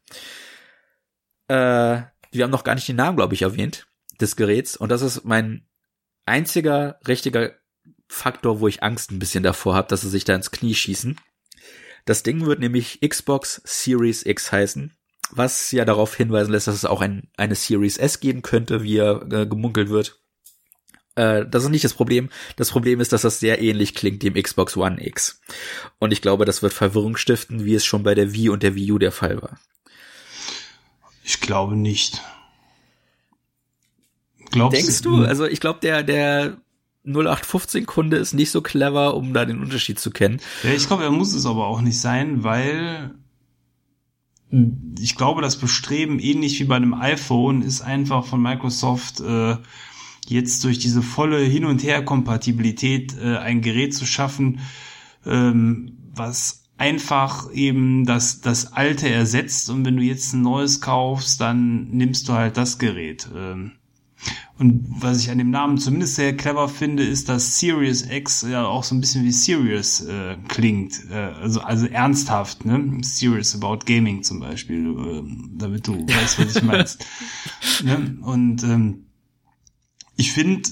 Äh, 1.49 2.03
wir 2.31 2.45
haben 2.45 2.51
noch 2.51 2.65
gar 2.65 2.75
nicht 2.75 2.89
den 2.89 2.97
Namen, 2.97 3.17
glaube 3.17 3.35
ich, 3.35 3.43
erwähnt 3.43 3.87
des 4.21 4.37
Geräts. 4.37 4.77
Und 4.77 4.91
das 4.91 5.03
ist 5.03 5.25
mein 5.25 5.67
einziger 6.27 6.99
richtiger 7.07 7.53
Faktor, 8.09 8.61
wo 8.61 8.69
ich 8.69 8.83
Angst 8.83 9.11
ein 9.11 9.19
bisschen 9.19 9.43
davor 9.43 9.75
habe, 9.75 9.89
dass 9.89 10.03
sie 10.03 10.11
sich 10.11 10.25
da 10.25 10.35
ins 10.35 10.51
Knie 10.51 10.75
schießen. 10.75 11.19
Das 12.05 12.23
Ding 12.23 12.45
wird 12.45 12.61
nämlich 12.61 13.01
Xbox 13.01 13.63
Series 13.65 14.27
X 14.27 14.51
heißen, 14.53 14.97
was 15.31 15.71
ja 15.73 15.85
darauf 15.85 16.15
hinweisen 16.15 16.53
lässt, 16.53 16.67
dass 16.67 16.75
es 16.75 16.85
auch 16.85 17.01
ein, 17.01 17.31
eine 17.37 17.55
Series 17.55 17.97
S 17.97 18.21
geben 18.21 18.43
könnte, 18.43 18.83
wie 18.83 18.99
er 18.99 19.23
äh, 19.31 19.47
gemunkelt 19.47 19.89
wird. 19.89 20.22
Äh, 21.15 21.45
das 21.47 21.65
ist 21.65 21.71
nicht 21.71 21.85
das 21.85 21.95
Problem. 21.95 22.31
Das 22.57 22.71
Problem 22.71 23.01
ist, 23.01 23.13
dass 23.13 23.23
das 23.23 23.41
sehr 23.41 23.61
ähnlich 23.61 23.95
klingt 23.95 24.23
dem 24.23 24.35
Xbox 24.35 24.77
One 24.77 25.05
X. 25.05 25.41
Und 25.99 26.13
ich 26.13 26.23
glaube, 26.23 26.45
das 26.45 26.63
wird 26.63 26.73
Verwirrung 26.73 27.17
stiften, 27.17 27.65
wie 27.65 27.75
es 27.75 27.85
schon 27.85 28.03
bei 28.03 28.15
der 28.15 28.33
Wii 28.33 28.49
und 28.49 28.63
der 28.63 28.75
Wii 28.75 28.93
U 28.93 28.99
der 28.99 29.13
Fall 29.13 29.41
war. 29.43 29.59
Ich 31.25 31.41
glaube 31.41 31.77
nicht. 31.77 32.21
Glaubst 34.51 34.79
Denkst 34.79 35.03
du? 35.03 35.25
Also 35.25 35.47
ich 35.47 35.61
glaube, 35.61 35.81
der, 35.81 36.03
der 36.03 36.59
0815-Kunde 37.07 38.17
ist 38.17 38.35
nicht 38.35 38.51
so 38.51 38.61
clever, 38.61 39.15
um 39.15 39.33
da 39.33 39.45
den 39.45 39.61
Unterschied 39.61 39.99
zu 39.99 40.11
kennen. 40.11 40.41
Ja, 40.63 40.71
ich 40.71 40.87
glaube, 40.87 41.05
er 41.05 41.11
muss 41.11 41.33
es 41.33 41.47
aber 41.47 41.67
auch 41.67 41.81
nicht 41.81 42.01
sein, 42.01 42.45
weil 42.45 43.15
ich 45.01 45.17
glaube, 45.17 45.41
das 45.41 45.57
Bestreben, 45.57 46.19
ähnlich 46.19 46.61
wie 46.61 46.65
bei 46.65 46.77
einem 46.77 46.93
iPhone, 46.93 47.63
ist 47.63 47.81
einfach 47.81 48.27
von 48.27 48.43
Microsoft 48.43 49.21
äh, 49.21 49.57
jetzt 50.27 50.63
durch 50.65 50.79
diese 50.79 51.03
volle 51.03 51.39
Hin- 51.39 51.65
und 51.65 51.83
Her-Kompatibilität 51.83 53.17
äh, 53.19 53.39
ein 53.39 53.61
Gerät 53.61 53.95
zu 53.95 54.07
schaffen, 54.07 54.61
ähm, 55.27 55.99
was 56.15 56.65
einfach 56.79 57.53
eben 57.53 58.07
das, 58.07 58.41
das 58.41 58.73
alte 58.73 59.09
ersetzt 59.09 59.71
und 59.71 59.85
wenn 59.85 59.97
du 59.97 60.03
jetzt 60.03 60.33
ein 60.33 60.43
neues 60.43 60.81
kaufst, 60.81 61.41
dann 61.41 61.91
nimmst 61.91 62.29
du 62.29 62.33
halt 62.33 62.57
das 62.57 62.79
Gerät. 62.79 63.29
Ähm, 63.35 63.73
und 64.59 64.85
was 65.01 65.19
ich 65.19 65.31
an 65.31 65.39
dem 65.39 65.51
Namen 65.51 65.79
zumindest 65.79 66.15
sehr 66.15 66.37
clever 66.37 66.69
finde, 66.69 67.03
ist, 67.03 67.29
dass 67.29 67.59
Serious 67.59 68.03
X 68.09 68.47
ja 68.49 68.65
auch 68.65 68.85
so 68.85 68.95
ein 68.95 69.01
bisschen 69.01 69.25
wie 69.25 69.33
Serious 69.33 70.03
äh, 70.03 70.37
klingt. 70.49 71.11
Äh, 71.11 71.15
also, 71.15 71.61
also 71.63 71.87
ernsthaft, 71.87 72.65
ne? 72.65 72.99
Serious 73.03 73.61
about 73.61 73.85
Gaming 73.87 74.23
zum 74.23 74.39
Beispiel, 74.41 74.87
äh, 74.87 75.23
damit 75.57 75.89
du 75.89 76.07
weißt, 76.07 76.39
was 76.39 76.57
ich 76.57 76.63
meinst. 76.65 77.05
ne? 77.83 78.17
Und 78.23 78.63
ähm, 78.63 79.07
ich 80.17 80.33
finde, 80.33 80.69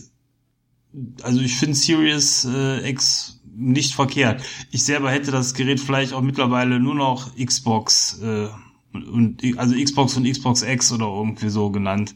also 1.23 1.41
ich 1.41 1.57
finde 1.57 1.77
Series 1.77 2.45
äh, 2.45 2.89
X 2.89 3.41
nicht 3.53 3.95
verkehrt. 3.95 4.43
Ich 4.71 4.85
selber 4.85 5.11
hätte 5.11 5.31
das 5.31 5.55
Gerät 5.55 5.81
vielleicht 5.81 6.13
auch 6.13 6.23
mittlerweile 6.23 6.81
nur 6.81 6.95
noch 6.95 7.37
Xbox 7.37 8.21
äh, 8.23 8.49
und 8.93 9.43
also 9.57 9.75
Xbox 9.75 10.17
und 10.17 10.31
Xbox 10.31 10.63
X 10.63 10.93
oder 10.93 11.07
irgendwie 11.07 11.51
so 11.51 11.71
genannt. 11.71 12.15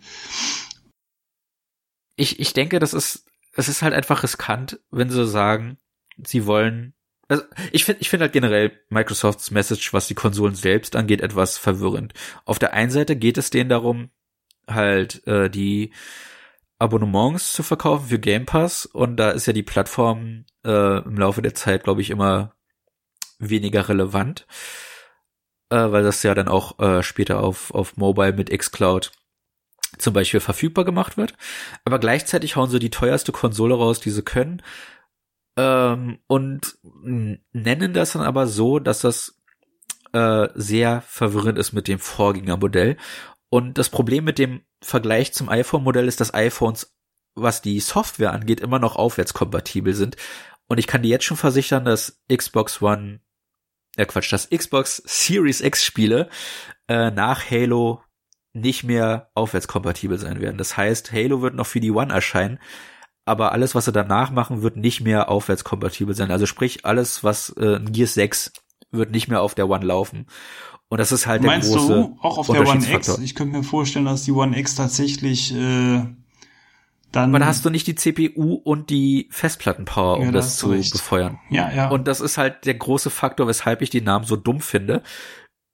Ich, 2.17 2.39
ich 2.41 2.53
denke, 2.53 2.79
das 2.79 2.95
ist, 2.95 3.27
es 3.53 3.69
ist 3.69 3.83
halt 3.83 3.95
einfach 3.95 4.23
riskant, 4.23 4.81
wenn 4.91 5.11
sie 5.11 5.27
sagen, 5.27 5.79
sie 6.23 6.47
wollen. 6.47 6.95
Also 7.29 7.43
ich 7.73 7.85
finde 7.85 8.03
ich 8.03 8.11
finde 8.11 8.25
halt 8.25 8.33
generell 8.33 8.79
Microsofts 8.91 9.51
Message, 9.51 9.93
was 9.93 10.09
die 10.09 10.15
Konsolen 10.15 10.55
selbst 10.55 10.95
angeht, 10.95 11.21
etwas 11.21 11.59
verwirrend. 11.59 12.13
Auf 12.45 12.59
der 12.59 12.75
einen 12.75 12.91
Seite 12.91 13.17
geht 13.17 13.39
es 13.39 13.51
denen 13.51 13.71
darum, 13.71 14.11
halt 14.67 15.27
äh, 15.27 15.49
die 15.49 15.93
Abonnements 16.79 17.53
zu 17.53 17.63
verkaufen 17.63 18.09
für 18.09 18.19
Game 18.19 18.47
Pass. 18.47 18.87
Und 18.87 19.17
da 19.17 19.31
ist 19.31 19.47
ja 19.47 19.53
die 19.53 19.63
Plattform 19.63 20.45
äh, 20.65 20.99
im 20.99 21.17
Laufe 21.17 21.43
der 21.43 21.55
Zeit, 21.55 21.85
glaube 21.85 22.01
ich, 22.01 22.11
immer 22.11 22.55
weniger 23.39 23.89
relevant, 23.89 24.47
äh, 25.71 25.77
weil 25.77 26.03
das 26.03 26.23
ja 26.23 26.35
dann 26.35 26.49
auch 26.49 26.79
äh, 26.79 27.03
später 27.03 27.41
auf, 27.41 27.73
auf 27.73 27.97
Mobile 27.97 28.33
mit 28.33 28.51
xCloud 28.51 29.13
zum 29.99 30.13
Beispiel 30.13 30.41
verfügbar 30.41 30.85
gemacht 30.85 31.17
wird. 31.17 31.35
Aber 31.85 31.99
gleichzeitig 31.99 32.57
hauen 32.57 32.71
sie 32.71 32.79
die 32.79 32.91
teuerste 32.91 33.33
Konsole 33.33 33.75
raus, 33.75 34.01
die 34.01 34.11
sie 34.11 34.23
können. 34.23 34.63
Ähm, 35.57 36.19
und 36.27 36.79
nennen 36.83 37.93
das 37.93 38.13
dann 38.13 38.23
aber 38.23 38.47
so, 38.47 38.81
dass 38.81 39.01
das 39.01 39.41
äh, 40.13 40.49
sehr 40.55 41.03
verwirrend 41.03 41.59
ist 41.59 41.73
mit 41.73 41.89
dem 41.89 41.99
Vorgängermodell 41.99 42.97
und 43.55 43.79
das 43.79 43.89
Problem 43.89 44.25
mit 44.25 44.41
dem 44.41 44.63
Vergleich 44.83 45.33
zum 45.33 45.49
iPhone-Modell 45.49 46.09
ist, 46.09 46.21
dass 46.21 46.35
iPhones, 46.35 46.93
was 47.37 47.63
die 47.63 47.79
Software 47.79 48.33
angeht, 48.33 48.59
immer 48.59 48.81
noch 48.81 48.97
aufwärtskompatibel 48.97 49.95
sind. 49.95 50.17
Und 50.67 50.79
ich 50.79 50.89
kann 50.89 51.03
dir 51.05 51.11
jetzt 51.11 51.25
schon 51.25 51.37
versichern, 51.37 51.85
dass 51.85 52.21
Xbox 52.29 52.83
One, 52.83 53.21
äh 53.97 54.07
Quatsch, 54.07 54.33
dass 54.33 54.51
Xbox 54.51 55.05
Series 55.07 55.61
X 55.61 55.85
Spiele 55.85 56.29
äh, 56.89 57.13
nach 57.13 57.49
Halo 57.49 58.03
nicht 58.55 58.83
mehr 58.83 59.31
aufwärtskompatibel 59.35 60.19
sein 60.19 60.41
werden. 60.41 60.59
Das 60.59 60.77
heißt, 60.77 61.13
Halo 61.13 61.41
wird 61.41 61.55
noch 61.55 61.67
für 61.69 61.79
die 61.79 61.93
One 61.93 62.13
erscheinen, 62.13 62.59
aber 63.25 63.53
alles, 63.53 63.77
was 63.77 63.85
sie 63.85 63.93
danach 63.93 64.33
machen, 64.33 64.63
wird 64.63 64.75
nicht 64.77 65.01
mehr 65.01 65.29
aufwärtskompatibel 65.29 66.17
sein. 66.17 66.33
Also 66.33 66.47
sprich, 66.47 66.85
alles, 66.85 67.23
was 67.23 67.51
äh, 67.51 67.79
Gears 67.79 68.15
6 68.15 68.53
wird 68.91 69.13
nicht 69.13 69.29
mehr 69.29 69.43
auf 69.43 69.55
der 69.55 69.69
One 69.69 69.87
laufen. 69.87 70.27
Und 70.95 70.99
das 70.99 71.11
ist 71.11 71.27
halt 71.27 71.43
Meinst 71.43 71.71
der 71.73 71.77
große 71.77 71.93
du 71.93 72.19
auch 72.21 72.39
auf 72.39 72.47
der 72.47 72.65
One 72.69 72.89
X? 72.89 73.19
Ich 73.19 73.35
könnte 73.35 73.57
mir 73.57 73.65
vorstellen, 73.65 74.05
dass 74.05 74.23
die 74.23 74.31
One 74.31 74.57
X 74.57 74.77
tatsächlich 74.77 75.53
äh, 75.53 76.05
dann. 77.11 77.31
Aber 77.31 77.41
da 77.41 77.47
hast 77.47 77.65
du 77.65 77.71
nicht 77.71 77.89
die 77.89 77.97
CPU 77.97 78.55
und 78.63 78.91
die 78.91 79.27
Festplattenpower, 79.33 80.19
um 80.19 80.27
ja, 80.27 80.31
das 80.31 80.57
zu 80.57 80.69
recht. 80.69 80.93
befeuern. 80.93 81.41
Ja, 81.51 81.73
ja. 81.73 81.89
Und 81.89 82.07
das 82.07 82.21
ist 82.21 82.39
halt 82.39 82.65
der 82.65 82.75
große 82.75 83.11
Faktor, 83.11 83.49
weshalb 83.49 83.83
ich 83.83 83.91
den 83.91 84.05
Namen 84.05 84.25
so 84.25 84.37
dumm 84.37 84.61
finde, 84.61 85.03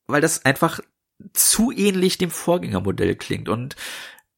weil 0.06 0.22
das 0.22 0.46
einfach 0.46 0.80
zu 1.34 1.70
ähnlich 1.70 2.16
dem 2.16 2.30
Vorgängermodell 2.30 3.14
klingt 3.14 3.50
und 3.50 3.76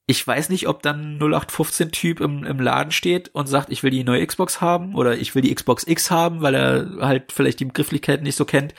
ich 0.08 0.26
weiß 0.26 0.48
nicht, 0.48 0.66
ob 0.66 0.82
dann 0.82 1.20
0815-Typ 1.20 2.18
im, 2.18 2.42
im 2.42 2.58
Laden 2.58 2.90
steht 2.90 3.32
und 3.36 3.46
sagt, 3.46 3.70
ich 3.70 3.84
will 3.84 3.92
die 3.92 4.02
neue 4.02 4.26
Xbox 4.26 4.60
haben 4.60 4.96
oder 4.96 5.16
ich 5.16 5.36
will 5.36 5.42
die 5.42 5.54
Xbox 5.54 5.86
X 5.86 6.10
haben, 6.10 6.42
weil 6.42 6.56
er 6.56 7.06
halt 7.06 7.30
vielleicht 7.30 7.60
die 7.60 7.66
Begrifflichkeiten 7.66 8.24
nicht 8.24 8.34
so 8.34 8.44
kennt 8.44 8.74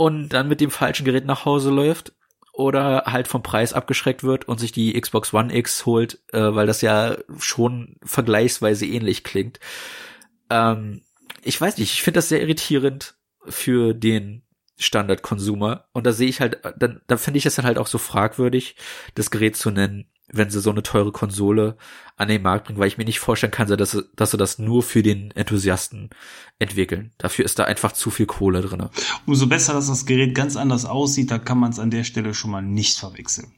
und 0.00 0.30
dann 0.30 0.48
mit 0.48 0.62
dem 0.62 0.70
falschen 0.70 1.04
Gerät 1.04 1.26
nach 1.26 1.44
Hause 1.44 1.68
läuft 1.68 2.14
oder 2.54 3.02
halt 3.04 3.28
vom 3.28 3.42
Preis 3.42 3.74
abgeschreckt 3.74 4.24
wird 4.24 4.48
und 4.48 4.58
sich 4.58 4.72
die 4.72 4.98
Xbox 4.98 5.34
One 5.34 5.54
X 5.54 5.84
holt, 5.84 6.20
äh, 6.32 6.54
weil 6.54 6.66
das 6.66 6.80
ja 6.80 7.18
schon 7.38 7.96
vergleichsweise 8.02 8.86
ähnlich 8.86 9.24
klingt. 9.24 9.60
Ähm, 10.48 11.02
ich 11.42 11.60
weiß 11.60 11.76
nicht, 11.76 11.92
ich 11.92 12.02
finde 12.02 12.16
das 12.16 12.30
sehr 12.30 12.40
irritierend 12.40 13.16
für 13.44 13.92
den 13.92 14.40
Standard-Consumer. 14.78 15.84
Und 15.92 16.06
da 16.06 16.12
sehe 16.12 16.28
ich 16.28 16.40
halt, 16.40 16.62
dann, 16.78 17.02
dann 17.06 17.18
finde 17.18 17.36
ich 17.36 17.44
es 17.44 17.56
dann 17.56 17.66
halt 17.66 17.76
auch 17.76 17.86
so 17.86 17.98
fragwürdig, 17.98 18.76
das 19.16 19.30
Gerät 19.30 19.54
zu 19.54 19.70
nennen, 19.70 20.06
wenn 20.32 20.50
sie 20.50 20.60
so 20.60 20.70
eine 20.70 20.82
teure 20.82 21.12
Konsole 21.12 21.76
an 22.16 22.28
den 22.28 22.42
Markt 22.42 22.66
bringen, 22.66 22.78
weil 22.78 22.88
ich 22.88 22.98
mir 22.98 23.04
nicht 23.04 23.20
vorstellen 23.20 23.50
kann, 23.50 23.68
dass 23.68 23.92
sie, 23.92 24.04
dass 24.16 24.30
sie 24.30 24.36
das 24.36 24.58
nur 24.58 24.82
für 24.82 25.02
den 25.02 25.30
Enthusiasten 25.32 26.10
entwickeln. 26.58 27.12
Dafür 27.18 27.44
ist 27.44 27.58
da 27.58 27.64
einfach 27.64 27.92
zu 27.92 28.10
viel 28.10 28.26
Kohle 28.26 28.60
drin. 28.60 28.88
Umso 29.26 29.46
besser, 29.46 29.72
dass 29.72 29.88
das 29.88 30.06
Gerät 30.06 30.34
ganz 30.34 30.56
anders 30.56 30.84
aussieht, 30.84 31.30
da 31.30 31.38
kann 31.38 31.58
man 31.58 31.70
es 31.70 31.78
an 31.78 31.90
der 31.90 32.04
Stelle 32.04 32.34
schon 32.34 32.50
mal 32.50 32.62
nicht 32.62 32.98
verwechseln. 32.98 33.52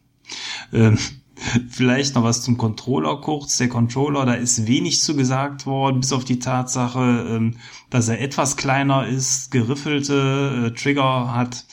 Ähm, 0.72 0.98
Vielleicht 1.68 2.14
noch 2.14 2.24
was 2.24 2.42
zum 2.42 2.56
Controller 2.56 3.20
kurz. 3.20 3.56
Der 3.58 3.68
Controller, 3.68 4.26
da 4.26 4.34
ist 4.34 4.66
wenig 4.66 5.00
zu 5.00 5.16
gesagt 5.16 5.66
worden, 5.66 6.00
bis 6.00 6.12
auf 6.12 6.24
die 6.24 6.38
Tatsache, 6.38 7.26
ähm, 7.28 7.56
dass 7.90 8.08
er 8.08 8.20
etwas 8.20 8.56
kleiner 8.56 9.06
ist, 9.06 9.50
geriffelte 9.50 10.66
äh, 10.66 10.78
Trigger 10.78 11.34
hat, 11.34 11.64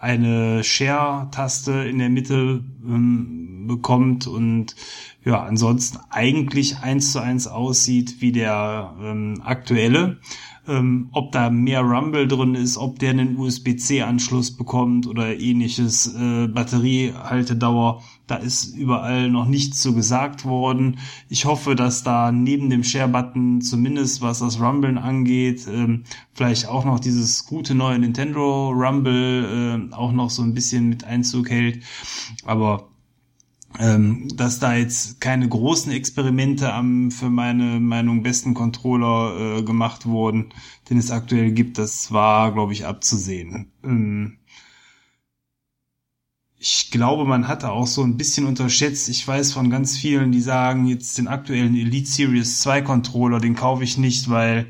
eine 0.00 0.64
Share-Taste 0.64 1.72
in 1.72 1.98
der 1.98 2.08
Mitte 2.08 2.64
ähm, 2.84 3.66
bekommt 3.66 4.26
und 4.26 4.74
ja, 5.24 5.42
ansonsten 5.42 5.98
eigentlich 6.08 6.78
eins 6.78 7.12
zu 7.12 7.20
eins 7.20 7.46
aussieht 7.46 8.20
wie 8.20 8.32
der 8.32 8.94
ähm, 9.02 9.42
aktuelle. 9.44 10.18
Ähm, 10.66 11.08
ob 11.12 11.32
da 11.32 11.50
mehr 11.50 11.80
Rumble 11.82 12.28
drin 12.28 12.54
ist, 12.54 12.76
ob 12.76 12.98
der 12.98 13.10
einen 13.10 13.36
USB-C-Anschluss 13.36 14.56
bekommt 14.56 15.06
oder 15.06 15.38
ähnliches, 15.38 16.14
äh, 16.14 16.48
Batteriehaltedauer, 16.48 18.02
da 18.30 18.36
ist 18.36 18.76
überall 18.76 19.30
noch 19.30 19.46
nichts 19.46 19.82
so 19.82 19.92
gesagt 19.94 20.44
worden. 20.44 20.98
Ich 21.28 21.44
hoffe, 21.44 21.74
dass 21.74 22.02
da 22.02 22.30
neben 22.32 22.70
dem 22.70 22.84
Share-Button 22.84 23.60
zumindest 23.60 24.22
was 24.22 24.38
das 24.38 24.60
Rumblen 24.60 24.98
angeht, 24.98 25.66
ähm, 25.68 26.04
vielleicht 26.32 26.66
auch 26.68 26.84
noch 26.84 27.00
dieses 27.00 27.44
gute 27.46 27.74
neue 27.74 27.98
Nintendo 27.98 28.70
Rumble 28.70 29.90
äh, 29.90 29.94
auch 29.94 30.12
noch 30.12 30.30
so 30.30 30.42
ein 30.42 30.54
bisschen 30.54 30.88
mit 30.88 31.04
Einzug 31.04 31.50
hält. 31.50 31.82
Aber 32.44 32.90
ähm, 33.78 34.28
dass 34.34 34.58
da 34.58 34.74
jetzt 34.74 35.20
keine 35.20 35.48
großen 35.48 35.92
Experimente 35.92 36.72
am 36.72 37.10
für 37.10 37.30
meine 37.30 37.78
Meinung 37.78 38.22
besten 38.22 38.54
Controller 38.54 39.58
äh, 39.58 39.62
gemacht 39.62 40.06
wurden, 40.06 40.52
den 40.88 40.98
es 40.98 41.10
aktuell 41.10 41.52
gibt, 41.52 41.78
das 41.78 42.10
war, 42.12 42.52
glaube 42.52 42.72
ich, 42.72 42.86
abzusehen. 42.86 43.70
Ähm, 43.84 44.39
ich 46.62 46.90
glaube, 46.90 47.24
man 47.24 47.48
hatte 47.48 47.72
auch 47.72 47.86
so 47.86 48.02
ein 48.02 48.18
bisschen 48.18 48.44
unterschätzt. 48.44 49.08
Ich 49.08 49.26
weiß 49.26 49.54
von 49.54 49.70
ganz 49.70 49.96
vielen, 49.96 50.30
die 50.30 50.42
sagen, 50.42 50.84
jetzt 50.86 51.16
den 51.16 51.26
aktuellen 51.26 51.74
Elite 51.74 52.06
Series 52.06 52.60
2 52.60 52.82
Controller, 52.82 53.40
den 53.40 53.56
kaufe 53.56 53.82
ich 53.82 53.96
nicht, 53.96 54.28
weil 54.28 54.66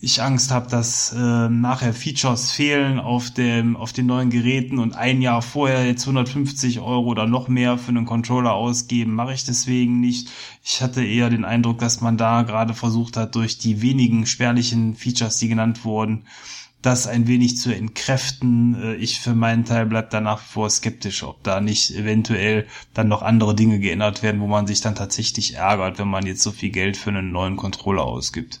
ich 0.00 0.22
Angst 0.22 0.52
habe, 0.52 0.70
dass 0.70 1.12
äh, 1.12 1.48
nachher 1.48 1.92
Features 1.92 2.52
fehlen 2.52 3.00
auf 3.00 3.30
dem 3.30 3.76
auf 3.76 3.92
den 3.92 4.06
neuen 4.06 4.30
Geräten 4.30 4.78
und 4.78 4.94
ein 4.94 5.22
Jahr 5.22 5.42
vorher 5.42 5.86
jetzt 5.86 6.02
150 6.02 6.78
Euro 6.78 7.06
oder 7.06 7.26
noch 7.26 7.48
mehr 7.48 7.78
für 7.78 7.88
einen 7.88 8.06
Controller 8.06 8.52
ausgeben, 8.52 9.14
mache 9.14 9.34
ich 9.34 9.44
deswegen 9.44 9.98
nicht. 9.98 10.30
Ich 10.64 10.82
hatte 10.82 11.04
eher 11.04 11.30
den 11.30 11.44
Eindruck, 11.44 11.78
dass 11.78 12.00
man 12.00 12.16
da 12.16 12.42
gerade 12.42 12.74
versucht 12.74 13.16
hat, 13.16 13.34
durch 13.34 13.58
die 13.58 13.82
wenigen 13.82 14.24
spärlichen 14.26 14.94
Features, 14.94 15.38
die 15.38 15.48
genannt 15.48 15.84
wurden, 15.84 16.26
das 16.82 17.06
ein 17.06 17.26
wenig 17.28 17.56
zu 17.56 17.74
entkräften. 17.74 18.74
Äh, 18.82 18.94
ich 18.96 19.20
für 19.20 19.34
meinen 19.34 19.64
Teil 19.64 19.86
bleib 19.86 20.10
danach 20.10 20.40
vor 20.40 20.68
skeptisch, 20.68 21.22
ob 21.22 21.42
da 21.42 21.60
nicht 21.60 21.92
eventuell 21.92 22.66
dann 22.92 23.08
noch 23.08 23.22
andere 23.22 23.54
Dinge 23.54 23.78
geändert 23.78 24.22
werden, 24.22 24.40
wo 24.40 24.46
man 24.46 24.66
sich 24.66 24.80
dann 24.80 24.94
tatsächlich 24.94 25.54
ärgert, 25.54 25.98
wenn 25.98 26.08
man 26.08 26.26
jetzt 26.26 26.42
so 26.42 26.50
viel 26.50 26.70
Geld 26.70 26.96
für 26.96 27.10
einen 27.10 27.32
neuen 27.32 27.56
Controller 27.56 28.04
ausgibt. 28.04 28.60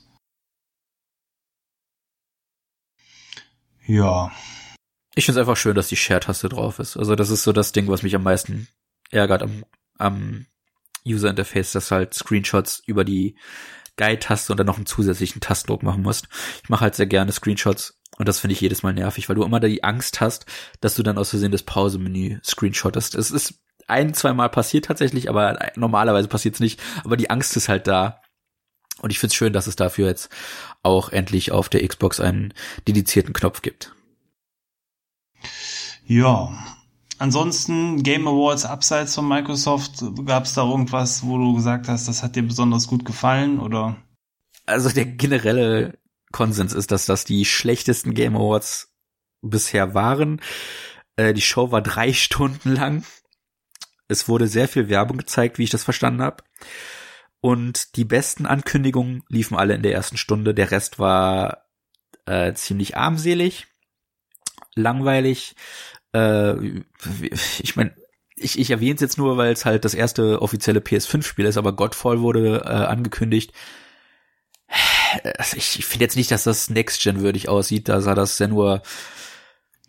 Ja. 3.86 4.32
Ich 5.14 5.26
finde 5.26 5.40
es 5.40 5.42
einfach 5.42 5.56
schön, 5.56 5.74
dass 5.74 5.88
die 5.88 5.96
Share-Taste 5.96 6.48
drauf 6.48 6.78
ist. 6.78 6.96
Also 6.96 7.16
das 7.16 7.30
ist 7.30 7.42
so 7.42 7.52
das 7.52 7.72
Ding, 7.72 7.88
was 7.88 8.02
mich 8.02 8.14
am 8.14 8.22
meisten 8.22 8.68
ärgert 9.10 9.42
am, 9.42 9.64
am 9.98 10.46
User 11.06 11.28
Interface, 11.28 11.72
dass 11.72 11.90
halt 11.90 12.14
Screenshots 12.14 12.82
über 12.86 13.04
die 13.04 13.36
Guide-Taste 13.96 14.52
und 14.52 14.58
dann 14.58 14.66
noch 14.66 14.76
einen 14.76 14.86
zusätzlichen 14.86 15.40
Tastdruck 15.40 15.82
machen 15.82 16.02
musst. 16.02 16.28
Ich 16.62 16.68
mache 16.68 16.82
halt 16.82 16.94
sehr 16.94 17.06
gerne 17.06 17.32
Screenshots 17.32 18.00
und 18.18 18.28
das 18.28 18.38
finde 18.38 18.52
ich 18.52 18.60
jedes 18.60 18.82
Mal 18.82 18.92
nervig, 18.92 19.28
weil 19.28 19.36
du 19.36 19.44
immer 19.44 19.60
da 19.60 19.68
die 19.68 19.84
Angst 19.84 20.20
hast, 20.20 20.46
dass 20.80 20.94
du 20.94 21.02
dann 21.02 21.18
aus 21.18 21.30
Versehen 21.30 21.52
das 21.52 21.62
Pause-Menü 21.62 22.38
screenshottest. 22.44 23.14
Es 23.14 23.30
ist 23.30 23.54
ein, 23.86 24.14
zwei 24.14 24.32
Mal 24.32 24.48
passiert 24.48 24.86
tatsächlich, 24.86 25.28
aber 25.28 25.58
normalerweise 25.76 26.28
passiert 26.28 26.54
es 26.54 26.60
nicht. 26.60 26.80
Aber 27.04 27.16
die 27.16 27.30
Angst 27.30 27.56
ist 27.56 27.68
halt 27.68 27.86
da. 27.86 28.20
Und 29.00 29.10
ich 29.10 29.18
finde 29.18 29.32
es 29.32 29.34
schön, 29.34 29.52
dass 29.52 29.66
es 29.66 29.76
dafür 29.76 30.08
jetzt 30.08 30.30
auch 30.82 31.10
endlich 31.10 31.50
auf 31.52 31.68
der 31.68 31.86
Xbox 31.86 32.20
einen 32.20 32.54
dedizierten 32.86 33.32
Knopf 33.32 33.62
gibt. 33.62 33.94
Ja. 36.04 36.52
Ansonsten 37.22 38.02
Game 38.02 38.26
Awards 38.26 38.64
abseits 38.64 39.14
von 39.14 39.28
Microsoft, 39.28 40.02
gab 40.26 40.42
es 40.42 40.54
da 40.54 40.68
irgendwas, 40.68 41.24
wo 41.24 41.38
du 41.38 41.54
gesagt 41.54 41.86
hast, 41.86 42.08
das 42.08 42.24
hat 42.24 42.34
dir 42.34 42.42
besonders 42.42 42.88
gut 42.88 43.04
gefallen 43.04 43.60
oder? 43.60 43.96
Also 44.66 44.88
der 44.88 45.06
generelle 45.06 46.00
Konsens 46.32 46.72
ist, 46.72 46.90
dass 46.90 47.06
das 47.06 47.24
die 47.24 47.44
schlechtesten 47.44 48.14
Game 48.14 48.34
Awards 48.34 48.92
bisher 49.40 49.94
waren. 49.94 50.40
Äh, 51.14 51.32
die 51.32 51.42
Show 51.42 51.70
war 51.70 51.80
drei 51.80 52.12
Stunden 52.12 52.74
lang. 52.74 53.04
Es 54.08 54.28
wurde 54.28 54.48
sehr 54.48 54.66
viel 54.66 54.88
Werbung 54.88 55.16
gezeigt, 55.16 55.58
wie 55.58 55.62
ich 55.62 55.70
das 55.70 55.84
verstanden 55.84 56.22
habe. 56.22 56.42
Und 57.40 57.94
die 57.94 58.04
besten 58.04 58.46
Ankündigungen 58.46 59.22
liefen 59.28 59.56
alle 59.56 59.74
in 59.74 59.82
der 59.82 59.92
ersten 59.92 60.16
Stunde. 60.16 60.54
Der 60.54 60.72
Rest 60.72 60.98
war 60.98 61.68
äh, 62.26 62.52
ziemlich 62.54 62.96
armselig, 62.96 63.68
langweilig. 64.74 65.54
Äh, 66.14 66.82
ich 67.58 67.76
meine, 67.76 67.94
ich, 68.36 68.58
ich 68.58 68.70
erwähne 68.70 68.94
es 68.94 69.00
jetzt 69.00 69.18
nur, 69.18 69.36
weil 69.36 69.52
es 69.52 69.64
halt 69.64 69.84
das 69.84 69.94
erste 69.94 70.42
offizielle 70.42 70.80
PS5-Spiel 70.80 71.44
ist, 71.44 71.56
aber 71.56 71.72
Godfall 71.72 72.20
wurde 72.20 72.62
äh, 72.64 72.68
angekündigt 72.68 73.52
also 75.38 75.56
ich 75.56 75.84
finde 75.84 76.04
jetzt 76.04 76.16
nicht, 76.16 76.30
dass 76.30 76.44
das 76.44 76.70
Next-Gen 76.70 77.20
würdig 77.20 77.48
aussieht. 77.48 77.88
Da 77.88 78.00
sah 78.00 78.14
das 78.14 78.36
Senua, 78.36 78.82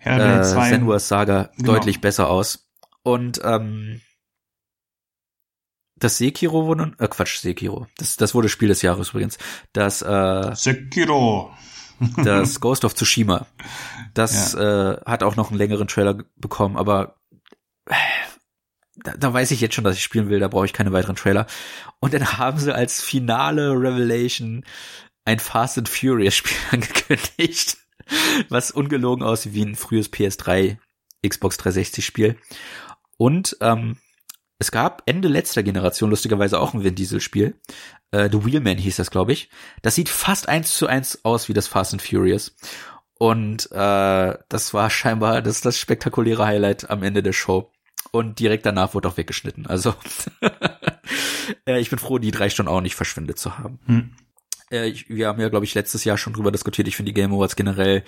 ja, 0.04 0.42
äh, 0.42 0.44
Senua's 0.44 1.08
Saga 1.08 1.52
genau. 1.58 1.74
deutlich 1.74 2.02
besser 2.02 2.30
aus. 2.30 2.68
Und 3.04 3.42
ähm, 3.44 4.02
das 5.96 6.18
Sekiro 6.18 6.66
wurde, 6.66 6.94
äh, 7.00 7.08
Quatsch, 7.08 7.38
Sekiro. 7.38 7.88
Das, 7.98 8.18
das 8.18 8.36
wurde 8.36 8.50
Spiel 8.50 8.68
des 8.68 8.82
Jahres 8.82 9.10
übrigens. 9.10 9.38
Das, 9.72 10.02
äh, 10.02 10.56
Sekiro. 10.56 11.54
Das 12.18 12.60
Ghost 12.60 12.86
of 12.86 12.96
Tsushima. 12.96 13.46
Das 14.14 14.54
ja. 14.54 14.94
äh, 14.94 15.02
hat 15.06 15.24
auch 15.24 15.36
noch 15.36 15.50
einen 15.50 15.58
längeren 15.58 15.88
Trailer 15.88 16.18
bekommen, 16.36 16.78
aber 16.78 17.16
da, 18.96 19.16
da 19.18 19.34
weiß 19.34 19.52
ich 19.52 19.62
jetzt 19.62 19.76
schon, 19.76 19.84
dass 19.84 19.96
ich 19.96 20.04
spielen 20.04 20.30
will, 20.30 20.40
da 20.40 20.48
brauche 20.48 20.66
ich 20.66 20.74
keine 20.74 20.92
weiteren 20.92 21.16
Trailer. 21.16 21.48
Und 22.00 22.14
dann 22.14 22.38
haben 22.38 22.60
sie 22.60 22.74
als 22.74 23.02
finale 23.02 23.72
Revelation 23.72 24.66
ein 25.26 25.40
Fast 25.40 25.78
and 25.78 25.90
Furious 25.90 26.36
Spiel 26.36 26.58
angekündigt, 26.72 27.78
was 28.50 28.72
ungelogen 28.72 29.24
aussieht 29.24 29.54
wie 29.54 29.64
ein 29.64 29.76
frühes 29.76 30.12
PS3 30.12 30.78
Xbox 31.28 31.58
360 31.58 32.06
Spiel. 32.06 32.38
Und 33.18 33.58
ähm, 33.62 33.98
es 34.60 34.72
gab 34.72 35.04
Ende 35.06 35.28
letzter 35.28 35.64
Generation 35.64 36.10
lustigerweise 36.10 36.60
auch 36.60 36.74
ein 36.74 36.84
Vin 36.84 36.96
Diesel 36.96 37.22
Spiel. 37.22 37.56
Äh, 38.14 38.30
The 38.32 38.46
Wheelman 38.46 38.78
hieß 38.78 38.98
das, 38.98 39.12
glaube 39.12 39.34
ich. 39.34 39.50
Das 39.82 39.96
sieht 39.96 40.08
fast 40.08 40.48
eins 40.48 40.76
zu 40.78 40.88
eins 40.88 41.26
aus 41.26 41.50
wie 41.50 41.54
das 41.54 41.68
Fast 41.68 41.94
and 41.94 42.02
Furious. 42.02 42.56
Und 43.18 43.72
äh, 43.72 44.38
das 44.50 44.74
war 44.74 44.90
scheinbar 44.90 45.42
das, 45.42 45.62
das 45.62 45.80
spektakuläre 45.80 46.46
Highlight 46.46 46.90
am 46.90 47.04
Ende 47.04 47.24
der 47.24 47.34
Show. 47.34 47.72
Und 48.12 48.40
direkt 48.40 48.66
danach 48.66 48.94
wurde 48.94 49.08
auch 49.10 49.18
weggeschnitten. 49.18 49.66
Also 49.66 49.96
äh, 51.66 51.80
ich 51.80 51.90
bin 51.90 51.98
froh, 51.98 52.20
die 52.20 52.32
drei 52.32 52.50
Stunden 52.50 52.72
auch 52.72 52.82
nicht 52.82 52.96
verschwindet 52.96 53.40
zu 53.40 53.58
haben. 53.58 53.80
Hm. 53.88 54.16
Äh, 54.72 54.90
ich, 54.90 55.10
wir 55.10 55.28
haben 55.28 55.42
ja, 55.42 55.50
glaube 55.50 55.66
ich, 55.66 55.74
letztes 55.74 56.04
Jahr 56.04 56.20
schon 56.20 56.34
drüber 56.34 56.52
diskutiert. 56.52 56.88
Ich 56.88 56.96
finde 56.96 57.12
die 57.12 57.20
Game 57.20 57.34
Awards 57.34 57.56
generell 57.56 58.04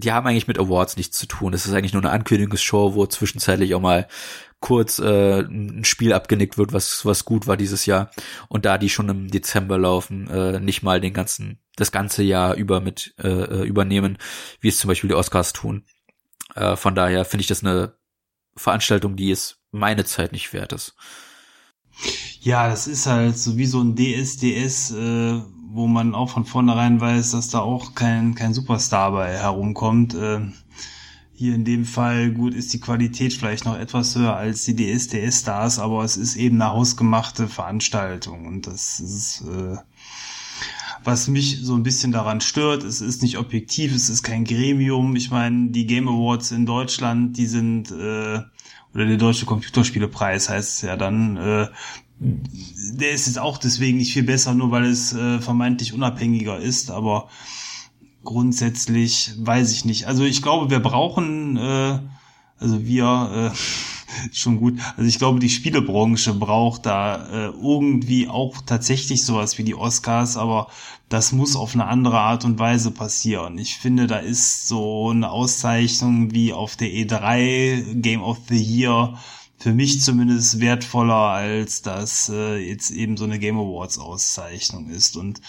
die 0.00 0.12
haben 0.12 0.26
eigentlich 0.26 0.48
mit 0.48 0.58
Awards 0.58 0.96
nichts 0.96 1.18
zu 1.18 1.26
tun. 1.26 1.52
Das 1.52 1.66
ist 1.66 1.72
eigentlich 1.72 1.92
nur 1.92 2.02
eine 2.02 2.12
Ankündigungsshow, 2.12 2.94
wo 2.94 3.06
zwischenzeitlich 3.06 3.74
auch 3.74 3.80
mal 3.80 4.08
kurz 4.60 4.98
äh, 4.98 5.40
ein 5.40 5.84
Spiel 5.84 6.12
abgenickt 6.12 6.58
wird, 6.58 6.72
was 6.72 7.04
was 7.04 7.24
gut 7.24 7.46
war 7.46 7.56
dieses 7.56 7.86
Jahr. 7.86 8.10
Und 8.48 8.64
da 8.64 8.78
die 8.78 8.88
schon 8.88 9.08
im 9.08 9.30
Dezember 9.30 9.78
laufen, 9.78 10.28
äh, 10.28 10.60
nicht 10.60 10.82
mal 10.82 11.00
den 11.00 11.12
ganzen 11.12 11.58
das 11.76 11.92
ganze 11.92 12.22
Jahr 12.22 12.54
über 12.54 12.80
mit 12.80 13.14
äh, 13.18 13.28
äh 13.28 13.64
übernehmen, 13.64 14.18
wie 14.60 14.68
es 14.68 14.78
zum 14.78 14.88
Beispiel 14.88 15.08
die 15.08 15.14
Oscars 15.14 15.52
tun. 15.52 15.84
Äh, 16.54 16.76
von 16.76 16.94
daher 16.94 17.24
finde 17.24 17.42
ich 17.42 17.46
das 17.46 17.64
eine 17.64 17.94
Veranstaltung, 18.56 19.16
die 19.16 19.30
es 19.30 19.58
meine 19.70 20.04
Zeit 20.04 20.32
nicht 20.32 20.52
wert 20.52 20.72
ist. 20.72 20.94
Ja, 22.40 22.68
das 22.68 22.86
ist 22.86 23.06
halt 23.06 23.36
so 23.38 23.56
wie 23.56 23.66
so 23.66 23.82
ein 23.82 23.94
DSDS, 23.94 24.92
äh, 24.92 25.40
wo 25.72 25.86
man 25.86 26.14
auch 26.14 26.30
von 26.30 26.44
vornherein 26.44 27.00
weiß, 27.00 27.32
dass 27.32 27.48
da 27.48 27.60
auch 27.60 27.94
kein, 27.94 28.34
kein 28.34 28.54
Superstar 28.54 29.12
bei 29.12 29.38
herumkommt. 29.38 30.14
Äh, 30.14 30.40
hier 31.32 31.54
in 31.54 31.64
dem 31.64 31.86
Fall, 31.86 32.32
gut, 32.32 32.54
ist 32.54 32.72
die 32.74 32.80
Qualität 32.80 33.32
vielleicht 33.32 33.64
noch 33.64 33.78
etwas 33.78 34.14
höher 34.14 34.36
als 34.36 34.64
die 34.64 34.76
DSDS-Stars, 34.76 35.78
aber 35.78 36.04
es 36.04 36.16
ist 36.16 36.36
eben 36.36 36.60
eine 36.60 36.72
hausgemachte 36.72 37.48
Veranstaltung 37.48 38.46
und 38.46 38.66
das 38.66 39.00
ist, 39.00 39.42
äh, 39.42 39.76
was 41.02 41.28
mich 41.28 41.60
so 41.62 41.74
ein 41.74 41.82
bisschen 41.82 42.12
daran 42.12 42.42
stört, 42.42 42.82
es 42.82 43.00
ist 43.00 43.22
nicht 43.22 43.38
objektiv, 43.38 43.94
es 43.94 44.10
ist 44.10 44.22
kein 44.22 44.44
Gremium. 44.44 45.16
Ich 45.16 45.30
meine, 45.30 45.70
die 45.70 45.86
Game 45.86 46.08
Awards 46.08 46.50
in 46.50 46.66
Deutschland, 46.66 47.38
die 47.38 47.46
sind, 47.46 47.90
äh, 47.90 48.40
oder 48.92 49.06
der 49.06 49.16
Deutsche 49.16 49.46
Computerspielepreis 49.46 50.50
heißt 50.50 50.76
es 50.76 50.82
ja 50.82 50.96
dann, 50.96 51.38
äh, 51.38 51.68
der 52.20 53.12
ist 53.12 53.26
jetzt 53.26 53.38
auch 53.38 53.56
deswegen 53.56 53.98
nicht 53.98 54.12
viel 54.12 54.22
besser, 54.22 54.52
nur 54.54 54.70
weil 54.70 54.84
es 54.84 55.12
äh, 55.14 55.40
vermeintlich 55.40 55.94
unabhängiger 55.94 56.58
ist, 56.58 56.90
aber 56.90 57.28
grundsätzlich 58.24 59.32
weiß 59.38 59.72
ich 59.72 59.86
nicht. 59.86 60.06
Also 60.06 60.24
ich 60.24 60.42
glaube, 60.42 60.70
wir 60.70 60.80
brauchen, 60.80 61.56
äh, 61.56 61.98
also 62.58 62.84
wir, 62.84 63.52
äh, 63.52 63.56
schon 64.32 64.58
gut. 64.58 64.78
Also 64.96 65.08
ich 65.08 65.18
glaube, 65.18 65.38
die 65.38 65.48
Spielebranche 65.48 66.34
braucht 66.34 66.84
da 66.84 67.26
äh, 67.26 67.46
irgendwie 67.46 68.28
auch 68.28 68.56
tatsächlich 68.66 69.24
sowas 69.24 69.56
wie 69.56 69.64
die 69.64 69.74
Oscars, 69.74 70.36
aber 70.36 70.66
das 71.08 71.32
muss 71.32 71.56
auf 71.56 71.74
eine 71.74 71.86
andere 71.86 72.20
Art 72.20 72.44
und 72.44 72.58
Weise 72.58 72.90
passieren. 72.90 73.56
Ich 73.56 73.78
finde, 73.78 74.06
da 74.06 74.18
ist 74.18 74.68
so 74.68 75.08
eine 75.10 75.30
Auszeichnung 75.30 76.32
wie 76.32 76.52
auf 76.52 76.76
der 76.76 76.88
E3 76.88 77.94
Game 77.94 78.22
of 78.22 78.38
the 78.48 78.62
Year 78.62 79.18
für 79.60 79.74
mich 79.74 80.00
zumindest 80.00 80.58
wertvoller, 80.58 81.14
als 81.14 81.82
dass 81.82 82.30
äh, 82.30 82.56
jetzt 82.56 82.90
eben 82.90 83.18
so 83.18 83.24
eine 83.24 83.38
Game 83.38 83.58
Awards 83.58 83.98
Auszeichnung 83.98 84.88
ist. 84.88 85.18
Und 85.18 85.42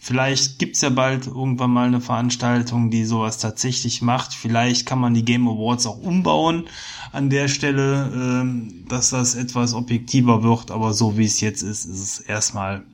vielleicht 0.00 0.58
gibt's 0.58 0.82
ja 0.82 0.90
bald 0.90 1.26
irgendwann 1.26 1.70
mal 1.70 1.86
eine 1.86 2.02
Veranstaltung, 2.02 2.90
die 2.90 3.06
sowas 3.06 3.38
tatsächlich 3.38 4.02
macht. 4.02 4.34
Vielleicht 4.34 4.84
kann 4.84 4.98
man 4.98 5.14
die 5.14 5.24
Game 5.24 5.48
Awards 5.48 5.86
auch 5.86 5.96
umbauen 5.96 6.68
an 7.10 7.30
der 7.30 7.48
Stelle, 7.48 8.44
äh, 8.44 8.86
dass 8.86 9.10
das 9.10 9.34
etwas 9.34 9.72
objektiver 9.72 10.42
wird. 10.42 10.70
Aber 10.70 10.92
so 10.92 11.16
wie 11.16 11.24
es 11.24 11.40
jetzt 11.40 11.62
ist, 11.62 11.86
ist 11.86 12.00
es 12.00 12.20
erstmal 12.20 12.84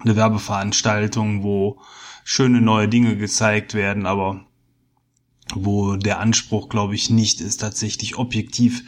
eine 0.00 0.16
Werbeveranstaltung, 0.16 1.44
wo 1.44 1.78
schöne 2.24 2.60
neue 2.60 2.88
Dinge 2.88 3.16
gezeigt 3.16 3.74
werden, 3.74 4.06
aber 4.06 4.44
wo 5.54 5.94
der 5.94 6.18
Anspruch, 6.18 6.68
glaube 6.68 6.96
ich, 6.96 7.10
nicht 7.10 7.40
ist, 7.40 7.58
tatsächlich 7.58 8.18
objektiv 8.18 8.82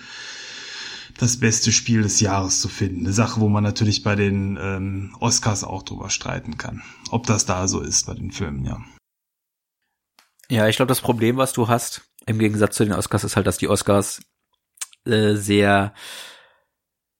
das 1.21 1.39
beste 1.39 1.71
Spiel 1.71 2.03
des 2.03 2.21
Jahres 2.21 2.61
zu 2.61 2.69
finden. 2.69 3.01
Eine 3.01 3.13
Sache, 3.13 3.41
wo 3.41 3.49
man 3.49 3.63
natürlich 3.63 4.03
bei 4.03 4.17
den 4.17 4.59
ähm, 4.61 5.15
Oscars 5.21 5.65
auch 5.65 5.83
drüber 5.83 6.09
streiten 6.09 6.57
kann. 6.57 6.83
Ob 7.11 7.27
das 7.27 7.45
da 7.45 7.69
so 7.69 7.81
ist 7.81 8.07
bei 8.07 8.15
den 8.15 8.31
Filmen, 8.31 8.65
ja. 8.65 8.81
Ja, 10.49 10.67
ich 10.67 10.77
glaube, 10.77 10.89
das 10.89 11.03
Problem, 11.03 11.37
was 11.37 11.53
du 11.53 11.69
hast, 11.69 12.03
im 12.27 12.39
Gegensatz 12.39 12.75
zu 12.77 12.85
den 12.85 12.95
Oscars, 12.95 13.25
ist 13.25 13.37
halt, 13.37 13.47
dass 13.47 13.59
die 13.59 13.69
Oscars 13.69 14.23
äh, 15.05 15.35
sehr 15.35 15.93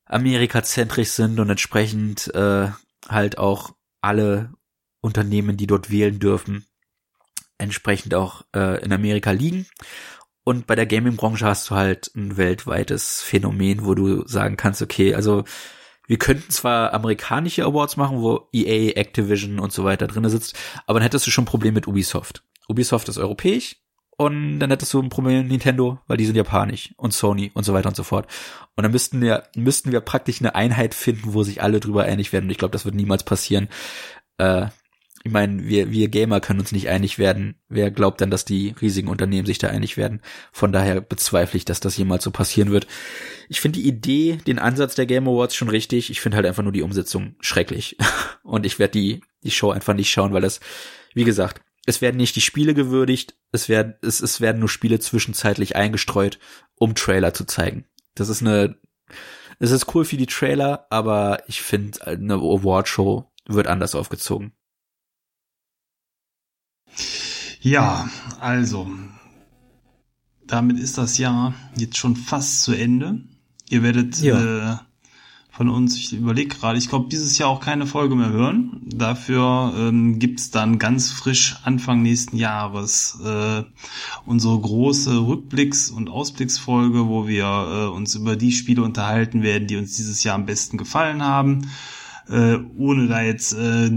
amerikazentrisch 0.07 1.11
sind 1.11 1.39
und 1.39 1.51
entsprechend 1.51 2.35
äh, 2.35 2.71
halt 3.09 3.39
auch 3.39 3.75
alle 4.01 4.53
Unternehmen, 5.03 5.57
die 5.57 5.67
dort 5.67 5.91
wählen 5.91 6.19
dürfen, 6.19 6.67
entsprechend 7.59 8.15
auch 8.15 8.45
äh, 8.55 8.83
in 8.83 8.93
Amerika 8.93 9.31
liegen. 9.31 9.67
Und 10.51 10.67
bei 10.67 10.75
der 10.75 10.87
Gaming-Branche 10.87 11.47
hast 11.47 11.71
du 11.71 11.77
halt 11.77 12.11
ein 12.17 12.37
weltweites 12.37 13.23
Phänomen, 13.23 13.85
wo 13.85 13.95
du 13.95 14.27
sagen 14.27 14.57
kannst, 14.57 14.83
okay, 14.83 15.15
also 15.15 15.45
wir 16.09 16.19
könnten 16.19 16.51
zwar 16.51 16.93
amerikanische 16.93 17.65
Awards 17.65 17.97
machen, 17.97 18.21
wo 18.21 18.49
EA, 18.53 18.97
Activision 18.97 19.61
und 19.61 19.73
so 19.73 19.85
weiter 19.85 20.09
drin 20.09 20.29
sitzt, 20.29 20.59
aber 20.89 20.99
dann 20.99 21.05
hättest 21.05 21.25
du 21.25 21.31
schon 21.31 21.45
ein 21.45 21.47
Problem 21.47 21.75
mit 21.75 21.87
Ubisoft. 21.87 22.43
Ubisoft 22.69 23.09
ist 23.09 23.19
europäisch 23.19 23.77
und 24.17 24.59
dann 24.59 24.71
hättest 24.71 24.93
du 24.93 25.01
ein 25.01 25.09
Problem 25.09 25.43
mit 25.43 25.53
Nintendo, 25.53 26.01
weil 26.09 26.17
die 26.17 26.27
sind 26.27 26.35
japanisch 26.35 26.95
und 26.97 27.15
Sony 27.15 27.53
und 27.55 27.63
so 27.63 27.73
weiter 27.73 27.89
und 27.89 27.95
so 27.95 28.03
fort. 28.03 28.27
Und 28.75 28.83
dann 28.83 28.91
müssten 28.91 29.21
wir, 29.21 29.45
müssten 29.55 29.93
wir 29.93 30.01
praktisch 30.01 30.41
eine 30.41 30.57
Einheit 30.57 30.95
finden, 30.95 31.33
wo 31.33 31.45
sich 31.45 31.63
alle 31.63 31.79
drüber 31.79 32.07
einig 32.07 32.33
werden. 32.33 32.47
Und 32.47 32.51
ich 32.51 32.59
glaube, 32.59 32.73
das 32.73 32.85
wird 32.85 32.97
niemals 32.97 33.23
passieren. 33.23 33.69
Äh, 34.39 34.67
ich 35.23 35.31
meine, 35.33 35.65
wir, 35.69 35.91
wir 35.91 36.09
Gamer 36.09 36.41
können 36.41 36.61
uns 36.61 36.73
nicht 36.73 36.89
einig 36.89 37.19
werden. 37.19 37.57
Wer 37.69 37.91
glaubt 37.91 38.23
denn, 38.23 38.31
dass 38.31 38.47
die 38.47 38.75
riesigen 38.81 39.09
Unternehmen 39.09 39.45
sich 39.45 39.59
da 39.59 39.69
einig 39.69 39.99
werden? 39.99 40.23
Von 40.51 40.73
daher 40.73 41.03
bezweifle 41.03 41.59
ich, 41.59 41.67
dass 41.67 41.79
das 41.81 41.97
jemals 41.97 42.25
so 42.25 42.31
passieren 42.31 42.71
wird. 42.71 42.87
Ich 43.51 43.61
finde 43.61 43.81
die 43.81 43.89
Idee, 43.89 44.39
den 44.47 44.59
Ansatz 44.59 44.95
der 44.95 45.05
Game 45.05 45.29
Awards 45.29 45.55
schon 45.55 45.69
richtig. 45.69 46.11
Ich 46.11 46.23
finde 46.23 46.37
halt 46.37 46.47
einfach 46.47 46.63
nur 46.63 46.73
die 46.73 46.83
Umsetzung 46.83 47.35
schrecklich. 47.41 47.99
Und 48.43 48.65
ich 48.65 48.79
werde 48.79 48.93
die, 48.93 49.21
die 49.43 49.51
Show 49.51 49.71
einfach 49.71 49.93
nicht 49.93 50.11
schauen, 50.11 50.33
weil 50.33 50.41
das, 50.41 50.61
wie 51.13 51.25
gesagt, 51.25 51.61
es 51.85 52.01
werden 52.01 52.17
nicht 52.17 52.37
die 52.37 52.41
Spiele 52.41 52.73
gewürdigt, 52.73 53.35
es 53.53 53.69
werden, 53.69 53.95
es, 54.01 54.21
es 54.21 54.41
werden 54.41 54.61
nur 54.61 54.69
Spiele 54.71 55.01
zwischenzeitlich 55.01 55.77
eingestreut, 55.77 56.39
um 56.77 56.95
Trailer 56.95 57.35
zu 57.35 57.45
zeigen. 57.45 57.85
Das 58.15 58.31
ist 58.31 58.41
eine, 58.41 58.77
es 59.59 59.71
ist 59.71 59.95
cool 59.95 60.07
für 60.07 60.17
die 60.17 60.27
Trailer, 60.27 60.87
aber 60.89 61.43
ich 61.47 61.61
finde, 61.61 62.07
eine 62.07 62.35
Award-Show 62.35 63.31
wird 63.47 63.67
anders 63.67 63.95
aufgezogen. 63.95 64.53
Ja, 67.61 68.09
also, 68.41 68.91
damit 70.47 70.79
ist 70.79 70.99
das 70.99 71.19
Jahr 71.19 71.55
jetzt 71.77 71.97
schon 71.97 72.17
fast 72.17 72.63
zu 72.63 72.73
Ende. 72.73 73.21
Ihr 73.69 73.83
werdet 73.83 74.21
ja. 74.21 74.73
äh, 74.73 74.77
von 75.51 75.69
uns, 75.69 75.97
ich 75.97 76.15
überlege 76.15 76.57
gerade, 76.57 76.79
ich 76.79 76.89
glaube, 76.89 77.11
dieses 77.11 77.37
Jahr 77.37 77.51
auch 77.51 77.61
keine 77.61 77.87
Folge 77.87 78.17
mehr 78.17 78.31
hören. 78.31 78.81
Dafür 78.87 79.75
ähm, 79.77 80.19
gibt's 80.19 80.51
dann 80.51 80.79
ganz 80.79 81.13
frisch 81.13 81.57
Anfang 81.65 82.03
nächsten 82.03 82.39
Jahres 82.39 83.19
äh, 83.23 83.65
unsere 84.25 84.59
große 84.59 85.11
Rückblicks- 85.11 85.93
und 85.93 86.09
Ausblicksfolge, 86.09 87.09
wo 87.09 87.29
wir 87.29 87.45
äh, 87.45 87.95
uns 87.95 88.15
über 88.15 88.37
die 88.37 88.53
Spiele 88.53 88.83
unterhalten 88.83 89.43
werden, 89.43 89.69
die 89.69 89.77
uns 89.77 89.97
dieses 89.97 90.25
Jahr 90.25 90.37
am 90.37 90.47
besten 90.47 90.79
gefallen 90.79 91.23
haben 91.23 91.69
äh, 92.31 92.59
ohne 92.79 93.09
da 93.09 93.23
jetzt 93.23 93.55
äh, 93.55 93.91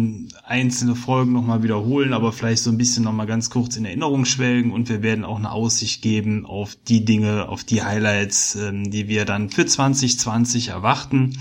einzelne 0.43 0.95
Folgen 0.95 1.33
nochmal 1.33 1.61
wiederholen, 1.61 2.13
aber 2.13 2.31
vielleicht 2.31 2.63
so 2.63 2.71
ein 2.71 2.77
bisschen 2.77 3.03
nochmal 3.03 3.27
ganz 3.27 3.51
kurz 3.51 3.77
in 3.77 3.85
Erinnerung 3.85 4.25
schwelgen 4.25 4.71
und 4.71 4.89
wir 4.89 5.03
werden 5.03 5.23
auch 5.23 5.37
eine 5.37 5.51
Aussicht 5.51 6.01
geben 6.01 6.45
auf 6.45 6.75
die 6.87 7.05
Dinge, 7.05 7.47
auf 7.47 7.63
die 7.63 7.83
Highlights, 7.83 8.55
ähm, 8.55 8.89
die 8.89 9.07
wir 9.07 9.25
dann 9.25 9.49
für 9.49 9.65
2020 9.65 10.69
erwarten, 10.69 11.37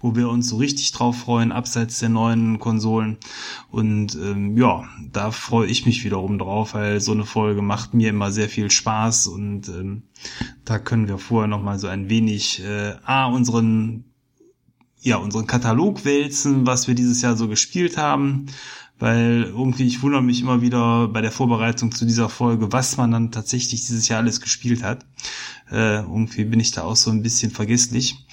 wo 0.00 0.14
wir 0.16 0.28
uns 0.28 0.50
so 0.50 0.56
richtig 0.56 0.92
drauf 0.92 1.16
freuen, 1.16 1.50
abseits 1.50 2.00
der 2.00 2.10
neuen 2.10 2.58
Konsolen. 2.58 3.16
Und 3.70 4.14
ähm, 4.16 4.58
ja, 4.58 4.84
da 5.12 5.30
freue 5.30 5.66
ich 5.66 5.86
mich 5.86 6.04
wiederum 6.04 6.38
drauf, 6.38 6.74
weil 6.74 7.00
so 7.00 7.12
eine 7.12 7.24
Folge 7.24 7.62
macht 7.62 7.94
mir 7.94 8.10
immer 8.10 8.30
sehr 8.30 8.50
viel 8.50 8.70
Spaß 8.70 9.28
und 9.28 9.68
ähm, 9.68 10.02
da 10.66 10.78
können 10.78 11.08
wir 11.08 11.16
vorher 11.16 11.48
nochmal 11.48 11.78
so 11.78 11.88
ein 11.88 12.10
wenig 12.10 12.62
äh, 12.62 12.96
A, 13.04 13.26
unseren 13.26 14.04
ja, 15.04 15.18
unseren 15.18 15.46
Katalog 15.46 16.04
wälzen, 16.04 16.66
was 16.66 16.88
wir 16.88 16.94
dieses 16.94 17.20
Jahr 17.20 17.36
so 17.36 17.46
gespielt 17.46 17.98
haben, 17.98 18.46
weil 18.98 19.42
irgendwie 19.42 19.86
ich 19.86 20.02
wundere 20.02 20.22
mich 20.22 20.40
immer 20.40 20.62
wieder 20.62 21.08
bei 21.08 21.20
der 21.20 21.30
Vorbereitung 21.30 21.92
zu 21.92 22.06
dieser 22.06 22.30
Folge, 22.30 22.72
was 22.72 22.96
man 22.96 23.10
dann 23.10 23.30
tatsächlich 23.30 23.84
dieses 23.84 24.08
Jahr 24.08 24.20
alles 24.20 24.40
gespielt 24.40 24.82
hat. 24.82 25.04
Äh, 25.70 25.98
irgendwie 25.98 26.44
bin 26.44 26.58
ich 26.58 26.70
da 26.70 26.82
auch 26.82 26.96
so 26.96 27.10
ein 27.10 27.22
bisschen 27.22 27.50
vergesslich. 27.50 28.26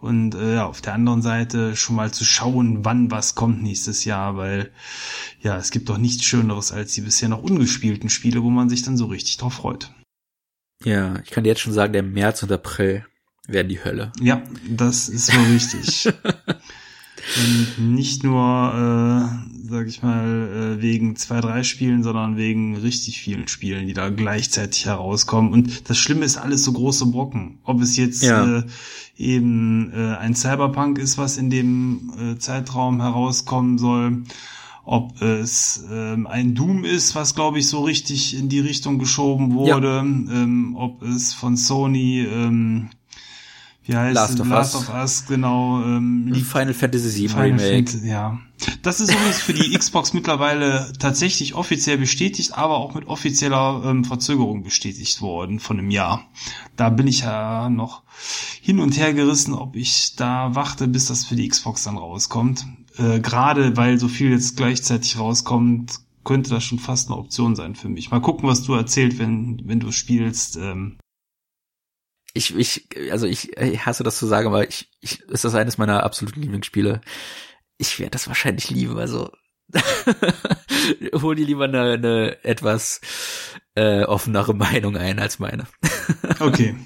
Und 0.00 0.34
äh, 0.34 0.56
ja, 0.56 0.66
auf 0.66 0.80
der 0.80 0.94
anderen 0.94 1.22
Seite 1.22 1.76
schon 1.76 1.94
mal 1.94 2.10
zu 2.10 2.24
schauen, 2.24 2.84
wann 2.84 3.12
was 3.12 3.36
kommt 3.36 3.62
nächstes 3.62 4.04
Jahr, 4.04 4.36
weil 4.36 4.72
ja, 5.40 5.56
es 5.56 5.70
gibt 5.70 5.88
doch 5.88 5.98
nichts 5.98 6.24
Schöneres 6.24 6.72
als 6.72 6.92
die 6.92 7.02
bisher 7.02 7.28
noch 7.28 7.42
ungespielten 7.42 8.10
Spiele, 8.10 8.42
wo 8.42 8.50
man 8.50 8.68
sich 8.68 8.82
dann 8.82 8.96
so 8.96 9.06
richtig 9.06 9.36
drauf 9.36 9.54
freut. 9.54 9.92
Ja, 10.84 11.20
ich 11.20 11.30
kann 11.30 11.44
dir 11.44 11.50
jetzt 11.50 11.60
schon 11.60 11.72
sagen, 11.72 11.92
der 11.92 12.02
März 12.02 12.42
und 12.42 12.50
April 12.50 13.06
wäre 13.46 13.64
die 13.64 13.82
Hölle. 13.82 14.12
Ja, 14.20 14.42
das 14.68 15.08
ist 15.08 15.26
so 15.26 15.40
richtig. 15.52 16.06
Und 16.06 17.78
nicht 17.94 18.24
nur, 18.24 18.42
äh, 18.42 19.68
sag 19.68 19.86
ich 19.86 20.02
mal, 20.02 20.76
äh, 20.78 20.82
wegen 20.82 21.16
zwei, 21.16 21.40
drei 21.40 21.62
Spielen, 21.62 22.02
sondern 22.02 22.36
wegen 22.36 22.76
richtig 22.76 23.20
vielen 23.20 23.48
Spielen, 23.48 23.86
die 23.86 23.94
da 23.94 24.08
gleichzeitig 24.10 24.86
herauskommen. 24.86 25.52
Und 25.52 25.88
das 25.90 25.98
Schlimme 25.98 26.24
ist 26.24 26.36
alles 26.36 26.64
so 26.64 26.72
große 26.72 27.06
Brocken. 27.06 27.58
Ob 27.64 27.80
es 27.80 27.96
jetzt 27.96 28.22
ja. 28.22 28.58
äh, 28.58 28.62
eben 29.16 29.92
äh, 29.92 30.16
ein 30.16 30.34
Cyberpunk 30.34 30.98
ist, 30.98 31.18
was 31.18 31.36
in 31.36 31.50
dem 31.50 32.12
äh, 32.18 32.38
Zeitraum 32.38 33.00
herauskommen 33.00 33.78
soll, 33.78 34.24
ob 34.84 35.20
es 35.20 35.84
ähm, 35.90 36.28
ein 36.28 36.54
Doom 36.54 36.84
ist, 36.84 37.16
was 37.16 37.34
glaube 37.34 37.58
ich 37.58 37.68
so 37.68 37.82
richtig 37.82 38.38
in 38.38 38.48
die 38.48 38.60
Richtung 38.60 39.00
geschoben 39.00 39.52
wurde, 39.54 39.88
ja. 39.88 40.00
ähm, 40.00 40.76
ob 40.78 41.02
es 41.02 41.34
von 41.34 41.56
Sony 41.56 42.20
ähm, 42.20 42.90
wie 43.86 43.96
heißt 43.96 44.14
Last, 44.14 44.40
of, 44.40 44.48
Last 44.48 44.74
of 44.74 44.88
Us, 44.92 45.26
genau. 45.26 45.82
Ähm, 45.82 46.34
Final 46.34 46.74
Fantasy 46.74 47.20
VII 47.20 47.28
Final 47.28 47.44
Remake. 47.44 47.90
Fantasy, 47.90 48.08
ja. 48.08 48.38
Das 48.82 49.00
ist 49.00 49.12
übrigens 49.12 49.38
für 49.38 49.52
die 49.52 49.70
Xbox 49.78 50.12
mittlerweile 50.12 50.92
tatsächlich 50.98 51.54
offiziell 51.54 51.98
bestätigt, 51.98 52.56
aber 52.56 52.78
auch 52.78 52.94
mit 52.94 53.06
offizieller 53.06 53.82
ähm, 53.84 54.04
Verzögerung 54.04 54.62
bestätigt 54.62 55.20
worden 55.20 55.60
von 55.60 55.78
einem 55.78 55.90
Jahr. 55.90 56.26
Da 56.74 56.90
bin 56.90 57.06
ich 57.06 57.20
ja 57.20 57.68
noch 57.68 58.02
hin 58.60 58.80
und 58.80 58.96
her 58.96 59.14
gerissen, 59.14 59.54
ob 59.54 59.76
ich 59.76 60.16
da 60.16 60.54
warte, 60.54 60.88
bis 60.88 61.06
das 61.06 61.24
für 61.24 61.36
die 61.36 61.48
Xbox 61.48 61.84
dann 61.84 61.98
rauskommt. 61.98 62.66
Äh, 62.98 63.20
Gerade 63.20 63.76
weil 63.76 63.98
so 63.98 64.08
viel 64.08 64.30
jetzt 64.30 64.56
gleichzeitig 64.56 65.18
rauskommt, 65.18 66.00
könnte 66.24 66.50
das 66.50 66.64
schon 66.64 66.80
fast 66.80 67.08
eine 67.08 67.18
Option 67.18 67.54
sein 67.54 67.76
für 67.76 67.88
mich. 67.88 68.10
Mal 68.10 68.20
gucken, 68.20 68.48
was 68.48 68.62
du 68.62 68.74
erzählt, 68.74 69.18
wenn, 69.18 69.62
wenn 69.64 69.80
du 69.80 69.92
spielst. 69.92 70.56
Ähm, 70.56 70.96
ich, 72.36 72.54
ich, 72.54 72.86
also 73.10 73.26
ich, 73.26 73.56
ich 73.56 73.86
hasse 73.86 74.04
das 74.04 74.18
zu 74.18 74.26
sagen, 74.26 74.46
aber 74.48 74.68
ich, 74.68 74.90
ich, 75.00 75.20
ist 75.22 75.44
das 75.44 75.54
eines 75.54 75.78
meiner 75.78 76.02
absoluten 76.02 76.42
Lieblingsspiele. 76.42 77.00
Ich 77.78 77.98
werde 77.98 78.12
das 78.12 78.28
wahrscheinlich 78.28 78.70
lieben, 78.70 78.98
also 78.98 79.30
hol 81.14 81.34
dir 81.34 81.46
lieber 81.46 81.64
eine, 81.64 81.92
eine 81.92 82.44
etwas 82.44 83.00
äh, 83.74 84.04
offenere 84.04 84.54
Meinung 84.54 84.96
ein 84.96 85.18
als 85.18 85.38
meine. 85.38 85.66
okay. 86.40 86.76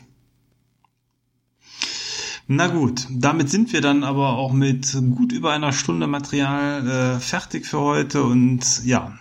Na 2.53 2.67
gut, 2.67 3.07
damit 3.11 3.49
sind 3.49 3.73
wir 3.73 3.81
dann 3.81 4.03
aber 4.03 4.31
auch 4.31 4.53
mit 4.53 4.93
gut 5.15 5.31
über 5.31 5.53
einer 5.53 5.73
Stunde 5.73 6.09
Material 6.09 6.89
äh, 6.89 7.21
fertig 7.21 7.65
für 7.65 7.79
heute 7.79 8.25
und 8.25 8.85
ja, 8.85 9.17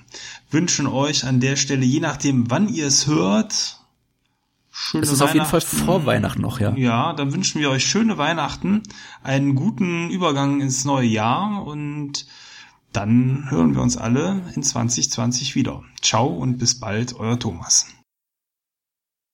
wünschen 0.50 0.88
euch 0.88 1.26
an 1.26 1.40
der 1.40 1.56
Stelle, 1.56 1.86
je 1.86 2.00
nachdem, 2.00 2.50
wann 2.50 2.70
ihr 2.70 2.88
es 2.88 3.06
hört, 3.06 3.79
Schöne 4.82 5.04
es 5.04 5.12
ist 5.12 5.22
auf 5.22 5.34
jeden 5.34 5.46
Fall 5.46 5.60
vor 5.60 6.06
Weihnachten 6.06 6.42
noch, 6.42 6.62
ja. 6.62 6.74
Ja, 6.76 7.12
dann 7.12 7.34
wünschen 7.34 7.60
wir 7.60 7.70
euch 7.70 7.86
schöne 7.86 8.18
Weihnachten, 8.18 8.82
einen 9.22 9.54
guten 9.54 10.10
Übergang 10.10 10.62
ins 10.62 10.86
neue 10.86 11.06
Jahr 11.06 11.66
und 11.66 12.26
dann 12.94 13.52
hören 13.52 13.76
wir 13.76 13.82
uns 13.82 13.98
alle 13.98 14.42
in 14.56 14.64
2020 14.64 15.54
wieder. 15.56 15.84
Ciao 16.02 16.28
und 16.28 16.60
bis 16.60 16.80
bald, 16.80 17.14
euer 17.14 17.38
Thomas. 17.38 17.88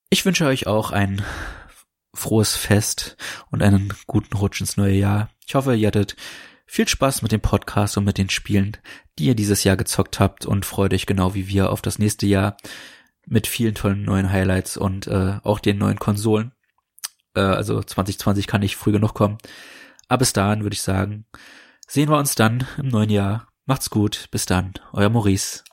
Ich 0.09 0.25
wünsche 0.25 0.47
euch 0.47 0.65
auch 0.65 0.89
ein 0.89 1.21
frohes 2.15 2.55
Fest 2.55 3.15
und 3.51 3.61
einen 3.61 3.93
guten 4.07 4.35
Rutsch 4.35 4.61
ins 4.61 4.77
neue 4.77 4.95
Jahr. 4.95 5.29
Ich 5.45 5.53
hoffe, 5.53 5.75
ihr 5.75 5.87
hattet 5.87 6.15
viel 6.65 6.87
Spaß 6.87 7.21
mit 7.21 7.31
dem 7.31 7.41
Podcast 7.41 7.97
und 7.97 8.03
mit 8.03 8.17
den 8.17 8.31
Spielen, 8.31 8.77
die 9.19 9.25
ihr 9.25 9.35
dieses 9.35 9.63
Jahr 9.63 9.77
gezockt 9.77 10.19
habt 10.19 10.47
und 10.47 10.65
freut 10.65 10.91
euch 10.91 11.05
genau 11.05 11.35
wie 11.35 11.47
wir 11.47 11.69
auf 11.69 11.83
das 11.83 11.99
nächste 11.99 12.25
Jahr 12.25 12.57
mit 13.27 13.47
vielen 13.47 13.75
tollen 13.75 14.03
neuen 14.03 14.31
Highlights 14.31 14.77
und 14.77 15.07
äh, 15.07 15.39
auch 15.43 15.59
den 15.59 15.77
neuen 15.77 15.99
Konsolen. 15.99 16.51
Äh, 17.35 17.41
also 17.41 17.81
2020 17.81 18.47
kann 18.47 18.61
nicht 18.61 18.75
früh 18.75 18.91
genug 18.91 19.13
kommen. 19.13 19.37
Aber 20.07 20.19
bis 20.19 20.33
dahin 20.33 20.63
würde 20.63 20.75
ich 20.75 20.81
sagen, 20.81 21.25
sehen 21.87 22.09
wir 22.09 22.17
uns 22.17 22.35
dann 22.35 22.67
im 22.77 22.87
neuen 22.89 23.09
Jahr. 23.09 23.47
Macht's 23.65 23.89
gut. 23.89 24.27
Bis 24.31 24.45
dann. 24.45 24.73
Euer 24.93 25.09
Maurice. 25.09 25.63